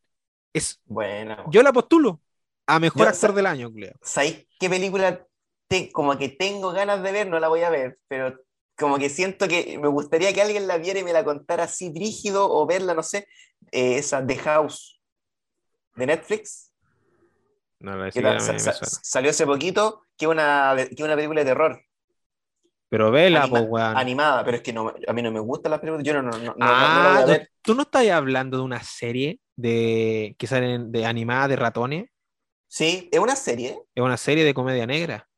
Es, 0.53 0.81
bueno. 0.87 1.45
yo 1.51 1.63
la 1.63 1.73
postulo 1.73 2.21
a 2.67 2.79
mejor 2.79 3.03
Yo- 3.03 3.09
actor 3.09 3.35
del 3.35 3.47
año, 3.47 3.71
culiao. 3.71 3.95
¿Sabéis 4.03 4.47
qué 4.59 4.69
película 4.71 5.27
te- 5.69 5.91
como 5.93 6.17
que 6.19 6.29
tengo 6.29 6.73
ganas 6.73 7.03
de 7.03 7.13
ver? 7.13 7.27
No 7.29 7.39
la 7.41 7.49
voy 7.49 7.63
a 7.63 7.71
ver, 7.71 7.99
pero 8.09 8.39
como 8.77 8.99
que 8.99 9.09
siento 9.09 9.47
que 9.49 9.79
me 9.79 9.89
gustaría 9.89 10.33
que 10.33 10.43
alguien 10.43 10.67
la 10.67 10.79
viera 10.79 10.99
y 11.01 11.05
me 11.05 11.13
la 11.13 11.25
contara 11.25 11.65
así 11.65 11.91
brígido 11.91 12.51
o 12.51 12.67
verla, 12.67 12.95
no 12.95 13.03
sé, 13.03 13.27
eh, 13.71 13.97
esa 13.99 14.27
The 14.27 14.37
House 14.37 15.01
de 15.97 16.07
Netflix, 16.07 16.73
No, 17.81 17.97
la 17.97 18.05
me- 18.05 18.59
sa- 18.59 18.73
salió 19.03 19.31
hace 19.31 19.47
poquito, 19.47 20.03
que 20.17 20.27
una, 20.27 20.75
que 20.97 21.05
una 21.05 21.15
película 21.17 21.41
de 21.41 21.47
terror 21.47 21.81
Pero 22.89 23.11
vela, 23.11 23.43
anima- 23.45 23.59
po, 23.61 23.65
weón. 23.67 23.97
animada, 23.97 24.45
pero 24.45 24.57
es 24.57 24.63
que 24.63 24.73
no, 24.73 24.93
a 25.07 25.13
mí 25.13 25.23
no 25.23 25.31
me 25.33 25.41
gustan 25.41 25.71
las 25.71 25.81
películas, 25.81 26.05
yo 26.05 26.15
no, 26.15 26.23
no, 26.23 26.31
no, 26.39 26.39
no- 26.39 26.53
no 26.57 26.65
Ah, 26.65 27.01
la 27.03 27.09
voy 27.11 27.19
a 27.19 27.25
¿tú- 27.25 27.31
ver. 27.31 27.51
¿tú 27.63 27.75
no 27.75 27.83
estás 27.83 28.09
hablando 28.11 28.57
de 28.59 28.63
una 28.63 28.83
serie 28.83 29.41
de 29.57 30.35
que 30.39 30.47
salen 30.47 30.91
de 30.93 31.05
animada 31.07 31.49
de 31.49 31.57
ratones? 31.57 32.11
Sí, 32.75 33.09
es 33.13 33.21
una 33.21 33.37
serie, 33.37 33.79
Es 33.95 34.03
una 34.03 34.17
serie 34.17 34.43
de 34.43 34.53
comedia 34.53 34.85
negra. 34.85 35.29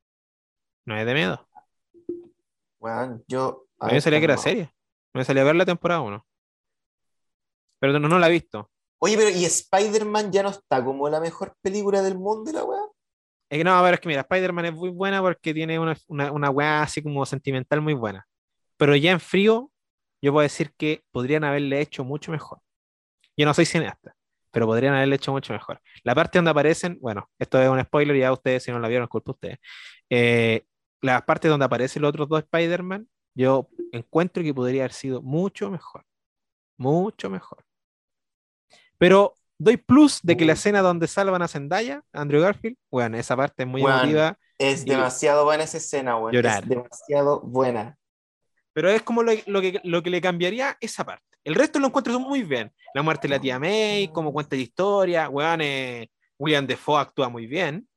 No 0.87 0.97
es 0.97 1.05
de 1.05 1.13
miedo. 1.13 1.47
Weón, 2.79 3.23
yo... 3.29 3.67
A 3.79 3.89
mí 3.89 3.93
me 3.93 4.01
salía 4.01 4.21
que 4.21 4.25
era 4.25 4.39
serie. 4.39 4.73
Me 5.13 5.23
salía 5.23 5.43
a 5.43 5.45
ver 5.45 5.55
la 5.55 5.67
temporada 5.67 6.01
1. 6.01 6.27
Pero 7.79 7.99
no, 7.99 8.09
no 8.09 8.19
la 8.19 8.29
he 8.29 8.33
visto. 8.33 8.71
Oye, 9.01 9.19
pero 9.19 9.29
¿y 9.29 9.45
Spider-Man 9.45 10.33
ya 10.33 10.45
no 10.45 10.49
está 10.49 10.83
como 10.83 11.11
la 11.11 11.21
mejor 11.21 11.55
película 11.61 12.01
del 12.01 12.17
mundo, 12.17 12.51
la 12.53 12.65
weá? 12.65 12.81
Es 13.51 13.59
que 13.59 13.65
no, 13.65 13.83
pero 13.83 13.95
es 13.95 14.01
que 14.01 14.09
mira, 14.09 14.23
Spider-Man 14.23 14.65
es 14.65 14.73
muy 14.73 14.89
buena 14.89 15.21
porque 15.21 15.53
tiene 15.53 15.79
una, 15.79 15.95
una, 16.07 16.33
una 16.33 16.49
weá 16.49 16.85
así 16.85 17.03
como 17.03 17.27
sentimental 17.27 17.83
muy 17.83 17.93
buena. 17.93 18.27
Pero 18.79 18.97
ya 18.97 19.13
en 19.13 19.21
frío, 19.21 19.71
yo 20.23 20.33
puedo 20.33 20.43
decir 20.43 20.73
que 20.79 21.05
podrían 21.11 21.45
haberle 21.45 21.83
hecho 21.83 22.03
mucho 22.03 22.33
mejor. 22.33 22.61
Yo 23.37 23.45
no 23.45 23.53
soy 23.53 23.67
cineasta, 23.67 24.17
pero 24.57 24.65
podrían 24.67 24.95
haberle 24.95 25.17
hecho 25.17 25.33
mucho 25.33 25.53
mejor. 25.53 25.83
La 26.03 26.15
parte 26.15 26.39
donde 26.39 26.51
aparecen, 26.51 26.99
bueno, 27.03 27.29
esto 27.39 27.61
es 27.61 27.69
un 27.69 27.79
spoiler, 27.83 28.17
ya 28.17 28.33
ustedes 28.33 28.63
si 28.63 28.71
no 28.71 28.79
la 28.79 28.89
vieron, 28.89 29.07
culpa 29.07 29.33
de 29.33 29.35
ustedes. 29.35 29.59
Eh, 30.09 30.65
la 31.03 31.27
parte 31.27 31.47
donde 31.49 31.67
aparecen 31.67 32.01
los 32.01 32.09
otros 32.09 32.27
dos 32.27 32.39
Spider-Man, 32.45 33.07
yo 33.35 33.69
encuentro 33.93 34.43
que 34.43 34.55
podría 34.55 34.85
haber 34.85 34.95
sido 34.95 35.21
mucho 35.21 35.71
mejor. 35.71 36.07
Mucho 36.79 37.29
mejor. 37.29 37.65
Pero 38.97 39.35
doy 39.59 39.77
plus 39.77 40.21
de 40.23 40.39
que 40.39 40.47
la 40.47 40.55
escena 40.55 40.81
donde 40.81 41.07
salvan 41.07 41.43
a 41.43 41.49
Zendaya, 41.49 42.03
Andrew 42.15 42.41
Garfield, 42.41 42.79
bueno, 42.91 43.19
esa 43.19 43.37
parte 43.37 43.65
es 43.65 43.69
muy 43.69 43.83
Weón, 43.83 43.99
emotiva, 43.99 44.39
Es 44.59 44.87
Y- 44.87 44.89
demasiado 44.89 45.45
buena 45.45 45.65
esa 45.65 45.77
escena, 45.77 46.17
weón. 46.17 46.33
Llorar. 46.33 46.63
Es 46.63 46.69
demasiado 46.71 47.41
buena. 47.43 47.99
pero 48.73 48.89
es 48.89 49.03
como 49.03 49.23
lo, 49.23 49.33
lo 49.49 49.61
que, 49.61 49.81
lo 49.85 50.03
que 50.03 50.09
le 50.09 50.23
cambiaría 50.23 50.79
esa 50.81 51.05
parte. 51.05 51.36
El 51.47 51.55
resto 51.55 51.79
lo 51.79 51.87
encuentro 51.87 52.19
muy 52.19 52.43
bien. 52.43 52.75
La 52.93 53.03
muerte 53.03 53.29
de 53.29 53.35
la 53.37 53.41
tía 53.41 53.57
May, 53.57 54.09
cómo 54.09 54.33
cuenta 54.33 54.57
la 54.57 54.63
historia, 54.63 55.29
weón, 55.29 55.61
eh, 55.61 56.11
William 56.37 56.67
Defoe 56.67 57.01
actúa 57.01 57.29
muy 57.29 57.47
bien. 57.47 57.89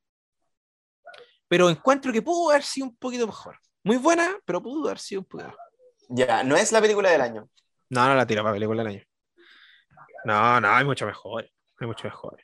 Pero 1.48 1.68
encuentro 1.68 2.14
que 2.14 2.22
pudo 2.22 2.52
haber 2.52 2.62
sido 2.62 2.86
un 2.86 2.96
poquito 2.96 3.26
mejor. 3.26 3.58
Muy 3.84 3.98
buena, 3.98 4.38
pero 4.46 4.62
pudo 4.62 4.86
haber 4.86 5.00
sido 5.00 5.22
un 5.22 5.26
poquito 5.26 5.50
mejor. 5.50 5.64
Ya, 6.10 6.44
no 6.44 6.56
es 6.56 6.72
la 6.72 6.80
película 6.80 7.10
del 7.10 7.22
año. 7.22 7.50
No, 7.90 8.08
no 8.08 8.14
la 8.14 8.28
tiro 8.28 8.44
para 8.44 8.54
película 8.54 8.84
del 8.84 8.98
año. 8.98 9.04
No, 10.26 10.62
no, 10.62 10.70
hay 10.70 10.86
mucho 10.86 11.08
mejor. 11.08 11.50
Hay 11.80 11.88
mucho 11.88 12.04
mejor. 12.04 12.40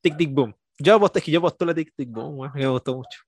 Tic 0.00 0.16
Tic 0.16 0.32
Boom. 0.32 0.56
Yo 0.78 0.94
aposté, 0.94 1.18
es 1.18 1.24
que 1.26 1.32
yo 1.32 1.40
aposté 1.40 1.66
la 1.66 1.74
Tic 1.74 1.92
Tic 1.94 2.08
Boom, 2.08 2.38
weón, 2.38 2.52
me 2.54 2.66
gustó 2.66 2.96
mucho. 2.96 3.20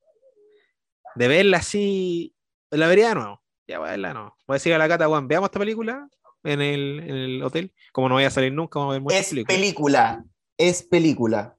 De 1.14 1.28
verla 1.28 1.58
así, 1.58 2.34
la 2.70 2.86
vería 2.86 3.10
de 3.10 3.16
nuevo. 3.16 3.42
Ya 3.66 3.80
voy 3.80 3.88
a 3.88 3.90
verla 3.90 4.08
de 4.08 4.14
nuevo. 4.14 4.36
Voy 4.46 4.54
a 4.54 4.56
decir 4.56 4.72
a 4.72 4.78
la 4.78 4.88
Cata, 4.88 5.06
Juan, 5.08 5.28
veamos 5.28 5.48
esta 5.48 5.58
película 5.58 6.08
en 6.52 6.60
el, 6.62 7.00
en 7.00 7.16
el 7.16 7.42
hotel. 7.42 7.72
Como 7.92 8.08
no 8.08 8.14
voy 8.16 8.24
a 8.24 8.30
salir 8.30 8.52
nunca, 8.52 8.78
vamos 8.78 8.92
a 8.92 8.94
ver 8.94 9.02
muchas 9.02 9.20
Es 9.20 9.28
películas. 9.30 9.56
película. 9.56 10.24
Es 10.56 10.82
película. 10.82 11.56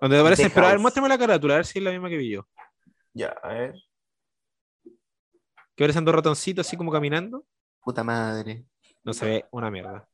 Donde 0.00 0.18
aparecen, 0.20 0.48
The 0.48 0.54
pero 0.54 0.66
a 0.66 0.70
ver, 0.70 0.78
muéstrame 0.78 1.08
la 1.08 1.18
carátula, 1.18 1.54
a 1.54 1.56
ver 1.58 1.66
si 1.66 1.78
es 1.78 1.84
la 1.84 1.90
misma 1.90 2.08
que 2.08 2.16
vi 2.18 2.30
yo. 2.30 2.46
Ya, 3.14 3.28
a 3.42 3.48
ver. 3.48 3.74
Que 5.74 5.84
aparecen 5.84 6.04
dos 6.04 6.14
ratoncitos 6.14 6.66
así 6.66 6.76
como 6.76 6.92
caminando. 6.92 7.44
Puta 7.82 8.04
madre. 8.04 8.64
No 9.04 9.12
se 9.12 9.24
ve 9.26 9.44
una 9.50 9.70
mierda. 9.70 10.06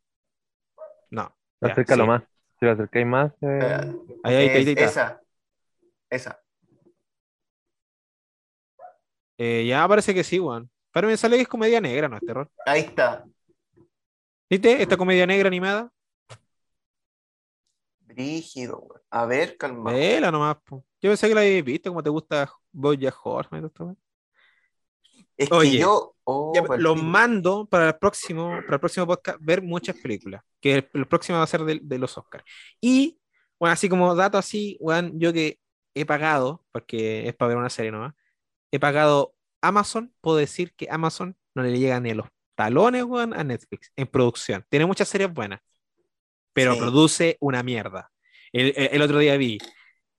No. 1.11 1.35
ya, 1.61 1.69
Acércalo 1.69 2.05
sí. 2.05 2.09
más. 2.09 2.23
Si 2.59 2.67
lo 2.67 2.73
acercáis 2.73 3.07
más, 3.07 3.33
eh, 3.41 3.59
Eh, 3.61 3.97
Ahí, 4.23 4.35
ahí, 4.35 4.49
ahí, 4.49 4.63
es- 4.63 4.67
ahí 4.69 4.75
esa. 4.85 5.21
Esa. 6.09 6.41
Eh, 9.39 9.65
ya 9.67 9.87
parece 9.89 10.15
que 10.15 10.25
sí, 10.25 10.39
Juan. 10.39 10.71
Pero 10.93 11.09
me 11.09 11.17
sale 11.17 11.37
que 11.37 11.43
es 11.43 11.49
comedia 11.49 11.81
negra, 11.81 12.09
no 12.09 12.17
es 12.17 12.25
terror. 12.25 12.51
Ahí 12.67 12.81
está. 12.83 13.25
¿Viste? 14.53 14.83
Esta 14.83 14.99
comedia 14.99 15.27
negra 15.27 15.49
animada. 15.49 15.91
Brígido, 18.01 18.81
weón. 18.81 19.01
A 19.11 19.25
ver, 19.25 19.57
calma. 19.57 19.93
Vela 19.93 20.31
nomás. 20.31 20.57
po. 20.63 20.85
Yo 21.01 21.09
pensé 21.09 21.27
que 21.27 21.35
la 21.35 21.41
habías 21.41 21.65
visto, 21.65 21.89
como 21.89 22.03
te 22.03 22.11
gusta 22.11 22.53
Bojack 22.71 23.17
Horseman. 23.25 23.73
Es 25.39 25.49
que 25.49 25.55
Oye, 25.55 25.79
yo. 25.79 26.15
oh, 26.25 26.53
Ya, 26.55 26.63
Lo 26.77 26.95
mando 26.95 27.65
para 27.65 27.89
el 27.89 27.95
próximo, 27.97 28.51
para 28.67 28.75
el 28.75 28.81
próximo 28.81 29.07
podcast 29.07 29.39
ver 29.41 29.63
muchas 29.63 29.97
películas. 29.97 30.43
Que 30.61 30.75
el, 30.75 30.91
el 30.93 31.09
próximo 31.09 31.39
va 31.39 31.45
a 31.45 31.47
ser 31.47 31.65
de, 31.65 31.81
de 31.83 31.99
los 31.99 32.19
Oscars. 32.19 32.45
Y, 32.79 33.19
bueno, 33.59 33.73
así 33.73 33.89
como 33.89 34.15
dato 34.15 34.37
así, 34.37 34.77
weón, 34.81 35.19
yo 35.19 35.33
que 35.33 35.61
he 35.95 36.05
pagado, 36.05 36.63
porque 36.73 37.27
es 37.27 37.35
para 37.35 37.49
ver 37.49 37.57
una 37.57 37.71
serie 37.71 37.91
nomás, 37.91 38.13
he 38.71 38.79
pagado 38.79 39.35
Amazon, 39.63 40.13
puedo 40.21 40.37
decir 40.37 40.75
que 40.75 40.89
Amazon 40.91 41.39
no 41.55 41.63
le 41.63 41.79
llega 41.79 41.99
ni 42.01 42.11
a 42.11 42.17
los 42.17 42.27
talones, 42.55 43.05
weón, 43.05 43.35
a 43.35 43.45
Netflix 43.45 43.93
en 43.97 44.07
producción. 44.07 44.65
Tiene 44.69 44.87
muchas 44.87 45.09
series 45.09 45.33
buenas, 45.33 45.61
pero 46.53 46.75
Sí. 46.75 46.81
produce 46.81 47.37
una 47.41 47.63
mierda. 47.63 48.11
El, 48.53 48.73
el- 48.77 48.89
el 48.93 49.03
otro 49.03 49.19
día 49.19 49.37
vi 49.37 49.59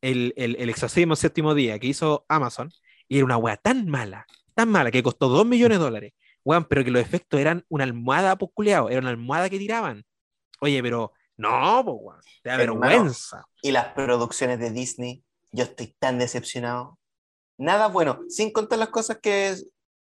el, 0.02 0.34
el, 0.38 0.56
el 0.60 0.70
exorcismo 0.70 1.16
séptimo 1.16 1.54
día 1.56 1.80
que 1.80 1.88
hizo 1.88 2.26
Amazon 2.28 2.72
y 3.08 3.18
era 3.18 3.26
una 3.26 3.38
weá 3.38 3.58
tan 3.58 3.88
mala, 3.88 4.26
tan 4.56 4.70
mala, 4.70 4.92
que 4.92 5.04
costó 5.04 5.30
2 5.30 5.46
millones 5.46 5.78
de 5.80 5.84
dólares. 5.84 6.14
Weón, 6.46 6.66
pero 6.66 6.84
que 6.84 6.92
los 6.92 7.02
efectos 7.02 7.40
eran 7.40 7.64
una 7.70 7.86
almohada 7.86 8.36
posculeado, 8.38 8.90
era 8.90 9.00
una 9.00 9.12
almohada 9.12 9.50
que 9.50 9.58
tiraban. 9.60 10.04
Oye, 10.60 10.82
pero 10.82 11.14
no, 11.38 11.82
pues, 11.86 11.98
weón, 12.00 12.20
te 12.44 12.50
da 12.50 12.62
Hermano. 12.62 12.82
vergüenza. 12.82 13.46
Y 13.62 13.72
las 13.72 13.94
producciones 13.94 14.60
de 14.60 14.72
Disney, 14.72 15.24
yo 15.52 15.64
estoy 15.64 15.96
tan 16.00 16.20
decepcionado. 16.20 17.00
Nada 17.58 17.88
bueno, 17.88 18.22
sin 18.30 18.52
contar 18.52 18.80
las 18.80 18.90
cosas 18.90 19.20
que, 19.22 19.56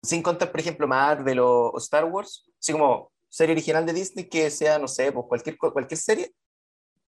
sin 0.03 0.21
contar, 0.23 0.51
por 0.51 0.59
ejemplo, 0.59 0.87
Marvel 0.87 1.39
o, 1.39 1.69
o 1.69 1.77
Star 1.77 2.05
Wars, 2.05 2.49
así 2.59 2.71
como 2.71 3.11
serie 3.29 3.53
original 3.53 3.85
de 3.85 3.93
Disney 3.93 4.27
que 4.27 4.49
sea, 4.49 4.77
no 4.79 4.87
sé, 4.87 5.11
pues 5.11 5.25
cualquier, 5.27 5.57
cualquier 5.57 5.97
serie, 5.97 6.31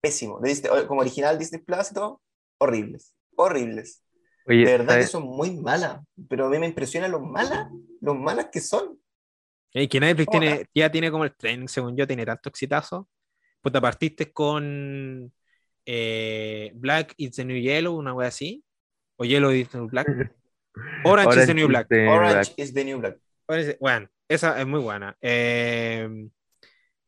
pésimo. 0.01 0.40
De 0.40 0.48
Disney- 0.51 0.86
como 0.86 1.01
original 1.01 1.39
Disney 1.39 1.60
Plus 1.62 1.90
y 1.90 1.94
todo, 1.94 2.20
horribles, 2.59 3.15
horribles. 3.36 4.02
oye, 4.47 4.59
De 4.65 4.65
verdad 4.78 4.98
que 4.98 5.06
son 5.06 5.24
muy 5.24 5.56
malas, 5.60 6.01
pero 6.28 6.47
a 6.47 6.51
mí 6.51 6.59
me 6.59 6.66
impresiona 6.66 7.09
lo 7.09 7.20
malas, 7.20 7.69
lo 8.01 8.15
malas 8.15 8.48
que 8.51 8.60
son. 8.60 8.98
Y 9.73 9.86
que 9.86 10.01
Netflix 10.01 10.31
tiene, 10.31 10.66
ya 10.74 10.90
tiene 10.90 11.10
como 11.10 11.24
el 11.24 11.36
tren, 11.36 11.69
según 11.69 11.97
yo, 11.97 12.06
tiene 12.06 12.24
tanto 12.24 12.48
exitazo. 12.48 13.06
Puta, 13.60 13.81
partiste 13.81 14.32
con 14.32 15.31
eh, 15.85 16.73
Black 16.74 17.12
is 17.19 17.32
the 17.32 17.44
New 17.44 17.60
Yellow, 17.60 17.94
una 17.97 18.15
wea 18.15 18.28
así. 18.28 18.65
O 19.16 19.24
Yellow 19.24 19.51
is 19.51 19.69
the 19.69 19.78
New 19.78 19.89
Black. 19.89 20.09
Orange, 21.05 21.40
is 21.40 21.46
the 21.46 21.55
New 21.55 21.68
Black. 21.68 21.88
the 21.88 22.06
Orange 22.09 22.34
Black. 22.34 22.59
is 22.59 22.74
the 22.74 22.84
New 22.84 22.98
Black. 22.98 23.16
Bueno, 23.80 24.09
esa 24.28 24.60
es 24.60 24.66
muy 24.66 24.80
buena. 24.80 25.16
Eh, 25.20 26.09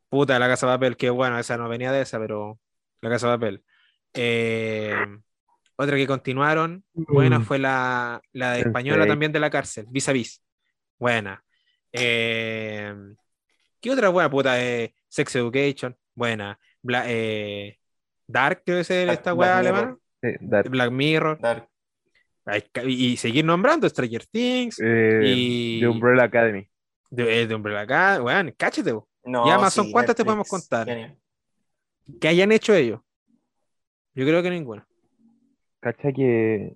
puta, 0.09 0.39
La 0.39 0.49
Casa 0.49 0.67
de 0.67 0.73
Papel, 0.75 0.97
que 0.97 1.11
bueno, 1.11 1.39
esa 1.39 1.57
no 1.57 1.69
venía 1.69 1.93
de 1.93 2.03
esa, 2.03 2.19
pero 2.19 2.59
La 3.01 3.11
Casa 3.11 3.29
de 3.31 3.35
Papel. 3.39 3.65
Eh, 4.15 4.95
otra 5.77 5.97
que 5.97 6.07
continuaron, 6.07 6.85
buena 6.93 7.39
Mm. 7.39 7.45
fue 7.45 7.59
la, 7.59 8.21
la 8.33 8.53
de 8.53 8.61
Sense8. 8.63 8.67
española 8.67 9.07
también 9.07 9.33
de 9.33 9.41
la 9.41 9.51
cárcel, 9.51 9.87
Vis 9.91 10.09
a 10.09 10.13
Vis. 10.13 10.43
Buena. 10.99 11.43
Eh, 11.93 12.95
¿qué 13.81 13.91
otra 13.91 14.09
buena 14.11 14.31
puta? 14.31 14.63
Eh, 14.63 14.95
Sex 15.09 15.35
Education, 15.37 15.97
buena. 16.15 16.59
Bla- 16.83 17.05
eh, 17.07 17.79
Dark, 18.27 18.63
debe 18.65 18.85
ser 18.85 19.07
Black- 19.07 19.19
esta 19.19 19.33
Black 19.33 19.41
weá 19.49 19.59
alemana. 19.59 19.97
Sí, 20.23 20.29
Dark. 20.41 20.71
Black 20.71 20.91
Mirror. 20.91 21.39
Dark. 21.41 21.69
Y, 22.87 23.17
seguir 23.17 23.45
nombrando 23.45 23.89
Stranger 23.89 24.27
Things, 24.27 24.79
Eh, 24.83 25.23
y- 25.25 25.81
The 25.81 25.89
Umbrella 25.89 26.25
Academy. 26.25 26.69
de, 27.11 27.47
de 27.47 27.55
Umbrella 27.55 27.81
Academy, 27.83 28.25
weón, 28.25 28.55
cáchate. 28.57 28.93
No, 29.25 29.47
Y 29.47 29.51
Amazon, 29.51 29.87
sí, 29.87 29.93
¿cuántas 29.93 30.17
te 30.17 30.25
podemos 30.25 30.49
contar? 30.49 30.87
genial. 30.87 31.17
que 32.21 32.27
hayan 32.29 32.51
hecho 32.53 32.75
ellos. 32.75 33.01
Yo 34.15 34.27
creo 34.27 34.43
que 34.43 34.51
ninguna. 34.51 34.85
Cacha 35.81 36.13
que, 36.13 36.75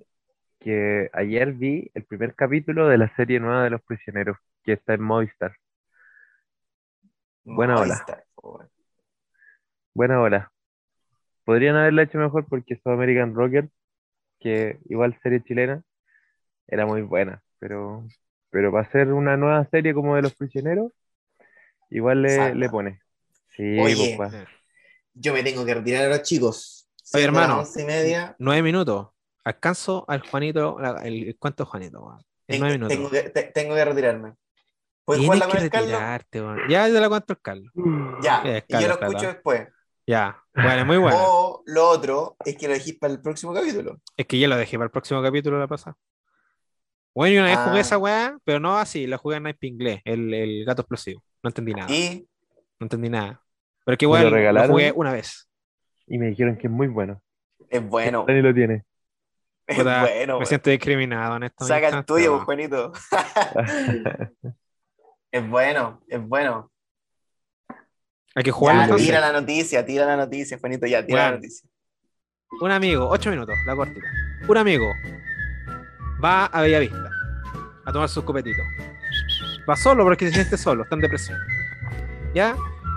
que 0.60 1.10
ayer 1.12 1.52
vi 1.52 1.90
el 1.94 2.05
primer 2.05 2.34
capítulo 2.34 2.86
de 2.88 2.98
la 2.98 3.14
serie 3.16 3.40
nueva 3.40 3.64
de 3.64 3.70
los 3.70 3.82
prisioneros, 3.82 4.36
que 4.62 4.74
está 4.74 4.94
en 4.94 5.02
Movistar. 5.02 5.56
Buena 7.44 7.74
po, 8.34 8.51
weón. 8.59 8.68
Buena 9.92 10.20
hora. 10.20 10.52
Podrían 11.44 11.76
haberla 11.76 12.02
hecho 12.02 12.18
mejor 12.18 12.46
porque 12.48 12.76
South 12.76 12.94
American 12.94 13.34
Rocker, 13.34 13.68
que 14.44 14.78
igual 14.88 15.18
serie 15.22 15.42
chilena, 15.42 15.82
era 16.68 16.86
muy 16.86 17.02
buena, 17.02 17.42
pero, 17.58 18.04
pero 18.50 18.70
para 18.70 18.86
hacer 18.86 19.12
una 19.12 19.36
nueva 19.36 19.66
serie 19.70 19.94
como 19.94 20.14
de 20.14 20.22
los 20.22 20.34
prisioneros, 20.34 20.92
igual 21.90 22.22
le, 22.22 22.54
le 22.54 22.68
pone. 22.68 23.00
Sí, 23.56 23.78
Oye. 23.80 24.14
pues. 24.16 24.32
Yo 25.14 25.32
me 25.32 25.42
tengo 25.42 25.64
que 25.64 25.74
retirar 25.74 26.04
ahora, 26.04 26.22
chicos. 26.22 26.88
Oye, 27.14 27.24
hermano. 27.24 27.60
once 27.60 27.80
y 27.82 27.84
media. 27.86 28.36
Nueve 28.38 28.62
minutos. 28.62 29.08
Alcanzo 29.44 30.04
al 30.08 30.20
Juanito, 30.20 30.78
el, 31.02 31.28
el 31.28 31.36
cuento 31.38 31.64
Juanito. 31.64 32.18
En 32.46 32.60
nueve 32.60 32.74
minutos. 32.74 32.96
tengo 32.96 33.10
que, 33.10 33.30
te- 33.30 33.44
tengo 33.44 33.74
que 33.74 33.84
retirarme. 33.84 34.34
¿Puedes 35.04 35.20
Tienes 35.20 35.38
jugarla 35.38 35.54
con 35.54 35.64
el 35.64 35.70
Carlos? 35.70 36.68
Ya 36.68 36.86
te 36.86 37.00
la 37.00 37.08
cuento 37.08 37.32
el 37.32 37.40
Carlos. 37.40 37.72
Ya, 38.22 38.42
y 38.44 38.46
yo 38.46 38.66
Carlos, 38.68 39.00
lo 39.00 39.06
escucho 39.06 39.26
después. 39.26 39.68
Ya. 40.06 40.43
Bueno, 40.55 40.81
es 40.81 40.86
muy 40.86 40.98
bueno. 40.98 41.16
O 41.20 41.62
lo 41.66 41.89
otro 41.89 42.36
es 42.44 42.56
que 42.56 42.68
lo 42.68 42.74
dejís 42.74 42.97
para 42.98 43.12
el 43.12 43.20
próximo 43.20 43.52
capítulo. 43.52 44.01
Es 44.16 44.26
que 44.26 44.39
ya 44.39 44.47
lo 44.48 44.56
dejé 44.56 44.76
para 44.78 44.86
el 44.86 44.90
próximo 44.93 45.22
capítulo 45.22 45.59
la 45.59 45.66
pasada. 45.66 45.97
Bueno, 47.14 47.35
y 47.35 47.39
una 47.39 47.47
vez 47.48 47.59
Ah. 47.59 47.64
jugué 47.68 47.81
esa 47.81 47.98
weá, 47.98 48.39
pero 48.44 48.60
no 48.60 48.76
así, 48.76 49.06
la 49.06 49.18
jugué 49.18 49.36
en 49.36 49.44
Naipe 49.44 49.66
inglés, 49.66 50.01
el, 50.05 50.32
el 50.35 50.64
gato 50.64 50.82
explosivo. 50.82 51.22
No 51.43 51.48
entendí 51.51 51.72
nada. 51.74 51.93
Y 51.93 52.26
No 52.81 52.85
entendí 52.86 53.09
nada. 53.09 53.40
Pero 53.85 53.94
es 53.94 53.98
que 53.98 54.06
¿Me 54.06 54.12
lo 54.12 54.18
igual 54.18 54.31
lo 54.31 54.36
regalaron? 54.36 54.70
jugué 54.70 54.93
una 54.94 55.12
vez. 55.12 55.48
Y 56.06 56.18
me 56.18 56.26
dijeron 56.26 56.56
que 56.56 56.66
es 56.66 56.72
muy 56.72 56.86
bueno. 56.89 57.20
es 57.68 57.86
bueno. 57.86 58.24
Dani 58.26 58.43
lo 58.43 58.55
tiene. 58.55 58.85
Es 59.66 59.78
Puta, 59.78 60.02
bueno. 60.02 60.39
me 60.40 60.47
siento 60.47 60.70
discriminado 60.70 61.36
en 61.36 61.44
esto. 61.44 61.64
Saca 61.64 61.89
el 61.89 62.05
tuyo, 62.05 62.40
Juanito. 62.44 62.93
es 65.31 65.48
bueno, 65.48 66.02
es 66.09 66.20
bueno. 66.26 66.70
Hay 68.35 68.43
que 68.43 68.51
jugarlo 68.51 68.97
Ya, 68.97 69.05
tira 69.05 69.20
la 69.20 69.32
noticia, 69.32 69.85
tira 69.86 70.06
la 70.06 70.16
noticia, 70.16 70.59
Juanito, 70.59 70.86
ya, 70.86 71.05
tira 71.05 71.19
Bueno. 71.19 71.31
la 71.31 71.36
noticia. 71.36 71.69
Un 72.61 72.70
amigo, 72.70 73.09
ocho 73.09 73.31
minutos, 73.31 73.55
la 73.66 73.74
cortita. 73.77 74.06
Un 74.47 74.56
amigo 74.56 74.86
va 76.23 76.47
a 76.47 76.62
Bellavista 76.62 77.11
a 77.85 77.93
tomar 77.93 78.09
sus 78.09 78.24
copetitos. 78.24 78.65
Va 79.69 79.77
solo 79.77 80.05
porque 80.05 80.27
se 80.28 80.35
siente 80.35 80.56
solo, 80.56 80.82
está 80.85 80.94
en 80.94 81.01
depresión. 81.02 81.39
¿Ya? 82.35 82.55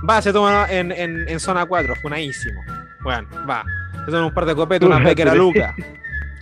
Va, 0.08 0.22
se 0.22 0.32
toma 0.34 0.68
en, 0.70 0.92
en, 0.92 1.28
en 1.28 1.40
zona 1.40 1.66
4, 1.66 1.96
funadísimo. 1.96 2.62
Bueno, 3.02 3.28
va. 3.50 3.64
Se 4.06 4.12
toma 4.12 4.28
un 4.28 4.34
par 4.34 4.46
de 4.46 4.56
copetos, 4.56 4.88
una 4.88 5.04
pequera 5.04 5.34
luca. 5.36 5.76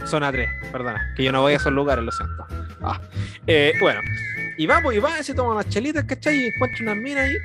Zona 0.05 0.31
3, 0.31 0.49
perdona, 0.71 1.13
que 1.15 1.23
yo 1.23 1.31
no 1.31 1.41
voy 1.41 1.53
a 1.53 1.55
esos 1.55 1.71
lugares, 1.71 2.03
lo 2.03 2.11
siento. 2.11 2.45
Ah, 2.81 2.99
eh, 3.47 3.73
bueno, 3.79 4.01
y 4.57 4.65
va, 4.67 4.81
pues, 4.81 4.97
y 4.97 4.99
va, 4.99 5.21
se 5.23 5.33
toma 5.33 5.51
unas 5.53 5.67
chelitas, 5.69 6.03
¿cachai? 6.05 6.37
Y 6.37 6.45
encuentra 6.47 6.83
unas 6.83 6.97
minas 6.97 7.25
ahí, 7.25 7.35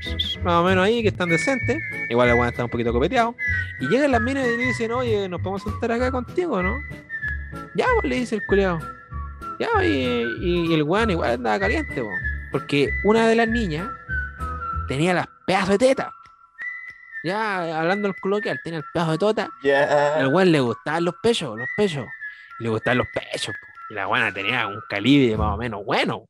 más 0.43 0.55
o 0.55 0.65
menos 0.65 0.85
ahí, 0.85 1.03
que 1.03 1.09
están 1.09 1.29
decentes. 1.29 1.79
Igual 2.09 2.29
el 2.29 2.35
weón 2.35 2.49
está 2.49 2.65
un 2.65 2.71
poquito 2.71 2.93
copeteado. 2.93 3.35
Y 3.81 3.89
llegan 3.89 4.13
las 4.13 4.21
minas 4.21 4.47
y 4.47 4.57
le 4.57 4.65
dicen, 4.67 4.93
oye, 4.93 5.29
nos 5.29 5.41
podemos 5.41 5.63
sentar 5.63 5.91
acá 5.93 6.11
contigo, 6.11 6.63
¿no? 6.63 6.77
Ya, 7.75 7.87
pues, 8.01 8.09
le 8.09 8.17
dice 8.17 8.37
el 8.37 8.47
culeado. 8.47 8.79
Ya, 9.59 9.85
y, 9.85 9.89
y- 10.41 10.67
y 10.71 10.75
el 10.75 10.83
weón 10.85 11.11
igual 11.11 11.33
andaba 11.33 11.59
caliente, 11.59 12.01
po. 12.01 12.09
Porque 12.53 12.89
una 13.05 13.27
de 13.29 13.35
las 13.37 13.49
niñas 13.49 13.89
tenía 14.89 15.13
las 15.15 15.27
pedazos 15.47 15.71
de 15.71 15.79
teta. 15.79 16.13
Ya, 17.23 17.79
hablando 17.79 18.09
en 18.09 18.15
coloquial, 18.15 18.59
tenía 18.65 18.79
el 18.79 18.85
pedazo 18.95 19.13
de 19.13 19.19
tota. 19.19 19.43
Al 19.45 19.51
Ya. 19.63 20.29
weón 20.29 20.51
le 20.53 20.61
gustaban 20.61 21.05
los 21.05 21.15
pechos, 21.23 21.57
los 21.59 21.69
pechos. 21.77 22.07
Le 22.61 22.69
gustaban 22.71 22.99
los 22.99 23.07
pechos, 23.09 23.55
po. 23.61 23.67
Y 23.91 23.95
la 23.95 24.07
weona 24.09 24.33
tenía 24.33 24.67
un 24.69 24.81
calibre 24.89 25.37
más 25.37 25.55
o 25.55 25.57
menos 25.57 25.85
bueno. 25.85 26.25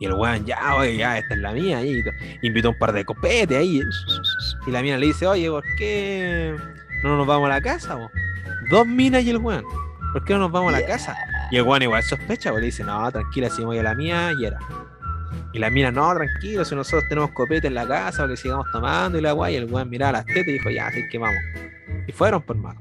Y 0.00 0.06
el 0.06 0.14
weón, 0.14 0.46
ya, 0.46 0.76
oye, 0.76 0.96
ya, 0.96 1.18
esta 1.18 1.34
es 1.34 1.40
la 1.40 1.52
mía. 1.52 1.84
Y 1.84 2.02
invitó 2.40 2.70
un 2.70 2.78
par 2.78 2.90
de 2.90 3.04
copetes 3.04 3.58
ahí. 3.58 3.82
Y 4.66 4.70
la 4.70 4.80
mina 4.80 4.96
le 4.96 5.08
dice, 5.08 5.26
oye, 5.26 5.50
¿por 5.50 5.62
qué 5.76 6.56
no 7.02 7.18
nos 7.18 7.26
vamos 7.26 7.50
a 7.50 7.50
la 7.50 7.60
casa, 7.60 7.98
po? 7.98 8.10
Dos 8.70 8.86
minas 8.86 9.22
y 9.24 9.28
el 9.28 9.36
weón. 9.36 9.62
¿Por 10.14 10.24
qué 10.24 10.32
no 10.32 10.38
nos 10.40 10.52
vamos 10.52 10.72
a 10.72 10.80
la 10.80 10.86
casa? 10.86 11.14
Y 11.50 11.58
el 11.58 11.64
weón 11.64 11.82
igual 11.82 12.02
sospecha, 12.02 12.48
porque 12.48 12.62
le 12.62 12.66
dice, 12.68 12.82
no, 12.82 13.12
tranquila, 13.12 13.50
si 13.50 13.60
me 13.60 13.66
voy 13.66 13.78
a 13.78 13.82
la 13.82 13.94
mía, 13.94 14.32
y 14.40 14.46
era. 14.46 14.58
Y 15.52 15.58
la 15.58 15.68
mina, 15.68 15.90
no, 15.90 16.14
tranquilo, 16.14 16.64
si 16.64 16.74
nosotros 16.74 17.04
tenemos 17.10 17.32
copete 17.32 17.66
en 17.66 17.74
la 17.74 17.86
casa, 17.86 18.22
porque 18.22 18.38
sigamos 18.38 18.66
tomando 18.72 19.18
y 19.18 19.20
la 19.20 19.32
guay, 19.32 19.52
y 19.52 19.56
el 19.58 19.66
weón 19.66 19.90
miraba 19.90 20.12
las 20.12 20.24
tetas 20.24 20.48
y 20.48 20.52
dijo, 20.52 20.70
ya, 20.70 20.86
así 20.86 21.06
que 21.10 21.18
vamos. 21.18 21.42
Y 22.06 22.12
fueron, 22.12 22.42
por 22.42 22.56
mano. 22.56 22.78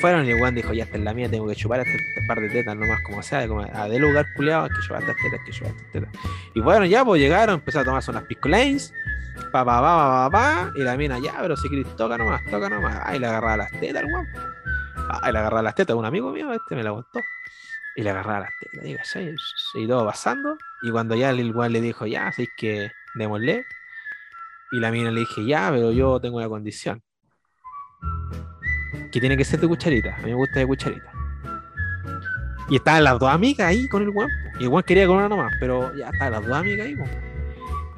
Fueron 0.00 0.26
y 0.26 0.30
el 0.30 0.40
weón 0.40 0.54
dijo, 0.54 0.72
ya 0.74 0.84
esta 0.84 0.98
es 0.98 1.04
la 1.04 1.14
mía, 1.14 1.28
tengo 1.28 1.46
que 1.48 1.54
chupar 1.54 1.80
este, 1.80 1.94
este 1.94 2.20
par 2.28 2.38
de 2.40 2.50
tetas 2.50 2.76
nomás 2.76 3.00
como 3.02 3.22
sea, 3.22 3.40
a 3.40 3.88
de 3.88 3.98
lugar 3.98 4.26
culiado, 4.36 4.64
hay 4.64 4.70
que 4.70 4.82
chupar 4.82 5.00
estas 5.00 5.16
tetas, 5.16 5.40
hay 5.40 5.46
que 5.46 5.52
chupar 5.52 5.70
estas 5.70 5.92
tetas. 5.92 6.10
Y 6.54 6.60
bueno, 6.60 6.84
ya 6.84 7.04
pues 7.04 7.20
llegaron, 7.20 7.56
empezaron 7.56 7.82
a 7.82 7.86
tomarse 7.86 8.10
unas 8.10 8.24
pisco 8.24 8.48
lanes, 8.48 8.92
pa 9.52 9.64
pa 9.64 9.80
pa 9.80 9.80
pa 9.80 10.30
pa 10.30 10.30
pa, 10.30 10.72
y 10.76 10.82
la 10.82 10.96
mina, 10.96 11.18
ya, 11.18 11.36
pero 11.40 11.56
si 11.56 11.70
querés 11.70 11.96
toca 11.96 12.18
nomás, 12.18 12.42
toca 12.50 12.68
nomás. 12.68 13.00
Ay, 13.04 13.18
le 13.18 13.26
agarraba 13.26 13.56
las 13.56 13.72
tetas 13.72 14.02
al 14.02 14.12
weón. 14.12 14.26
Ay, 15.22 15.32
le 15.32 15.38
agarraba 15.38 15.62
las 15.62 15.74
tetas, 15.74 15.96
un 15.96 16.04
amigo 16.04 16.30
mío, 16.30 16.52
este 16.52 16.76
me 16.76 16.82
la 16.82 16.90
aguantó. 16.90 17.20
Y 17.96 18.02
le 18.02 18.10
agarraba 18.10 18.40
las 18.40 18.52
tetas, 18.60 18.86
y, 18.86 18.94
¿cachai? 18.96 19.34
y 19.76 19.88
todo 19.88 20.04
pasando. 20.04 20.58
Y 20.82 20.90
cuando 20.90 21.14
ya 21.14 21.30
el 21.30 21.54
weón 21.54 21.72
le 21.72 21.80
dijo, 21.80 22.04
ya, 22.06 22.26
así 22.26 22.46
que 22.58 22.90
démosle. 23.14 23.64
Y 24.72 24.80
la 24.80 24.90
mina 24.90 25.10
le 25.10 25.20
dije, 25.20 25.46
ya, 25.46 25.70
pero 25.72 25.92
yo 25.92 26.20
tengo 26.20 26.36
una 26.36 26.48
condición. 26.48 27.02
Que 29.16 29.20
tiene 29.20 29.38
que 29.38 29.46
ser 29.46 29.58
de 29.58 29.66
cucharita. 29.66 30.14
A 30.14 30.18
mí 30.18 30.26
me 30.26 30.34
gusta 30.34 30.58
de 30.58 30.66
cucharita. 30.66 31.10
Y 32.68 32.76
estaban 32.76 33.02
las 33.02 33.18
dos 33.18 33.30
amigas 33.30 33.66
ahí 33.66 33.88
con 33.88 34.02
el 34.02 34.12
po. 34.12 34.26
Y 34.60 34.64
el 34.64 34.68
weón 34.68 34.82
quería 34.82 35.06
con 35.06 35.16
una 35.16 35.26
nomás, 35.26 35.54
pero 35.58 35.90
ya 35.96 36.10
estaban 36.10 36.32
las 36.34 36.44
dos 36.44 36.54
amigas 36.54 36.86
ahí, 36.86 36.96
po. 36.96 37.04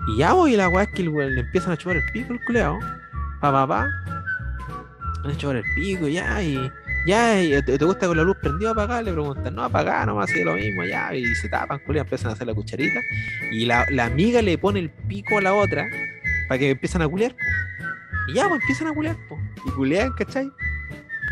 Y 0.07 0.19
ya 0.19 0.33
voy, 0.33 0.55
la 0.55 0.69
weá 0.69 0.85
es 0.85 0.91
que 0.91 1.03
el 1.03 1.09
weón 1.09 1.35
le 1.35 1.41
empiezan 1.41 1.73
a 1.73 1.77
chupar 1.77 1.97
el 1.97 2.05
pico 2.13 2.35
el 2.35 2.45
culeado. 2.45 2.79
Pa, 3.41 3.51
pa, 3.51 3.67
pa. 3.67 3.89
Le 5.25 5.37
chupar 5.37 5.57
el 5.57 5.65
pico, 5.75 6.07
ya, 6.07 6.41
y. 6.41 6.71
Ya, 7.05 7.43
y, 7.43 7.51
¿te, 7.65 7.79
te 7.79 7.85
gusta 7.85 8.07
con 8.07 8.17
la 8.17 8.23
luz 8.23 8.37
prendida 8.41 8.69
o 8.69 8.73
apagada? 8.75 9.03
Le 9.03 9.13
preguntan, 9.13 9.57
no, 9.57 9.65
apagada 9.65 10.07
nomás, 10.07 10.31
así 10.31 10.45
lo 10.45 10.55
mismo, 10.55 10.85
ya, 10.85 11.13
y 11.17 11.25
se 11.35 11.49
tapan, 11.49 11.81
culiao, 11.81 12.05
empiezan 12.05 12.31
a 12.31 12.35
hacer 12.35 12.47
la 12.47 12.55
cucharita. 12.55 13.01
Y 13.51 13.67
la, 13.67 13.85
la 13.91 14.05
amiga 14.05 14.41
le 14.41 14.57
pone 14.57 14.79
el 14.79 14.91
pico 14.91 15.39
a 15.39 15.41
la 15.41 15.53
otra 15.53 15.85
para 16.49 16.61
que 16.61 16.71
empiezan 16.71 17.03
a 17.03 17.09
culiar, 17.09 17.33
po. 17.33 17.39
Y 18.29 18.35
ya, 18.35 18.49
pues 18.49 18.61
empiezan 18.61 18.87
a 18.87 18.95
culiar, 18.95 19.17
po. 19.29 19.37
Y 19.67 19.71
culean, 19.71 20.13
¿cachai? 20.13 20.49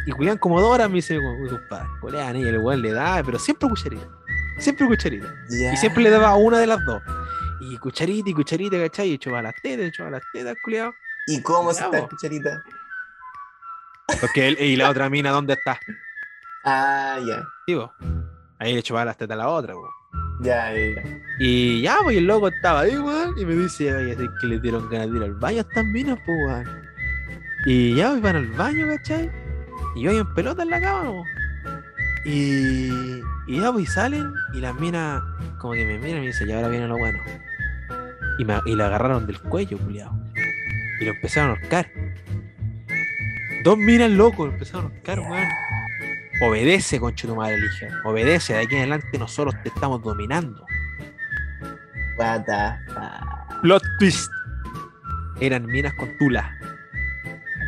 Y 0.07 0.13
culean 0.13 0.39
como 0.39 0.61
dos 0.61 0.71
horas, 0.71 0.89
me 0.89 0.97
dice 0.97 1.19
mi 1.19 1.49
compadre. 1.49 1.89
Culean, 2.01 2.37
y 2.37 2.45
el 2.45 2.59
weón 2.59 2.81
le 2.81 2.93
da, 2.93 3.21
pero 3.25 3.39
siempre 3.39 3.69
cucharita. 3.69 4.09
Siempre 4.59 4.87
cucharita. 4.87 5.27
Y 5.51 5.77
siempre 5.77 6.05
le 6.05 6.11
daba 6.11 6.37
una 6.37 6.59
de 6.59 6.67
las 6.69 6.79
dos. 6.87 7.03
Y 7.61 7.77
cucharita 7.79 8.31
y 8.31 8.33
cucharita, 8.33 8.79
¿cachai? 8.79 9.11
Y 9.11 9.19
chupaba 9.19 9.43
las 9.43 9.55
tetas, 9.61 9.91
chupaba 9.91 10.13
las 10.13 10.23
tetas, 10.33 10.55
culiao. 10.65 10.93
¿Y 11.27 11.43
cómo 11.43 11.73
se 11.73 11.85
está 11.85 12.07
cucharita? 12.07 12.63
Porque 14.21 14.49
él, 14.49 14.57
y 14.61 14.77
la 14.77 14.91
otra 14.91 15.11
mina, 15.11 15.31
¿dónde 15.31 15.55
está? 15.55 15.79
Ah, 16.65 17.19
ya. 17.27 17.43
Digo, 17.67 17.93
ahí 18.61 18.75
le 18.75 18.83
chupaba 18.83 19.07
las 19.07 19.17
tetas 19.17 19.35
a 19.35 19.39
la 19.39 19.49
otra, 19.49 19.75
po. 19.75 19.91
Ya, 20.41 20.73
ya, 20.73 21.03
ya. 21.03 21.03
Y 21.41 21.83
ya, 21.83 21.99
pues 22.05 22.17
el 22.17 22.27
loco 22.27 22.47
estaba 22.49 22.81
ahí, 22.81 22.97
weón, 22.97 23.37
y 23.37 23.45
me 23.45 23.57
dice, 23.57 23.93
oye, 23.93 24.13
es 24.13 24.19
que 24.41 24.47
le 24.47 24.61
dieron 24.61 24.89
ganas 24.89 25.11
de 25.11 25.17
ir 25.17 25.25
al 25.25 25.35
baño 25.35 25.59
a 25.59 25.61
estas 25.63 25.85
minas, 25.87 26.19
pues, 26.25 26.39
weón. 26.47 26.83
Y 27.67 27.97
ya, 27.97 28.11
pues 28.11 28.23
van 28.23 28.37
al 28.37 28.47
baño, 28.53 28.87
¿cachai? 28.87 29.46
Y 29.97 30.03
yo 30.03 30.11
en 30.11 30.35
pelota 30.35 30.63
en 30.63 30.71
la 30.71 30.81
cama, 30.81 31.05
po. 31.05 31.25
Y, 32.27 32.91
y 33.47 33.61
ya, 33.61 33.73
pues 33.73 33.89
y 33.89 33.91
salen, 33.91 34.31
y 34.53 34.61
las 34.61 34.79
minas, 34.79 35.23
como 35.59 35.73
que 35.73 35.87
me 35.87 35.99
miran 35.99 36.19
y 36.19 36.21
me 36.21 36.27
dicen, 36.27 36.49
y 36.49 36.53
ahora 36.53 36.69
viene 36.69 36.87
lo 36.87 36.99
bueno. 36.99 37.19
Y, 38.39 38.45
me, 38.45 38.61
y 38.67 38.77
la 38.77 38.87
agarraron 38.87 39.27
del 39.27 39.41
cuello, 39.41 39.79
culiao. 39.79 40.13
Y 41.01 41.05
lo 41.07 41.13
empezaron 41.13 41.51
a 41.51 41.53
ahorcar. 41.55 41.91
Dos 43.65 43.79
minas 43.79 44.11
locos, 44.11 44.49
lo 44.49 44.53
empezaron 44.53 44.87
a 44.87 44.89
ahorcar, 44.89 45.21
weón. 45.21 45.49
Obedece, 46.43 47.01
concho 47.01 47.27
tu 47.27 47.35
madre, 47.35 47.57
dije. 47.59 47.89
Obedece, 48.05 48.53
de 48.53 48.61
aquí 48.61 48.75
en 48.75 48.81
adelante 48.81 49.19
nosotros 49.19 49.55
te 49.63 49.71
estamos 49.71 50.03
dominando. 50.03 50.67
What 52.19 52.45
the 52.45 52.93
fuck. 52.93 53.61
Plot 53.63 53.83
twist. 53.99 54.31
Eran 55.41 55.65
minas 55.65 55.95
con 55.95 56.15
tula. 56.19 56.55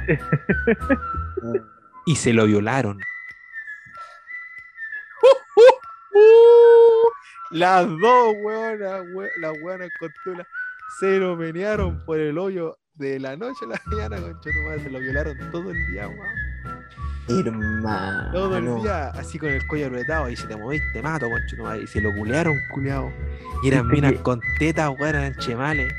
Y 2.09 2.17
se 2.17 2.33
lo 2.33 2.47
violaron. 2.47 2.99
Las 7.51 7.87
dos 7.87 8.35
hueonas, 8.43 9.03
hue- 9.15 9.31
las 9.41 9.53
hueonas 9.63 9.89
con 10.01 10.11
tula, 10.25 10.47
se 11.01 11.19
lo 11.19 11.37
menearon 11.37 12.05
por 12.05 12.19
el 12.19 12.37
hoyo 12.39 12.77
de 12.95 13.19
la 13.21 13.37
noche 13.37 13.65
a 13.65 13.69
la 13.69 13.81
mañana, 13.87 14.17
concha 14.21 14.51
tu 14.51 14.63
madre, 14.67 14.81
se 14.83 14.91
lo 14.91 14.99
violaron 14.99 15.37
todo 15.51 15.71
el 15.71 15.87
día, 15.93 16.09
weón. 16.09 17.47
Hermano. 17.47 18.33
Todo 18.33 18.57
el 18.57 18.83
día, 18.83 19.09
así 19.11 19.39
con 19.39 19.51
el 19.51 19.67
cuello 19.67 19.87
apretado, 19.89 20.31
y 20.31 20.37
si 20.37 20.47
te 20.47 20.57
movís 20.57 20.83
te 20.93 21.03
mato, 21.03 21.29
concha 21.31 21.57
tu 21.57 21.63
madre. 21.63 21.83
Y 21.83 21.87
se 21.87 22.01
lo 22.01 22.11
culearon, 22.15 22.59
culeado. 22.73 23.13
Y 23.63 23.69
eran 23.69 23.87
minas 23.89 24.15
con 24.23 24.41
tetas, 24.59 24.91
weón, 24.99 25.15
eran 25.15 25.35
chemales. 25.37 25.93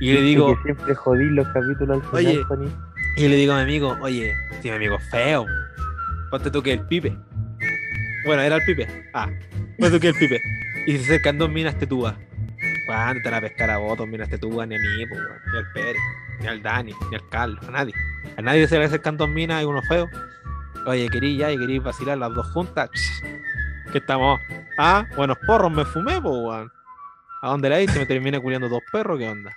Y 0.00 0.08
yo 0.08 0.14
le 0.14 0.22
digo, 0.22 0.56
que 0.56 0.62
siempre 0.62 0.94
jodí 0.94 1.24
los 1.30 1.46
capítulos 1.48 2.02
al 2.02 2.02
final, 2.02 2.14
Oye. 2.14 2.44
Y 3.16 3.28
le 3.28 3.36
digo 3.36 3.52
a 3.52 3.56
mi 3.56 3.62
amigo, 3.62 3.98
oye, 4.00 4.34
si 4.62 4.68
mi 4.68 4.76
amigo 4.76 4.98
feo, 5.10 5.46
ponte 6.30 6.50
tú 6.50 6.62
que 6.62 6.72
el 6.72 6.86
pipe. 6.86 7.16
Bueno, 8.24 8.42
era 8.42 8.56
el 8.56 8.64
pipe. 8.64 8.86
Ah, 9.12 9.28
ponte 9.78 9.90
tú 9.90 10.00
que 10.00 10.08
el 10.08 10.14
pipe. 10.14 10.40
Y 10.86 10.96
se 10.98 11.04
acercan 11.04 11.38
dos 11.38 11.50
minas 11.50 11.78
tetúas. 11.78 12.14
¿Cuándo 12.86 13.22
te 13.22 13.30
van 13.30 13.38
a 13.38 13.40
pescar 13.40 13.70
a 13.70 13.78
vos, 13.78 13.98
dos 13.98 14.08
minas 14.08 14.28
tetúas? 14.28 14.66
Ni 14.66 14.76
a 14.76 14.78
mí, 14.78 15.06
pues, 15.06 15.20
ni 15.52 15.58
al 15.58 15.72
Pérez, 15.72 16.02
ni 16.40 16.46
al 16.46 16.62
Dani, 16.62 16.94
ni 17.10 17.16
al 17.16 17.28
Carlos, 17.28 17.68
a 17.68 17.70
nadie. 17.70 17.94
A 18.36 18.42
nadie 18.42 18.66
se 18.66 18.78
le 18.78 18.84
acercan 18.84 19.16
dos 19.16 19.28
minas 19.28 19.62
y 19.62 19.66
uno 19.66 19.82
feo. 19.82 20.08
Oye, 20.86 21.08
querí 21.08 21.36
ya 21.36 21.52
y 21.52 21.58
querí 21.58 21.78
vacilar 21.78 22.18
las 22.18 22.34
dos 22.34 22.46
juntas. 22.52 22.90
¿Qué 23.92 23.98
estamos? 23.98 24.40
Ah, 24.78 25.04
buenos 25.16 25.36
porros 25.46 25.70
me 25.70 25.84
fumé, 25.84 26.20
pues, 26.20 26.34
weón. 26.34 26.72
¿A 27.42 27.48
dónde 27.48 27.68
la 27.68 27.80
hice? 27.80 27.98
Me 27.98 28.06
terminé 28.06 28.40
culiando 28.40 28.68
dos 28.68 28.82
perros, 28.90 29.18
¿qué 29.18 29.28
onda? 29.28 29.54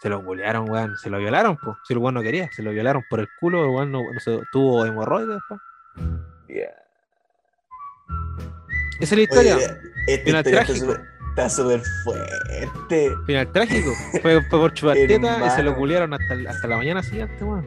Se 0.00 0.08
lo 0.08 0.24
culearon, 0.24 0.68
weón. 0.70 0.96
Se 0.96 1.10
lo 1.10 1.18
violaron, 1.18 1.56
pues. 1.56 1.76
Si 1.86 1.92
el 1.92 1.98
weón 1.98 2.14
no 2.14 2.22
quería, 2.22 2.50
se 2.52 2.62
lo 2.62 2.70
violaron 2.70 3.04
por 3.10 3.20
el 3.20 3.28
culo, 3.38 3.64
el 3.64 3.70
weón 3.70 3.92
no, 3.92 4.00
no 4.12 4.20
se, 4.20 4.40
tuvo 4.52 4.84
hemorroides 4.86 5.36
después. 5.36 5.60
Esa 9.00 9.14
es 9.14 9.18
la 9.18 9.20
historia. 9.22 9.56
Oye, 9.56 9.64
esta 10.06 10.24
Final 10.24 10.46
historia 10.46 10.64
trágico. 10.64 10.96
está 11.30 11.48
súper 11.50 11.82
fuerte. 12.04 13.12
Final 13.26 13.52
trágico. 13.52 13.92
Fue, 14.22 14.42
fue 14.42 14.58
por 14.58 14.72
chupar 14.74 14.94
teta 15.06 15.46
y 15.46 15.50
se 15.50 15.62
lo 15.62 15.74
culearon 15.76 16.12
hasta, 16.14 16.34
hasta 16.50 16.68
la 16.68 16.76
mañana 16.76 17.02
siguiente, 17.02 17.42
weón. 17.44 17.66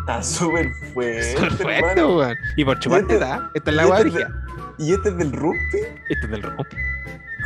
Está 0.00 0.22
súper 0.22 0.70
fuerte. 0.92 1.32
Súper 1.36 1.52
fuerte, 1.52 2.04
weón. 2.04 2.36
Y 2.56 2.64
por 2.64 2.78
chupar 2.78 3.00
este- 3.00 3.14
teta, 3.14 3.50
esta 3.54 3.70
es 3.70 3.76
la 3.76 3.82
este 3.84 4.00
brígida. 4.02 4.44
¿Y 4.78 4.92
este 4.92 5.08
es 5.10 5.16
del 5.16 5.32
rugby? 5.32 5.78
Este 6.08 6.24
es 6.24 6.30
del 6.30 6.42
rumpi. 6.42 6.76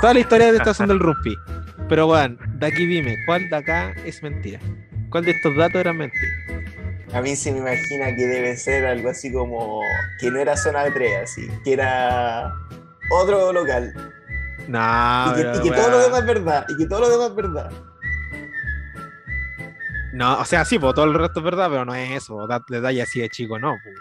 Todas 0.01 0.15
las 0.15 0.23
historias 0.23 0.52
de 0.52 0.56
estas 0.59 0.77
son 0.77 0.89
del 0.89 0.98
rumpi. 0.98 1.36
Pero, 1.89 2.06
weón, 2.06 2.39
de 2.59 2.66
aquí 2.66 2.86
dime, 2.86 3.16
¿cuál 3.27 3.48
de 3.48 3.56
acá 3.56 3.94
es 4.05 4.23
mentira? 4.23 4.60
¿Cuál 5.10 5.24
de 5.24 5.31
estos 5.32 5.56
datos 5.56 5.77
eran 5.81 5.97
mentira? 5.97 6.28
A 7.15 7.23
mí 7.23 7.35
se 7.35 7.51
me 7.52 7.59
imagina 7.59 8.15
que 8.15 8.27
debe 8.27 8.56
ser 8.56 8.85
algo 8.85 9.09
así 9.09 9.32
como 9.32 9.81
que 10.20 10.31
no 10.31 10.39
era 10.39 10.56
zona 10.56 10.85
de 10.85 10.90
3, 10.90 11.23
así, 11.23 11.48
que 11.65 11.73
era 11.73 12.52
otro 13.10 13.51
local. 13.52 13.94
No, 14.69 15.32
y 15.32 15.36
que, 15.36 15.43
pero, 15.43 15.56
y 15.56 15.62
que 15.62 15.70
todo 15.74 15.90
lo 15.90 15.98
demás 16.01 16.20
es 16.20 16.27
verdad. 16.27 16.66
Y 16.69 16.77
que 16.77 16.86
todo 16.86 17.01
lo 17.01 17.09
demás 17.09 17.31
es 17.31 17.35
verdad. 17.36 17.70
No, 20.12 20.39
o 20.40 20.44
sea, 20.44 20.65
sí, 20.66 20.78
pues 20.78 20.94
todo 20.94 21.06
el 21.06 21.15
resto 21.15 21.40
es 21.40 21.44
verdad, 21.44 21.69
pero 21.70 21.85
no 21.86 21.94
es 21.94 22.10
eso. 22.10 22.47
da- 22.47 22.62
Detalle 22.69 23.01
así 23.01 23.20
de 23.20 23.31
chico, 23.31 23.59
no. 23.59 23.78
pues. 23.82 23.94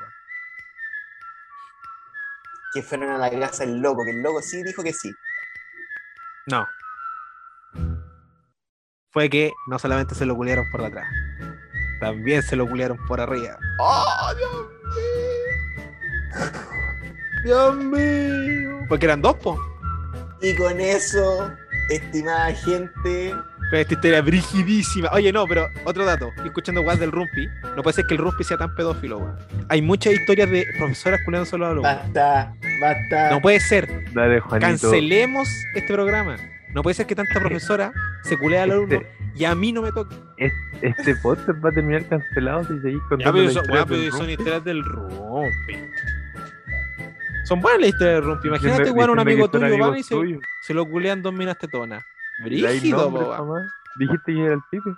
Que 2.74 2.82
fueron 2.82 3.10
a 3.12 3.18
la 3.18 3.30
casa 3.40 3.66
del 3.66 3.80
loco, 3.80 4.04
que 4.04 4.12
el 4.12 4.22
loco 4.22 4.42
sí 4.42 4.62
dijo 4.64 4.84
que 4.84 4.92
sí. 4.92 5.14
No. 6.48 6.68
Fue 9.12 9.30
que 9.30 9.54
no 9.68 9.80
solamente 9.80 10.16
se 10.16 10.26
lo 10.26 10.36
culiaron 10.36 10.66
por 10.72 10.84
atrás, 10.84 11.08
también 12.00 12.42
se 12.44 12.56
lo 12.56 12.68
culiaron 12.68 12.98
por 13.08 13.20
arriba. 13.22 13.58
¡Oh, 13.80 14.34
Dios 14.38 14.68
mío! 14.96 16.54
¡Dios 17.44 17.76
mío! 17.78 18.86
Porque 18.90 19.06
eran 19.06 19.22
dos, 19.22 19.36
po. 19.36 19.58
Y 20.42 20.56
con 20.56 20.80
eso, 20.80 21.52
estimada 21.90 22.54
gente, 22.54 23.34
Pero 23.72 23.82
esta 23.82 23.94
historia 23.94 24.20
es 24.20 24.26
brigidísima. 24.26 25.10
Oye, 25.14 25.32
no, 25.34 25.46
pero 25.48 25.68
otro 25.86 26.06
dato. 26.06 26.28
Estoy 26.30 26.48
escuchando 26.48 26.84
guas 26.84 27.00
del 27.00 27.12
Rumpi. 27.12 27.48
No 27.76 27.82
puede 27.84 27.96
ser 27.96 28.06
que 28.06 28.14
el 28.14 28.20
Rumpi 28.20 28.44
sea 28.44 28.58
tan 28.58 28.76
pedófilo, 28.76 29.18
weón. 29.18 29.38
Hay 29.70 29.82
muchas 29.82 30.14
historias 30.14 30.50
de 30.52 30.66
profesoras 30.78 31.20
culiando 31.26 31.50
solo 31.50 31.66
a 31.66 31.70
alumnos. 31.72 31.96
basta, 31.96 32.54
basta. 32.80 33.30
No 33.32 33.42
puede 33.42 33.60
ser. 33.60 33.88
Dale, 34.14 34.40
Juanito. 34.42 34.68
Cancelemos 34.68 35.50
este 35.74 35.94
programa. 35.94 36.36
No 36.74 36.84
puede 36.84 36.94
ser 36.94 37.08
que 37.08 37.16
tanta 37.16 37.34
profesora 37.40 37.92
se 38.28 38.38
culea 38.38 38.64
al 38.64 38.72
alumno 38.72 38.96
Este, 38.96 39.08
y 39.36 39.46
a 39.46 39.56
mí 39.56 39.72
no 39.72 39.82
me 39.82 39.92
toque. 39.92 40.16
este 40.82 41.16
podcast 41.18 41.64
va 41.64 41.70
a 41.70 41.72
terminar 41.72 42.08
cancelado 42.08 42.64
si 42.66 42.80
seguís 42.82 43.02
Ya, 43.02 43.10
contando 43.10 43.34
pero 43.34 43.62
weón, 43.74 43.88
pero 43.88 44.02
del 44.02 44.12
son 44.12 44.30
historias 44.30 44.64
del 44.64 44.84
Rumpi. 44.84 45.74
Son 47.46 47.62
buenas 47.62 47.82
las 47.82 47.90
historias 47.90 48.16
del 48.16 48.24
Rumpi. 48.26 48.48
Imagínate, 48.48 48.92
weón, 48.92 49.10
un 49.12 49.20
amigo 49.20 49.50
tuyo 49.50 49.66
amigos 49.66 49.92
va 49.92 50.00
y 50.00 50.04
se, 50.04 50.16
se 50.64 50.74
lo 50.74 50.86
culean 50.86 51.22
dos 51.22 51.34
minas 51.34 51.58
tetonas. 51.58 52.04
Brígido, 52.44 53.10
mamá. 53.10 53.68
Dijiste 54.00 54.34
que 54.34 54.44
era 54.44 54.54
el 54.54 54.62
pipe. 54.70 54.90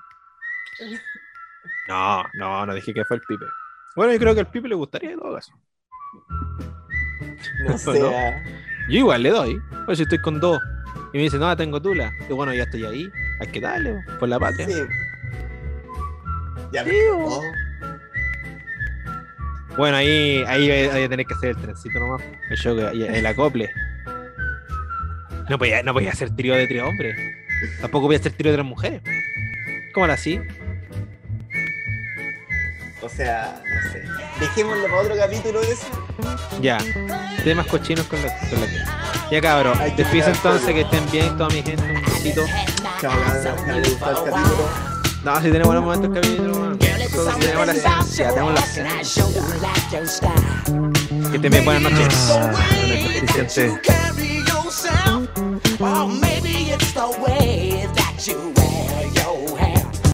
No, 1.88 2.24
no, 2.36 2.66
no 2.66 2.74
dije 2.74 2.94
que 2.94 3.04
fue 3.06 3.18
el 3.18 3.24
Pipe. 3.28 3.46
Bueno, 3.96 4.14
yo 4.14 4.20
creo 4.20 4.34
que 4.34 4.42
al 4.42 4.48
Pipe 4.48 4.68
le 4.68 4.76
gustaría 4.76 5.10
que 5.10 5.16
lo 5.16 5.28
hagas. 5.28 5.52
No 7.68 7.78
sea. 7.78 8.44
Yo 8.90 8.98
igual 9.00 9.24
le 9.24 9.30
doy. 9.30 9.62
Pues 9.86 9.98
si 9.98 10.04
estoy 10.04 10.20
con 10.20 10.40
dos 10.40 10.60
y 11.14 11.18
me 11.18 11.24
dice, 11.24 11.38
no, 11.38 11.56
tengo 11.58 11.82
tula. 11.82 12.14
Y 12.30 12.34
bueno, 12.34 12.54
ya 12.54 12.64
estoy 12.64 12.86
ahí. 12.86 13.10
Hay 13.40 13.48
que 13.48 13.60
darle, 13.60 13.94
po, 14.06 14.20
por 14.20 14.30
la 14.30 14.40
patria. 14.40 14.68
Sí. 14.68 14.74
Ya 16.72 16.84
Sí, 16.84 16.90
me- 16.92 17.12
oh, 17.26 17.42
Bueno, 19.78 19.98
ahí, 19.98 20.44
ahí 20.48 20.68
voy 20.92 21.04
a 21.04 21.10
tener 21.10 21.26
que 21.26 21.34
hacer 21.34 21.50
el 21.52 21.58
trencito 21.58 22.00
nomás. 22.00 22.22
El 22.50 22.58
show, 22.58 22.78
el 22.78 23.26
acople. 23.26 23.70
No 25.50 25.58
podía, 25.58 25.82
no 25.84 25.94
podía 25.94 26.12
hacer 26.12 26.36
trío 26.36 26.54
de 26.54 26.68
tres 26.68 26.84
hombres. 26.84 27.16
Tampoco 27.82 28.06
voy 28.08 28.16
a 28.16 28.20
hacer 28.20 28.34
trío 28.34 28.52
de 28.52 28.58
tres 28.58 28.68
mujeres. 28.68 29.02
¿Cómo 29.94 30.06
era 30.06 30.14
así? 30.16 30.40
O 33.02 33.08
sea, 33.08 33.62
no 33.64 33.82
sé. 33.92 34.04
Dejémoslo 34.40 34.84
para 34.84 34.98
otro 35.02 35.16
capítulo 35.18 35.62
eso. 35.62 35.86
Ya. 36.62 36.78
Temas 37.44 37.68
cochinos 37.68 38.06
con 38.08 38.22
la, 38.22 38.38
con 38.50 38.60
la... 38.60 38.68
Ya 39.32 39.40
cabrón. 39.42 39.80
Despido 39.96 40.28
entonces, 40.28 40.68
que 40.74 40.82
estén 40.82 41.10
bien 41.12 41.38
toda 41.38 41.50
mi 41.50 41.64
gente. 41.64 41.82
Un 41.84 42.02
besito. 42.04 42.46
Chao, 43.00 43.12
cabrón. 43.12 43.86
el 43.86 43.98
capítulo. 44.00 44.70
No, 45.24 45.36
si 45.38 45.44
tenemos 45.44 45.68
buenos 45.68 45.84
momentos 45.84 46.10
el 46.10 46.16
capítulo. 46.22 46.70
Nosotros 46.70 47.40
tenemos 47.40 47.68
la 47.68 47.74
ciencia, 47.74 48.30
tenemos 48.30 48.54
la 48.54 48.62
ciencia. 49.90 50.34
Que 51.32 51.40
te 51.40 51.50
me 51.50 51.62
buenas 51.62 51.92
noches. 51.92 52.34
Buenas 55.80 56.10
noches. 58.18 58.59